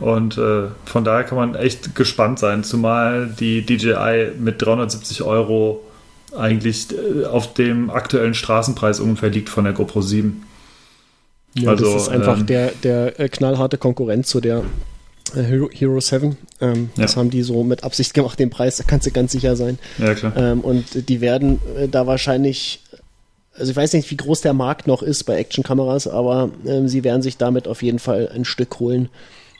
Und 0.00 0.38
äh, 0.38 0.68
von 0.86 1.04
daher 1.04 1.24
kann 1.24 1.36
man 1.36 1.54
echt 1.54 1.94
gespannt 1.94 2.38
sein, 2.38 2.64
zumal 2.64 3.26
die 3.28 3.60
DJI 3.66 4.32
mit 4.38 4.62
370 4.62 5.22
Euro 5.22 5.82
eigentlich 6.36 6.86
äh, 6.92 7.24
auf 7.24 7.54
dem 7.54 7.90
aktuellen 7.90 8.34
Straßenpreis 8.34 9.00
ungefähr 9.00 9.30
liegt 9.30 9.48
von 9.48 9.64
der 9.64 9.72
GoPro 9.72 10.00
7. 10.02 10.44
Ja, 11.54 11.70
Also, 11.70 11.92
das 11.94 12.02
ist 12.04 12.08
einfach 12.08 12.38
ähm, 12.40 12.46
der, 12.46 12.72
der 12.82 13.20
äh, 13.20 13.28
knallharte 13.28 13.76
Konkurrent 13.78 14.26
zu 14.26 14.40
der 14.40 14.62
äh, 15.34 15.42
Hero, 15.42 15.68
Hero 15.70 16.00
7. 16.00 16.36
Ähm, 16.60 16.90
Das 16.96 17.12
Ja. 17.14 17.18
haben 17.20 17.30
die 17.30 17.42
so 17.42 17.62
mit 17.64 17.84
Absicht 17.84 18.14
gemacht, 18.14 18.38
den 18.38 18.50
Preis, 18.50 18.76
da 18.76 18.84
kannst 18.86 19.06
du 19.06 19.10
ganz 19.10 19.32
sicher 19.32 19.56
sein. 19.56 19.78
Ja, 19.98 20.14
klar. 20.14 20.32
Ähm, 20.36 20.60
und 20.60 21.08
die 21.08 21.20
werden 21.20 21.60
da 21.90 22.06
wahrscheinlich, 22.06 22.80
also 23.54 23.70
ich 23.70 23.76
weiß 23.76 23.92
nicht, 23.92 24.10
wie 24.10 24.16
groß 24.16 24.40
der 24.40 24.54
Markt 24.54 24.86
noch 24.86 25.02
ist 25.02 25.24
bei 25.24 25.36
Actionkameras, 25.36 26.06
aber 26.08 26.50
ähm, 26.66 26.88
sie 26.88 27.04
werden 27.04 27.20
sich 27.22 27.36
damit 27.36 27.68
auf 27.68 27.82
jeden 27.82 27.98
Fall 27.98 28.30
ein 28.34 28.44
Stück 28.46 28.78
holen. 28.80 29.10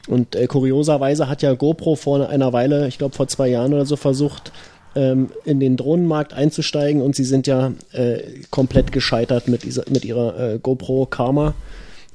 Und 0.09 0.35
äh, 0.35 0.47
kurioserweise 0.47 1.28
hat 1.28 1.43
ja 1.43 1.53
GoPro 1.55 1.94
vor 1.94 2.28
einer 2.28 2.53
Weile, 2.53 2.89
ich 2.89 2.99
glaube 2.99 3.15
vor 3.15 3.28
zwei 3.28 3.49
Jahren 3.49 3.73
oder 3.74 3.86
so, 3.86 3.97
versucht, 3.97 4.51
ähm, 4.94 5.31
in 5.44 5.60
den 5.60 5.77
Drohnenmarkt 5.77 6.32
einzusteigen 6.32 7.02
und 7.02 7.16
sie 7.16 7.24
sind 7.24 7.47
ja 7.47 7.73
äh, 7.93 8.19
komplett 8.51 8.93
gescheitert 8.93 9.48
mit, 9.48 9.64
dieser, 9.64 9.85
mit 9.90 10.05
ihrer 10.05 10.55
äh, 10.55 10.59
GoPro 10.59 11.06
Karma, 11.06 11.55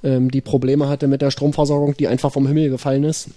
ähm, 0.03 0.31
die 0.31 0.41
Probleme 0.41 0.87
hatte 0.87 1.07
mit 1.07 1.21
der 1.21 1.31
Stromversorgung, 1.31 1.95
die 1.97 2.07
einfach 2.07 2.31
vom 2.31 2.47
Himmel 2.47 2.69
gefallen 2.69 3.03
ist. 3.03 3.29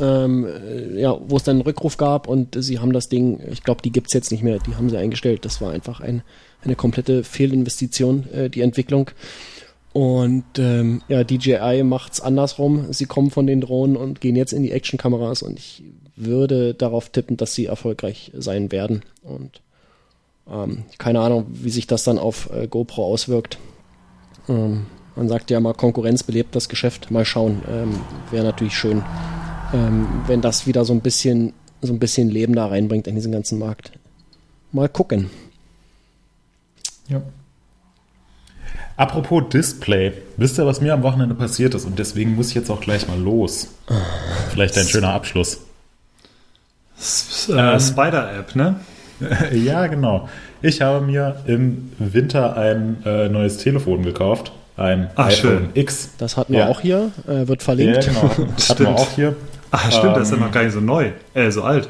Ähm, 0.00 0.46
äh, 0.46 1.00
ja, 1.00 1.18
wo 1.28 1.36
es 1.36 1.42
dann 1.42 1.56
einen 1.56 1.62
Rückruf 1.62 1.98
gab 1.98 2.26
und 2.26 2.56
sie 2.58 2.78
haben 2.78 2.92
das 2.92 3.08
Ding, 3.08 3.40
ich 3.50 3.62
glaube, 3.62 3.82
die 3.82 3.92
gibt's 3.92 4.14
jetzt 4.14 4.30
nicht 4.30 4.42
mehr, 4.42 4.58
die 4.58 4.74
haben 4.74 4.88
sie 4.88 4.96
eingestellt. 4.96 5.44
Das 5.44 5.60
war 5.60 5.70
einfach 5.70 6.00
ein, 6.00 6.22
eine 6.64 6.76
komplette 6.76 7.24
Fehlinvestition, 7.24 8.26
äh, 8.32 8.50
die 8.50 8.62
Entwicklung. 8.62 9.10
Und 9.92 10.44
ähm, 10.58 11.02
ja, 11.08 11.22
DJI 11.22 11.82
macht's 11.84 12.22
andersrum. 12.22 12.92
Sie 12.92 13.04
kommen 13.04 13.30
von 13.30 13.46
den 13.46 13.60
Drohnen 13.60 13.96
und 13.96 14.22
gehen 14.22 14.36
jetzt 14.36 14.54
in 14.54 14.62
die 14.62 14.72
Actionkameras 14.72 15.42
und 15.42 15.58
ich 15.58 15.82
würde 16.16 16.74
darauf 16.74 17.08
tippen, 17.10 17.36
dass 17.36 17.54
sie 17.54 17.66
erfolgreich 17.66 18.32
sein 18.34 18.72
werden. 18.72 19.02
Und 19.22 19.60
ähm, 20.50 20.84
keine 20.98 21.20
Ahnung, 21.20 21.46
wie 21.50 21.70
sich 21.70 21.86
das 21.86 22.04
dann 22.04 22.18
auf 22.18 22.50
äh, 22.52 22.66
GoPro 22.66 23.04
auswirkt. 23.04 23.58
Ähm, 24.48 24.86
man 25.16 25.28
sagt 25.28 25.50
ja 25.50 25.60
mal, 25.60 25.74
Konkurrenz 25.74 26.22
belebt 26.22 26.54
das 26.56 26.68
Geschäft. 26.68 27.10
Mal 27.10 27.24
schauen. 27.24 27.62
Ähm, 27.70 28.00
Wäre 28.30 28.44
natürlich 28.44 28.76
schön, 28.76 29.02
ähm, 29.72 30.06
wenn 30.26 30.40
das 30.40 30.66
wieder 30.66 30.84
so 30.84 30.92
ein 30.92 31.00
bisschen, 31.00 31.52
so 31.80 31.92
ein 31.92 31.98
bisschen 31.98 32.30
Leben 32.30 32.54
da 32.54 32.66
reinbringt 32.66 33.06
in 33.06 33.14
diesen 33.14 33.32
ganzen 33.32 33.58
Markt. 33.58 33.92
Mal 34.72 34.88
gucken. 34.88 35.30
Ja. 37.08 37.22
Apropos 38.96 39.44
Display, 39.52 40.12
wisst 40.36 40.58
ihr, 40.58 40.66
was 40.66 40.80
mir 40.80 40.94
am 40.94 41.02
Wochenende 41.02 41.34
passiert 41.34 41.74
ist? 41.74 41.84
Und 41.84 41.98
deswegen 41.98 42.34
muss 42.34 42.48
ich 42.48 42.54
jetzt 42.54 42.70
auch 42.70 42.80
gleich 42.80 43.08
mal 43.08 43.18
los. 43.18 43.68
Vielleicht 44.50 44.76
ein 44.78 44.86
schöner 44.86 45.12
Abschluss. 45.12 45.60
Äh, 47.48 47.80
Spider-App, 47.80 48.54
ne? 48.54 48.76
ja, 49.52 49.86
genau. 49.88 50.28
Ich 50.62 50.80
habe 50.80 51.04
mir 51.04 51.36
im 51.46 51.92
Winter 51.98 52.56
ein 52.56 53.02
äh, 53.04 53.28
neues 53.28 53.58
Telefon 53.58 54.02
gekauft. 54.02 54.52
Ein 54.76 55.10
Ach, 55.16 55.26
iPhone 55.26 55.34
schön. 55.34 55.68
X. 55.74 56.10
Das 56.18 56.36
hatten 56.36 56.52
wir 56.52 56.60
Ja. 56.60 56.68
auch 56.68 56.80
hier, 56.80 57.10
äh, 57.26 57.46
wird 57.46 57.60
Ja, 57.60 57.64
verlinkt. 57.64 58.06
genau. 58.06 58.22
Hatten 58.30 58.46
wir 58.56 58.58
Stimmt. 58.58 58.88
auch 58.88 59.10
hier. 59.12 59.36
Ah, 59.70 59.90
stimmt, 59.90 60.16
das 60.16 60.22
ist 60.24 60.30
ja 60.30 60.36
Ähm, 60.36 60.42
noch 60.44 60.52
gar 60.52 60.64
nicht 60.64 60.72
so 60.74 60.80
neu. 60.80 61.10
Äh, 61.34 61.50
so 61.50 61.62
alt. 61.62 61.88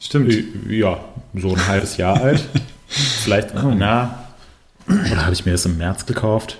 Stimmt. 0.00 0.32
Ja, 0.68 0.98
so 1.34 1.50
ein 1.54 1.66
halbes 1.68 1.96
Jahr 1.96 2.20
alt. 2.20 2.44
Vielleicht, 2.86 3.54
na, 3.54 4.24
oder 4.88 5.22
habe 5.24 5.32
ich 5.32 5.44
mir 5.46 5.52
das 5.52 5.64
im 5.66 5.78
März 5.78 6.06
gekauft? 6.06 6.58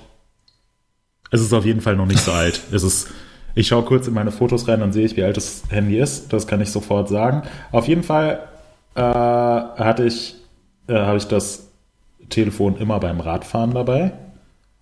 Es 1.30 1.40
ist 1.40 1.52
auf 1.52 1.64
jeden 1.64 1.80
Fall 1.80 1.96
noch 1.96 2.06
nicht 2.06 2.20
so 2.20 2.32
alt. 2.32 2.60
Es 2.72 2.82
ist, 2.82 3.09
ich 3.54 3.68
schaue 3.68 3.82
kurz 3.82 4.08
in 4.08 4.14
meine 4.14 4.32
Fotos 4.32 4.68
rein, 4.68 4.80
dann 4.80 4.92
sehe 4.92 5.04
ich, 5.04 5.16
wie 5.16 5.22
alt 5.22 5.36
das 5.36 5.64
Handy 5.70 5.98
ist. 5.98 6.32
Das 6.32 6.46
kann 6.46 6.60
ich 6.60 6.70
sofort 6.70 7.08
sagen. 7.08 7.42
Auf 7.70 7.88
jeden 7.88 8.02
Fall 8.02 8.40
äh, 8.94 9.00
hatte 9.00 10.04
ich, 10.04 10.36
äh, 10.88 10.94
habe 10.94 11.18
ich 11.18 11.26
das 11.26 11.68
Telefon 12.28 12.76
immer 12.76 12.98
beim 12.98 13.20
Radfahren 13.20 13.72
dabei. 13.72 14.12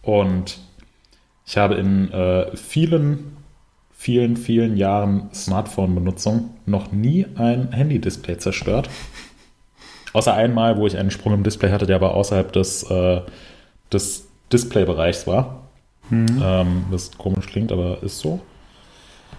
Und 0.03 0.59
ich 1.47 1.57
habe 1.57 1.75
in 1.75 2.13
äh, 2.13 2.57
vielen, 2.57 3.37
vielen, 3.93 4.37
vielen 4.37 4.77
Jahren 4.77 5.31
Smartphone-Benutzung 5.35 6.51
noch 6.65 6.93
nie 6.93 7.27
ein 7.35 7.73
Handy-Display 7.73 8.39
zerstört. 8.39 8.89
Außer 10.13 10.33
einmal, 10.33 10.77
wo 10.77 10.87
ich 10.87 10.97
einen 10.97 11.11
Sprung 11.11 11.35
im 11.35 11.43
Display 11.43 11.71
hatte, 11.71 11.87
der 11.87 11.97
aber 11.97 12.15
außerhalb 12.15 12.53
des, 12.53 12.85
äh, 12.91 13.21
des 13.93 14.29
Displaybereichs 14.53 15.27
war. 15.27 15.69
Ähm, 16.43 16.85
das 16.91 17.17
komisch 17.17 17.47
klingt, 17.47 17.71
aber 17.73 18.03
ist 18.03 18.19
so. 18.19 18.41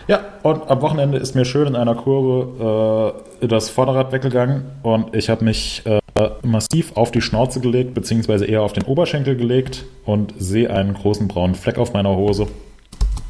Ja, 0.07 0.21
und 0.43 0.69
am 0.69 0.81
Wochenende 0.81 1.17
ist 1.17 1.35
mir 1.35 1.45
schön 1.45 1.67
in 1.67 1.75
einer 1.75 1.95
Kurve 1.95 3.15
äh, 3.41 3.47
das 3.47 3.69
Vorderrad 3.69 4.11
weggegangen 4.11 4.63
und 4.83 5.15
ich 5.15 5.29
habe 5.29 5.45
mich 5.45 5.83
äh, 5.85 5.99
massiv 6.43 6.95
auf 6.97 7.11
die 7.11 7.21
Schnauze 7.21 7.59
gelegt, 7.59 7.93
beziehungsweise 7.93 8.45
eher 8.45 8.61
auf 8.61 8.73
den 8.73 8.83
Oberschenkel 8.83 9.35
gelegt 9.35 9.85
und 10.05 10.33
sehe 10.37 10.69
einen 10.69 10.93
großen 10.93 11.27
braunen 11.27 11.55
Fleck 11.55 11.77
auf 11.77 11.93
meiner 11.93 12.15
Hose. 12.15 12.47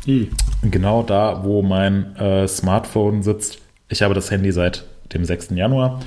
I. 0.08 0.30
Genau 0.64 1.04
da, 1.04 1.44
wo 1.44 1.62
mein 1.62 2.16
äh, 2.16 2.48
Smartphone 2.48 3.22
sitzt. 3.24 3.60
Ich 3.90 4.02
habe 4.02 4.14
das 4.14 4.32
Handy 4.32 4.52
seit 4.52 4.86
dem 5.14 5.26
6. 5.26 5.50
Januar 5.52 6.00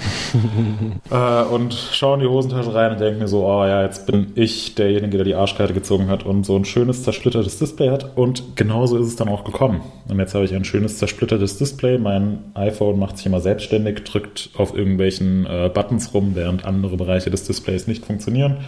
äh, 1.10 1.42
und 1.44 1.74
schaue 1.74 2.14
in 2.14 2.20
die 2.20 2.26
Hosentasche 2.26 2.74
rein 2.74 2.92
und 2.92 3.00
denke 3.00 3.20
mir 3.20 3.28
so, 3.28 3.46
oh 3.46 3.64
ja, 3.64 3.82
jetzt 3.82 4.06
bin 4.06 4.32
ich 4.34 4.74
derjenige, 4.74 5.16
der 5.18 5.24
die 5.24 5.34
Arschkarte 5.34 5.74
gezogen 5.74 6.08
hat 6.08 6.24
und 6.24 6.44
so 6.44 6.56
ein 6.56 6.64
schönes 6.64 7.02
zersplittertes 7.02 7.58
Display 7.58 7.90
hat. 7.90 8.16
Und 8.16 8.56
genauso 8.56 8.96
ist 8.98 9.08
es 9.08 9.16
dann 9.16 9.28
auch 9.28 9.44
gekommen. 9.44 9.82
Und 10.08 10.18
jetzt 10.18 10.34
habe 10.34 10.44
ich 10.44 10.54
ein 10.54 10.64
schönes 10.64 10.98
zersplittertes 10.98 11.58
Display. 11.58 11.98
Mein 11.98 12.38
iPhone 12.54 12.98
macht 12.98 13.16
sich 13.16 13.26
immer 13.26 13.40
selbstständig, 13.40 14.04
drückt 14.04 14.50
auf 14.56 14.76
irgendwelchen 14.76 15.46
äh, 15.46 15.70
Buttons 15.72 16.14
rum, 16.14 16.32
während 16.34 16.64
andere 16.64 16.96
Bereiche 16.96 17.30
des 17.30 17.44
Displays 17.44 17.86
nicht 17.86 18.04
funktionieren. 18.04 18.58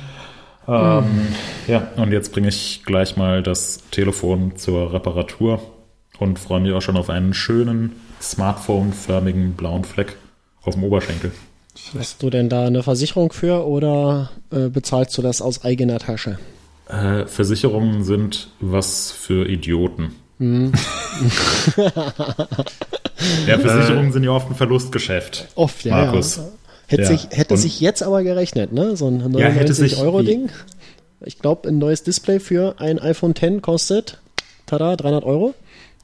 Ähm, 0.69 1.29
Ja, 1.67 1.89
und 1.97 2.13
jetzt 2.13 2.33
bringe 2.33 2.49
ich 2.49 2.83
gleich 2.85 3.17
mal 3.17 3.43
das 3.43 3.83
Telefon 3.91 4.57
zur 4.57 4.93
Reparatur 4.93 5.61
und 6.19 6.39
freue 6.39 6.61
mich 6.61 6.73
auch 6.73 6.83
schon 6.83 6.97
auf 6.97 7.11
einen 7.11 7.35
schönen 7.35 7.93
Smartphone-förmigen 8.21 9.53
blauen 9.53 9.85
Fleck 9.85 10.17
auf 10.67 10.75
dem 10.75 10.85
Oberschenkel. 10.85 11.33
Hast 11.99 12.23
du 12.23 12.31
denn 12.31 12.49
da 12.49 12.67
eine 12.67 12.83
Versicherung 12.83 13.33
für 13.33 13.67
oder 13.67 14.31
äh, 14.51 14.69
bezahlst 14.69 15.17
du 15.19 15.23
das 15.23 15.43
aus 15.43 15.65
eigener 15.65 15.99
Tasche? 15.99 16.39
Äh, 16.89 17.27
Versicherungen 17.27 18.03
sind 18.05 18.49
was 18.61 19.11
für 19.13 19.47
Idioten. 19.49 20.15
ja, 23.47 23.59
Versicherungen 23.59 24.13
sind 24.13 24.25
ja 24.25 24.31
oft 24.31 24.51
ein 24.51 24.55
Verlustgeschäft. 24.55 25.49
Oft, 25.55 25.85
ja. 25.85 25.97
Markus. 26.05 26.37
Ja. 26.37 26.45
Hätte, 26.89 27.03
Ja. 27.03 27.09
sich, 27.09 27.29
hätte 27.31 27.55
Und- 27.55 27.61
sich 27.61 27.81
jetzt 27.81 28.03
aber 28.03 28.23
gerechnet, 28.23 28.73
ne? 28.73 28.97
So 28.97 29.09
ein 29.09 29.33
Ja, 29.39 29.49
hätte 29.49 29.75
sich- 29.75 29.95
99-Euro-Ding. 29.97 30.51
Ich 31.25 31.39
glaube, 31.39 31.69
ein 31.69 31.79
neues 31.79 32.03
Display 32.03 32.39
für 32.41 32.77
ein 32.79 32.99
iPhone 33.01 33.33
X 33.33 33.63
kostet, 33.63 34.21
tada, 34.67 34.95
300 34.97 35.25
Euro. 35.25 35.55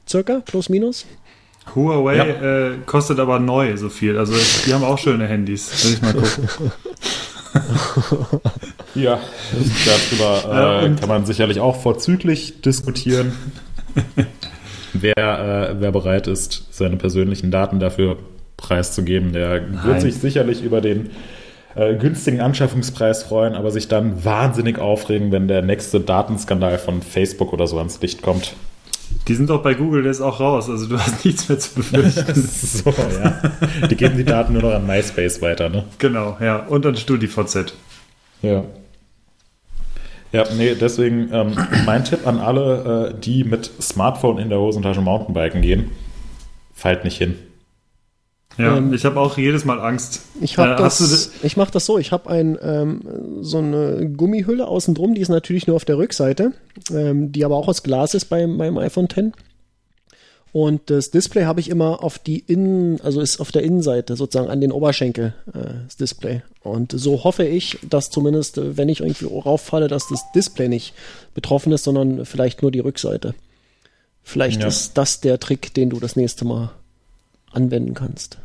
Circa, 0.09 0.41
plus 0.43 0.67
minus. 0.69 1.05
Huawei 1.75 2.15
Ja. 2.17 2.23
äh, 2.25 2.71
kostet 2.85 3.19
aber 3.19 3.39
neu 3.39 3.75
so 3.77 3.89
viel. 3.89 4.17
Also 4.17 4.33
die 4.65 4.73
haben 4.73 4.83
auch 4.83 4.97
schöne 4.97 5.27
Handys. 5.27 5.83
Will 5.85 5.93
ich 5.93 6.01
mal 6.01 6.13
gucken. 6.13 6.71
Ja, 8.95 9.19
darüber 9.85 10.43
Ja, 10.53 10.81
äh, 10.81 10.85
und- 10.85 10.99
kann 10.99 11.09
man 11.09 11.25
sicherlich 11.25 11.59
auch 11.59 11.81
vorzüglich 11.81 12.61
diskutieren. 12.61 13.33
wer, 14.93 15.17
äh, 15.17 15.75
wer 15.79 15.91
bereit 15.91 16.27
ist, 16.27 16.67
seine 16.71 16.97
persönlichen 16.97 17.51
Daten 17.51 17.79
dafür 17.79 18.17
preiszugeben, 18.57 19.33
der 19.33 19.61
Nein. 19.61 19.79
wird 19.83 20.01
sich 20.01 20.15
sicherlich 20.15 20.63
über 20.63 20.79
den 20.81 21.11
äh, 21.75 21.95
günstigen 21.95 22.39
Anschaffungspreis 22.41 23.23
freuen, 23.23 23.55
aber 23.55 23.71
sich 23.71 23.87
dann 23.87 24.23
wahnsinnig 24.23 24.77
aufregen, 24.79 25.31
wenn 25.31 25.47
der 25.47 25.61
nächste 25.63 25.99
Datenskandal 25.99 26.77
von 26.77 27.01
Facebook 27.01 27.51
oder 27.53 27.65
so 27.67 27.77
ans 27.79 27.99
Licht 28.01 28.21
kommt. 28.21 28.53
Die 29.27 29.35
sind 29.35 29.49
doch 29.49 29.61
bei 29.61 29.73
Google 29.73 30.05
jetzt 30.05 30.21
auch 30.21 30.39
raus. 30.39 30.69
Also 30.69 30.87
du 30.87 30.97
hast 30.97 31.23
nichts 31.25 31.47
mehr 31.47 31.59
zu 31.59 31.75
befürchten. 31.75 32.35
so, 32.35 32.89
ja. 32.91 33.87
Die 33.87 33.95
geben 33.95 34.17
die 34.17 34.25
Daten 34.25 34.53
nur 34.53 34.63
noch 34.63 34.73
an 34.73 34.85
MySpace 34.85 35.41
weiter, 35.41 35.69
ne? 35.69 35.85
genau, 35.97 36.37
ja. 36.39 36.57
Und 36.57 36.85
an 36.85 36.95
StudiVZ. 36.95 37.73
Ja. 38.41 38.63
Ja, 40.31 40.45
nee, 40.57 40.73
deswegen 40.73 41.29
ähm, 41.31 41.55
mein 41.85 42.03
Tipp 42.03 42.25
an 42.25 42.39
alle, 42.39 43.13
äh, 43.13 43.19
die 43.19 43.43
mit 43.43 43.69
Smartphone 43.79 44.39
in 44.39 44.49
der 44.49 44.57
Hosentasche 44.57 45.01
Mountainbiken 45.01 45.61
gehen, 45.61 45.91
fallt 46.73 47.03
nicht 47.03 47.19
hin. 47.19 47.35
Ja, 48.57 48.77
Ähm, 48.77 48.93
ich 48.93 49.03
habe 49.05 49.19
auch 49.19 49.37
jedes 49.37 49.65
Mal 49.65 49.79
Angst. 49.79 50.21
Ich, 50.41 50.57
hab 50.57 50.67
Äh, 50.67 50.75
du 50.75 50.83
das, 50.83 51.31
ich 51.41 51.57
mache 51.57 51.71
das 51.71 51.85
so, 51.85 51.97
ich 51.97 52.11
habe 52.11 52.29
ein, 52.29 52.57
ähm, 52.61 53.01
so 53.41 53.57
eine 53.57 54.09
Gummihülle 54.15 54.67
außen 54.67 54.93
drum, 54.93 55.15
die 55.15 55.21
ist 55.21 55.29
natürlich 55.29 55.67
nur 55.67 55.75
auf 55.75 55.85
der 55.85 55.97
Rückseite, 55.97 56.53
ähm, 56.91 57.31
die 57.31 57.45
aber 57.45 57.55
auch 57.55 57.67
aus 57.67 57.83
Glas 57.83 58.13
ist 58.13 58.25
bei 58.25 58.45
meinem 58.45 58.77
iPhone 58.77 59.05
X. 59.05 59.31
Und 60.51 60.91
das 60.91 61.09
Display 61.09 61.45
habe 61.45 61.61
ich 61.61 61.69
immer 61.69 62.03
auf 62.03 62.19
die 62.19 62.37
Innen, 62.37 63.01
also 63.01 63.21
ist 63.21 63.39
auf 63.39 63.51
der 63.51 63.63
Innenseite 63.63 64.15
sozusagen 64.15 64.51
an 64.51 64.61
den 64.61 64.71
Oberschenkel 64.71 65.33
äh, 65.51 65.59
das 65.85 65.97
Display. 65.97 66.43
Und 66.61 66.91
so 66.95 67.23
hoffe 67.23 67.43
ich, 67.43 67.79
dass 67.89 68.11
zumindest, 68.11 68.59
äh, 68.59 68.77
wenn 68.77 68.87
ich 68.87 68.99
irgendwie 68.99 69.25
rauffalle, 69.25 69.87
dass 69.87 70.07
das 70.09 70.31
Display 70.35 70.69
nicht 70.69 70.93
betroffen 71.33 71.71
ist, 71.73 71.85
sondern 71.85 72.23
vielleicht 72.27 72.61
nur 72.61 72.69
die 72.69 72.81
Rückseite. 72.81 73.33
Vielleicht 74.21 74.61
Ja. 74.61 74.67
ist 74.67 74.95
das 74.95 75.21
der 75.21 75.39
Trick, 75.39 75.73
den 75.73 75.89
du 75.89 75.99
das 75.99 76.15
nächste 76.15 76.45
Mal 76.45 76.71
anwenden 77.51 77.95
kannst. 77.95 78.37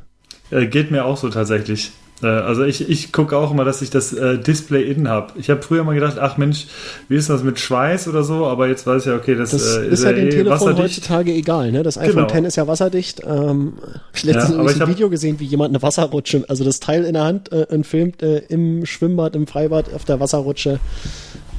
Äh, 0.51 0.67
geht 0.67 0.91
mir 0.91 1.05
auch 1.05 1.17
so 1.17 1.29
tatsächlich. 1.29 1.91
Äh, 2.23 2.27
also 2.27 2.65
ich, 2.65 2.89
ich 2.89 3.13
gucke 3.13 3.37
auch 3.37 3.51
immer, 3.53 3.65
dass 3.65 3.81
ich 3.83 3.91
das 3.91 4.13
äh, 4.13 4.39
Display 4.39 4.91
innen 4.91 5.09
habe. 5.09 5.35
Ich 5.39 5.51
habe 5.51 5.63
früher 5.63 5.85
mal 5.85 5.95
gedacht, 5.95 6.19
ach 6.19 6.37
Mensch, 6.37 6.67
wie 7.09 7.17
ist 7.17 7.29
das 7.31 7.43
mit 7.45 7.61
Schweiß 7.61 8.09
oder 8.09 8.25
so? 8.25 8.47
Aber 8.47 8.67
jetzt 8.67 8.87
weiß 8.87 9.03
ich 9.03 9.09
ja, 9.09 9.17
okay, 9.17 9.35
das, 9.35 9.51
Das 9.53 9.77
äh, 9.77 9.87
ist 9.89 10.03
ja 10.05 10.13
dem 10.13 10.27
eh 10.27 10.31
Telefon 10.31 10.51
wasserdicht. 10.53 10.83
heutzutage 10.99 11.33
egal. 11.33 11.71
Ne? 11.71 11.83
Das 11.83 11.97
iPhone 11.99 12.27
Genau. 12.27 12.39
X 12.39 12.49
ist 12.49 12.57
ja 12.57 12.67
wasserdicht. 12.67 13.21
Ähm, 13.25 13.75
ich 14.15 14.23
habe 14.25 14.33
letztens 14.33 14.57
Ja, 14.57 14.63
ein 14.75 14.81
hab- 14.81 14.89
Video 14.89 15.11
gesehen, 15.11 15.39
wie 15.39 15.45
jemand 15.45 15.71
eine 15.75 15.83
Wasserrutsche, 15.83 16.45
also 16.49 16.65
das 16.65 16.81
Teil 16.81 17.05
in 17.05 17.15
der 17.15 17.25
Hand 17.25 17.53
äh, 17.53 17.67
und 17.71 17.87
filmt 17.87 18.23
im 18.23 18.85
Schwimmbad, 18.87 19.37
im 19.37 19.47
Freibad 19.47 19.93
auf 19.95 20.05
der 20.05 20.19
Wasserrutsche. 20.19 20.81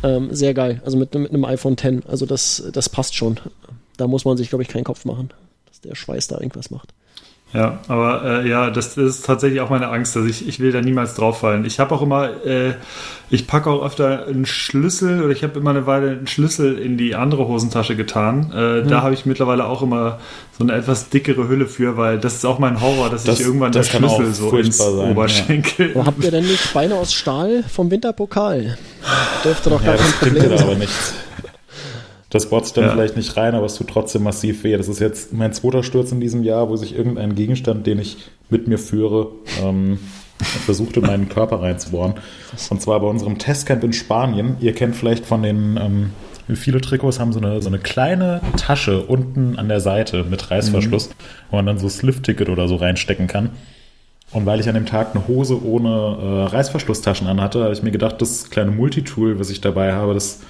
Ähm, 0.02 0.30
sehr 0.32 0.54
geil. 0.54 0.82
Also 0.86 0.98
mit, 0.98 1.14
mit 1.14 1.30
einem 1.32 1.46
iPhone 1.46 1.74
X. 1.74 2.06
Also 2.08 2.26
das, 2.26 2.64
das 2.74 2.90
passt 2.90 3.16
schon. 3.16 3.38
Da 3.98 4.08
muss 4.08 4.24
man 4.26 4.36
sich, 4.38 4.50
glaube 4.50 4.64
ich, 4.64 4.70
keinen 4.70 4.86
Kopf 4.86 5.04
machen, 5.06 5.30
dass 5.68 5.82
der 5.82 5.94
Schweiß 5.96 6.28
da 6.30 6.36
irgendwas 6.40 6.72
macht. 6.72 6.94
Ja, 7.52 7.80
aber 7.88 8.24
äh, 8.44 8.48
ja, 8.48 8.70
das, 8.70 8.94
das 8.94 9.06
ist 9.06 9.26
tatsächlich 9.26 9.60
auch 9.60 9.72
meine 9.72 9.88
Angst, 9.90 10.16
dass 10.16 10.24
ich, 10.26 10.48
ich 10.48 10.60
will 10.60 10.72
da 10.72 10.82
niemals 10.82 11.16
drauf 11.16 11.40
fallen. 11.40 11.66
Ich 11.66 11.80
habe 11.80 11.96
auch 11.96 12.04
immer, 12.04 12.30
äh, 12.46 12.74
ich 13.32 13.48
packe 13.48 13.72
auch 13.72 13.84
öfter 13.84 14.28
einen 14.28 14.46
Schlüssel 14.46 15.24
oder 15.24 15.32
ich 15.32 15.42
habe 15.44 15.58
immer 15.60 15.72
eine 15.72 15.88
Weile 15.88 16.12
einen 16.12 16.28
Schlüssel 16.28 16.78
in 16.78 16.96
die 16.98 17.16
andere 17.16 17.48
Hosentasche 17.48 17.96
getan. 17.96 18.52
Äh, 18.56 18.88
Da 18.88 19.02
habe 19.02 19.16
ich 19.16 19.26
mittlerweile 19.26 19.66
auch 19.66 19.82
immer 19.82 20.20
so 20.60 20.64
eine 20.64 20.74
etwas 20.74 21.10
dickere 21.10 21.48
Hülle 21.48 21.66
für, 21.66 21.98
weil 21.98 22.20
das 22.20 22.36
ist 22.36 22.46
auch 22.46 22.60
mein 22.60 22.82
Horror, 22.82 23.10
dass 23.10 23.24
Das- 23.24 23.40
ich 23.40 23.46
irgendwann 23.48 23.72
das 23.72 23.90
der 23.90 24.00
kann 24.00 24.10
Schlüssel 24.12 24.34
so 24.36 24.56
ins 24.56 24.78
sein, 24.78 25.12
Oberschenkel. 25.12 25.92
Aber 25.96 26.06
habt 26.06 26.24
ihr 26.24 26.30
denn 26.32 26.46
nicht 26.46 26.72
Beine 26.74 26.94
aus 26.96 27.14
Stahl 27.14 27.64
vom 27.68 27.90
Winterpokal? 27.90 28.78
Dürfte 29.44 29.72
doch 29.72 29.84
gar 29.84 29.96
Ja, 29.96 29.98
kein 30.02 30.06
das 30.12 30.20
bringt 30.20 30.36
dir 30.36 30.42
Problem 30.42 30.58
da 30.60 30.64
aber 30.66 30.76
sein. 30.76 30.88
Das 32.30 32.50
botzt 32.50 32.78
dann 32.78 32.86
Ja. 32.86 32.92
vielleicht 32.92 33.18
nicht 33.18 33.36
rein, 33.38 33.56
aber 33.56 33.66
es 33.66 33.76
tut 33.76 33.88
trotzdem 33.88 34.24
massiv 34.24 34.64
weh. 34.64 34.78
Das 34.78 34.88
ist 34.88 35.00
jetzt 35.00 35.34
mein 35.34 35.52
zweiter 35.54 35.82
Sturz 35.84 36.12
in 36.12 36.20
diesem 36.20 36.44
Jahr, 36.44 36.70
wo 36.70 36.76
sich 36.76 36.96
irgendein 36.96 37.34
Gegenstand, 37.36 37.88
den 37.88 38.00
ich 38.00 38.18
mit 38.50 38.68
mir 38.68 38.78
führe, 38.78 39.30
ähm, 39.64 39.98
versuchte, 40.66 41.00
in 41.00 41.08
meinen 41.08 41.28
Körper 41.30 41.62
reinzubohren. 41.62 42.14
Und 42.70 42.82
zwar 42.82 43.00
bei 43.00 43.08
unserem 43.08 43.38
Testcamp 43.40 43.84
in 43.84 43.94
Spanien. 43.94 44.58
Ihr 44.62 44.74
kennt 44.74 44.96
vielleicht 44.96 45.26
von 45.26 45.42
den, 45.44 45.78
ähm, 45.82 46.12
viele 46.56 46.82
Trikots 46.82 47.20
haben 47.20 47.34
so 47.34 47.40
eine, 47.40 47.62
so 47.62 47.68
eine 47.68 47.80
kleine 47.80 48.42
Tasche 48.58 49.02
unten 49.02 49.58
an 49.58 49.68
der 49.68 49.82
Seite 49.82 50.24
mit 50.24 50.50
Reißverschluss, 50.52 51.10
wo 51.50 51.58
man 51.58 51.66
dann 51.66 51.78
so 51.80 51.90
Sliff-Ticket 51.90 52.50
oder 52.50 52.68
so 52.68 52.76
reinstecken 52.76 53.28
kann. 53.28 53.50
Und 54.32 54.46
weil 54.46 54.60
ich 54.60 54.68
an 54.70 54.76
dem 54.76 54.86
Tag 54.86 55.16
eine 55.16 55.28
Hose 55.28 55.64
ohne 55.64 55.90
äh, 55.90 56.56
Reißverschlusstaschen 56.56 57.28
anhatte, 57.28 57.64
habe 57.64 57.74
ich 57.74 57.82
mir 57.82 57.92
gedacht, 57.92 58.22
das 58.22 58.52
kleine 58.52 58.70
Multitool, 58.72 59.40
was 59.40 59.50
ich 59.50 59.60
dabei 59.62 59.94
habe, 59.94 60.14
das, 60.14 60.42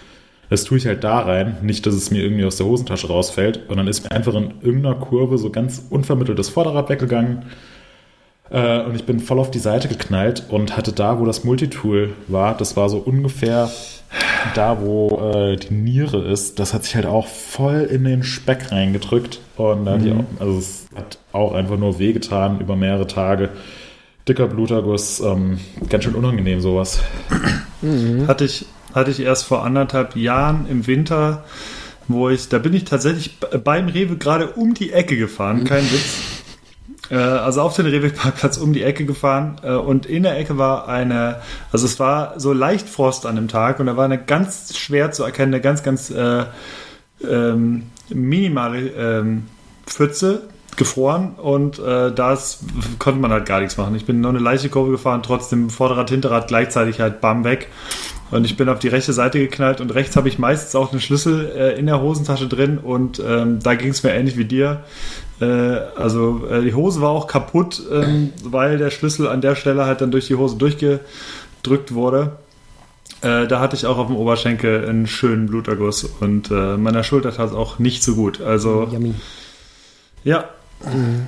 das 0.50 0.64
tue 0.64 0.78
ich 0.78 0.88
halt 0.88 1.04
da 1.04 1.20
rein. 1.20 1.58
Nicht, 1.62 1.86
dass 1.86 1.94
es 1.94 2.12
mir 2.12 2.24
irgendwie 2.24 2.46
aus 2.46 2.58
der 2.58 2.66
Hosentasche 2.66 3.08
rausfällt. 3.08 3.70
Und 3.70 3.78
dann 3.78 3.88
ist 3.88 4.04
mir 4.04 4.12
einfach 4.12 4.34
in 4.34 4.54
irgendeiner 4.62 4.96
Kurve 4.96 5.38
so 5.38 5.50
ganz 5.50 5.84
unvermittelt 5.90 6.40
das 6.40 6.50
Vorderrad 6.50 6.90
weggegangen. 6.90 7.44
Äh, 8.50 8.82
und 8.82 8.96
ich 8.96 9.06
bin 9.06 9.20
voll 9.20 9.40
auf 9.40 9.52
die 9.52 9.60
Seite 9.60 9.88
geknallt 9.88 10.46
und 10.50 10.76
hatte 10.76 10.92
da, 10.92 11.20
wo 11.20 11.26
das 11.26 11.44
Multitool 11.44 12.14
war, 12.28 12.58
das 12.58 12.76
war 12.76 12.90
so 12.90 12.98
ungefähr 12.98 13.70
da, 14.56 14.82
wo 14.82 15.34
äh, 15.34 15.56
die 15.56 15.74
Niere 15.74 16.26
ist, 16.28 16.58
das 16.58 16.74
hat 16.74 16.84
sich 16.84 16.96
halt 16.96 17.06
auch 17.06 17.28
voll 17.28 17.82
in 17.82 18.04
den 18.04 18.24
Speck 18.24 18.72
reingedrückt. 18.72 19.40
Und 19.56 19.86
da 19.86 19.98
mhm. 19.98 20.22
auch, 20.22 20.42
also 20.42 20.58
es 20.58 20.88
hat 20.96 21.20
auch 21.32 21.54
einfach 21.54 21.78
nur 21.78 22.00
wehgetan 22.00 22.60
über 22.60 22.76
mehrere 22.76 23.06
Tage. 23.06 23.50
Dicker 24.28 24.48
Bluterguss, 24.48 25.20
ähm, 25.20 25.60
ganz 25.90 26.04
schön 26.04 26.16
unangenehm 26.16 26.60
sowas. 26.62 27.00
Mhm. 27.82 28.28
Hatte, 28.28 28.46
ich, 28.46 28.66
hatte 28.94 29.12
ich 29.12 29.20
erst 29.20 29.46
vor 29.46 29.64
anderthalb 29.64 30.16
Jahren 30.16 30.68
im 30.70 30.88
Winter, 30.88 31.44
wo 32.08 32.30
ich, 32.30 32.50
da 32.50 32.58
bin 32.58 32.74
ich 32.74 32.86
tatsächlich 32.86 33.38
beim 33.40 33.88
Rewe 33.88 34.18
gerade 34.18 34.48
um 34.48 34.74
die 34.74 34.92
Ecke 34.92 35.18
gefahren, 35.18 35.64
kein 35.64 35.84
Witz 35.92 36.40
äh, 37.10 37.16
also 37.16 37.62
auf 37.62 37.76
den 37.76 37.86
Rehwegparkplatz 37.86 38.58
um 38.58 38.74
die 38.74 38.84
Ecke 38.84 39.06
gefahren 39.06 39.58
äh, 39.64 39.72
und 39.74 40.06
in 40.06 40.24
der 40.24 40.38
Ecke 40.38 40.58
war 40.58 40.88
eine, 40.88 41.38
also 41.72 41.86
es 41.86 42.00
war 42.00 42.40
so 42.40 42.54
leicht 42.54 42.88
Frost 42.88 43.26
an 43.26 43.36
dem 43.36 43.48
Tag 43.48 43.80
und 43.80 43.88
da 43.88 43.98
war 43.98 44.06
eine 44.06 44.18
ganz 44.18 44.78
schwer 44.78 45.12
zu 45.12 45.24
erkennende, 45.24 45.62
ganz, 45.62 45.84
ganz 45.84 46.10
äh, 46.10 46.46
ähm, 47.28 47.84
minimale 48.10 48.90
ähm, 48.90 49.48
Pfütze 49.86 50.44
gefroren 50.76 51.34
und 51.36 51.80
äh, 51.80 52.12
da 52.12 52.38
konnte 53.00 53.20
man 53.20 53.32
halt 53.32 53.46
gar 53.46 53.60
nichts 53.60 53.76
machen. 53.78 53.96
Ich 53.96 54.06
bin 54.06 54.22
nur 54.22 54.30
eine 54.30 54.40
leichte 54.40 54.70
Kurve 54.70 54.92
gefahren, 54.92 55.24
trotzdem 55.24 55.70
Vorderrad, 55.70 56.10
Hinterrad 56.10 56.48
gleichzeitig 56.48 57.02
halt 57.02 57.22
bam 57.22 57.44
weg. 57.44 57.68
Und 58.32 58.46
ich 58.46 58.58
bin 58.58 58.70
auf 58.70 58.80
die 58.80 58.88
rechte 58.88 59.14
Seite 59.14 59.40
geknallt 59.40 59.82
und 59.82 59.94
rechts 59.94 60.16
habe 60.16 60.30
ich 60.30 60.38
meistens 60.38 60.76
auch 60.76 60.92
einen 60.92 61.02
Schlüssel 61.02 61.52
äh, 61.56 61.80
in 61.80 61.88
der 61.88 62.02
Hosentasche 62.02 62.48
drin 62.48 62.78
und 62.78 63.22
ähm, 63.26 63.60
da 63.62 63.76
ging 63.76 63.90
es 63.90 64.04
mir 64.04 64.12
ähnlich 64.12 64.38
wie 64.38 64.46
dir. 64.46 64.84
Äh, 65.42 65.46
also 65.46 66.48
äh, 66.48 66.62
die 66.62 66.74
Hose 66.74 67.02
war 67.02 67.10
auch 67.10 67.28
kaputt, 67.28 67.82
ähm, 67.92 68.32
weil 68.44 68.78
der 68.78 68.92
Schlüssel 68.92 69.28
an 69.28 69.42
der 69.42 69.56
Stelle 69.56 69.86
halt 69.86 70.02
dann 70.02 70.12
durch 70.12 70.28
die 70.28 70.36
Hose 70.36 70.58
durchgedrückt 70.58 71.94
wurde. 71.94 72.34
Äh, 73.22 73.48
da 73.48 73.60
hatte 73.60 73.76
ich 73.76 73.86
auch 73.86 73.98
auf 73.98 74.08
dem 74.08 74.16
Oberschenkel 74.16 74.88
einen 74.88 75.08
schönen 75.08 75.48
Bluterguss 75.48 76.04
und 76.04 76.52
äh, 76.52 76.78
meiner 76.78 77.04
Schulter 77.04 77.34
tat 77.34 77.50
es 77.50 77.56
auch 77.56 77.80
nicht 77.80 78.04
so 78.04 78.16
gut. 78.16 78.42
Also 78.42 78.88
Yummy. 78.92 79.16
ja. 80.24 80.46
Mhm. 80.86 81.28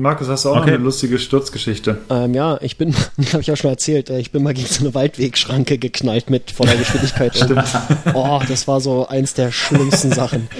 Markus, 0.00 0.28
hast 0.28 0.44
du 0.44 0.50
auch 0.50 0.58
okay. 0.58 0.60
noch 0.60 0.74
eine 0.74 0.84
lustige 0.84 1.18
Sturzgeschichte? 1.18 1.98
Ähm, 2.08 2.32
ja, 2.32 2.56
ich 2.62 2.76
bin, 2.76 2.94
habe 3.32 3.40
ich 3.40 3.50
auch 3.50 3.56
schon 3.56 3.70
erzählt, 3.70 4.10
äh, 4.10 4.20
ich 4.20 4.30
bin 4.30 4.44
mal 4.44 4.54
gegen 4.54 4.68
so 4.68 4.84
eine 4.84 4.94
Waldwegschranke 4.94 5.76
geknallt 5.76 6.30
mit 6.30 6.52
voller 6.52 6.76
Geschwindigkeit. 6.76 7.36
Stimmt. 7.36 7.64
oh, 8.14 8.40
das 8.46 8.68
war 8.68 8.80
so 8.80 9.08
eins 9.08 9.34
der 9.34 9.50
schlimmsten 9.50 10.12
Sachen. 10.12 10.48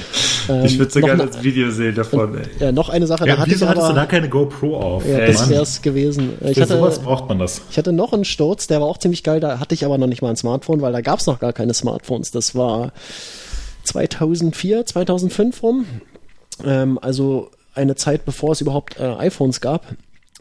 Ähm, 0.51 0.65
ich 0.65 0.79
würde 0.79 0.91
so 0.91 1.01
gerne 1.01 1.27
das 1.27 1.43
Video 1.43 1.71
sehen 1.71 1.95
davon. 1.95 2.39
Ey. 2.39 2.47
Ja, 2.59 2.73
noch 2.73 2.89
eine 2.89 3.07
Sache. 3.07 3.27
Ja, 3.27 3.35
da 3.35 3.43
hatte 3.43 3.51
wieso 3.51 3.67
ich 3.67 3.71
aber, 3.71 3.83
hattest 3.83 3.91
du 3.91 3.95
da 3.97 4.07
keine 4.07 4.31
GoPro 4.31 4.81
auf? 4.81 5.07
Ja, 5.07 5.19
ey, 5.19 5.27
das 5.27 5.47
wäre 5.51 5.63
es 5.63 5.83
gewesen. 5.83 6.39
Ich 6.41 6.55
Für 6.55 6.63
hatte, 6.63 6.79
sowas 6.79 7.01
braucht 7.01 7.29
man 7.29 7.39
das. 7.39 7.61
Ich 7.71 7.77
hatte 7.77 7.93
noch 7.93 8.15
einen 8.15 8.25
Sturz, 8.25 8.67
der 8.67 8.81
war 8.81 8.87
auch 8.87 8.97
ziemlich 8.97 9.23
geil. 9.23 9.41
Da 9.41 9.61
hatte 9.61 9.75
ich 9.75 9.85
aber 9.85 9.99
noch 9.99 10.07
nicht 10.07 10.23
mal 10.23 10.31
ein 10.31 10.37
Smartphone, 10.37 10.81
weil 10.81 10.95
da 10.95 11.03
gab 11.03 11.19
es 11.19 11.27
noch 11.27 11.39
gar 11.39 11.53
keine 11.53 11.75
Smartphones. 11.75 12.31
Das 12.31 12.55
war 12.55 12.93
2004, 13.85 14.87
2005 14.87 15.63
rum. 15.63 15.85
Ähm, 16.65 16.99
also 17.03 17.51
eine 17.79 17.95
Zeit, 17.95 18.25
bevor 18.25 18.53
es 18.53 18.61
überhaupt 18.61 18.99
äh, 18.99 19.05
iPhones 19.05 19.61
gab. 19.61 19.87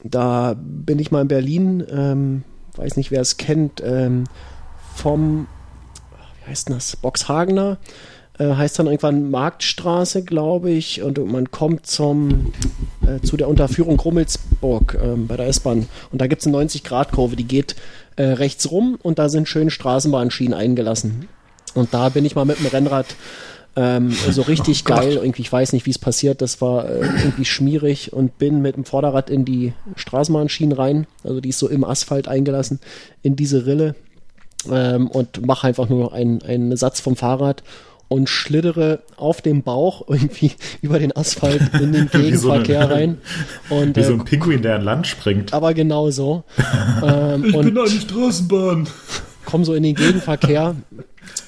Da 0.03 0.55
bin 0.59 0.99
ich 0.99 1.11
mal 1.11 1.21
in 1.21 1.27
Berlin, 1.27 1.85
ähm, 1.89 2.43
weiß 2.75 2.97
nicht, 2.97 3.11
wer 3.11 3.21
es 3.21 3.37
kennt, 3.37 3.81
ähm, 3.83 4.25
vom, 4.95 5.47
wie 6.43 6.51
heißt 6.51 6.69
das, 6.69 6.95
Boxhagener, 6.95 7.77
äh, 8.37 8.53
heißt 8.53 8.77
dann 8.79 8.87
irgendwann 8.87 9.31
Marktstraße, 9.31 10.23
glaube 10.23 10.69
ich, 10.71 11.01
und 11.01 11.17
man 11.31 11.49
kommt 11.51 11.87
zum, 11.87 12.51
äh, 13.05 13.19
zu 13.25 13.37
der 13.37 13.47
Unterführung 13.47 13.99
Rummelsburg 13.99 14.97
ähm, 15.01 15.27
bei 15.27 15.37
der 15.37 15.47
S-Bahn. 15.47 15.87
Und 16.11 16.21
da 16.21 16.27
gibt 16.27 16.41
es 16.41 16.47
eine 16.47 16.57
90-Grad-Kurve, 16.57 17.35
die 17.35 17.47
geht 17.47 17.75
äh, 18.15 18.23
rechts 18.23 18.69
rum 18.69 18.99
und 19.01 19.19
da 19.19 19.29
sind 19.29 19.47
schön 19.47 19.69
Straßenbahnschienen 19.69 20.53
eingelassen. 20.53 21.27
Und 21.73 21.93
da 21.93 22.09
bin 22.09 22.25
ich 22.25 22.35
mal 22.35 22.45
mit 22.45 22.59
dem 22.59 22.67
Rennrad 22.67 23.07
ähm, 23.77 24.11
so 24.11 24.41
richtig 24.47 24.83
oh 24.85 24.89
geil, 24.89 25.13
irgendwie, 25.13 25.43
ich 25.43 25.51
weiß 25.51 25.71
nicht, 25.71 25.85
wie 25.85 25.91
es 25.91 25.99
passiert, 25.99 26.41
das 26.41 26.59
war 26.59 26.89
äh, 26.89 26.99
irgendwie 27.23 27.45
schmierig 27.45 28.11
und 28.11 28.37
bin 28.37 28.61
mit 28.61 28.75
dem 28.75 28.83
Vorderrad 28.83 29.29
in 29.29 29.45
die 29.45 29.73
Straßenbahnschienen 29.95 30.75
rein, 30.75 31.07
also 31.23 31.39
die 31.39 31.49
ist 31.49 31.59
so 31.59 31.69
im 31.69 31.83
Asphalt 31.83 32.27
eingelassen, 32.27 32.79
in 33.21 33.35
diese 33.35 33.65
Rille 33.65 33.95
ähm, 34.69 35.07
und 35.07 35.45
mache 35.45 35.67
einfach 35.67 35.87
nur 35.87 36.11
einen, 36.11 36.41
einen 36.41 36.75
Satz 36.75 36.99
vom 36.99 37.15
Fahrrad 37.15 37.63
und 38.09 38.29
schlittere 38.29 39.03
auf 39.17 39.41
dem 39.41 39.63
Bauch 39.63 40.07
irgendwie 40.07 40.51
über 40.81 40.97
den 40.97 41.15
Asphalt 41.15 41.61
in 41.79 41.93
den 41.93 42.09
Gegenverkehr 42.11 42.81
so 42.81 42.87
eine, 42.87 42.93
rein. 42.93 43.17
Und, 43.69 43.95
wie 43.95 44.01
äh, 44.01 44.05
so 44.05 44.13
ein 44.13 44.25
Pinguin, 44.25 44.61
der 44.61 44.75
an 44.75 44.81
Land 44.81 45.07
springt. 45.07 45.53
Aber 45.53 45.73
genau 45.73 46.09
so. 46.09 46.43
Ähm, 47.03 47.45
ich 47.45 47.51
bin 47.51 47.77
eine 47.77 47.87
Straßenbahn. 47.87 48.87
Komm 49.45 49.63
so 49.63 49.73
in 49.73 49.83
den 49.83 49.95
Gegenverkehr 49.95 50.75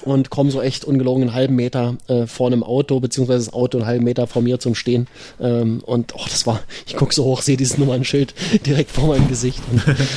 und 0.02 0.30
komme 0.30 0.50
so 0.50 0.62
echt 0.62 0.84
ungelogen 0.84 1.22
einen 1.22 1.34
halben 1.34 1.56
Meter 1.56 1.96
äh, 2.08 2.26
vor 2.26 2.46
einem 2.46 2.62
Auto, 2.62 3.00
beziehungsweise 3.00 3.46
das 3.46 3.54
Auto 3.54 3.78
einen 3.78 3.86
halben 3.86 4.04
Meter 4.04 4.26
vor 4.26 4.42
mir 4.42 4.58
zum 4.58 4.74
Stehen. 4.74 5.06
Ähm, 5.40 5.82
und 5.84 6.14
oh, 6.14 6.24
das 6.28 6.46
war, 6.46 6.60
ich 6.86 6.96
gucke 6.96 7.14
so 7.14 7.24
hoch, 7.24 7.42
sehe 7.42 7.56
dieses 7.56 7.78
Nummernschild 7.78 8.34
direkt 8.66 8.90
vor 8.90 9.08
meinem 9.08 9.28
Gesicht. 9.28 9.60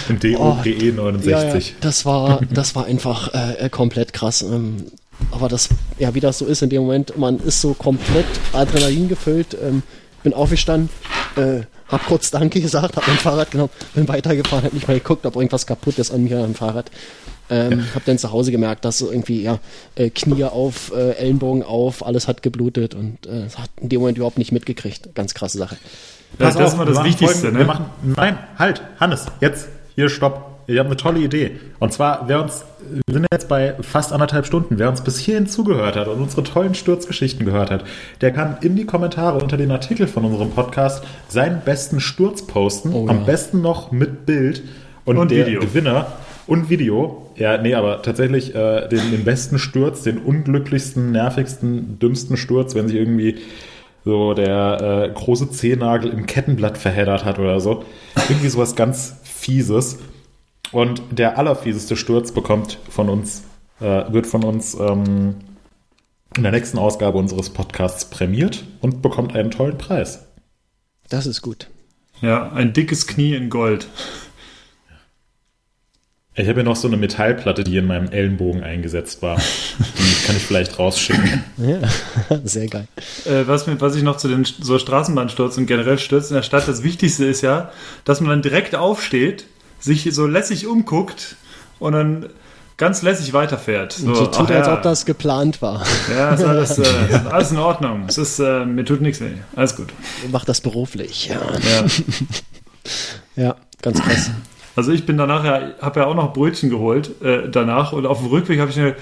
Und, 0.10 0.24
DOGE 0.24 0.38
oh, 0.38 0.58
69. 0.64 1.26
Ja, 1.26 1.44
ja, 1.44 1.60
das 1.82 2.06
war, 2.06 2.42
das 2.52 2.76
war 2.76 2.86
einfach 2.86 3.34
äh, 3.34 3.70
komplett 3.70 4.14
krass. 4.14 4.42
Ähm, 4.42 4.86
aber 5.32 5.48
das, 5.48 5.70
ja, 6.00 6.14
wie 6.16 6.20
das 6.20 6.40
so 6.40 6.46
ist 6.46 6.62
in 6.62 6.70
dem 6.70 6.84
Moment, 6.84 7.18
man 7.18 7.40
ist 7.40 7.62
so 7.62 7.74
komplett 7.74 8.26
Adrenalin 8.52 9.08
gefüllt. 9.08 9.58
Ähm, 9.62 9.84
bin 10.24 10.34
aufgestanden, 10.34 10.90
äh, 11.36 11.62
hab 11.90 12.06
kurz 12.08 12.32
Danke 12.32 12.62
gesagt, 12.62 12.96
hab 12.96 13.08
mein 13.08 13.18
Fahrrad 13.18 13.52
genommen, 13.52 13.70
bin 13.94 14.08
weitergefahren, 14.08 14.66
hab 14.66 14.74
nicht 14.74 14.88
mal 14.88 14.98
geguckt, 14.98 15.26
ob 15.26 15.36
irgendwas 15.36 15.68
kaputt 15.68 16.00
ist 16.00 16.12
an 16.12 16.24
mir 16.24 16.40
am 16.40 16.56
Fahrrad. 16.56 16.90
Ähm, 17.50 17.80
ja. 17.80 17.96
Hab 17.96 18.06
dann 18.06 18.18
zu 18.18 18.32
Hause 18.32 18.52
gemerkt, 18.52 18.86
dass 18.86 19.02
irgendwie, 19.02 19.44
ja, 19.44 19.60
äh, 19.96 20.10
Knie 20.10 20.46
auf, 20.46 20.94
äh, 20.96 21.12
Ellenbogen 21.18 21.64
auf, 21.64 22.06
alles 22.06 22.28
hat 22.28 22.42
geblutet 22.42 22.96
und 22.96 23.26
äh, 23.28 23.50
hat 23.56 23.70
in 23.82 23.90
dem 23.90 24.00
Moment 24.00 24.18
überhaupt 24.18 24.38
nicht 24.38 24.52
mitgekriegt. 24.52 25.14
Ganz 25.14 25.34
krasse 25.34 25.58
Sache. 25.58 25.78
Das, 26.40 26.56
das 26.56 26.72
ist 26.72 26.78
mal 26.78 26.86
das 26.86 27.04
Wichtigste, 27.04 27.52
ne? 27.52 27.60
Wir 27.60 27.66
machen, 27.66 27.86
nein, 28.02 28.38
halt, 28.58 28.82
Hannes, 29.00 29.26
jetzt, 29.40 29.68
hier, 29.96 30.10
stopp. 30.10 30.50
Ich 30.66 30.80
habe 30.80 30.88
eine 30.88 30.98
tolle 30.98 31.20
Idee. 31.20 31.60
Und 31.80 31.92
zwar, 31.92 32.28
wer 32.28 32.42
uns, 32.42 32.64
wir 33.06 33.14
sind 33.14 33.28
jetzt 33.34 33.50
bei 33.50 33.76
fast 33.82 34.14
anderthalb 34.14 34.46
Stunden, 34.46 34.80
wer 34.80 34.90
uns 34.90 35.02
bis 35.02 35.20
hierhin 35.20 35.46
zugehört 35.46 35.98
hat 35.98 36.08
und 36.08 36.22
unsere 36.22 36.44
tollen 36.44 36.74
Sturzgeschichten 36.74 37.46
gehört 37.46 37.70
hat, 37.70 37.84
der 38.22 38.32
kann 38.32 38.58
in 38.62 38.78
die 38.78 38.86
Kommentare 38.86 39.40
unter 39.40 39.58
den 39.58 39.72
Artikel 39.72 40.08
von 40.08 40.24
unserem 40.24 40.52
Podcast 40.52 41.04
seinen 41.28 41.62
besten 41.62 42.00
Sturz 42.00 42.48
posten. 42.48 42.94
Oh, 42.94 43.10
am 43.10 43.20
ja. 43.20 43.24
besten 43.26 43.62
noch 43.62 43.92
mit 43.92 44.26
Bild. 44.26 44.64
Und, 45.04 45.18
und 45.18 45.32
der 45.32 45.48
Video. 45.48 45.60
Gewinner 45.60 46.08
und 46.48 46.70
Video. 46.70 47.30
Ja, 47.36 47.58
nee, 47.58 47.74
aber 47.74 48.02
tatsächlich 48.02 48.54
äh, 48.54 48.88
den, 48.88 49.12
den 49.12 49.24
besten 49.24 49.60
Sturz, 49.60 50.04
den 50.04 50.18
unglücklichsten, 50.18 51.12
nervigsten, 51.12 52.00
dümmsten 52.00 52.38
Sturz, 52.38 52.76
wenn 52.76 52.88
sich 52.88 52.98
irgendwie 52.98 53.40
so 54.06 54.34
der 54.34 55.10
äh, 55.10 55.14
große 55.14 55.50
Zehennagel 55.50 56.12
im 56.12 56.26
Kettenblatt 56.26 56.78
verheddert 56.78 57.24
hat 57.26 57.40
oder 57.40 57.60
so. 57.60 57.86
Irgendwie 58.30 58.50
sowas 58.50 58.76
ganz 58.76 59.16
Fieses. 59.24 60.00
Und 60.72 61.02
der 61.12 61.38
allerfieseste 61.38 61.96
Sturz 61.96 62.32
bekommt 62.32 62.80
von 62.90 63.10
uns, 63.10 63.44
äh, 63.80 64.12
wird 64.12 64.28
von 64.28 64.44
uns 64.44 64.74
ähm, 64.74 65.36
in 66.36 66.44
der 66.44 66.52
nächsten 66.52 66.80
Ausgabe 66.80 67.18
unseres 67.18 67.52
Podcasts 67.52 68.06
prämiert 68.06 68.64
und 68.82 69.02
bekommt 69.02 69.36
einen 69.36 69.52
tollen 69.52 69.78
Preis. 69.78 70.26
Das 71.10 71.26
ist 71.28 71.42
gut. 71.42 71.68
Ja, 72.22 72.52
ein 72.52 72.74
dickes 72.74 73.06
Knie 73.08 73.36
in 73.36 73.50
Gold. 73.50 73.88
Ich 76.36 76.48
habe 76.48 76.62
ja 76.62 76.64
noch 76.64 76.76
so 76.76 76.88
eine 76.88 76.98
Metallplatte, 76.98 77.64
die 77.64 77.78
in 77.78 77.86
meinem 77.86 78.10
Ellenbogen 78.10 78.64
eingesetzt 78.64 79.22
war. 79.22 79.38
Die 79.38 80.26
kann 80.26 80.36
ich 80.36 80.42
vielleicht 80.42 80.80
rausschicken. 80.80 81.44
Ja, 81.58 82.40
sehr 82.44 82.68
geil. 82.68 82.88
Äh, 83.26 83.46
was, 83.46 83.68
was 83.80 83.96
ich 83.96 84.02
noch 84.02 84.18
zu 84.18 84.28
den 84.28 84.44
so 84.44 84.80
Straßenbahnstürzen 84.80 85.64
und 85.64 85.68
generell 85.68 86.00
Stürzen 86.00 86.30
in 86.32 86.36
der 86.38 86.44
Stadt, 86.44 86.68
das 86.68 86.82
Wichtigste 86.82 87.26
ist 87.26 87.42
ja, 87.42 87.72
dass 88.04 88.20
man 88.20 88.32
dann 88.32 88.42
direkt 88.42 88.74
aufsteht, 88.74 89.46
sich 89.80 90.08
so 90.12 90.26
lässig 90.26 90.66
umguckt 90.66 91.36
und 91.78 91.94
dann 91.94 92.30
ganz 92.78 93.04
lässig 93.04 93.34
weiterfährt. 93.34 93.94
So, 93.94 94.08
und 94.08 94.16
so 94.16 94.26
tut, 94.26 94.50
ach, 94.50 94.56
als 94.56 94.68
ja. 94.68 94.74
ob 94.74 94.82
das 94.82 95.06
geplant 95.06 95.62
war. 95.62 95.84
Ja, 96.10 96.34
ist 96.34 96.44
alles, 96.44 96.80
äh, 96.80 96.86
alles 97.30 97.52
in 97.52 97.58
Ordnung. 97.58 98.06
Es 98.08 98.18
ist, 98.18 98.40
äh, 98.40 98.66
mir 98.66 98.86
tut 98.86 99.02
nichts 99.02 99.22
weh. 99.22 99.34
Alles 99.56 99.76
gut. 99.76 99.94
Macht 100.32 100.50
das 100.50 100.62
beruflich. 100.62 101.28
Ja, 101.28 101.36
ja. 101.36 101.86
ja 103.44 103.56
ganz 103.84 104.02
krass. 104.02 104.32
Also 104.76 104.92
ich 104.92 105.06
bin 105.06 105.18
danach 105.18 105.46
ja, 105.46 105.72
habe 105.82 106.00
ja 106.00 106.06
auch 106.08 106.16
noch 106.16 106.34
Brötchen 106.34 106.70
geholt 106.70 107.22
äh, 107.22 107.50
danach 107.50 107.94
und 107.94 108.08
auf 108.08 108.20
dem 108.20 108.28
Rückweg 108.28 108.60
habe 108.60 108.72
ich 108.72 108.78
mir, 108.78 108.96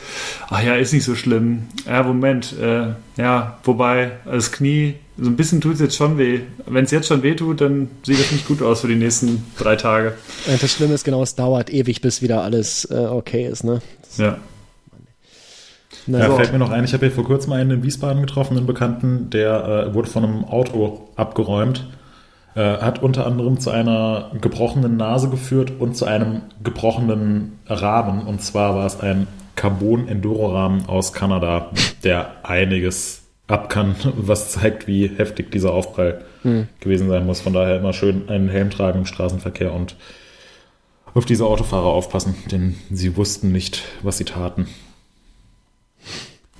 ach 0.49 0.61
ja, 0.61 0.75
ist 0.75 0.91
nicht 0.91 1.05
so 1.05 1.15
schlimm. 1.15 1.67
Ja, 1.87 2.03
Moment, 2.03 2.53
äh, 2.59 2.87
ja, 3.17 3.57
wobei 3.63 4.11
das 4.25 4.51
Knie, 4.51 4.95
so 5.17 5.29
ein 5.29 5.37
bisschen 5.37 5.61
tut 5.61 5.75
es 5.75 5.79
jetzt 5.79 5.95
schon 5.95 6.17
weh. 6.17 6.41
Wenn 6.65 6.83
es 6.83 6.91
jetzt 6.91 7.07
schon 7.07 7.23
weh 7.23 7.35
tut, 7.35 7.61
dann 7.61 7.89
sieht 8.03 8.19
das 8.19 8.31
nicht 8.31 8.47
gut 8.47 8.61
aus 8.61 8.81
für 8.81 8.87
die 8.87 8.95
nächsten 8.95 9.45
drei 9.57 9.77
Tage. 9.77 10.13
Das 10.59 10.71
Schlimme 10.71 10.93
ist 10.93 11.05
genau, 11.05 11.23
es 11.23 11.35
dauert 11.35 11.69
ewig, 11.69 12.01
bis 12.01 12.21
wieder 12.21 12.43
alles 12.43 12.85
äh, 12.91 12.95
okay 12.95 13.47
ist, 13.47 13.63
ne? 13.63 13.81
Das 14.01 14.17
ja. 14.17 14.37
Na, 16.07 16.19
ja, 16.19 16.29
so. 16.29 16.35
fällt 16.35 16.51
mir 16.51 16.59
noch 16.59 16.71
ein, 16.71 16.83
ich 16.83 16.93
habe 16.93 17.05
hier 17.05 17.15
vor 17.15 17.23
kurzem 17.23 17.53
einen 17.53 17.71
in 17.71 17.83
Wiesbaden 17.83 18.21
getroffen, 18.21 18.57
einen 18.57 18.65
Bekannten, 18.65 19.29
der 19.29 19.87
äh, 19.87 19.93
wurde 19.93 20.09
von 20.09 20.25
einem 20.25 20.43
Auto 20.43 21.07
abgeräumt 21.15 21.85
Äh, 22.53 22.79
hat 22.79 23.01
unter 23.01 23.25
anderem 23.25 23.59
zu 23.59 23.69
einer 23.69 24.31
gebrochenen 24.41 24.97
Nase 24.97 25.29
geführt 25.29 25.71
und 25.79 25.95
zu 25.95 26.05
einem 26.05 26.41
gebrochenen 26.61 27.59
Rahmen. 27.67 28.27
Und 28.27 28.41
zwar 28.41 28.75
war 28.75 28.85
es 28.85 28.99
ein 28.99 29.27
Carbon-Enduro-Rahmen 29.55 30.87
aus 30.87 31.13
Kanada, 31.13 31.69
der 32.03 32.31
einiges 32.43 33.23
ab 33.47 33.69
kann, 33.69 33.95
was 34.17 34.51
zeigt, 34.51 34.85
wie 34.85 35.07
heftig 35.07 35.51
dieser 35.51 35.71
Aufprall 35.71 36.25
hm. 36.41 36.67
gewesen 36.81 37.07
sein 37.07 37.25
muss. 37.25 37.39
Von 37.39 37.53
daher 37.53 37.77
immer 37.77 37.93
schön 37.93 38.27
einen 38.27 38.49
Helm 38.49 38.69
tragen 38.69 38.99
im 38.99 39.05
Straßenverkehr 39.05 39.73
und 39.73 39.95
auf 41.13 41.25
diese 41.25 41.45
Autofahrer 41.45 41.87
aufpassen, 41.87 42.35
denn 42.51 42.75
sie 42.89 43.15
wussten 43.15 43.51
nicht, 43.51 43.83
was 44.01 44.17
sie 44.17 44.25
taten. 44.25 44.67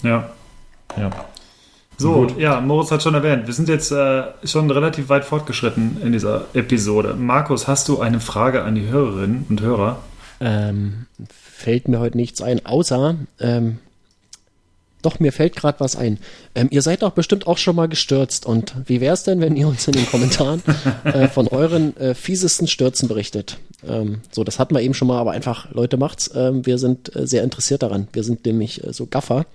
Ja. 0.04 0.30
Ja. 0.98 1.10
So, 2.02 2.14
Gut. 2.14 2.40
ja, 2.40 2.60
Moritz 2.62 2.90
hat 2.90 3.04
schon 3.04 3.14
erwähnt, 3.14 3.46
wir 3.46 3.54
sind 3.54 3.70
jetzt 3.70 3.92
äh, 3.92 4.24
schon 4.44 4.72
relativ 4.72 5.10
weit 5.10 5.24
fortgeschritten 5.24 6.02
in 6.02 6.12
dieser 6.12 6.46
Episode. 6.56 7.14
Markus, 7.14 7.68
hast 7.68 7.88
du 7.90 8.02
eine 8.02 8.20
Frage 8.20 8.64
an 8.64 8.74
die 8.74 8.88
Hörerinnen 8.88 9.46
und 9.48 9.62
Hörer? 9.62 10.00
Ähm, 10.40 11.06
fällt 11.30 11.88
mir 11.88 12.00
heute 12.00 12.18
nichts 12.18 12.42
ein, 12.42 12.66
außer, 12.66 13.18
ähm, 13.40 13.78
doch, 15.04 15.20
mir 15.20 15.32
fällt 15.32 15.56
gerade 15.56 15.80
was 15.80 15.96
ein. 15.96 16.18
Ähm, 16.56 16.70
ihr 16.72 16.82
seid 16.82 17.04
doch 17.04 17.12
bestimmt 17.12 17.46
auch 17.46 17.60
schon 17.60 17.76
mal 17.76 17.88
gestürzt. 17.88 18.48
Und 18.48 18.74
wie 18.86 19.00
wäre 19.00 19.14
es 19.14 19.22
denn, 19.22 19.40
wenn 19.40 19.56
ihr 19.56 19.68
uns 19.68 19.88
in 19.88 19.94
den 19.94 20.08
Kommentaren 20.08 20.64
äh, 21.04 21.28
von 21.28 21.48
euren 21.50 21.96
äh, 21.98 22.16
fiesesten 22.16 22.68
Stürzen 22.68 23.10
berichtet? 23.10 23.60
Ähm, 23.88 24.22
so, 24.32 24.44
das 24.44 24.58
hatten 24.58 24.74
wir 24.74 24.82
eben 24.82 24.96
schon 24.96 25.08
mal, 25.08 25.20
aber 25.20 25.32
einfach, 25.32 25.72
Leute, 25.72 25.98
macht's. 25.98 26.32
Ähm, 26.34 26.66
wir 26.66 26.80
sind 26.80 27.16
äh, 27.16 27.28
sehr 27.28 27.44
interessiert 27.44 27.84
daran. 27.84 28.08
Wir 28.12 28.24
sind 28.24 28.44
nämlich 28.46 28.84
äh, 28.84 28.92
so 28.92 29.06
Gaffer 29.06 29.46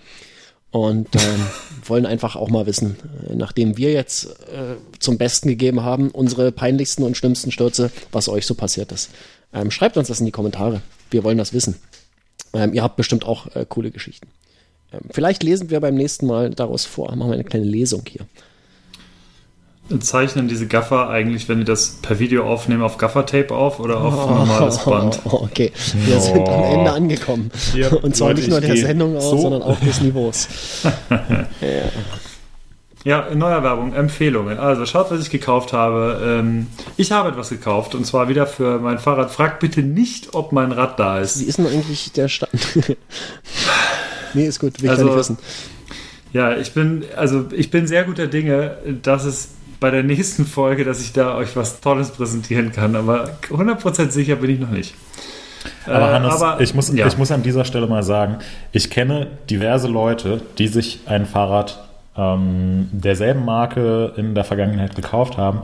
und 0.70 1.14
ähm, 1.14 1.46
wollen 1.84 2.06
einfach 2.06 2.36
auch 2.36 2.48
mal 2.48 2.66
wissen, 2.66 2.96
nachdem 3.32 3.76
wir 3.76 3.92
jetzt 3.92 4.26
äh, 4.26 4.76
zum 4.98 5.18
Besten 5.18 5.48
gegeben 5.48 5.82
haben, 5.82 6.10
unsere 6.10 6.52
peinlichsten 6.52 7.02
und 7.02 7.16
schlimmsten 7.16 7.52
Stürze, 7.52 7.90
was 8.12 8.28
euch 8.28 8.46
so 8.46 8.54
passiert 8.54 8.92
ist. 8.92 9.10
Ähm, 9.52 9.70
schreibt 9.70 9.96
uns 9.96 10.08
das 10.08 10.20
in 10.20 10.26
die 10.26 10.32
Kommentare. 10.32 10.82
Wir 11.10 11.24
wollen 11.24 11.38
das 11.38 11.52
wissen. 11.52 11.76
Ähm, 12.52 12.74
ihr 12.74 12.82
habt 12.82 12.96
bestimmt 12.96 13.24
auch 13.24 13.54
äh, 13.54 13.64
coole 13.68 13.90
Geschichten. 13.90 14.28
Ähm, 14.92 15.00
vielleicht 15.10 15.42
lesen 15.42 15.70
wir 15.70 15.80
beim 15.80 15.94
nächsten 15.94 16.26
Mal 16.26 16.50
daraus 16.50 16.84
vor. 16.84 17.14
Machen 17.14 17.30
wir 17.30 17.34
eine 17.34 17.44
kleine 17.44 17.66
Lesung 17.66 18.02
hier. 18.08 18.26
Zeichnen 20.00 20.48
diese 20.48 20.66
Gaffer 20.66 21.08
eigentlich, 21.08 21.48
wenn 21.48 21.58
die 21.58 21.64
das 21.64 21.98
per 22.02 22.18
Video 22.18 22.44
aufnehmen, 22.44 22.82
auf 22.82 22.98
Gaffer-Tape 22.98 23.54
auf 23.54 23.78
oder 23.78 24.00
auf 24.00 24.14
oh, 24.14 24.34
normales 24.34 24.78
Band? 24.78 25.20
Oh, 25.24 25.30
okay, 25.44 25.72
wir 26.04 26.16
oh. 26.16 26.20
sind 26.20 26.48
am 26.48 26.64
Ende 26.64 26.92
angekommen. 26.92 27.50
Hier, 27.72 28.02
Und 28.02 28.16
zwar 28.16 28.28
Leute, 28.28 28.40
nicht 28.40 28.50
nur 28.50 28.60
der 28.60 28.76
Sendung 28.76 29.16
aus, 29.16 29.30
so. 29.30 29.38
sondern 29.38 29.62
auch 29.62 29.78
des 29.80 30.00
Niveaus. 30.00 30.48
ja. 31.10 31.46
Ja, 33.06 33.20
in 33.20 33.38
neuer 33.38 33.62
Werbung, 33.62 33.94
Empfehlungen. 33.94 34.58
Also 34.58 34.84
schaut, 34.84 35.12
was 35.12 35.20
ich 35.20 35.30
gekauft 35.30 35.72
habe. 35.72 36.20
Ähm, 36.40 36.66
ich 36.96 37.12
habe 37.12 37.28
etwas 37.28 37.50
gekauft 37.50 37.94
und 37.94 38.04
zwar 38.04 38.28
wieder 38.28 38.48
für 38.48 38.80
mein 38.80 38.98
Fahrrad. 38.98 39.30
Fragt 39.30 39.60
bitte 39.60 39.80
nicht, 39.80 40.34
ob 40.34 40.50
mein 40.50 40.72
Rad 40.72 40.98
da 40.98 41.20
ist. 41.20 41.38
Wie 41.38 41.44
ist 41.44 41.58
denn 41.58 41.68
eigentlich 41.68 42.10
der 42.10 42.26
Stand? 42.26 42.50
nee, 44.34 44.48
ist 44.48 44.58
gut, 44.58 44.82
wir 44.82 44.90
also, 44.90 45.04
können 45.04 45.18
wissen. 45.18 45.38
Ja, 46.32 46.56
ich 46.56 46.72
bin, 46.72 47.04
also 47.14 47.44
ich 47.52 47.70
bin 47.70 47.86
sehr 47.86 48.02
guter 48.02 48.26
Dinge, 48.26 48.78
dass 49.02 49.24
es 49.24 49.50
bei 49.80 49.90
der 49.90 50.02
nächsten 50.02 50.46
Folge, 50.46 50.84
dass 50.84 51.00
ich 51.00 51.12
da 51.12 51.36
euch 51.36 51.56
was 51.56 51.80
Tolles 51.80 52.10
präsentieren 52.10 52.72
kann, 52.72 52.96
aber 52.96 53.38
100% 53.50 54.10
sicher 54.10 54.36
bin 54.36 54.50
ich 54.50 54.60
noch 54.60 54.70
nicht. 54.70 54.94
Aber 55.86 56.12
Hannes, 56.12 56.40
äh, 56.40 56.44
aber, 56.44 56.60
ich, 56.60 56.74
muss, 56.74 56.92
ja. 56.94 57.06
ich 57.06 57.18
muss 57.18 57.30
an 57.30 57.42
dieser 57.42 57.64
Stelle 57.64 57.86
mal 57.86 58.02
sagen, 58.02 58.38
ich 58.72 58.90
kenne 58.90 59.28
diverse 59.50 59.88
Leute, 59.88 60.40
die 60.58 60.68
sich 60.68 61.00
ein 61.06 61.26
Fahrrad 61.26 61.82
ähm, 62.16 62.88
derselben 62.92 63.44
Marke 63.44 64.12
in 64.16 64.34
der 64.34 64.44
Vergangenheit 64.44 64.96
gekauft 64.96 65.36
haben, 65.36 65.62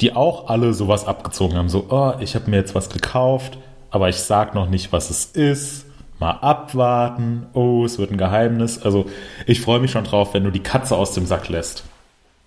die 0.00 0.14
auch 0.14 0.48
alle 0.48 0.74
sowas 0.74 1.06
abgezogen 1.06 1.56
haben. 1.56 1.68
So, 1.68 1.86
oh, 1.90 2.12
ich 2.20 2.34
habe 2.34 2.50
mir 2.50 2.56
jetzt 2.56 2.74
was 2.74 2.88
gekauft, 2.88 3.58
aber 3.90 4.08
ich 4.08 4.16
sag 4.16 4.54
noch 4.54 4.68
nicht, 4.68 4.92
was 4.92 5.10
es 5.10 5.26
ist. 5.26 5.86
Mal 6.20 6.32
abwarten. 6.32 7.46
Oh, 7.54 7.84
es 7.84 7.98
wird 7.98 8.10
ein 8.10 8.18
Geheimnis. 8.18 8.80
Also 8.82 9.06
ich 9.46 9.60
freue 9.60 9.80
mich 9.80 9.90
schon 9.90 10.04
drauf, 10.04 10.32
wenn 10.32 10.44
du 10.44 10.50
die 10.50 10.62
Katze 10.62 10.96
aus 10.96 11.12
dem 11.12 11.26
Sack 11.26 11.48
lässt. 11.48 11.84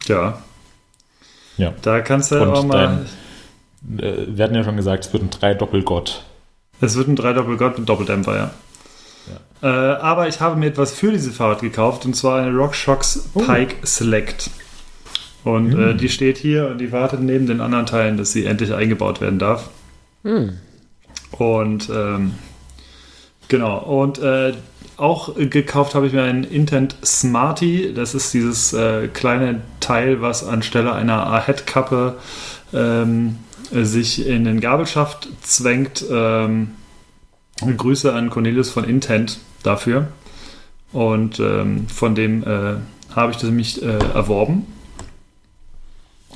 Ja. 0.06 0.38
Ja. 1.58 1.74
Da 1.82 2.02
kannst 2.02 2.32
du 2.32 2.42
Und 2.42 2.50
auch 2.50 2.66
mal. 2.66 3.06
Dein, 3.82 4.00
äh, 4.00 4.28
wir 4.28 4.44
hatten 4.44 4.56
ja 4.56 4.64
schon 4.64 4.78
gesagt, 4.78 5.06
es 5.06 5.14
wird 5.14 5.24
ein 5.24 5.30
Drei-Doppelgott. 5.30 6.24
Es 6.82 6.96
wird 6.96 7.08
ein 7.08 7.16
Drei-Doppelgott 7.16 7.80
mit 7.80 7.90
Doppeldämpfer, 7.90 8.36
ja. 8.36 8.52
Äh, 9.62 9.68
aber 9.68 10.28
ich 10.28 10.40
habe 10.40 10.56
mir 10.56 10.68
etwas 10.68 10.94
für 10.94 11.12
dieses 11.12 11.36
Fahrrad 11.36 11.62
gekauft 11.62 12.06
und 12.06 12.16
zwar 12.16 12.42
eine 12.42 12.56
RockShox 12.56 13.30
oh. 13.34 13.40
Pike 13.42 13.76
Select. 13.84 14.52
Und 15.44 15.74
mm. 15.74 15.80
äh, 15.80 15.90
hm. 15.92 15.98
die 15.98 16.10
steht 16.10 16.38
hier 16.38 16.68
und 16.68 16.78
die 16.78 16.92
wartet 16.92 17.22
neben 17.22 17.48
den 17.48 17.62
anderen 17.62 17.86
Teilen, 17.86 18.18
dass 18.18 18.32
sie 18.32 18.46
endlich 18.46 18.74
eingebaut 18.74 19.22
werden 19.22 19.40
darf. 19.40 19.70
Mm. 20.24 20.50
Und 21.32 21.90
ähm, 21.90 22.34
genau, 23.48 23.80
und 23.80 24.20
äh, 24.20 24.54
auch 24.98 25.36
gekauft 25.36 25.96
habe 25.96 26.08
ich 26.08 26.14
mir 26.14 26.24
einen 26.24 26.44
Intent 26.44 26.96
Smarty. 27.06 27.94
Das 27.94 28.16
ist 28.16 28.34
dieses 28.34 28.74
äh, 28.74 29.08
kleine 29.08 29.62
Teil, 29.80 30.22
was 30.22 30.44
anstelle 30.44 30.94
einer 30.94 31.28
A-Head-Kappe 31.28 32.16
ähm, 32.74 33.38
sich 33.72 34.26
in 34.26 34.44
den 34.44 34.60
Gabelschaft 34.60 35.30
zwängt. 35.44 36.04
Ähm, 36.10 36.72
Grüße 37.62 38.14
an 38.14 38.30
Cornelius 38.30 38.70
von 38.70 38.84
Intent 38.84 39.40
dafür. 39.64 40.08
Und 40.92 41.40
ähm, 41.40 41.88
von 41.88 42.16
dem 42.16 42.44
äh, 42.44 42.76
habe 43.16 43.32
ich 43.32 43.38
das 43.38 43.50
nämlich 43.50 43.82
äh, 43.82 43.98
erworben. 44.14 44.66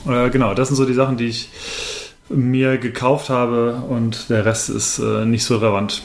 Äh, 0.07 0.29
genau, 0.29 0.53
das 0.53 0.67
sind 0.67 0.77
so 0.77 0.85
die 0.85 0.93
Sachen, 0.93 1.17
die 1.17 1.27
ich 1.27 1.49
mir 2.29 2.77
gekauft 2.77 3.29
habe 3.29 3.83
und 3.87 4.29
der 4.29 4.45
Rest 4.45 4.69
ist 4.69 4.99
äh, 4.99 5.25
nicht 5.25 5.43
so 5.43 5.57
relevant. 5.57 6.01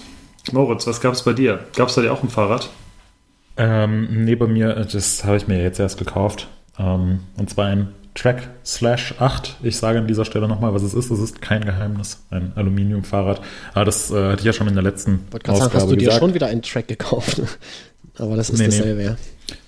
Moritz, 0.52 0.86
was 0.86 1.01
gab 1.01 1.14
es 1.14 1.23
bei 1.23 1.32
dir? 1.32 1.60
Gab 1.74 1.89
es 1.89 1.97
bei 1.97 2.02
dir 2.02 2.12
auch 2.12 2.23
ein 2.23 2.28
Fahrrad? 2.28 2.70
Ähm, 3.56 4.24
nee, 4.24 4.35
bei 4.35 4.47
mir, 4.47 4.74
das 4.74 5.24
habe 5.24 5.36
ich 5.36 5.48
mir 5.48 5.62
jetzt 5.62 5.81
erst 5.81 5.98
gekauft. 5.98 6.48
Ähm, 6.78 7.20
und 7.36 7.51
zwar 7.51 7.66
ein 7.66 7.89
Track 8.14 8.48
Slash 8.64 9.14
8. 9.18 9.56
Ich 9.62 9.77
sage 9.77 9.98
an 9.98 10.06
dieser 10.06 10.24
Stelle 10.24 10.48
nochmal, 10.48 10.74
was 10.74 10.82
es 10.82 10.94
ist. 10.94 11.10
Es 11.10 11.20
ist 11.20 11.43
kein 11.43 11.64
Geheimnis. 11.64 12.24
Ein 12.31 12.52
Aluminiumfahrrad. 12.55 13.40
Aber 13.74 13.85
das 13.85 14.10
äh, 14.10 14.31
hatte 14.31 14.40
ich 14.40 14.47
ja 14.47 14.52
schon 14.52 14.68
in 14.68 14.74
der 14.74 14.82
letzten 14.82 15.27
Ausgabe 15.32 15.59
sagen, 15.59 15.74
hast 15.74 15.90
du 15.90 15.97
dir 15.97 16.12
schon 16.12 16.35
wieder 16.35 16.47
einen 16.47 16.62
Track 16.62 16.89
gekauft? 16.89 17.43
Aber 18.18 18.36
das 18.36 18.51
ist 18.51 18.59
nee, 18.59 18.66
dasselbe, 18.66 19.02
nee. 19.02 19.05
ja. 19.05 19.16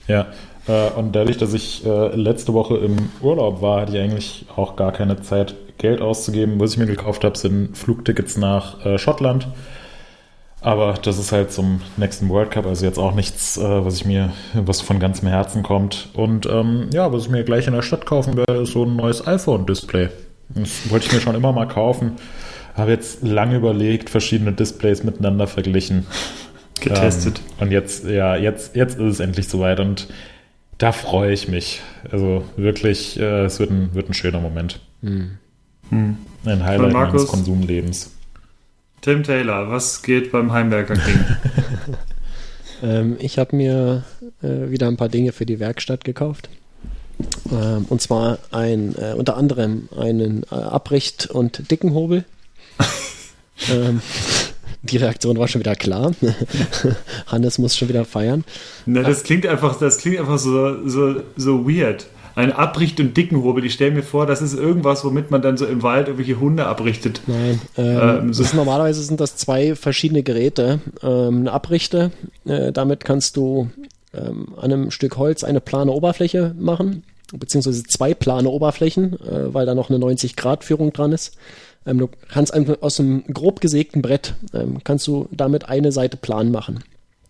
Ja, 0.09 0.27
äh, 0.67 0.91
und 0.93 1.15
dadurch, 1.15 1.37
dass 1.37 1.53
ich 1.53 1.85
äh, 1.85 2.15
letzte 2.15 2.55
Woche 2.55 2.79
im 2.79 3.11
Urlaub 3.21 3.61
war, 3.61 3.83
hatte 3.83 3.93
ich 3.97 4.03
eigentlich 4.03 4.47
auch 4.57 4.77
gar 4.77 4.93
keine 4.93 5.21
Zeit, 5.21 5.55
Geld 5.77 6.01
auszugeben. 6.01 6.59
Was 6.59 6.73
ich 6.73 6.79
mir 6.79 6.87
gekauft 6.87 7.25
habe, 7.25 7.39
sind 7.39 7.77
Flugtickets 7.77 8.37
nach 8.37 8.85
äh, 8.85 8.99
Schottland 8.99 9.49
aber 10.61 10.95
das 10.95 11.19
ist 11.19 11.33
halt 11.33 11.53
zum 11.53 11.81
nächsten 11.97 12.29
World 12.29 12.51
Cup, 12.51 12.67
also 12.67 12.85
jetzt 12.85 12.99
auch 12.99 13.15
nichts, 13.15 13.57
äh, 13.57 13.85
was 13.85 13.95
ich 13.95 14.05
mir, 14.05 14.33
was 14.55 14.81
von 14.81 14.99
ganzem 14.99 15.29
Herzen 15.29 15.63
kommt. 15.63 16.09
Und 16.15 16.47
ähm, 16.47 16.91
ja, 16.93 17.13
was 17.13 17.25
ich 17.25 17.31
mir 17.31 17.45
gleich 17.45 17.67
in 17.67 17.75
der 17.75 17.83
Stadt 17.83 18.07
kaufen 18.07 18.37
werde, 18.37 18.63
ist 18.63 18.73
so 18.73 18.85
ein 18.85 18.97
neues 18.97 19.27
iPhone-Display. 19.27 20.09
Das 20.51 20.91
wollte 20.91 21.07
ich 21.07 21.13
mir 21.13 21.21
schon 21.21 21.37
immer 21.37 21.53
mal 21.53 21.69
kaufen. 21.69 22.13
Habe 22.75 22.91
jetzt 22.91 23.23
lange 23.23 23.57
überlegt, 23.57 24.11
verschiedene 24.11 24.53
Displays 24.53 25.05
miteinander 25.05 25.47
verglichen. 25.47 26.07
Getestet. 26.81 27.41
Ähm, 27.59 27.67
und 27.67 27.73
jetzt, 27.73 28.05
ja, 28.05 28.37
jetzt, 28.37 28.77
jetzt 28.77 28.99
ist 28.99 29.15
es 29.15 29.21
endlich 29.21 29.49
soweit 29.49 29.81
und 29.81 30.09
da 30.79 30.93
freue 30.93 31.33
ich 31.33 31.49
mich. 31.49 31.83
Also 32.11 32.45
wirklich, 32.57 33.19
äh, 33.19 33.45
es 33.45 33.59
wird 33.59 33.71
ein, 33.71 33.95
wird 33.95 34.09
ein 34.09 34.15
schöner 34.15 34.41
Moment. 34.41 34.81
Hm. 35.03 35.39
Hm. 35.91 36.17
Ein 36.45 36.65
Highlight 36.65 36.93
meines 36.93 37.27
Konsumlebens. 37.27 38.13
Tim 39.01 39.23
Taylor, 39.23 39.71
was 39.71 40.03
geht 40.03 40.33
beim 40.33 40.53
Heimwerker 40.53 40.95
King? 40.95 41.25
ähm, 42.83 43.17
ich 43.21 43.39
habe 43.39 43.55
mir 43.55 44.05
äh, 44.43 44.71
wieder 44.71 44.89
ein 44.89 44.97
paar 44.97 45.09
Dinge 45.09 45.33
für 45.33 45.47
die 45.47 45.61
Werkstatt 45.61 46.05
gekauft. 46.05 46.49
Ähm, 47.51 47.87
und 47.89 48.01
zwar 48.03 48.39
ein, 48.51 48.95
äh, 48.97 49.15
unter 49.17 49.37
anderem 49.37 49.89
einen 49.97 50.43
äh, 50.45 50.55
Abricht- 50.55 51.27
und 51.27 51.71
Dickenhobel. 51.71 52.25
ähm, 53.71 54.01
die 54.83 54.97
Reaktion 54.97 55.39
war 55.39 55.49
schon 55.49 55.61
wieder 55.61 55.77
klar. 55.77 56.13
Hannes 57.27 57.59
muss 57.59 57.77
schon 57.77 57.89
wieder 57.89 58.05
feiern. 58.05 58.45
Na, 58.87 59.03
das 59.03 59.23
klingt 59.23 59.47
einfach, 59.47 59.79
das 59.79 59.99
klingt 59.99 60.19
einfach 60.19 60.39
so, 60.39 60.87
so, 60.89 61.23
so 61.37 61.69
weird 61.69 62.07
ein 62.39 62.53
Abricht- 62.53 63.01
und 63.01 63.17
Dickenhobel. 63.17 63.65
Ich 63.65 63.73
stelle 63.73 63.91
mir 63.91 64.05
vor, 64.05 64.25
das 64.25 64.41
ist 64.43 64.55
irgendwas, 64.55 65.05
womit 65.05 65.33
man 65.33 65.43
dann 65.43 65.57
so 65.57 65.67
im 65.67 65.83
Wald 65.83 66.07
irgendwelche 66.07 66.39
Hunde 66.39 66.67
abrichtet. 66.67 67.21
Nein, 67.27 67.61
ähm, 67.77 67.99
ähm, 68.01 68.33
so. 68.33 68.45
ist, 68.45 68.55
normalerweise 68.55 69.03
sind 69.03 69.21
das 69.21 69.35
zwei 69.37 69.75
verschiedene 69.75 70.23
Geräte. 70.23 70.79
Ähm, 71.03 71.41
eine 71.41 71.53
Abrichte, 71.53 72.13
äh, 72.45 72.71
damit 72.71 73.05
kannst 73.05 73.37
du 73.37 73.71
ähm, 74.15 74.55
an 74.57 74.73
einem 74.73 74.91
Stück 74.93 75.17
Holz 75.17 75.43
eine 75.43 75.61
plane 75.61 75.91
Oberfläche 75.91 76.55
machen, 76.57 77.03
beziehungsweise 77.33 77.83
zwei 77.83 78.15
plane 78.15 78.49
Oberflächen, 78.49 79.15
äh, 79.15 79.53
weil 79.53 79.67
da 79.67 79.75
noch 79.75 79.91
eine 79.91 79.99
90-Grad-Führung 79.99 80.93
dran 80.93 81.11
ist. 81.11 81.37
Ähm, 81.87 81.99
du 81.99 82.09
kannst 82.29 82.55
einfach 82.55 82.77
aus 82.83 83.01
einem 83.01 83.25
grob 83.35 83.61
gesägten 83.61 84.01
Brett, 84.01 84.35
ähm, 84.55 84.79
kannst 84.85 85.09
du 85.09 85.29
damit 85.33 85.69
eine 85.69 85.91
Seite 85.91 86.17
plan 86.17 86.53
machen. 86.53 86.85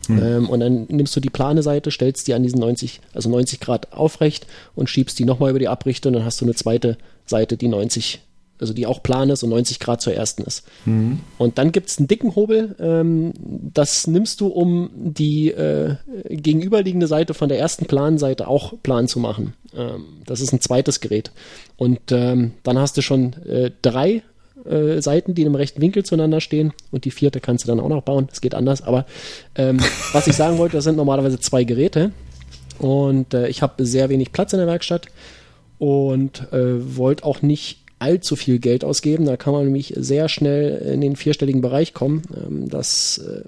Hm. 0.09 0.23
Ähm, 0.23 0.49
und 0.49 0.61
dann 0.61 0.87
nimmst 0.89 1.15
du 1.15 1.21
die 1.21 1.31
plane 1.31 1.63
Seite, 1.63 1.91
stellst 1.91 2.27
die 2.27 2.35
an 2.35 2.43
diesen 2.43 2.61
90, 2.61 3.01
also 3.15 3.31
90 3.31 3.61
Grad 3.61 3.93
aufrecht 3.93 4.47
und 4.75 4.91
schiebst 4.91 5.19
die 5.19 5.25
nochmal 5.25 5.51
über 5.51 5.59
die 5.59 5.69
Abrichte 5.69 6.09
und 6.09 6.15
dann 6.15 6.25
hast 6.25 6.41
du 6.41 6.45
eine 6.45 6.55
zweite 6.55 6.97
Seite, 7.27 7.57
die 7.57 7.69
90 7.69 8.21
also 8.61 8.73
die 8.73 8.87
auch 8.87 9.03
plan 9.03 9.31
ist 9.31 9.43
und 9.43 9.51
90 9.51 9.79
Grad 9.79 10.01
zur 10.01 10.15
ersten 10.15 10.43
ist. 10.43 10.67
Mhm. 10.85 11.21
Und 11.39 11.59
dann 11.59 11.73
gibt 11.73 11.89
es 11.89 11.99
einen 11.99 12.09
dicken 12.09 12.35
Hobel, 12.35 12.75
ähm, 12.81 13.33
das 13.41 14.07
nimmst 14.07 14.41
du, 14.41 14.49
um 14.49 14.91
die 14.95 15.51
äh, 15.51 15.97
gegenüberliegende 16.29 17.07
Seite 17.07 17.35
von 17.35 17.49
der 17.49 17.59
ersten 17.59 17.87
Planseite 17.87 18.49
auch 18.49 18.75
plan 18.83 19.09
zu 19.09 19.21
machen. 19.21 19.55
Ähm, 19.77 20.05
das 20.27 20.41
ist 20.41 20.53
ein 20.53 20.61
zweites 20.61 21.01
Gerät. 21.01 21.31
Und 21.77 22.01
ähm, 22.11 22.53
dann 22.63 22.79
hast 22.79 22.97
du 22.97 23.03
schon 23.03 23.35
äh, 23.45 23.71
drei 23.83 24.23
äh, 24.69 25.01
Seiten, 25.01 25.35
die 25.35 25.43
im 25.43 25.55
rechten 25.55 25.81
Winkel 25.81 26.05
zueinander 26.05 26.40
stehen 26.40 26.73
und 26.90 27.05
die 27.05 27.11
vierte 27.11 27.40
kannst 27.40 27.65
du 27.65 27.69
dann 27.69 27.81
auch 27.81 27.89
noch 27.89 28.03
bauen. 28.03 28.28
Es 28.32 28.40
geht 28.40 28.55
anders, 28.55 28.82
aber 28.82 29.07
ähm, 29.55 29.78
was 30.12 30.27
ich 30.27 30.36
sagen 30.36 30.59
wollte, 30.59 30.77
das 30.77 30.85
sind 30.85 30.97
normalerweise 30.97 31.40
zwei 31.40 31.65
Geräte 31.65 32.12
und 32.78 33.35
äh, 33.35 33.49
ich 33.49 33.62
habe 33.62 33.85
sehr 33.85 34.09
wenig 34.09 34.32
Platz 34.32 34.53
in 34.53 34.59
der 34.59 34.69
Werkstatt 34.69 35.07
und 35.78 36.53
äh, 36.53 36.97
wollte 36.97 37.24
auch 37.24 37.43
nicht 37.43 37.78
allzu 37.99 38.36
viel 38.36 38.59
Geld 38.59 38.85
ausgeben. 38.85 39.24
Da 39.24 39.36
kann 39.36 39.53
man 39.53 39.65
nämlich 39.65 39.93
sehr 39.97 40.28
schnell 40.28 40.78
in 40.93 41.01
den 41.01 41.16
vierstelligen 41.16 41.61
Bereich 41.61 41.95
kommen. 41.95 42.23
Ähm, 42.36 42.69
das 42.69 43.19
äh, 43.19 43.43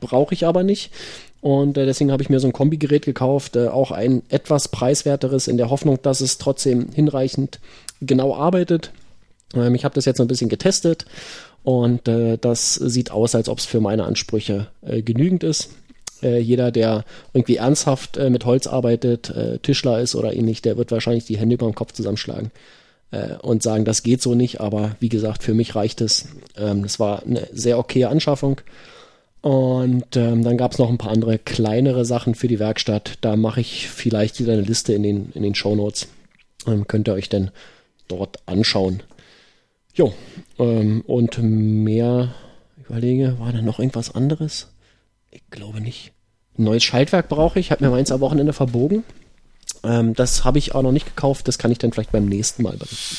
brauche 0.00 0.34
ich 0.34 0.46
aber 0.46 0.62
nicht. 0.62 0.92
Und 1.40 1.76
äh, 1.78 1.86
deswegen 1.86 2.10
habe 2.12 2.22
ich 2.22 2.30
mir 2.30 2.40
so 2.40 2.46
ein 2.46 2.52
Kombigerät 2.52 3.04
gekauft, 3.04 3.56
äh, 3.56 3.68
auch 3.68 3.90
ein 3.90 4.22
etwas 4.28 4.68
preiswerteres, 4.68 5.48
in 5.48 5.56
der 5.56 5.70
Hoffnung, 5.70 5.98
dass 6.02 6.20
es 6.20 6.38
trotzdem 6.38 6.88
hinreichend 6.92 7.60
genau 8.00 8.34
arbeitet. 8.34 8.90
Ähm, 9.56 9.74
ich 9.74 9.84
habe 9.84 9.94
das 9.94 10.04
jetzt 10.04 10.20
ein 10.20 10.28
bisschen 10.28 10.48
getestet 10.48 11.06
und 11.64 12.02
das 12.06 12.74
sieht 12.74 13.10
aus, 13.10 13.34
als 13.34 13.48
ob 13.48 13.58
es 13.58 13.64
für 13.64 13.80
meine 13.80 14.04
Ansprüche 14.04 14.68
genügend 14.82 15.42
ist. 15.42 15.70
jeder, 16.22 16.70
der 16.70 17.04
irgendwie 17.32 17.56
ernsthaft 17.56 18.20
mit 18.20 18.44
Holz 18.44 18.68
arbeitet, 18.68 19.34
Tischler 19.62 19.98
ist 19.98 20.14
oder 20.14 20.32
ähnlich, 20.32 20.62
der 20.62 20.76
wird 20.76 20.92
wahrscheinlich 20.92 21.24
die 21.24 21.38
Hände 21.38 21.56
über 21.56 21.66
den 21.66 21.74
Kopf 21.74 21.90
zusammenschlagen 21.90 22.52
äh, 23.10 23.36
und 23.42 23.62
sagen, 23.62 23.84
das 23.84 24.02
geht 24.02 24.22
so 24.22 24.34
nicht, 24.34 24.60
aber 24.60 24.96
wie 25.00 25.08
gesagt, 25.08 25.42
für 25.42 25.54
mich 25.54 25.74
reicht 25.74 26.00
es. 26.00 26.28
Ähm, 26.56 26.82
das 26.82 26.98
war 26.98 27.22
eine 27.22 27.48
sehr 27.52 27.78
okaye 27.78 28.08
Anschaffung. 28.08 28.60
Und 29.42 30.16
ähm, 30.16 30.42
dann 30.42 30.56
gab 30.56 30.72
es 30.72 30.78
noch 30.78 30.88
ein 30.88 30.98
paar 30.98 31.12
andere 31.12 31.38
kleinere 31.38 32.04
Sachen 32.04 32.34
für 32.34 32.48
die 32.48 32.58
Werkstatt. 32.58 33.18
Da 33.20 33.36
mache 33.36 33.60
ich 33.60 33.88
vielleicht 33.88 34.40
wieder 34.40 34.54
eine 34.54 34.62
Liste 34.62 34.92
in 34.92 35.04
den, 35.04 35.30
in 35.34 35.42
den 35.42 35.54
Show 35.54 35.76
Notes. 35.76 36.08
Ähm, 36.66 36.88
könnt 36.88 37.08
ihr 37.08 37.14
euch 37.14 37.28
denn 37.28 37.50
dort 38.08 38.38
anschauen. 38.46 39.02
Jo, 39.96 40.12
ähm, 40.58 41.02
und 41.06 41.38
mehr, 41.42 42.34
überlege, 42.86 43.38
war 43.40 43.52
da 43.52 43.62
noch 43.62 43.78
irgendwas 43.78 44.14
anderes? 44.14 44.68
Ich 45.30 45.42
glaube 45.50 45.80
nicht. 45.80 46.12
Ein 46.58 46.64
neues 46.64 46.84
Schaltwerk 46.84 47.30
brauche 47.30 47.58
ich, 47.58 47.70
habe 47.70 47.82
mir 47.82 47.90
meins 47.90 48.12
am 48.12 48.20
Wochenende 48.20 48.52
verbogen. 48.52 49.04
Ähm, 49.82 50.12
das 50.12 50.44
habe 50.44 50.58
ich 50.58 50.74
auch 50.74 50.82
noch 50.82 50.92
nicht 50.92 51.06
gekauft, 51.06 51.48
das 51.48 51.56
kann 51.56 51.72
ich 51.72 51.78
dann 51.78 51.92
vielleicht 51.92 52.12
beim 52.12 52.26
nächsten 52.26 52.62
Mal 52.62 52.76
berichten. 52.76 53.16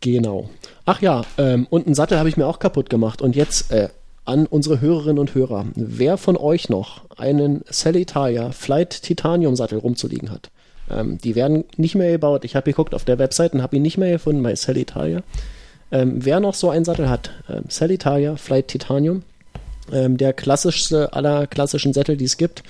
Genau. 0.00 0.48
Ach 0.84 1.02
ja, 1.02 1.22
ähm, 1.36 1.66
und 1.70 1.86
einen 1.86 1.96
Sattel 1.96 2.18
habe 2.18 2.28
ich 2.28 2.36
mir 2.36 2.46
auch 2.46 2.60
kaputt 2.60 2.88
gemacht. 2.88 3.20
Und 3.20 3.34
jetzt 3.34 3.72
äh, 3.72 3.88
an 4.24 4.46
unsere 4.46 4.80
Hörerinnen 4.80 5.18
und 5.18 5.34
Hörer. 5.34 5.66
Wer 5.74 6.18
von 6.18 6.36
euch 6.36 6.68
noch 6.68 7.02
einen 7.18 7.64
Cellitalia 7.70 8.52
Flight 8.52 9.02
Titanium 9.02 9.56
Sattel 9.56 9.78
rumzuliegen 9.78 10.30
hat? 10.30 10.50
Ähm, 10.92 11.18
die 11.18 11.34
werden 11.34 11.64
nicht 11.76 11.94
mehr 11.94 12.12
gebaut. 12.12 12.44
Ich 12.44 12.56
habe 12.56 12.64
geguckt 12.64 12.94
auf 12.94 13.04
der 13.04 13.18
Website 13.18 13.52
und 13.52 13.62
habe 13.62 13.76
ihn 13.76 13.82
nicht 13.82 13.98
mehr 13.98 14.12
gefunden 14.12 14.42
bei 14.42 14.54
Cellitalia. 14.54 15.22
Ähm, 15.92 16.24
wer 16.24 16.40
noch 16.40 16.54
so 16.54 16.70
einen 16.70 16.84
Sattel 16.84 17.08
hat, 17.08 17.30
ähm, 17.48 17.64
Cellitalia 17.68 18.36
Flight 18.36 18.68
Titanium, 18.68 19.22
ähm, 19.92 20.16
der 20.16 20.32
klassischste 20.32 21.12
aller 21.12 21.46
klassischen 21.46 21.92
Sättel, 21.92 22.16
die 22.16 22.24
es 22.24 22.36
gibt. 22.36 22.62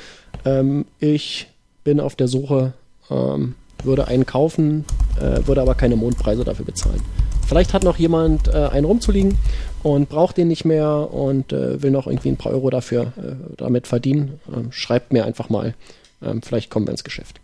Ähm, 0.44 0.86
ich 0.98 1.48
bin 1.84 2.00
auf 2.00 2.16
der 2.16 2.28
Suche, 2.28 2.72
ähm, 3.10 3.54
würde 3.84 4.08
einen 4.08 4.26
kaufen, 4.26 4.84
äh, 5.18 5.46
würde 5.46 5.60
aber 5.62 5.74
keine 5.74 5.96
Mondpreise 5.96 6.44
dafür 6.44 6.64
bezahlen. 6.64 7.02
Vielleicht 7.46 7.74
hat 7.74 7.82
noch 7.82 7.96
jemand 7.96 8.48
äh, 8.48 8.68
einen 8.70 8.84
rumzuliegen 8.84 9.36
und 9.82 10.08
braucht 10.08 10.36
den 10.36 10.48
nicht 10.48 10.64
mehr 10.64 11.12
und 11.12 11.52
äh, 11.52 11.82
will 11.82 11.90
noch 11.90 12.06
irgendwie 12.06 12.28
ein 12.28 12.36
paar 12.36 12.52
Euro 12.52 12.70
dafür 12.70 13.12
äh, 13.16 13.34
damit 13.56 13.86
verdienen. 13.86 14.38
Ähm, 14.54 14.70
schreibt 14.70 15.12
mir 15.12 15.24
einfach 15.24 15.48
mal. 15.48 15.74
Ähm, 16.22 16.42
vielleicht 16.42 16.70
kommen 16.70 16.86
wir 16.86 16.92
ins 16.92 17.04
Geschäft. 17.04 17.40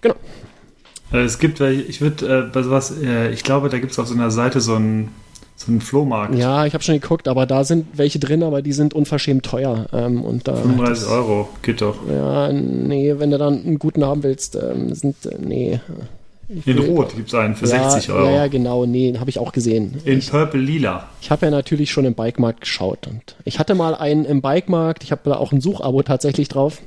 Genau. 0.00 0.16
Äh, 1.12 1.18
es 1.18 1.38
gibt, 1.38 1.60
ich 1.60 2.00
würde 2.00 2.50
bei 2.52 2.62
sowas, 2.62 2.94
ich 3.32 3.42
glaube, 3.42 3.68
da 3.68 3.78
gibt 3.78 3.92
es 3.92 3.98
auf 3.98 4.06
so 4.06 4.14
einer 4.14 4.30
Seite 4.30 4.60
so 4.60 4.76
ein 4.76 5.10
so 5.60 5.72
ein 5.72 5.80
Flohmarkt. 5.80 6.34
Ja, 6.36 6.64
ich 6.64 6.72
habe 6.72 6.82
schon 6.82 6.94
geguckt, 6.94 7.28
aber 7.28 7.44
da 7.44 7.64
sind 7.64 7.86
welche 7.92 8.18
drin, 8.18 8.42
aber 8.42 8.62
die 8.62 8.72
sind 8.72 8.94
unverschämt 8.94 9.44
teuer. 9.44 9.86
Ähm, 9.92 10.22
und 10.22 10.48
da 10.48 10.56
35 10.56 11.04
das, 11.04 11.12
Euro, 11.12 11.48
geht 11.62 11.82
doch. 11.82 11.96
Ja, 12.10 12.50
nee, 12.50 13.14
wenn 13.18 13.30
du 13.30 13.36
dann 13.36 13.62
einen 13.64 13.78
guten 13.78 14.04
haben 14.04 14.22
willst, 14.22 14.56
ähm, 14.56 14.94
sind, 14.94 15.26
äh, 15.26 15.36
nee. 15.38 15.80
In 16.64 16.78
Rot 16.78 17.14
gibt 17.14 17.28
es 17.28 17.34
einen 17.34 17.54
für 17.54 17.66
ja, 17.66 17.90
60 17.90 18.10
Euro. 18.10 18.24
Ja, 18.24 18.36
ja, 18.36 18.46
genau, 18.48 18.86
nee, 18.86 19.14
habe 19.18 19.30
ich 19.30 19.38
auch 19.38 19.52
gesehen. 19.52 20.00
In 20.04 20.18
ich, 20.18 20.30
Purple 20.30 20.60
Lila. 20.60 21.08
Ich 21.20 21.30
habe 21.30 21.46
ja 21.46 21.50
natürlich 21.50 21.92
schon 21.92 22.06
im 22.06 22.14
Bikemarkt 22.14 22.62
geschaut 22.62 23.06
und 23.06 23.36
ich 23.44 23.58
hatte 23.60 23.74
mal 23.74 23.94
einen 23.94 24.24
im 24.24 24.42
Bikemarkt, 24.42 25.04
ich 25.04 25.12
habe 25.12 25.20
da 25.24 25.36
auch 25.36 25.52
ein 25.52 25.60
Suchabo 25.60 26.02
tatsächlich 26.02 26.48
drauf, 26.48 26.80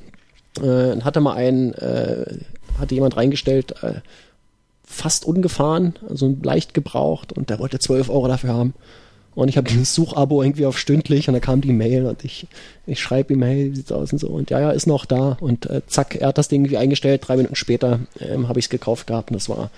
äh, 0.62 1.00
hatte 1.02 1.22
mal 1.22 1.36
einen, 1.36 1.74
äh, 1.76 2.26
hatte 2.80 2.96
jemand 2.96 3.18
reingestellt, 3.18 3.84
äh, 3.84 4.02
fast 4.86 5.26
ungefahren, 5.26 5.96
also 6.10 6.36
leicht 6.42 6.74
gebraucht 6.74 7.34
und 7.34 7.50
der 7.50 7.60
wollte 7.60 7.80
12 7.80 8.10
Euro 8.10 8.28
dafür 8.28 8.54
haben. 8.54 8.74
Und 9.36 9.48
ich 9.48 9.58
habe 9.58 9.68
dieses 9.68 9.96
Suchabo 9.96 10.44
irgendwie 10.44 10.66
auf 10.68 10.78
stündlich 10.78 11.28
und 11.28 11.34
da 11.34 11.40
kam 11.40 11.62
die 11.62 11.74
Mail 11.74 12.06
und 12.06 12.24
ich, 12.24 12.46
ich 12.86 13.00
schreibe 13.00 13.34
ihm, 13.34 13.42
hey, 13.42 13.72
wie 13.72 13.76
sieht's 13.76 13.92
aus 13.92 14.14
und 14.14 14.20
so. 14.20 14.28
Und 14.28 14.52
ja, 14.52 14.60
ja, 14.60 14.72
ist 14.72 14.86
noch 14.86 15.06
da. 15.06 15.38
Und 15.40 15.66
äh, 15.66 15.82
zack, 15.88 16.16
er 16.16 16.28
hat 16.28 16.38
das 16.38 16.50
Ding 16.50 16.62
irgendwie 16.62 16.78
eingestellt. 16.78 17.24
Drei 17.26 17.38
Minuten 17.38 17.56
später 17.56 18.00
ähm, 18.20 18.48
habe 18.48 18.60
ich 18.60 18.66
es 18.66 18.70
gekauft 18.70 19.08
gehabt 19.08 19.32
und 19.32 19.36
das 19.36 19.50
war 19.50 19.72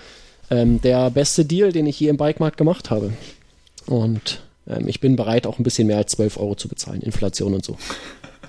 ähm, 0.50 0.80
der 0.82 1.10
beste 1.10 1.46
Deal, 1.46 1.72
den 1.72 1.86
ich 1.86 1.98
je 1.98 2.08
im 2.08 2.18
Bikemarkt 2.18 2.58
gemacht 2.58 2.90
habe. 2.90 3.12
Und 3.86 4.42
ähm, 4.68 4.88
ich 4.88 5.00
bin 5.00 5.16
bereit, 5.16 5.46
auch 5.46 5.58
ein 5.58 5.64
bisschen 5.64 5.86
mehr 5.86 5.98
als 5.98 6.12
12 6.12 6.38
Euro 6.38 6.54
zu 6.54 6.68
bezahlen, 6.68 7.00
Inflation 7.00 7.54
und 7.54 7.64
so. 7.64 7.78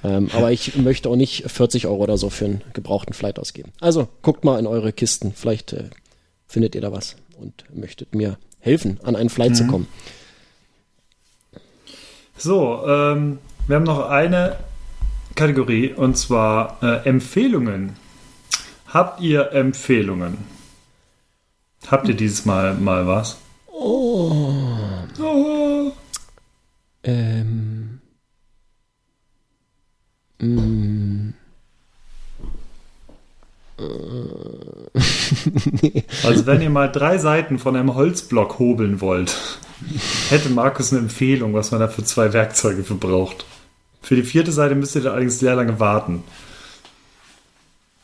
Ähm, 0.03 0.29
aber 0.33 0.51
ich 0.51 0.75
möchte 0.75 1.09
auch 1.09 1.15
nicht 1.15 1.49
40 1.49 1.87
Euro 1.87 2.03
oder 2.03 2.17
so 2.17 2.29
für 2.29 2.45
einen 2.45 2.61
gebrauchten 2.73 3.13
Flight 3.13 3.39
ausgeben. 3.39 3.71
Also 3.79 4.07
guckt 4.21 4.43
mal 4.43 4.59
in 4.59 4.67
eure 4.67 4.93
Kisten. 4.93 5.33
Vielleicht 5.33 5.73
äh, 5.73 5.89
findet 6.47 6.75
ihr 6.75 6.81
da 6.81 6.91
was 6.91 7.15
und 7.39 7.65
möchtet 7.73 8.15
mir 8.15 8.37
helfen, 8.59 8.99
an 9.03 9.15
einen 9.15 9.29
Flight 9.29 9.51
mhm. 9.51 9.55
zu 9.55 9.67
kommen. 9.67 9.87
So, 12.37 12.85
ähm, 12.87 13.39
wir 13.67 13.75
haben 13.75 13.83
noch 13.83 14.09
eine 14.09 14.57
Kategorie 15.35 15.93
und 15.93 16.17
zwar 16.17 16.77
äh, 16.81 17.07
Empfehlungen. 17.07 17.95
Habt 18.87 19.21
ihr 19.21 19.51
Empfehlungen? 19.51 20.37
Habt 21.89 22.07
ihr 22.07 22.15
dieses 22.15 22.45
Mal 22.45 22.73
mal 22.73 23.07
was? 23.07 23.37
Oh. 23.71 24.31
oh. 25.19 25.91
Ähm. 27.03 27.76
Mm. 30.39 31.33
nee. 35.81 36.03
Also 36.23 36.45
wenn 36.45 36.61
ihr 36.61 36.69
mal 36.69 36.91
drei 36.91 37.17
Seiten 37.17 37.59
von 37.59 37.75
einem 37.75 37.93
Holzblock 37.95 38.59
hobeln 38.59 39.01
wollt, 39.01 39.37
hätte 40.29 40.49
Markus 40.49 40.91
eine 40.91 41.01
Empfehlung, 41.01 41.53
was 41.53 41.71
man 41.71 41.79
da 41.79 41.87
für 41.87 42.03
zwei 42.03 42.33
Werkzeuge 42.33 42.83
für 42.83 42.95
braucht. 42.95 43.45
Für 44.01 44.15
die 44.15 44.23
vierte 44.23 44.51
Seite 44.51 44.73
müsst 44.75 44.95
ihr 44.95 45.01
da 45.01 45.11
allerdings 45.11 45.39
sehr 45.39 45.55
lange 45.55 45.79
warten. 45.79 46.23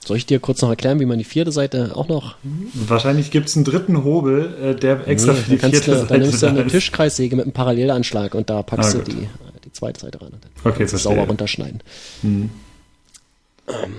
Soll 0.05 0.17
ich 0.17 0.25
dir 0.25 0.39
kurz 0.39 0.61
noch 0.61 0.69
erklären, 0.69 0.99
wie 0.99 1.05
man 1.05 1.17
die 1.17 1.23
vierte 1.23 1.53
Seite 1.53 1.95
auch 1.95 2.09
noch. 2.09 2.35
Wahrscheinlich 2.73 3.31
gibt 3.31 3.47
es 3.47 3.55
einen 3.55 3.63
dritten 3.63 4.03
Hobel, 4.03 4.53
äh, 4.61 4.75
der 4.75 5.07
extra 5.07 5.31
nee, 5.31 5.39
für 5.39 5.51
die 5.51 5.57
vierte 5.57 5.91
du, 5.91 5.97
Seite. 5.97 6.07
Dann 6.07 6.21
nimmst 6.21 6.43
du 6.43 6.47
eine 6.47 6.67
Tischkreissäge 6.67 7.35
mit 7.37 7.45
einem 7.45 7.53
Parallelanschlag 7.53 8.35
und 8.35 8.49
da 8.49 8.63
packst 8.63 8.95
ah, 8.95 8.97
du 8.97 9.03
die, 9.05 9.15
die 9.15 9.29
zweite 9.73 9.99
Seite 9.99 10.21
ran. 10.21 10.33
Okay, 10.63 10.85
sauber 10.85 11.27
runterschneiden. 11.27 11.81
Hm. 12.21 12.49
Ähm, 13.67 13.93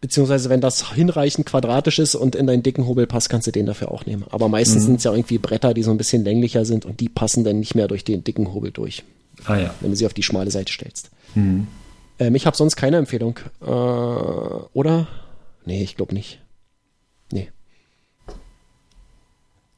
Beziehungsweise, 0.00 0.48
wenn 0.48 0.60
das 0.60 0.92
hinreichend 0.92 1.46
quadratisch 1.46 1.98
ist 1.98 2.14
und 2.14 2.36
in 2.36 2.46
deinen 2.46 2.62
dicken 2.62 2.86
Hobel 2.86 3.08
passt, 3.08 3.28
kannst 3.28 3.48
du 3.48 3.50
den 3.50 3.66
dafür 3.66 3.90
auch 3.90 4.06
nehmen. 4.06 4.24
Aber 4.30 4.48
meistens 4.48 4.82
mhm. 4.82 4.86
sind 4.86 4.96
es 4.96 5.04
ja 5.04 5.12
irgendwie 5.12 5.38
Bretter, 5.38 5.74
die 5.74 5.82
so 5.82 5.90
ein 5.90 5.96
bisschen 5.96 6.22
länglicher 6.22 6.64
sind 6.64 6.86
und 6.86 7.00
die 7.00 7.08
passen 7.08 7.42
dann 7.42 7.58
nicht 7.58 7.74
mehr 7.74 7.88
durch 7.88 8.04
den 8.04 8.22
dicken 8.22 8.54
Hobel 8.54 8.70
durch. 8.70 9.02
Ah 9.44 9.56
ja. 9.56 9.74
Wenn 9.80 9.90
du 9.90 9.96
sie 9.96 10.06
auf 10.06 10.14
die 10.14 10.22
schmale 10.22 10.52
Seite 10.52 10.72
stellst. 10.72 11.10
Mhm. 11.34 11.66
Ähm, 12.20 12.34
ich 12.36 12.46
habe 12.46 12.56
sonst 12.56 12.76
keine 12.76 12.96
Empfehlung. 12.96 13.40
Äh, 13.60 13.64
oder? 13.64 15.08
Nee, 15.64 15.82
ich 15.82 15.96
glaube 15.96 16.14
nicht. 16.14 16.40
Nee. 17.32 17.50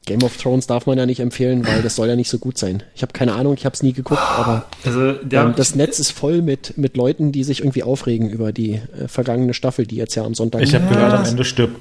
Game 0.05 0.23
of 0.23 0.35
Thrones 0.37 0.65
darf 0.67 0.87
man 0.87 0.97
ja 0.97 1.05
nicht 1.05 1.19
empfehlen, 1.19 1.65
weil 1.67 1.81
das 1.83 1.95
soll 1.95 2.07
ja 2.07 2.15
nicht 2.15 2.29
so 2.29 2.39
gut 2.39 2.57
sein. 2.57 2.81
Ich 2.95 3.03
habe 3.03 3.13
keine 3.13 3.33
Ahnung, 3.33 3.53
ich 3.53 3.65
habe 3.65 3.73
es 3.75 3.83
nie 3.83 3.93
geguckt, 3.93 4.19
aber 4.19 4.65
also, 4.83 5.13
ähm, 5.31 5.53
das 5.55 5.75
Netz 5.75 5.99
ist 5.99 6.11
voll 6.11 6.41
mit, 6.41 6.75
mit 6.77 6.97
Leuten, 6.97 7.31
die 7.31 7.43
sich 7.43 7.59
irgendwie 7.59 7.83
aufregen 7.83 8.29
über 8.29 8.51
die 8.51 8.73
äh, 8.99 9.07
vergangene 9.07 9.53
Staffel, 9.53 9.85
die 9.85 9.97
jetzt 9.97 10.15
ja 10.15 10.23
am 10.23 10.33
Sonntag. 10.33 10.61
Ich 10.63 10.73
habe 10.73 10.87
gehört, 10.87 11.13
am 11.13 11.25
Ende 11.25 11.43
stirbt. 11.43 11.79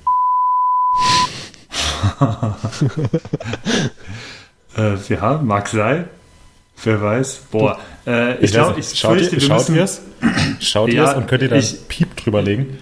äh, 4.76 4.96
ja, 5.08 5.40
mag 5.42 5.68
sein. 5.68 6.08
Wer 6.82 7.02
weiß. 7.02 7.42
Boah, 7.50 7.78
äh, 8.06 8.36
ich 8.36 8.44
Ich 8.44 8.50
glaube, 8.52 8.80
ich 8.80 8.98
schaut 8.98 9.18
fürchte, 9.18 9.36
ihr 9.36 9.42
wir 9.42 9.48
schaut 9.48 9.58
müssen, 9.68 9.76
ihr's? 9.76 10.00
Schaut 10.60 10.92
Ja, 10.92 11.04
ihr's 11.04 11.14
und 11.14 11.26
könnt 11.26 11.42
ihr 11.42 11.48
da 11.48 11.56
ich- 11.56 11.88
Piep 11.88 12.16
drüber 12.16 12.42
legen? 12.42 12.78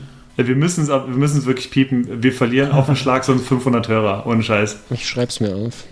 Wir 0.47 0.56
müssen 0.56 0.82
es 0.85 0.89
wir 0.89 1.01
müssen 1.06 1.39
es 1.39 1.47
wirklich 1.47 1.70
piepen. 1.70 2.23
Wir 2.23 2.32
verlieren 2.32 2.70
auf 2.73 2.86
den 2.86 2.97
Schlag 3.02 3.24
so 3.24 3.35
500 3.36 3.89
Hörer, 3.89 4.27
ohne 4.27 4.43
Scheiß. 4.43 4.78
Ich 4.90 5.09
schreib's 5.09 5.40
mir 5.40 5.55
auf. 5.55 5.85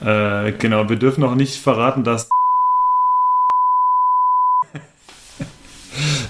Äh, 0.00 0.52
genau, 0.52 0.88
wir 0.88 0.96
dürfen 0.96 1.20
noch 1.22 1.34
nicht 1.34 1.56
verraten, 1.56 2.04
dass 2.04 2.28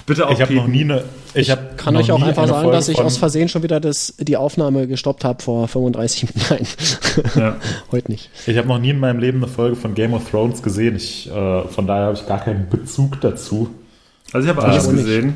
Bitte 0.05 0.27
auch 0.27 0.31
Ich 0.33 0.41
habe 0.41 0.53
noch 0.53 0.65
piepen. 0.65 0.71
nie 0.87 0.93
eine. 0.93 1.03
Ich 1.33 1.49
hab 1.49 1.77
Kann 1.77 1.95
noch 1.95 2.01
euch 2.01 2.11
auch 2.11 2.21
einfach 2.21 2.47
sagen, 2.47 2.61
Folge 2.61 2.77
dass 2.77 2.87
ich 2.89 2.99
aus 2.99 3.17
Versehen 3.17 3.49
schon 3.49 3.63
wieder 3.63 3.79
das, 3.79 4.13
die 4.19 4.37
Aufnahme 4.37 4.87
gestoppt 4.87 5.23
habe 5.25 5.41
vor 5.43 5.67
35 5.67 6.27
Nein, 6.49 6.67
Ja. 7.35 7.55
heute 7.91 8.11
nicht. 8.11 8.29
Ich 8.45 8.55
habe 8.57 8.67
noch 8.67 8.77
nie 8.77 8.91
in 8.91 8.99
meinem 8.99 9.19
Leben 9.19 9.39
eine 9.43 9.51
Folge 9.51 9.75
von 9.75 9.95
Game 9.95 10.13
of 10.13 10.29
Thrones 10.29 10.61
gesehen. 10.61 10.95
Ich, 10.95 11.27
äh, 11.29 11.63
von 11.67 11.87
daher 11.87 12.05
habe 12.05 12.13
ich 12.15 12.27
gar 12.27 12.39
keinen 12.43 12.69
Bezug 12.69 13.19
dazu. 13.21 13.69
Also 14.31 14.47
ich 14.47 14.55
habe 14.55 14.63
alles 14.65 14.83
ich 14.83 14.89
auch 14.89 14.93
nicht. 14.93 15.33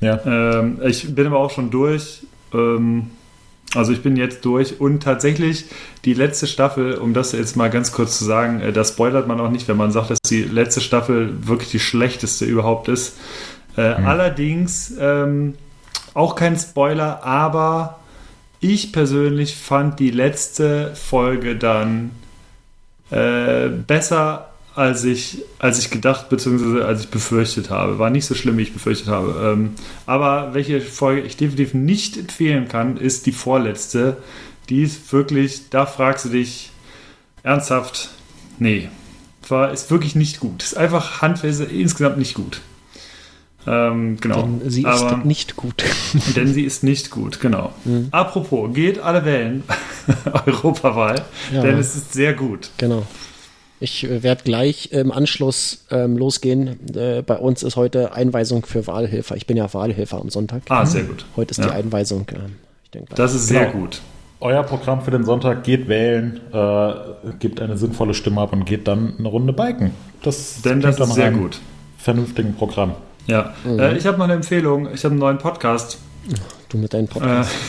Ja. 0.00 0.20
Ähm, 0.24 0.80
ich 0.84 1.14
bin 1.14 1.26
aber 1.26 1.38
auch 1.38 1.50
schon 1.50 1.70
durch. 1.70 2.22
Ähm, 2.52 3.10
also 3.74 3.92
ich 3.92 4.02
bin 4.02 4.16
jetzt 4.16 4.44
durch 4.44 4.80
und 4.80 5.02
tatsächlich 5.02 5.66
die 6.04 6.14
letzte 6.14 6.46
Staffel, 6.46 6.94
um 6.94 7.12
das 7.14 7.32
jetzt 7.32 7.56
mal 7.56 7.68
ganz 7.68 7.92
kurz 7.92 8.18
zu 8.18 8.24
sagen, 8.24 8.60
äh, 8.60 8.72
das 8.72 8.90
spoilert 8.90 9.26
man 9.26 9.40
auch 9.40 9.50
nicht, 9.50 9.68
wenn 9.68 9.76
man 9.76 9.90
sagt, 9.92 10.10
dass 10.10 10.18
die 10.26 10.42
letzte 10.42 10.80
Staffel 10.80 11.46
wirklich 11.46 11.70
die 11.70 11.80
schlechteste 11.80 12.44
überhaupt 12.44 12.88
ist. 12.88 13.18
Äh, 13.76 13.82
Allerdings 13.82 14.94
ähm, 14.98 15.54
auch 16.14 16.34
kein 16.34 16.56
Spoiler, 16.56 17.24
aber 17.24 18.00
ich 18.60 18.92
persönlich 18.92 19.56
fand 19.56 20.00
die 20.00 20.10
letzte 20.10 20.94
Folge 20.94 21.56
dann 21.56 22.12
äh, 23.10 23.68
besser, 23.68 24.48
als 24.76 25.04
ich, 25.04 25.42
als 25.58 25.78
ich 25.78 25.90
gedacht 25.90 26.28
bzw. 26.28 26.82
als 26.82 27.00
ich 27.02 27.08
befürchtet 27.08 27.70
habe. 27.70 27.98
War 27.98 28.10
nicht 28.10 28.26
so 28.26 28.34
schlimm, 28.34 28.58
wie 28.58 28.62
ich 28.62 28.72
befürchtet 28.74 29.08
habe. 29.08 29.52
Ähm, 29.52 29.70
aber 30.04 30.52
welche 30.52 30.80
Folge 30.80 31.22
ich 31.22 31.36
definitiv 31.36 31.74
nicht 31.74 32.16
empfehlen 32.16 32.68
kann, 32.68 32.96
ist 32.98 33.26
die 33.26 33.32
vorletzte. 33.32 34.18
Die 34.68 34.82
ist 34.82 35.12
wirklich, 35.12 35.70
da 35.70 35.86
fragst 35.86 36.26
du 36.26 36.28
dich 36.28 36.70
ernsthaft, 37.42 38.10
nee, 38.58 38.88
war, 39.48 39.72
ist 39.72 39.90
wirklich 39.90 40.14
nicht 40.14 40.40
gut. 40.40 40.62
Ist 40.62 40.76
einfach 40.76 41.22
handfest 41.22 41.60
insgesamt 41.60 42.18
nicht 42.18 42.34
gut. 42.34 42.60
Ähm, 43.66 44.18
genau. 44.20 44.42
Denn 44.42 44.70
sie 44.70 44.84
Aber- 44.84 45.18
ist 45.18 45.24
nicht 45.24 45.56
gut. 45.56 45.84
denn 46.36 46.52
sie 46.52 46.64
ist 46.64 46.82
nicht 46.84 47.10
gut, 47.10 47.40
genau. 47.40 47.72
Apropos, 48.10 48.74
geht 48.74 48.98
alle 48.98 49.24
wählen. 49.24 49.62
Europawahl. 50.46 51.24
Ja. 51.52 51.62
Denn 51.62 51.78
es 51.78 51.96
ist 51.96 52.12
sehr 52.12 52.34
gut. 52.34 52.70
Genau. 52.76 53.06
Ich 53.80 54.04
äh, 54.04 54.22
werde 54.22 54.42
gleich 54.44 54.90
im 54.92 55.12
Anschluss 55.12 55.84
ähm, 55.90 56.16
losgehen. 56.16 56.78
Äh, 56.96 57.22
bei 57.22 57.36
uns 57.36 57.62
ist 57.62 57.76
heute 57.76 58.12
Einweisung 58.12 58.64
für 58.64 58.86
Wahlhelfer. 58.86 59.36
Ich 59.36 59.46
bin 59.46 59.56
ja 59.56 59.72
Wahlhelfer 59.72 60.18
am 60.20 60.30
Sonntag. 60.30 60.62
Ah, 60.68 60.86
sehr 60.86 61.02
gut. 61.04 61.26
Heute 61.36 61.50
ist 61.50 61.58
Ja. 61.58 61.66
die 61.66 61.72
Einweisung. 61.72 62.26
ähm, 62.34 62.56
ich 62.84 62.90
denke, 62.92 63.14
Das 63.14 63.34
ist 63.34 63.48
sehr 63.48 63.66
Genau. 63.66 63.80
gut. 63.84 64.00
Euer 64.40 64.62
Programm 64.62 65.00
für 65.02 65.10
den 65.10 65.24
Sonntag 65.24 65.64
geht 65.64 65.88
wählen, 65.88 66.40
äh, 66.52 66.92
gibt 67.38 67.60
eine 67.60 67.76
sinnvolle 67.78 68.12
Stimme 68.14 68.40
ab 68.42 68.52
und 68.52 68.64
geht 68.66 68.86
dann 68.86 69.14
eine 69.18 69.28
Runde 69.28 69.52
biken. 69.52 69.92
Das 70.22 70.60
Denn 70.62 70.80
das 70.80 70.98
ist 71.00 71.14
sehr 71.14 71.30
gut. 71.32 71.58
Vernünftigen 71.98 72.54
Programm. 72.54 72.92
Ja. 73.26 73.54
Äh, 73.66 73.96
ich 73.96 74.06
habe 74.06 74.18
noch 74.18 74.24
eine 74.24 74.34
Empfehlung. 74.34 74.88
Ich 74.92 75.04
habe 75.04 75.12
einen 75.12 75.20
neuen 75.20 75.38
Podcast. 75.38 75.98
du 76.68 76.78
mit 76.78 76.92
deinen 76.94 77.08
Podcast. 77.08 77.50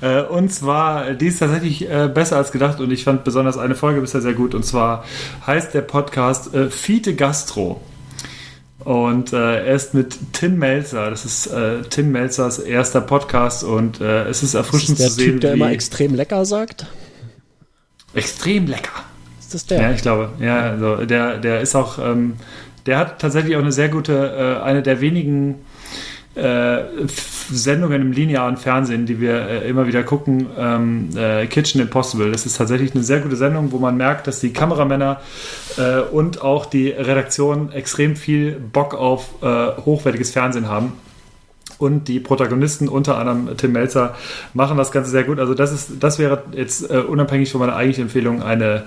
Äh, 0.00 0.22
und 0.22 0.52
zwar, 0.52 1.12
die 1.14 1.26
ist 1.26 1.38
tatsächlich 1.38 1.88
äh, 1.88 2.08
besser 2.12 2.36
als 2.36 2.52
gedacht 2.52 2.80
und 2.80 2.90
ich 2.90 3.04
fand 3.04 3.24
besonders 3.24 3.58
eine 3.58 3.74
Folge 3.74 4.00
bisher 4.00 4.20
sehr 4.20 4.34
gut. 4.34 4.54
Und 4.54 4.64
zwar 4.64 5.04
heißt 5.46 5.74
der 5.74 5.82
Podcast 5.82 6.54
äh, 6.54 6.70
Fiete 6.70 7.14
Gastro. 7.14 7.80
Und 8.80 9.32
äh, 9.32 9.66
er 9.66 9.74
ist 9.74 9.94
mit 9.94 10.18
Tim 10.32 10.58
Melzer. 10.58 11.08
Das 11.08 11.24
ist 11.24 11.46
äh, 11.46 11.82
Tim 11.88 12.12
Melzers 12.12 12.58
erster 12.58 13.00
Podcast 13.00 13.64
und 13.64 14.00
äh, 14.00 14.24
es 14.24 14.42
ist 14.42 14.52
erfrischend 14.54 14.98
ist 14.98 15.00
der 15.00 15.08
zu 15.08 15.14
sehen. 15.14 15.32
Typ, 15.32 15.40
der 15.40 15.54
wie 15.54 15.56
immer 15.56 15.70
extrem 15.70 16.14
lecker 16.14 16.44
sagt. 16.44 16.86
extrem 18.12 18.66
lecker. 18.66 18.92
Ist 19.40 19.54
das 19.54 19.66
der? 19.66 19.80
Ja, 19.80 19.90
ich 19.92 20.02
glaube, 20.02 20.30
ja, 20.40 20.60
also 20.60 21.06
der, 21.06 21.38
der 21.38 21.60
ist 21.60 21.74
auch, 21.74 21.98
ähm, 21.98 22.34
der 22.86 22.98
hat 22.98 23.20
tatsächlich 23.20 23.56
auch 23.56 23.60
eine 23.60 23.72
sehr 23.72 23.88
gute, 23.88 24.58
äh, 24.60 24.62
eine 24.62 24.82
der 24.82 25.00
wenigen 25.00 25.64
äh, 26.34 26.84
Sendungen 27.50 28.02
im 28.02 28.12
linearen 28.12 28.56
Fernsehen, 28.56 29.06
die 29.06 29.20
wir 29.20 29.48
äh, 29.48 29.68
immer 29.68 29.86
wieder 29.86 30.02
gucken, 30.02 30.46
ähm, 30.58 31.10
äh, 31.16 31.46
Kitchen 31.46 31.80
Impossible. 31.80 32.32
Das 32.32 32.44
ist 32.46 32.56
tatsächlich 32.56 32.94
eine 32.94 33.04
sehr 33.04 33.20
gute 33.20 33.36
Sendung, 33.36 33.72
wo 33.72 33.78
man 33.78 33.96
merkt, 33.96 34.26
dass 34.26 34.40
die 34.40 34.52
Kameramänner 34.52 35.20
äh, 35.76 36.00
und 36.00 36.42
auch 36.42 36.66
die 36.66 36.88
Redaktion 36.88 37.70
extrem 37.72 38.16
viel 38.16 38.52
Bock 38.52 38.94
auf 38.94 39.42
äh, 39.42 39.46
hochwertiges 39.84 40.32
Fernsehen 40.32 40.68
haben. 40.68 40.94
Und 41.78 42.08
die 42.08 42.20
Protagonisten, 42.20 42.88
unter 42.88 43.18
anderem 43.18 43.56
Tim 43.56 43.72
Melzer, 43.72 44.14
machen 44.54 44.76
das 44.76 44.92
Ganze 44.92 45.10
sehr 45.10 45.24
gut. 45.24 45.38
Also 45.38 45.54
das 45.54 45.72
ist, 45.72 45.90
das 46.00 46.18
wäre 46.18 46.44
jetzt 46.52 46.88
unabhängig 46.88 47.50
von 47.50 47.60
meiner 47.60 47.74
eigentlichen 47.74 48.04
Empfehlung 48.04 48.42
eine 48.42 48.84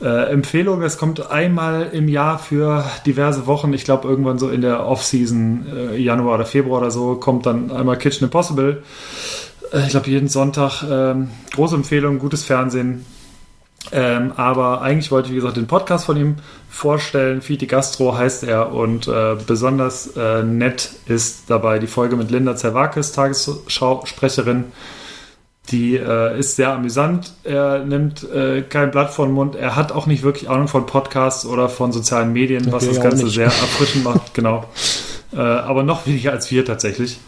äh, 0.00 0.30
Empfehlung. 0.30 0.82
Es 0.82 0.98
kommt 0.98 1.30
einmal 1.30 1.90
im 1.92 2.08
Jahr 2.08 2.38
für 2.38 2.84
diverse 3.06 3.46
Wochen. 3.46 3.72
Ich 3.72 3.84
glaube 3.84 4.08
irgendwann 4.08 4.38
so 4.38 4.48
in 4.48 4.60
der 4.60 4.86
Off-Season, 4.86 5.66
äh, 5.74 5.96
Januar 5.96 6.36
oder 6.36 6.46
Februar 6.46 6.80
oder 6.80 6.90
so, 6.90 7.16
kommt 7.16 7.46
dann 7.46 7.70
einmal 7.70 7.98
Kitchen 7.98 8.24
Impossible. 8.24 8.82
Äh, 9.72 9.80
ich 9.82 9.90
glaube 9.90 10.08
jeden 10.08 10.28
Sonntag. 10.28 10.82
Ähm, 10.88 11.30
große 11.52 11.74
Empfehlung, 11.74 12.18
gutes 12.18 12.44
Fernsehen. 12.44 13.04
Ähm, 13.90 14.32
aber 14.36 14.82
eigentlich 14.82 15.10
wollte 15.10 15.28
ich, 15.28 15.32
wie 15.32 15.36
gesagt, 15.36 15.56
den 15.56 15.66
Podcast 15.66 16.04
von 16.04 16.16
ihm 16.16 16.36
vorstellen. 16.68 17.40
Fiti 17.40 17.66
Gastro 17.66 18.16
heißt 18.16 18.44
er 18.44 18.72
und 18.72 19.08
äh, 19.08 19.36
besonders 19.46 20.08
äh, 20.16 20.42
nett 20.42 20.90
ist 21.06 21.44
dabei 21.48 21.78
die 21.78 21.86
Folge 21.86 22.16
mit 22.16 22.30
Linda 22.30 22.54
Zerwakis, 22.56 23.12
Tagesschausprecherin. 23.12 24.64
Die 25.70 25.96
äh, 25.96 26.38
ist 26.38 26.56
sehr 26.56 26.70
amüsant. 26.72 27.32
Er 27.44 27.80
nimmt 27.84 28.22
äh, 28.30 28.62
kein 28.62 28.90
Blatt 28.90 29.10
vor 29.12 29.26
den 29.26 29.34
Mund. 29.34 29.54
Er 29.54 29.76
hat 29.76 29.92
auch 29.92 30.06
nicht 30.06 30.22
wirklich 30.22 30.48
Ahnung 30.48 30.66
von 30.68 30.86
Podcasts 30.86 31.44
oder 31.44 31.68
von 31.68 31.92
sozialen 31.92 32.32
Medien, 32.32 32.72
was 32.72 32.84
wir 32.84 32.94
das 32.94 33.02
Ganze 33.02 33.24
nicht. 33.24 33.34
sehr 33.34 33.46
erfrischend 33.46 34.04
macht. 34.04 34.22
Genau. 34.34 34.64
Äh, 35.34 35.36
aber 35.40 35.82
noch 35.82 36.06
weniger 36.06 36.32
als 36.32 36.50
wir 36.50 36.64
tatsächlich. 36.64 37.18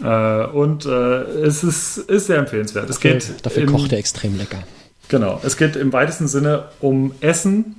Äh, 0.00 0.44
und 0.46 0.86
äh, 0.86 0.90
es 0.90 1.64
ist, 1.64 1.96
ist 1.98 2.26
sehr 2.28 2.38
empfehlenswert. 2.38 2.88
Es 2.88 2.96
Dafür, 3.00 3.12
geht 3.14 3.44
dafür 3.46 3.62
im- 3.64 3.72
kocht 3.72 3.90
er 3.92 3.98
extrem 3.98 4.38
lecker. 4.38 4.58
Genau, 5.08 5.40
es 5.42 5.56
geht 5.56 5.74
im 5.74 5.92
weitesten 5.92 6.28
Sinne 6.28 6.66
um 6.80 7.12
Essen, 7.20 7.74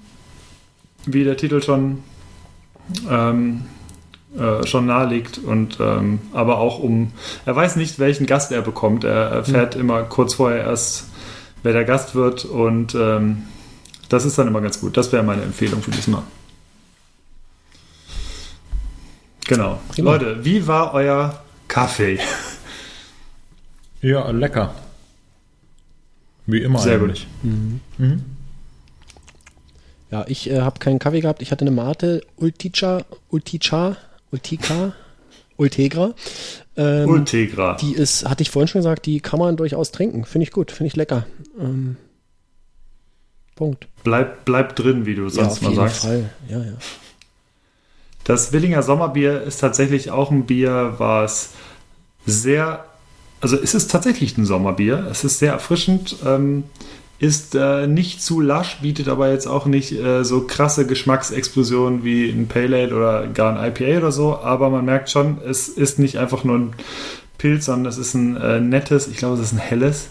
wie 1.05 1.23
der 1.23 1.37
Titel 1.37 1.61
schon, 1.61 2.03
ähm, 3.09 3.61
äh, 4.37 4.65
schon 4.67 4.85
nahelegt, 4.85 5.37
und 5.39 5.79
ähm, 5.79 6.19
aber 6.33 6.59
auch 6.59 6.79
um, 6.79 7.11
er 7.45 7.55
weiß 7.55 7.75
nicht, 7.77 7.99
welchen 7.99 8.25
Gast 8.25 8.51
er 8.51 8.61
bekommt. 8.61 9.03
Er 9.03 9.29
erfährt 9.29 9.75
immer 9.75 10.03
kurz 10.03 10.35
vorher 10.35 10.63
erst, 10.63 11.05
wer 11.63 11.73
der 11.73 11.85
Gast 11.85 12.15
wird, 12.15 12.45
und 12.45 12.95
ähm, 12.95 13.43
das 14.09 14.25
ist 14.25 14.37
dann 14.37 14.47
immer 14.47 14.61
ganz 14.61 14.79
gut. 14.81 14.97
Das 14.97 15.11
wäre 15.11 15.23
meine 15.23 15.43
Empfehlung 15.43 15.81
für 15.81 15.91
diesmal. 15.91 16.23
Genau. 19.47 19.79
Prima. 19.89 20.11
Leute, 20.11 20.45
wie 20.45 20.67
war 20.67 20.93
euer 20.93 21.43
Kaffee? 21.67 22.19
Ja, 24.01 24.29
lecker. 24.29 24.73
Wie 26.45 26.61
immer 26.61 26.79
Sehr 26.79 26.95
eigentlich. 26.95 27.27
Ja, 30.11 30.25
ich 30.27 30.49
äh, 30.49 30.61
habe 30.61 30.79
keinen 30.79 30.99
Kaffee 30.99 31.21
gehabt. 31.21 31.41
Ich 31.41 31.51
hatte 31.51 31.61
eine 31.61 31.71
Mate 31.71 32.21
Ultica, 32.37 33.05
Ultica, 33.29 33.97
Ultica, 34.31 34.93
Ultegra. 35.57 36.13
Ähm, 36.77 37.09
Ultegra. 37.09 37.75
Die 37.75 37.93
ist, 37.93 38.27
hatte 38.29 38.41
ich 38.43 38.49
vorhin 38.51 38.67
schon 38.67 38.79
gesagt, 38.79 39.05
die 39.05 39.19
kann 39.19 39.39
man 39.39 39.57
durchaus 39.57 39.91
trinken. 39.91 40.25
Finde 40.25 40.43
ich 40.43 40.51
gut, 40.51 40.71
finde 40.71 40.87
ich 40.87 40.95
lecker. 40.95 41.25
Ähm, 41.59 41.97
Punkt. 43.55 43.87
Bleib, 44.03 44.45
bleib 44.45 44.75
drin, 44.75 45.05
wie 45.05 45.15
du 45.15 45.23
Ja, 45.23 45.29
sonst 45.29 45.51
auf 45.51 45.61
mal 45.61 45.69
jeden 45.71 45.81
sagst. 45.83 46.01
Fall. 46.03 46.29
Ja, 46.47 46.59
ja. 46.59 46.73
Das 48.23 48.53
Willinger 48.53 48.83
Sommerbier 48.83 49.41
ist 49.41 49.57
tatsächlich 49.59 50.11
auch 50.11 50.31
ein 50.31 50.45
Bier, 50.45 50.93
was 50.97 51.49
sehr, 52.25 52.85
also 53.41 53.57
es 53.57 53.73
ist 53.73 53.89
tatsächlich 53.91 54.37
ein 54.37 54.45
Sommerbier. 54.45 55.07
Es 55.09 55.23
ist 55.23 55.39
sehr 55.39 55.53
erfrischend, 55.53 56.15
ähm, 56.25 56.63
ist 57.19 57.53
äh, 57.55 57.85
nicht 57.85 58.21
zu 58.21 58.39
lasch, 58.39 58.77
bietet 58.81 59.07
aber 59.09 59.31
jetzt 59.31 59.47
auch 59.47 59.65
nicht 59.65 59.91
äh, 59.91 60.23
so 60.23 60.41
krasse 60.47 60.87
Geschmacksexplosionen 60.87 62.03
wie 62.03 62.29
ein 62.29 62.47
Pale 62.47 62.77
Ale 62.77 62.95
oder 62.95 63.27
gar 63.27 63.59
ein 63.59 63.71
IPA 63.71 63.97
oder 63.97 64.11
so. 64.11 64.37
Aber 64.37 64.69
man 64.69 64.85
merkt 64.85 65.09
schon, 65.09 65.37
es 65.45 65.67
ist 65.67 65.99
nicht 65.99 66.17
einfach 66.17 66.43
nur 66.43 66.57
ein 66.57 66.73
Pilz, 67.37 67.65
sondern 67.65 67.87
es 67.87 67.97
ist 67.97 68.13
ein 68.13 68.37
äh, 68.37 68.59
nettes, 68.59 69.07
ich 69.07 69.17
glaube, 69.17 69.35
es 69.35 69.41
ist 69.41 69.53
ein 69.53 69.59
helles, 69.59 70.09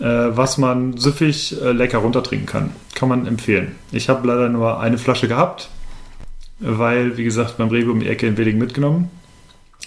äh, 0.00 0.04
was 0.04 0.58
man 0.58 0.98
süffig 0.98 1.60
äh, 1.62 1.72
lecker 1.72 1.98
runtertrinken 1.98 2.46
kann. 2.46 2.70
Kann 2.94 3.08
man 3.08 3.26
empfehlen. 3.26 3.76
Ich 3.90 4.08
habe 4.08 4.26
leider 4.26 4.48
nur 4.48 4.80
eine 4.80 4.98
Flasche 4.98 5.28
gehabt 5.28 5.70
weil, 6.60 7.16
wie 7.16 7.24
gesagt, 7.24 7.58
beim 7.58 7.68
Rewe 7.68 7.92
um 7.92 8.00
die 8.00 8.08
Ecke 8.08 8.26
in 8.26 8.36
Willingen 8.36 8.58
mitgenommen. 8.58 9.10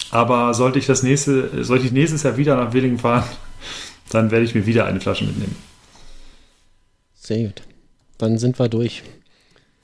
Aber 0.10 0.54
sollte 0.54 0.80
ich 0.80 0.86
das 0.86 1.04
nächste, 1.04 1.64
sollte 1.64 1.86
ich 1.86 1.92
nächstes 1.92 2.24
Jahr 2.24 2.38
wieder 2.38 2.56
nach 2.56 2.74
Willingen 2.74 3.00
fahren, 3.00 3.24
dann 4.10 4.32
werde 4.32 4.46
ich 4.46 4.56
mir 4.56 4.66
wieder 4.66 4.86
eine 4.86 5.02
Flasche 5.02 5.26
mitnehmen. 5.26 5.56
Sehr 7.22 7.48
gut. 7.48 7.62
Dann 8.18 8.38
sind 8.40 8.60
wir 8.60 8.68
durch. 8.68 9.04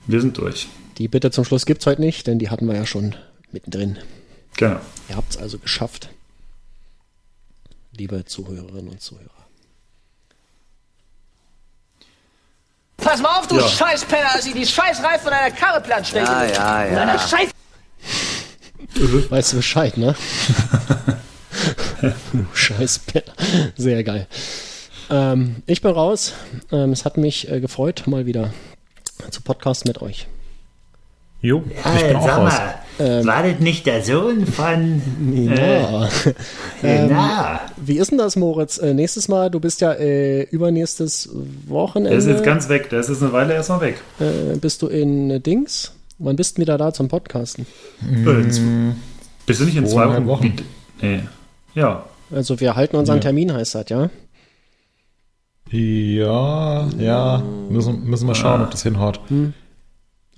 Wir 0.06 0.20
sind 0.20 0.36
durch. 0.38 0.68
Die 0.98 1.06
Bitte 1.06 1.30
zum 1.30 1.44
Schluss 1.44 1.66
gibt's 1.66 1.86
heute 1.86 2.00
nicht, 2.00 2.26
denn 2.26 2.38
die 2.40 2.50
hatten 2.50 2.66
wir 2.66 2.74
ja 2.74 2.84
schon 2.84 3.14
mittendrin. 3.52 3.96
Genau. 4.56 4.80
Ihr 5.08 5.16
habt's 5.16 5.36
also 5.36 5.58
geschafft. 5.58 6.08
Liebe 7.96 8.24
Zuhörerinnen 8.24 8.88
und 8.88 9.00
Zuhörer. 9.00 9.30
Pass 12.96 13.22
mal 13.22 13.38
auf, 13.38 13.46
du 13.46 13.56
Ja. 13.56 13.68
Scheißpenner, 13.68 14.32
dass 14.34 14.46
ich 14.46 14.54
die 14.54 14.66
Scheißreifen 14.66 15.20
von 15.20 15.30
deiner 15.30 15.54
Karre 15.54 15.80
platt. 15.80 16.10
Ja, 16.12 16.44
ja, 16.44 16.86
ja. 16.86 16.94
Deine 17.06 17.18
Scheiß... 17.18 17.50
Weißt 19.30 19.52
du 19.52 19.56
Bescheid, 19.56 19.96
ne? 19.96 20.14
Du 22.32 22.46
Scheiß 22.54 23.00
Penner. 23.00 23.32
Sehr 23.76 24.02
geil. 24.04 24.26
Ähm, 25.10 25.56
ich 25.66 25.80
bin 25.82 25.90
raus. 25.92 26.34
Ähm, 26.72 26.92
es 26.92 27.04
hat 27.04 27.16
mich 27.16 27.50
äh, 27.50 27.60
gefreut, 27.60 28.04
mal 28.06 28.26
wieder 28.26 28.52
zu 29.30 29.42
Podcast 29.42 29.86
mit 29.86 30.00
euch. 30.02 30.26
Jo, 31.40 31.62
ich 31.68 32.02
bin 32.02 32.10
Äh, 32.10 32.14
auch 32.16 32.26
sag 32.26 32.38
raus. 32.38 32.52
mal, 32.98 33.26
war 33.26 33.42
das 33.44 33.60
nicht 33.60 33.86
der 33.86 34.02
Sohn 34.02 34.44
von 34.44 35.00
Ja. 35.32 36.08
Na, 36.82 37.60
Wie 37.76 37.96
ist 37.98 38.10
denn 38.10 38.18
das, 38.18 38.34
Moritz? 38.34 38.78
Äh, 38.78 38.92
nächstes 38.92 39.28
Mal, 39.28 39.48
du 39.50 39.60
bist 39.60 39.80
ja 39.80 39.92
äh, 39.92 40.42
übernächstes 40.42 41.28
Wochenende. 41.68 42.10
Der 42.10 42.18
ist 42.18 42.26
jetzt 42.26 42.42
ganz 42.44 42.68
weg. 42.68 42.90
Der 42.90 43.00
ist 43.00 43.08
jetzt 43.08 43.22
eine 43.22 43.32
Weile 43.32 43.54
erstmal 43.54 43.80
weg. 43.82 44.00
äh, 44.18 44.56
bist 44.56 44.82
du 44.82 44.88
in 44.88 45.30
äh, 45.30 45.40
Dings? 45.40 45.92
Wann 46.18 46.34
bist 46.34 46.58
du 46.58 46.62
wieder 46.62 46.76
da 46.76 46.92
zum 46.92 47.06
Podcasten? 47.06 47.66
Äh, 48.02 48.48
z- 48.48 48.60
Bist 49.46 49.60
du 49.60 49.64
nicht 49.64 49.76
in 49.76 49.86
zwei 49.86 50.08
Wochen? 50.08 50.26
Wochen. 50.26 50.56
Nee. 51.00 51.20
Ja. 51.76 52.04
Also 52.32 52.58
wir 52.58 52.74
halten 52.74 52.96
unseren 52.96 53.18
Ja. 53.18 53.22
Termin, 53.22 53.52
heißt 53.52 53.76
das, 53.76 53.88
ja? 53.88 54.10
Ja, 55.70 56.88
ja, 56.98 57.42
müssen, 57.68 58.04
müssen 58.04 58.26
wir 58.26 58.34
schauen, 58.34 58.62
ob 58.62 58.70
das 58.70 58.82
hinhaut. 58.82 59.20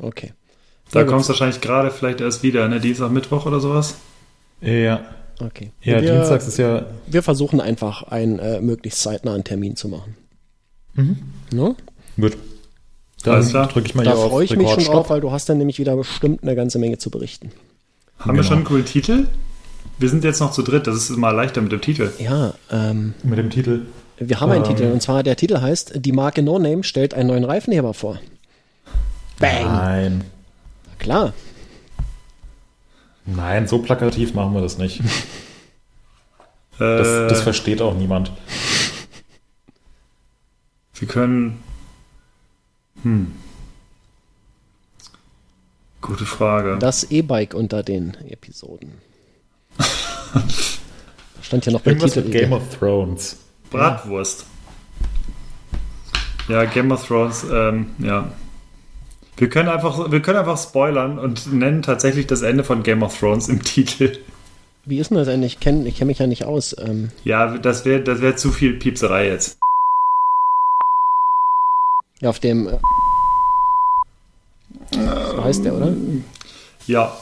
Okay. 0.00 0.32
Da 0.92 1.04
kommst 1.04 1.28
du 1.28 1.32
wahrscheinlich 1.32 1.60
gerade 1.60 1.90
vielleicht 1.90 2.20
erst 2.20 2.42
wieder, 2.42 2.66
ne? 2.68 2.80
Dienstag, 2.80 3.10
Mittwoch 3.12 3.46
oder 3.46 3.60
sowas. 3.60 3.96
Ja, 4.60 5.00
Okay. 5.42 5.72
ja 5.82 6.02
wir, 6.02 6.12
Dienstags 6.12 6.46
ist 6.46 6.58
ja, 6.58 6.86
wir 7.06 7.22
versuchen 7.22 7.60
einfach 7.60 8.02
einen 8.04 8.38
äh, 8.38 8.60
möglichst 8.60 9.00
zeitnahen 9.00 9.44
Termin 9.44 9.76
zu 9.76 9.88
machen. 9.88 10.16
Mhm. 10.94 11.16
Ne? 11.52 11.74
gut. 12.20 12.36
Dann 13.22 13.34
Alles 13.34 13.50
klar. 13.50 13.68
drücke 13.68 13.86
ich 13.86 13.94
mal 13.94 14.02
Da 14.04 14.12
hier 14.12 14.18
auf 14.18 14.30
freue 14.30 14.44
ich 14.44 14.56
mich 14.56 14.70
schon 14.70 14.84
drauf, 14.84 15.10
weil 15.10 15.20
du 15.20 15.30
hast 15.30 15.48
dann 15.48 15.58
nämlich 15.58 15.78
wieder 15.78 15.94
bestimmt 15.94 16.42
eine 16.42 16.54
ganze 16.56 16.78
Menge 16.78 16.96
zu 16.96 17.10
berichten. 17.10 17.50
Haben 18.18 18.30
wir 18.30 18.32
Genau. 18.36 18.42
schon 18.44 18.56
einen 18.58 18.64
coolen 18.64 18.84
Titel? 18.86 19.26
Wir 19.98 20.08
sind 20.08 20.24
jetzt 20.24 20.40
noch 20.40 20.52
zu 20.52 20.62
dritt. 20.62 20.86
Das 20.86 20.96
ist 20.96 21.14
mal 21.16 21.30
leichter 21.32 21.60
mit 21.60 21.70
dem 21.70 21.82
Titel. 21.82 22.10
Ja, 22.18 22.54
ähm, 22.70 23.12
Mit 23.22 23.38
dem 23.38 23.50
Titel. 23.50 23.82
Wir 24.20 24.40
haben 24.40 24.52
einen 24.52 24.64
Ähm. 24.64 24.70
Titel 24.76 24.92
und 24.92 25.02
zwar 25.02 25.22
der 25.22 25.36
Titel 25.36 25.60
heißt 25.60 25.92
Die 25.96 26.12
Marke 26.12 26.42
No 26.42 26.58
Name 26.58 26.84
stellt 26.84 27.14
einen 27.14 27.28
neuen 27.28 27.44
Reifenheber 27.44 27.94
vor. 27.94 28.20
Bang! 29.38 29.64
Nein. 29.64 30.24
Klar. 30.98 31.32
Nein, 33.26 33.66
so 33.66 33.78
plakativ 33.80 34.34
machen 34.34 34.54
wir 34.54 34.60
das 34.60 34.78
nicht. 34.78 35.00
Äh, 35.00 35.04
Das, 36.78 37.30
das 37.30 37.42
versteht 37.42 37.80
auch 37.82 37.94
niemand. 37.94 38.32
wir 40.94 41.08
können. 41.08 41.62
Hm. 43.02 43.32
Gute 46.02 46.24
Frage. 46.26 46.78
Das 46.78 47.04
E-Bike 47.04 47.54
unter 47.54 47.82
den 47.82 48.14
Episoden. 48.28 48.92
Da 50.32 51.42
stand 51.42 51.66
ja 51.66 51.72
noch 51.72 51.80
bei 51.80 51.94
Titel. 51.94 52.30
Game 52.30 52.52
of 52.52 52.62
Thrones. 52.78 53.36
Bratwurst. 53.70 54.46
Ja, 56.48 56.64
Game 56.64 56.90
of 56.90 57.06
Thrones, 57.06 57.44
ähm, 57.50 57.90
ja. 57.98 58.28
Wir 59.36 59.48
können, 59.48 59.68
einfach, 59.68 60.10
wir 60.10 60.20
können 60.20 60.38
einfach 60.38 60.58
spoilern 60.58 61.18
und 61.18 61.52
nennen 61.52 61.82
tatsächlich 61.82 62.26
das 62.26 62.42
Ende 62.42 62.64
von 62.64 62.82
Game 62.82 63.02
of 63.02 63.18
Thrones 63.18 63.48
im 63.48 63.62
Titel. 63.64 64.18
Wie 64.84 64.98
ist 64.98 65.10
denn 65.10 65.18
das 65.18 65.28
eigentlich? 65.28 65.54
Ich 65.54 65.60
kenne 65.60 65.88
ich 65.88 65.96
kenn 65.96 66.06
mich 66.08 66.18
ja 66.18 66.26
nicht 66.26 66.44
aus. 66.44 66.76
Ähm, 66.78 67.10
Ja, 67.24 67.56
das 67.58 67.84
wäre 67.84 68.02
das 68.02 68.20
wär 68.20 68.36
zu 68.36 68.50
viel 68.50 68.74
Piepserei 68.74 69.28
jetzt. 69.28 69.58
ja, 72.20 72.28
auf 72.30 72.40
dem. 72.40 72.66
Äh, 72.68 72.78
so 74.92 75.44
heißt 75.44 75.64
der, 75.64 75.74
oder? 75.74 75.92
Ja. 76.86 77.16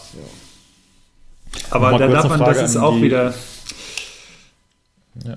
Aber 1.70 1.90
Nochmal 1.90 2.08
da 2.08 2.14
darf 2.14 2.28
man, 2.30 2.38
Frage 2.38 2.60
das 2.60 2.70
ist 2.70 2.76
auch 2.76 2.96
wieder. 3.00 3.34
Ja. 5.24 5.36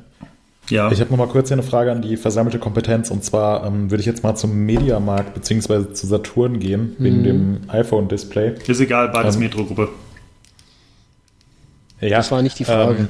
Ja. 0.69 0.91
Ich 0.91 1.01
habe 1.01 1.09
noch 1.11 1.17
mal 1.17 1.27
kurz 1.27 1.49
hier 1.49 1.55
eine 1.55 1.63
Frage 1.63 1.91
an 1.91 2.01
die 2.01 2.15
versammelte 2.15 2.59
Kompetenz. 2.59 3.11
Und 3.11 3.23
zwar 3.25 3.65
ähm, 3.65 3.91
würde 3.91 3.99
ich 4.01 4.05
jetzt 4.07 4.23
mal 4.23 4.35
zum 4.35 4.55
Mediamarkt 4.65 5.33
bzw. 5.33 5.93
zu 5.93 6.07
Saturn 6.07 6.59
gehen, 6.59 6.95
Mhm. 6.97 7.03
wegen 7.03 7.23
dem 7.23 7.57
iPhone-Display. 7.67 8.53
ist 8.67 8.79
egal, 8.79 9.09
beides 9.09 9.35
Ähm, 9.35 9.41
Metro-Gruppe. 9.41 9.89
Ja, 11.99 12.17
Das 12.17 12.31
war 12.31 12.41
nicht 12.41 12.57
die 12.57 12.65
Frage. 12.65 12.95
Ähm, 12.99 13.07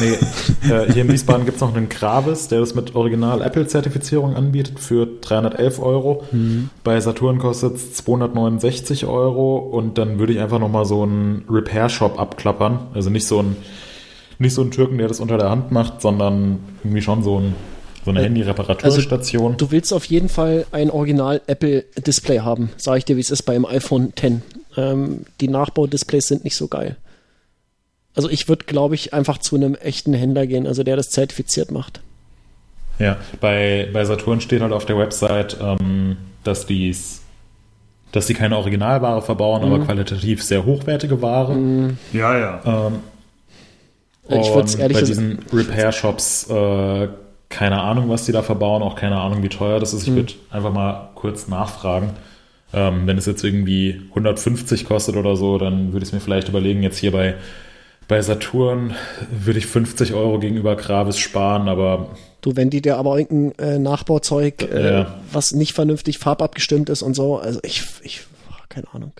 nee, 0.00 0.68
äh, 0.72 0.92
hier 0.92 1.02
in 1.02 1.12
Wiesbaden 1.12 1.44
gibt 1.44 1.54
es 1.56 1.60
noch 1.60 1.72
einen 1.76 1.88
Gravis, 1.88 2.48
der 2.48 2.58
das 2.58 2.74
mit 2.74 2.96
Original-Apple-Zertifizierung 2.96 4.34
anbietet 4.34 4.80
für 4.80 5.06
311 5.20 5.78
Euro. 5.80 6.24
Mhm. 6.32 6.68
Bei 6.82 6.98
Saturn 6.98 7.38
kostet 7.38 7.76
es 7.76 7.92
269 7.94 9.06
Euro 9.06 9.58
und 9.58 9.98
dann 9.98 10.18
würde 10.18 10.32
ich 10.32 10.40
einfach 10.40 10.58
noch 10.58 10.68
mal 10.68 10.84
so 10.84 11.04
einen 11.04 11.44
Repair-Shop 11.48 12.18
abklappern. 12.18 12.88
Also 12.92 13.08
nicht 13.08 13.26
so 13.28 13.38
ein 13.40 13.54
nicht 14.38 14.54
so 14.54 14.62
ein 14.62 14.70
Türken, 14.70 14.98
der 14.98 15.08
das 15.08 15.20
unter 15.20 15.38
der 15.38 15.50
Hand 15.50 15.70
macht, 15.72 16.00
sondern 16.00 16.58
irgendwie 16.82 17.02
schon 17.02 17.22
so, 17.22 17.38
ein, 17.40 17.54
so 18.04 18.10
eine 18.10 18.22
Handy-Reparaturstation. 18.22 19.56
Du 19.56 19.70
willst 19.70 19.92
auf 19.92 20.04
jeden 20.06 20.28
Fall 20.28 20.66
ein 20.72 20.90
Original 20.90 21.40
Apple 21.46 21.84
Display 22.06 22.38
haben, 22.40 22.70
sage 22.76 22.98
ich 22.98 23.04
dir, 23.04 23.16
wie 23.16 23.20
es 23.20 23.30
ist 23.30 23.42
beim 23.42 23.64
iPhone 23.64 24.12
X. 24.16 24.42
Ähm, 24.76 25.20
die 25.40 25.48
Nachbaudisplays 25.48 26.26
sind 26.26 26.44
nicht 26.44 26.56
so 26.56 26.68
geil. 26.68 26.96
Also 28.16 28.28
ich 28.28 28.48
würde, 28.48 28.64
glaube 28.64 28.94
ich, 28.94 29.12
einfach 29.12 29.38
zu 29.38 29.56
einem 29.56 29.74
echten 29.74 30.14
Händler 30.14 30.46
gehen, 30.46 30.66
also 30.66 30.82
der 30.84 30.96
das 30.96 31.10
zertifiziert 31.10 31.70
macht. 31.70 32.00
Ja, 32.98 33.16
bei, 33.40 33.88
bei 33.92 34.04
Saturn 34.04 34.40
steht 34.40 34.62
halt 34.62 34.72
auf 34.72 34.84
der 34.86 34.96
Website, 34.96 35.56
ähm, 35.60 36.16
dass 36.44 36.66
die's, 36.66 37.22
dass 38.12 38.26
die 38.26 38.34
keine 38.34 38.56
Originalware 38.56 39.20
verbauen, 39.20 39.64
Mhm. 39.66 39.72
aber 39.72 39.84
qualitativ 39.84 40.44
sehr 40.44 40.64
hochwertige 40.64 41.20
Ware. 41.20 41.56
Ja, 42.12 42.38
ja. 42.38 42.62
Ähm, 42.64 43.00
Ich 44.28 44.54
würde 44.54 44.64
es 44.68 44.74
ehrlich 44.74 44.98
bei 44.98 45.04
diesen 45.04 45.38
Repair-Shops 45.52 46.48
äh, 46.50 47.08
keine 47.50 47.80
Ahnung, 47.82 48.08
was 48.08 48.24
die 48.24 48.32
da 48.32 48.42
verbauen, 48.42 48.82
auch 48.82 48.96
keine 48.96 49.20
Ahnung, 49.20 49.42
wie 49.42 49.48
teuer 49.48 49.78
das 49.78 49.92
ist. 49.94 50.08
Ich 50.08 50.14
würde 50.14 50.32
einfach 50.50 50.72
mal 50.72 51.10
kurz 51.14 51.46
nachfragen. 51.46 52.10
Ähm, 52.72 53.06
wenn 53.06 53.16
es 53.18 53.26
jetzt 53.26 53.44
irgendwie 53.44 54.02
150 54.10 54.86
kostet 54.86 55.16
oder 55.16 55.36
so, 55.36 55.58
dann 55.58 55.92
würde 55.92 56.02
ich 56.04 56.08
es 56.08 56.12
mir 56.12 56.20
vielleicht 56.20 56.48
überlegen. 56.48 56.82
Jetzt 56.82 56.98
hier 56.98 57.12
bei, 57.12 57.34
bei 58.08 58.20
Saturn 58.22 58.94
würde 59.30 59.58
ich 59.60 59.66
50 59.66 60.14
Euro 60.14 60.40
gegenüber 60.40 60.74
Gravis 60.74 61.18
sparen, 61.18 61.68
aber 61.68 62.08
Du, 62.40 62.56
wenn 62.56 62.68
die 62.68 62.82
dir 62.82 62.96
aber 62.98 63.18
irgendein 63.18 63.58
äh, 63.58 63.78
Nachbauzeug, 63.78 64.62
äh, 64.62 64.92
Ja. 64.92 65.14
was 65.32 65.52
nicht 65.52 65.72
vernünftig 65.72 66.18
farbabgestimmt 66.18 66.90
ist 66.90 67.02
und 67.02 67.14
so, 67.14 67.38
also 67.38 67.60
ich, 67.62 67.84
ich, 68.02 68.22
keine 68.68 68.92
Ahnung. 68.92 69.12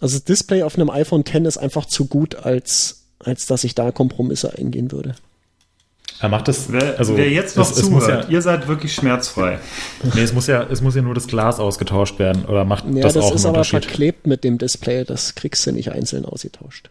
Also 0.00 0.16
das 0.16 0.24
Display 0.24 0.62
auf 0.62 0.76
einem 0.76 0.88
iPhone 0.90 1.22
X 1.22 1.34
ist 1.46 1.58
einfach 1.58 1.84
zu 1.86 2.06
gut, 2.06 2.36
als, 2.36 3.07
als 3.28 3.46
dass 3.46 3.64
ich 3.64 3.74
da 3.74 3.90
Kompromisse 3.92 4.56
eingehen 4.58 4.90
würde. 4.92 5.14
er 6.20 6.28
macht 6.28 6.48
das. 6.48 6.72
Wer, 6.72 6.98
also, 6.98 7.16
wer 7.16 7.30
jetzt 7.30 7.56
noch 7.56 7.70
es, 7.70 7.76
es 7.76 7.88
muss 7.90 8.04
zuhört, 8.04 8.24
ja, 8.24 8.30
ihr 8.30 8.42
seid 8.42 8.66
wirklich 8.66 8.92
schmerzfrei. 8.94 9.58
nee, 10.14 10.22
es 10.22 10.32
muss 10.32 10.46
ja, 10.48 10.64
es 10.64 10.80
muss 10.80 10.94
ja 10.96 11.02
nur 11.02 11.14
das 11.14 11.26
Glas 11.28 11.60
ausgetauscht 11.60 12.18
werden 12.18 12.44
oder 12.46 12.64
macht 12.64 12.84
Ja, 12.92 13.02
das, 13.02 13.14
das, 13.14 13.24
auch 13.24 13.34
ist 13.34 13.44
einen 13.44 13.50
aber 13.50 13.58
Unterschied? 13.58 13.84
verklebt 13.84 14.26
mit 14.26 14.42
dem 14.44 14.58
Display, 14.58 15.04
das 15.04 15.34
kriegst 15.36 15.64
du 15.66 15.72
nicht 15.72 15.92
einzeln 15.92 16.24
ausgetauscht. 16.24 16.90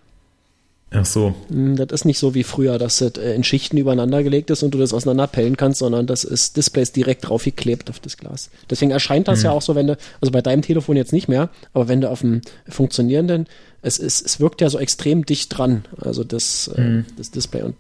Ach 0.90 1.04
so. 1.06 1.36
Hm, 1.50 1.76
Das 1.76 1.90
ist 1.92 2.06
nicht 2.06 2.18
so 2.18 2.34
wie 2.34 2.44
früher, 2.44 2.78
dass 2.78 3.00
das 3.00 3.18
äh, 3.18 3.34
in 3.36 3.44
Schichten 3.44 3.76
übereinander 3.76 4.24
gelegt 4.24 4.50
ist 4.52 4.64
und 4.64 4.74
du 4.74 4.78
das 4.78 4.94
auseinanderpellen 4.94 5.58
kannst, 5.58 5.80
sondern 5.80 6.08
das 6.08 6.24
ist 6.24 6.56
Displays 6.56 6.94
direkt 6.94 7.28
draufgeklebt 7.28 7.90
auf 7.90 8.00
das 8.00 8.16
Glas. 8.16 8.50
Deswegen 8.70 8.92
erscheint 8.92 9.28
das 9.28 9.44
ja 9.44 9.52
auch 9.52 9.62
so, 9.62 9.76
wenn 9.76 9.88
du, 9.88 9.98
also 10.22 10.32
bei 10.32 10.42
deinem 10.42 10.62
Telefon 10.62 10.96
jetzt 10.96 11.12
nicht 11.12 11.28
mehr, 11.28 11.50
aber 11.74 11.90
wenn 11.90 12.00
du 12.00 12.10
auf 12.10 12.22
dem 12.22 12.40
funktionierenden, 12.70 13.48
es 13.82 13.98
ist, 14.00 14.26
es 14.26 14.40
wirkt 14.40 14.62
ja 14.62 14.70
so 14.70 14.80
extrem 14.80 15.26
dicht 15.26 15.58
dran, 15.58 15.86
also 16.02 16.24
das, 16.24 16.68
äh, 16.70 17.04
das 17.18 17.32
Display 17.32 17.62
und 17.64 17.76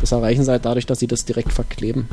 das 0.00 0.12
erreichen 0.12 0.44
sie 0.44 0.50
halt 0.50 0.64
dadurch, 0.64 0.86
dass 0.86 0.98
sie 0.98 1.06
das 1.06 1.24
direkt 1.24 1.52
verkleben. 1.52 2.08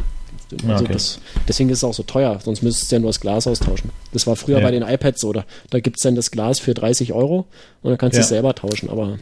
Also 0.67 0.83
Okay. 0.85 0.93
das, 0.93 1.19
deswegen 1.47 1.69
ist 1.69 1.79
es 1.79 1.83
auch 1.83 1.93
so 1.95 2.03
teuer, 2.03 2.39
sonst 2.43 2.61
müsstest 2.61 2.91
du 2.91 2.95
ja 2.97 2.99
nur 2.99 3.09
das 3.09 3.19
Glas 3.19 3.47
austauschen. 3.47 3.89
Das 4.11 4.27
war 4.27 4.35
früher 4.35 4.59
Ja. 4.59 4.63
bei 4.63 4.71
den 4.71 4.83
iPads 4.83 5.19
so, 5.21 5.33
da, 5.33 5.45
da 5.71 5.79
gibt's 5.79 6.03
dann 6.03 6.15
das 6.15 6.29
Glas 6.31 6.59
für 6.59 6.73
30 6.75 7.11
Euro 7.13 7.45
und 7.81 7.89
dann 7.89 7.97
kannst 7.97 8.15
du 8.15 8.19
Ja. 8.19 8.23
es 8.23 8.29
selber 8.29 8.53
tauschen, 8.53 8.89
aber 8.89 9.17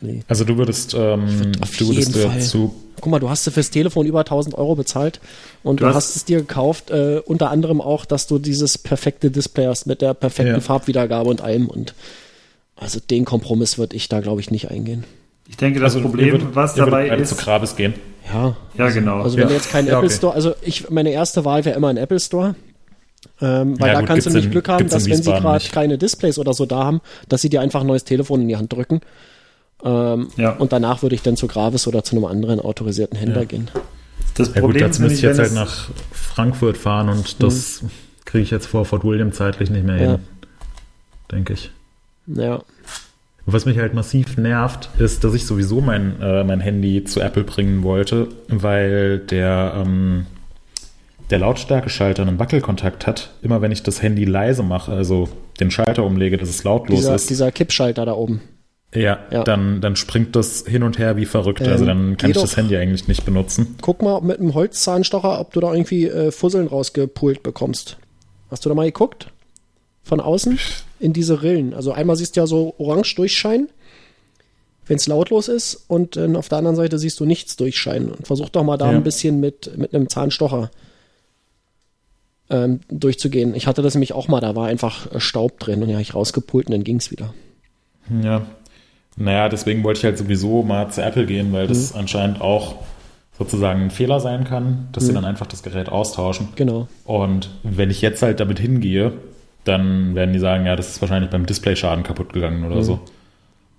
nee. 0.00 0.22
Also 0.28 0.44
du 0.44 0.56
würdest, 0.56 0.94
ähm, 0.94 1.52
auf 1.60 1.76
du 1.76 1.88
würdest 1.88 2.14
jeden 2.14 2.30
Fall. 2.30 2.40
zu 2.40 2.74
Guck 2.98 3.10
mal, 3.10 3.18
du 3.18 3.28
hast 3.28 3.46
fürs 3.50 3.70
Telefon 3.70 4.06
über 4.06 4.20
1000 4.24 4.54
Euro 4.56 4.74
bezahlt 4.74 5.20
und 5.62 5.80
du, 5.80 5.84
Du 5.84 5.88
hast- 5.88 5.96
hast, 6.08 6.16
es 6.16 6.24
dir 6.24 6.38
gekauft, 6.38 6.90
äh, 6.90 7.20
unter 7.26 7.50
anderem 7.50 7.82
auch, 7.82 8.06
dass 8.06 8.26
du 8.26 8.38
dieses 8.38 8.78
perfekte 8.78 9.30
Display 9.30 9.66
hast 9.66 9.86
mit 9.86 10.00
der 10.00 10.14
perfekten 10.14 10.54
Ja. 10.54 10.60
Farbwiedergabe 10.60 11.28
und 11.28 11.42
allem 11.42 11.66
und 11.68 11.92
also 12.76 13.00
den 13.00 13.24
Kompromiss 13.24 13.78
würde 13.78 13.96
ich 13.96 14.08
da, 14.08 14.20
glaube 14.20 14.40
ich, 14.40 14.50
nicht 14.50 14.70
eingehen. 14.70 15.04
Ich 15.48 15.56
denke, 15.56 15.78
das 15.80 15.94
Also, 15.94 16.06
Problem, 16.08 16.32
würdet- 16.32 16.54
was 16.54 16.74
dabei 16.74 17.08
ist. 17.08 17.28
zu 17.30 17.36
Gravis 17.36 17.76
gehen. 17.76 17.94
Ja, 18.32 18.56
Ja, 18.76 18.88
genau. 18.90 19.22
also 19.22 19.36
wenn 19.36 19.44
Ja. 19.44 19.48
du 19.48 19.54
jetzt 19.54 19.70
keinen 19.70 19.86
Ja, 19.86 19.94
Apple 19.94 20.06
okay. 20.08 20.16
Store, 20.16 20.34
also 20.34 20.54
ich, 20.62 20.90
meine 20.90 21.10
erste 21.10 21.44
Wahl 21.44 21.64
wäre 21.64 21.76
immer 21.76 21.88
ein 21.88 21.96
Apple 21.96 22.18
Store. 22.20 22.54
Ähm, 23.40 23.78
weil 23.80 23.88
Ja, 23.88 23.94
da 23.94 24.00
gut, 24.00 24.08
kannst 24.08 24.26
du 24.26 24.30
nicht 24.30 24.46
in- 24.46 24.50
Glück 24.50 24.68
haben, 24.68 24.88
dass 24.88 25.06
wenn 25.08 25.22
sie 25.22 25.30
gerade 25.32 25.64
keine 25.68 25.98
Displays 25.98 26.38
oder 26.38 26.52
so 26.54 26.64
da 26.66 26.84
haben, 26.84 27.00
dass 27.28 27.42
sie 27.42 27.48
dir 27.48 27.60
einfach 27.60 27.80
ein 27.82 27.86
neues 27.86 28.04
Telefon 28.04 28.42
in 28.42 28.48
die 28.48 28.56
Hand 28.56 28.72
drücken. 28.72 29.00
Ähm, 29.84 30.28
Ja. 30.36 30.50
Und 30.52 30.72
danach 30.72 31.02
würde 31.02 31.14
ich 31.14 31.22
dann 31.22 31.36
zu 31.36 31.46
Gravis 31.46 31.86
oder 31.86 32.02
zu 32.02 32.16
einem 32.16 32.24
anderen 32.24 32.60
autorisierten 32.60 33.18
Händler 33.18 33.44
gehen. 33.46 33.70
Das 34.34 34.48
Ja 34.48 34.54
gut, 34.54 34.62
Problem 34.62 34.82
dazu 34.84 34.96
finde 35.00 35.10
müsste 35.12 35.26
ich 35.26 35.36
jetzt 35.36 35.38
halt 35.40 35.54
nach 35.54 35.88
Frankfurt 36.12 36.76
fahren 36.76 37.08
und 37.08 37.42
das 37.42 37.82
kriege 38.24 38.42
ich 38.42 38.50
jetzt 38.50 38.66
vor 38.66 38.84
Fort 38.84 39.04
William 39.04 39.32
zeitlich 39.32 39.70
nicht 39.70 39.84
mehr 39.84 39.96
Ja. 39.96 40.10
hin. 40.12 40.18
Denke 41.30 41.52
ich. 41.54 41.70
Ja. 42.26 42.62
Was 43.48 43.64
mich 43.64 43.78
halt 43.78 43.94
massiv 43.94 44.36
nervt, 44.38 44.88
ist, 44.98 45.22
dass 45.22 45.32
ich 45.34 45.46
sowieso 45.46 45.80
mein, 45.80 46.20
äh, 46.20 46.42
mein 46.42 46.58
Handy 46.60 47.04
zu 47.04 47.20
Apple 47.20 47.44
bringen 47.44 47.84
wollte, 47.84 48.28
weil 48.48 49.20
der, 49.20 49.74
ähm, 49.76 50.26
der 51.30 51.38
Lautstärkeschalter 51.38 52.22
einen 52.22 52.38
Wackelkontakt 52.40 53.06
hat. 53.06 53.30
Immer 53.42 53.62
wenn 53.62 53.70
ich 53.70 53.82
das 53.84 54.02
Handy 54.02 54.24
leise 54.24 54.62
mache, 54.64 54.92
also 54.92 55.28
den 55.60 55.70
Schalter 55.70 56.02
umlege, 56.04 56.36
dass 56.38 56.48
es 56.48 56.64
lautlos 56.64 56.98
Dieser, 57.00 57.14
ist, 57.14 57.30
dieser 57.30 57.52
Kippschalter 57.52 58.04
da 58.04 58.12
oben. 58.14 58.40
ja, 58.92 59.18
Ja. 59.30 59.44
Dann, 59.44 59.80
dann 59.80 59.94
springt 59.94 60.34
das 60.34 60.64
hin 60.66 60.82
und 60.82 60.98
her 60.98 61.16
wie 61.16 61.24
verrückt. 61.24 61.60
Ähm, 61.60 61.68
also 61.70 61.84
dann 61.84 62.16
kann 62.16 62.30
ich 62.30 62.36
das 62.36 62.50
doch- 62.50 62.56
Handy 62.56 62.76
eigentlich 62.76 63.06
nicht 63.06 63.24
benutzen. 63.24 63.76
Guck 63.80 64.02
mal 64.02 64.20
mit 64.22 64.40
einem 64.40 64.54
Holzzahnstocher, 64.54 65.40
ob 65.40 65.52
du 65.52 65.60
da 65.60 65.72
irgendwie 65.72 66.06
äh, 66.08 66.32
Fusseln 66.32 66.66
rausgepult 66.66 67.44
bekommst. 67.44 67.96
Hast 68.50 68.64
du 68.64 68.68
da 68.68 68.74
mal 68.74 68.86
geguckt? 68.86 69.28
Von 70.06 70.20
außen? 70.20 70.58
In 71.00 71.12
diese 71.12 71.42
Rillen. 71.42 71.74
Also 71.74 71.90
einmal 71.92 72.14
siehst 72.16 72.36
du 72.36 72.40
ja 72.40 72.46
so 72.46 72.74
orange 72.78 73.16
durchscheinen, 73.16 73.68
wenn 74.86 74.96
es 74.98 75.08
lautlos 75.08 75.48
ist, 75.48 75.84
und 75.88 76.16
äh, 76.16 76.32
auf 76.36 76.48
der 76.48 76.58
anderen 76.58 76.76
Seite 76.76 76.96
siehst 77.00 77.18
du 77.18 77.24
nichts 77.26 77.56
durchscheinen. 77.56 78.12
Und 78.12 78.24
versuch 78.24 78.48
doch 78.50 78.62
mal 78.62 78.76
da 78.76 78.92
Ja. 78.92 78.96
ein 78.96 79.02
bisschen 79.02 79.40
mit, 79.40 79.76
mit 79.76 79.92
einem 79.92 80.08
Zahnstocher 80.08 80.70
ähm, 82.50 82.78
durchzugehen. 82.88 83.54
Ich 83.56 83.66
hatte 83.66 83.82
das 83.82 83.94
nämlich 83.94 84.12
auch 84.12 84.28
mal, 84.28 84.40
da 84.40 84.54
war 84.54 84.68
einfach 84.68 85.12
äh, 85.12 85.18
Staub 85.18 85.58
drin 85.58 85.82
und 85.82 85.88
ja, 85.88 85.98
ich 85.98 86.14
rausgepult 86.14 86.66
und 86.68 86.72
dann 86.72 86.84
ging's 86.84 87.10
wieder. 87.10 87.34
Ja. 88.22 88.46
Naja, 89.16 89.48
deswegen 89.48 89.82
wollte 89.82 89.98
ich 89.98 90.04
halt 90.04 90.18
sowieso 90.18 90.62
mal 90.62 90.88
zu 90.90 91.02
Apple 91.02 91.26
gehen, 91.26 91.52
weil 91.52 91.66
das 91.66 91.92
Mhm. 91.94 92.00
anscheinend 92.00 92.40
auch 92.40 92.76
sozusagen 93.36 93.82
ein 93.82 93.90
Fehler 93.90 94.20
sein 94.20 94.44
kann, 94.44 94.88
dass 94.92 95.06
sie 95.06 95.12
dann 95.12 95.24
einfach 95.24 95.46
das 95.46 95.62
Gerät 95.64 95.88
austauschen. 95.88 96.46
Mhm. 96.52 96.56
Genau. 96.56 96.88
Und 97.04 97.50
wenn 97.64 97.90
ich 97.90 98.00
jetzt 98.02 98.22
halt 98.22 98.38
damit 98.38 98.60
hingehe, 98.60 99.12
dann 99.66 100.14
werden 100.14 100.32
die 100.32 100.38
sagen, 100.38 100.66
ja, 100.66 100.76
das 100.76 100.88
ist 100.88 101.00
wahrscheinlich 101.00 101.30
beim 101.30 101.46
Displayschaden 101.46 102.04
kaputt 102.04 102.32
gegangen 102.32 102.64
oder 102.64 102.82
so. 102.82 103.00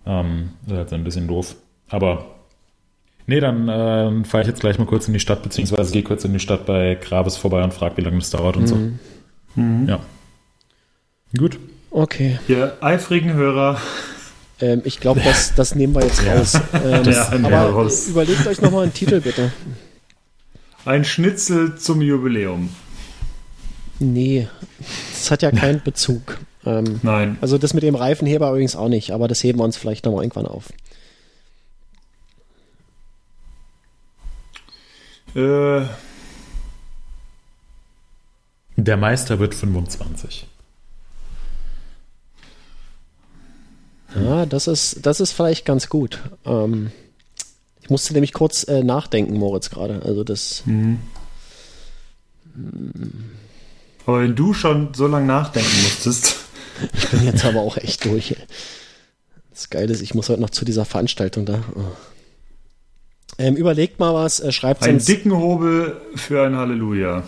Ähm, 0.06 0.50
das 0.64 0.72
ist 0.74 0.78
halt 0.78 0.90
so 0.90 0.96
ein 0.96 1.04
bisschen 1.04 1.28
doof. 1.28 1.56
Aber 1.90 2.26
nee, 3.26 3.40
dann 3.40 3.68
äh, 3.70 4.24
fahre 4.26 4.42
ich 4.42 4.48
jetzt 4.48 4.60
gleich 4.62 4.78
mal 4.80 4.86
kurz 4.86 5.08
in 5.08 5.14
die 5.14 5.20
Stadt, 5.20 5.44
beziehungsweise 5.44 5.92
gehe 5.92 6.04
kurz 6.04 6.24
in 6.26 6.34
die 6.34 6.40
Stadt 6.40 6.66
bei 6.66 6.96
Gravis 7.02 7.38
vorbei 7.38 7.64
und 7.64 7.74
frage, 7.74 7.98
wie 7.98 8.02
lange 8.02 8.18
das 8.20 8.30
dauert 8.30 8.58
und 8.58 8.68
so. 8.68 8.78
Ja. 9.56 10.00
Gut. 11.38 11.58
Okay. 11.90 12.40
Ihr 12.48 12.78
eifrigen 12.82 13.34
Hörer. 13.34 13.80
Ähm, 14.62 14.82
ich 14.86 15.00
glaube, 15.00 15.22
das, 15.24 15.56
das 15.56 15.76
nehmen 15.76 15.96
wir 15.96 16.04
jetzt 16.04 16.26
raus. 16.26 16.60
Ähm, 16.74 17.04
Ja, 17.06 17.30
aber 17.32 17.70
raus. 17.72 18.08
überlegt 18.08 18.46
euch 18.48 18.62
nochmal 18.62 18.84
einen 18.84 18.94
Titel, 18.94 19.20
bitte. 19.22 19.52
Ein 20.86 21.04
Schnitzel 21.04 21.76
zum 21.76 22.02
Jubiläum. 22.02 22.70
Nee, 24.00 24.48
das 25.14 25.32
hat 25.32 25.42
ja 25.42 25.52
keinen 25.52 25.82
Bezug. 25.84 26.38
Ähm, 26.66 27.00
Nein. 27.04 27.38
also 27.42 27.58
das 27.58 27.74
mit 27.74 27.84
dem 27.84 27.96
Reifenheber 27.96 28.50
übrigens 28.50 28.76
auch 28.76 28.90
nicht, 28.90 29.12
aber 29.12 29.28
das 29.28 29.44
heben 29.44 29.60
wir 29.60 29.64
uns 29.64 29.78
vielleicht 29.78 30.06
nochmal 30.06 30.24
irgendwann 30.24 30.46
auf. 30.48 30.72
Äh, 35.36 35.86
Der 38.76 38.98
Meister 38.98 39.40
wird 39.40 39.56
25. 39.56 40.48
Ja, 44.16 44.46
das 44.46 44.68
ist, 44.68 45.06
das 45.06 45.20
ist 45.20 45.32
vielleicht 45.34 45.66
ganz 45.66 45.90
gut. 45.90 46.20
Ähm, 46.46 46.92
ich 47.82 47.90
musste 47.90 48.14
nämlich 48.14 48.34
kurz 48.34 48.64
äh, 48.64 48.84
nachdenken, 48.84 49.38
Moritz, 49.38 49.70
gerade. 49.70 50.02
Also 50.04 50.24
das, 50.24 50.64
aber 54.08 54.22
wenn 54.22 54.36
du 54.36 54.54
schon 54.54 54.94
so 54.94 55.06
lange 55.06 55.28
nachdenken 55.28 55.84
musstest. 55.84 56.38
ich 56.94 57.10
bin 57.10 57.26
jetzt 57.26 57.46
aber 57.46 57.60
auch 57.60 57.78
echt 57.78 58.06
durch. 58.06 58.36
Das 59.52 59.70
Geile 59.70 59.92
ist, 59.92 60.02
ich 60.02 60.16
muss 60.16 60.30
heute 60.30 60.42
noch 60.42 60.50
zu 60.50 60.66
dieser 60.66 60.86
Veranstaltung 60.86 61.46
da. 61.46 61.62
Oh. 61.76 61.82
Ähm, 63.38 63.56
überlegt 63.56 64.00
mal 64.00 64.14
was, 64.14 64.40
äh, 64.40 64.52
schreibt 64.52 64.84
Einen 64.84 65.04
dicken 65.04 65.36
Hobel 65.36 66.00
für 66.16 66.44
ein 66.44 66.56
Halleluja. 66.56 67.24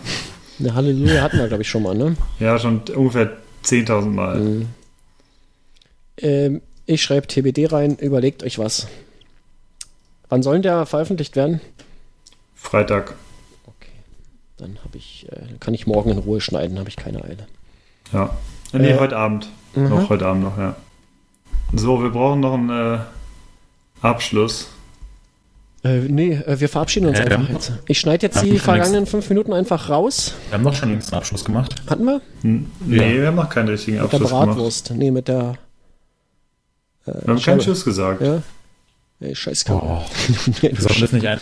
Eine 0.58 0.74
Halleluja 0.74 1.22
hatten 1.22 1.38
wir, 1.38 1.48
glaube 1.48 1.62
ich, 1.62 1.68
schon 1.68 1.82
mal, 1.82 1.94
ne? 1.94 2.16
Ja, 2.38 2.58
schon 2.58 2.80
ungefähr 2.96 3.36
10.000 3.64 4.06
Mal. 4.06 4.66
Ähm, 6.16 6.62
ich 6.86 7.02
schreibe 7.02 7.26
TBD 7.26 7.66
rein, 7.66 7.96
überlegt 7.96 8.42
euch 8.42 8.58
was. 8.58 8.88
Wann 10.30 10.42
soll 10.42 10.60
der 10.60 10.86
veröffentlicht 10.86 11.36
werden? 11.36 11.60
Freitag. 12.54 13.14
Dann 14.60 14.78
habe 14.84 14.96
ich, 14.98 15.26
äh, 15.32 15.54
kann 15.58 15.74
ich 15.74 15.86
morgen 15.86 16.10
in 16.10 16.18
Ruhe 16.18 16.40
schneiden, 16.40 16.78
habe 16.78 16.88
ich 16.88 16.96
keine 16.96 17.24
Eile. 17.24 17.46
Ja. 18.12 18.36
Äh, 18.72 18.78
Nee, 18.78 18.90
Äh, 18.90 18.98
heute 19.00 19.16
Abend. 19.16 19.48
mhm. 19.74 19.88
Noch 19.88 20.08
heute 20.10 20.26
Abend 20.26 20.42
noch, 20.44 20.58
ja. 20.58 20.76
So, 21.72 22.02
wir 22.02 22.10
brauchen 22.10 22.40
noch 22.40 22.54
einen 22.54 22.70
äh, 22.70 22.98
Abschluss. 24.02 24.68
Äh, 25.82 26.00
nee, 26.00 26.32
äh, 26.34 26.60
wir 26.60 26.68
verabschieden 26.68 27.06
uns 27.06 27.18
Äh, 27.18 27.22
einfach 27.22 27.48
ja. 27.48 27.54
jetzt. 27.54 27.72
Ich 27.86 27.98
schneide 27.98 28.26
jetzt 28.26 28.36
Ja, 28.36 28.42
die 28.42 28.50
nix. 28.52 28.64
vergangenen 28.64 29.06
fünf 29.06 29.28
Minuten 29.30 29.52
einfach 29.52 29.88
raus. 29.88 30.34
Wir 30.50 30.58
haben 30.58 30.64
doch 30.64 30.74
schon 30.74 30.90
einen 30.90 31.02
Abschluss 31.12 31.44
gemacht. 31.44 31.74
Hatten 31.88 32.04
wir? 32.04 32.20
Hm, 32.42 32.70
Nee, 32.84 33.18
wir 33.20 33.26
haben 33.28 33.36
noch 33.36 33.48
keinen 33.48 33.68
richtigen 33.70 34.00
Mit 34.02 34.12
der 34.12 34.20
Abschluss 34.20 34.30
gemacht. 34.30 34.46
Bratwurst. 34.48 34.90
Nee, 34.94 35.10
mit 35.10 35.28
der. 35.28 35.54
Wir 37.06 37.14
haben 37.14 37.38
Scheibe. 37.38 37.40
keinen 37.42 37.60
Tschüss 37.60 37.84
gesagt. 37.84 38.20
Ja. 38.20 38.42
Ey, 39.20 39.34
scheiß 39.34 39.64
Oh, 39.70 40.02
nee, 40.62 40.70
wir 40.72 40.80
sollten 40.80 41.00
das 41.00 41.12
nicht 41.12 41.26
ein. 41.26 41.40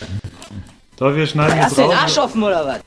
Doch, 0.97 1.15
wir 1.15 1.27
schneiden 1.27 1.57
Hast 1.61 1.77
jetzt 1.77 1.77
du 1.77 1.81
den 1.89 1.91
Arsch 1.97 2.17
raus. 2.17 2.25
offen 2.25 2.43
oder 2.43 2.65
was? 2.65 2.79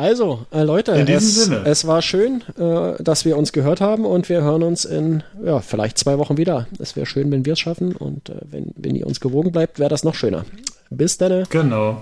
Also, 0.00 0.46
äh, 0.50 0.62
Leute, 0.62 0.92
In 0.92 1.04
diesem 1.04 1.28
es, 1.28 1.44
Sinne. 1.44 1.62
es 1.66 1.86
war 1.86 2.00
schön, 2.00 2.42
äh, 2.58 3.02
dass 3.02 3.26
wir 3.26 3.36
uns 3.36 3.52
gehört 3.52 3.82
haben 3.82 4.06
und 4.06 4.30
wir 4.30 4.40
hören 4.40 4.62
uns 4.62 4.86
in 4.86 5.22
ja, 5.44 5.60
vielleicht 5.60 5.98
zwei 5.98 6.16
Wochen 6.16 6.38
wieder. 6.38 6.66
Es 6.78 6.96
wäre 6.96 7.04
schön, 7.04 7.30
wenn 7.30 7.44
wir 7.44 7.52
es 7.52 7.60
schaffen 7.60 7.94
und 7.94 8.30
äh, 8.30 8.36
wenn, 8.50 8.72
wenn 8.76 8.94
ihr 8.94 9.06
uns 9.06 9.20
gewogen 9.20 9.52
bleibt, 9.52 9.78
wäre 9.78 9.90
das 9.90 10.02
noch 10.02 10.14
schöner. 10.14 10.46
Bis 10.88 11.18
dann. 11.18 11.44
Genau. 11.50 12.00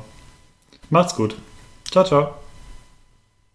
Macht's 0.90 1.16
gut. 1.16 1.34
Ciao, 1.90 2.04
ciao. 2.04 2.47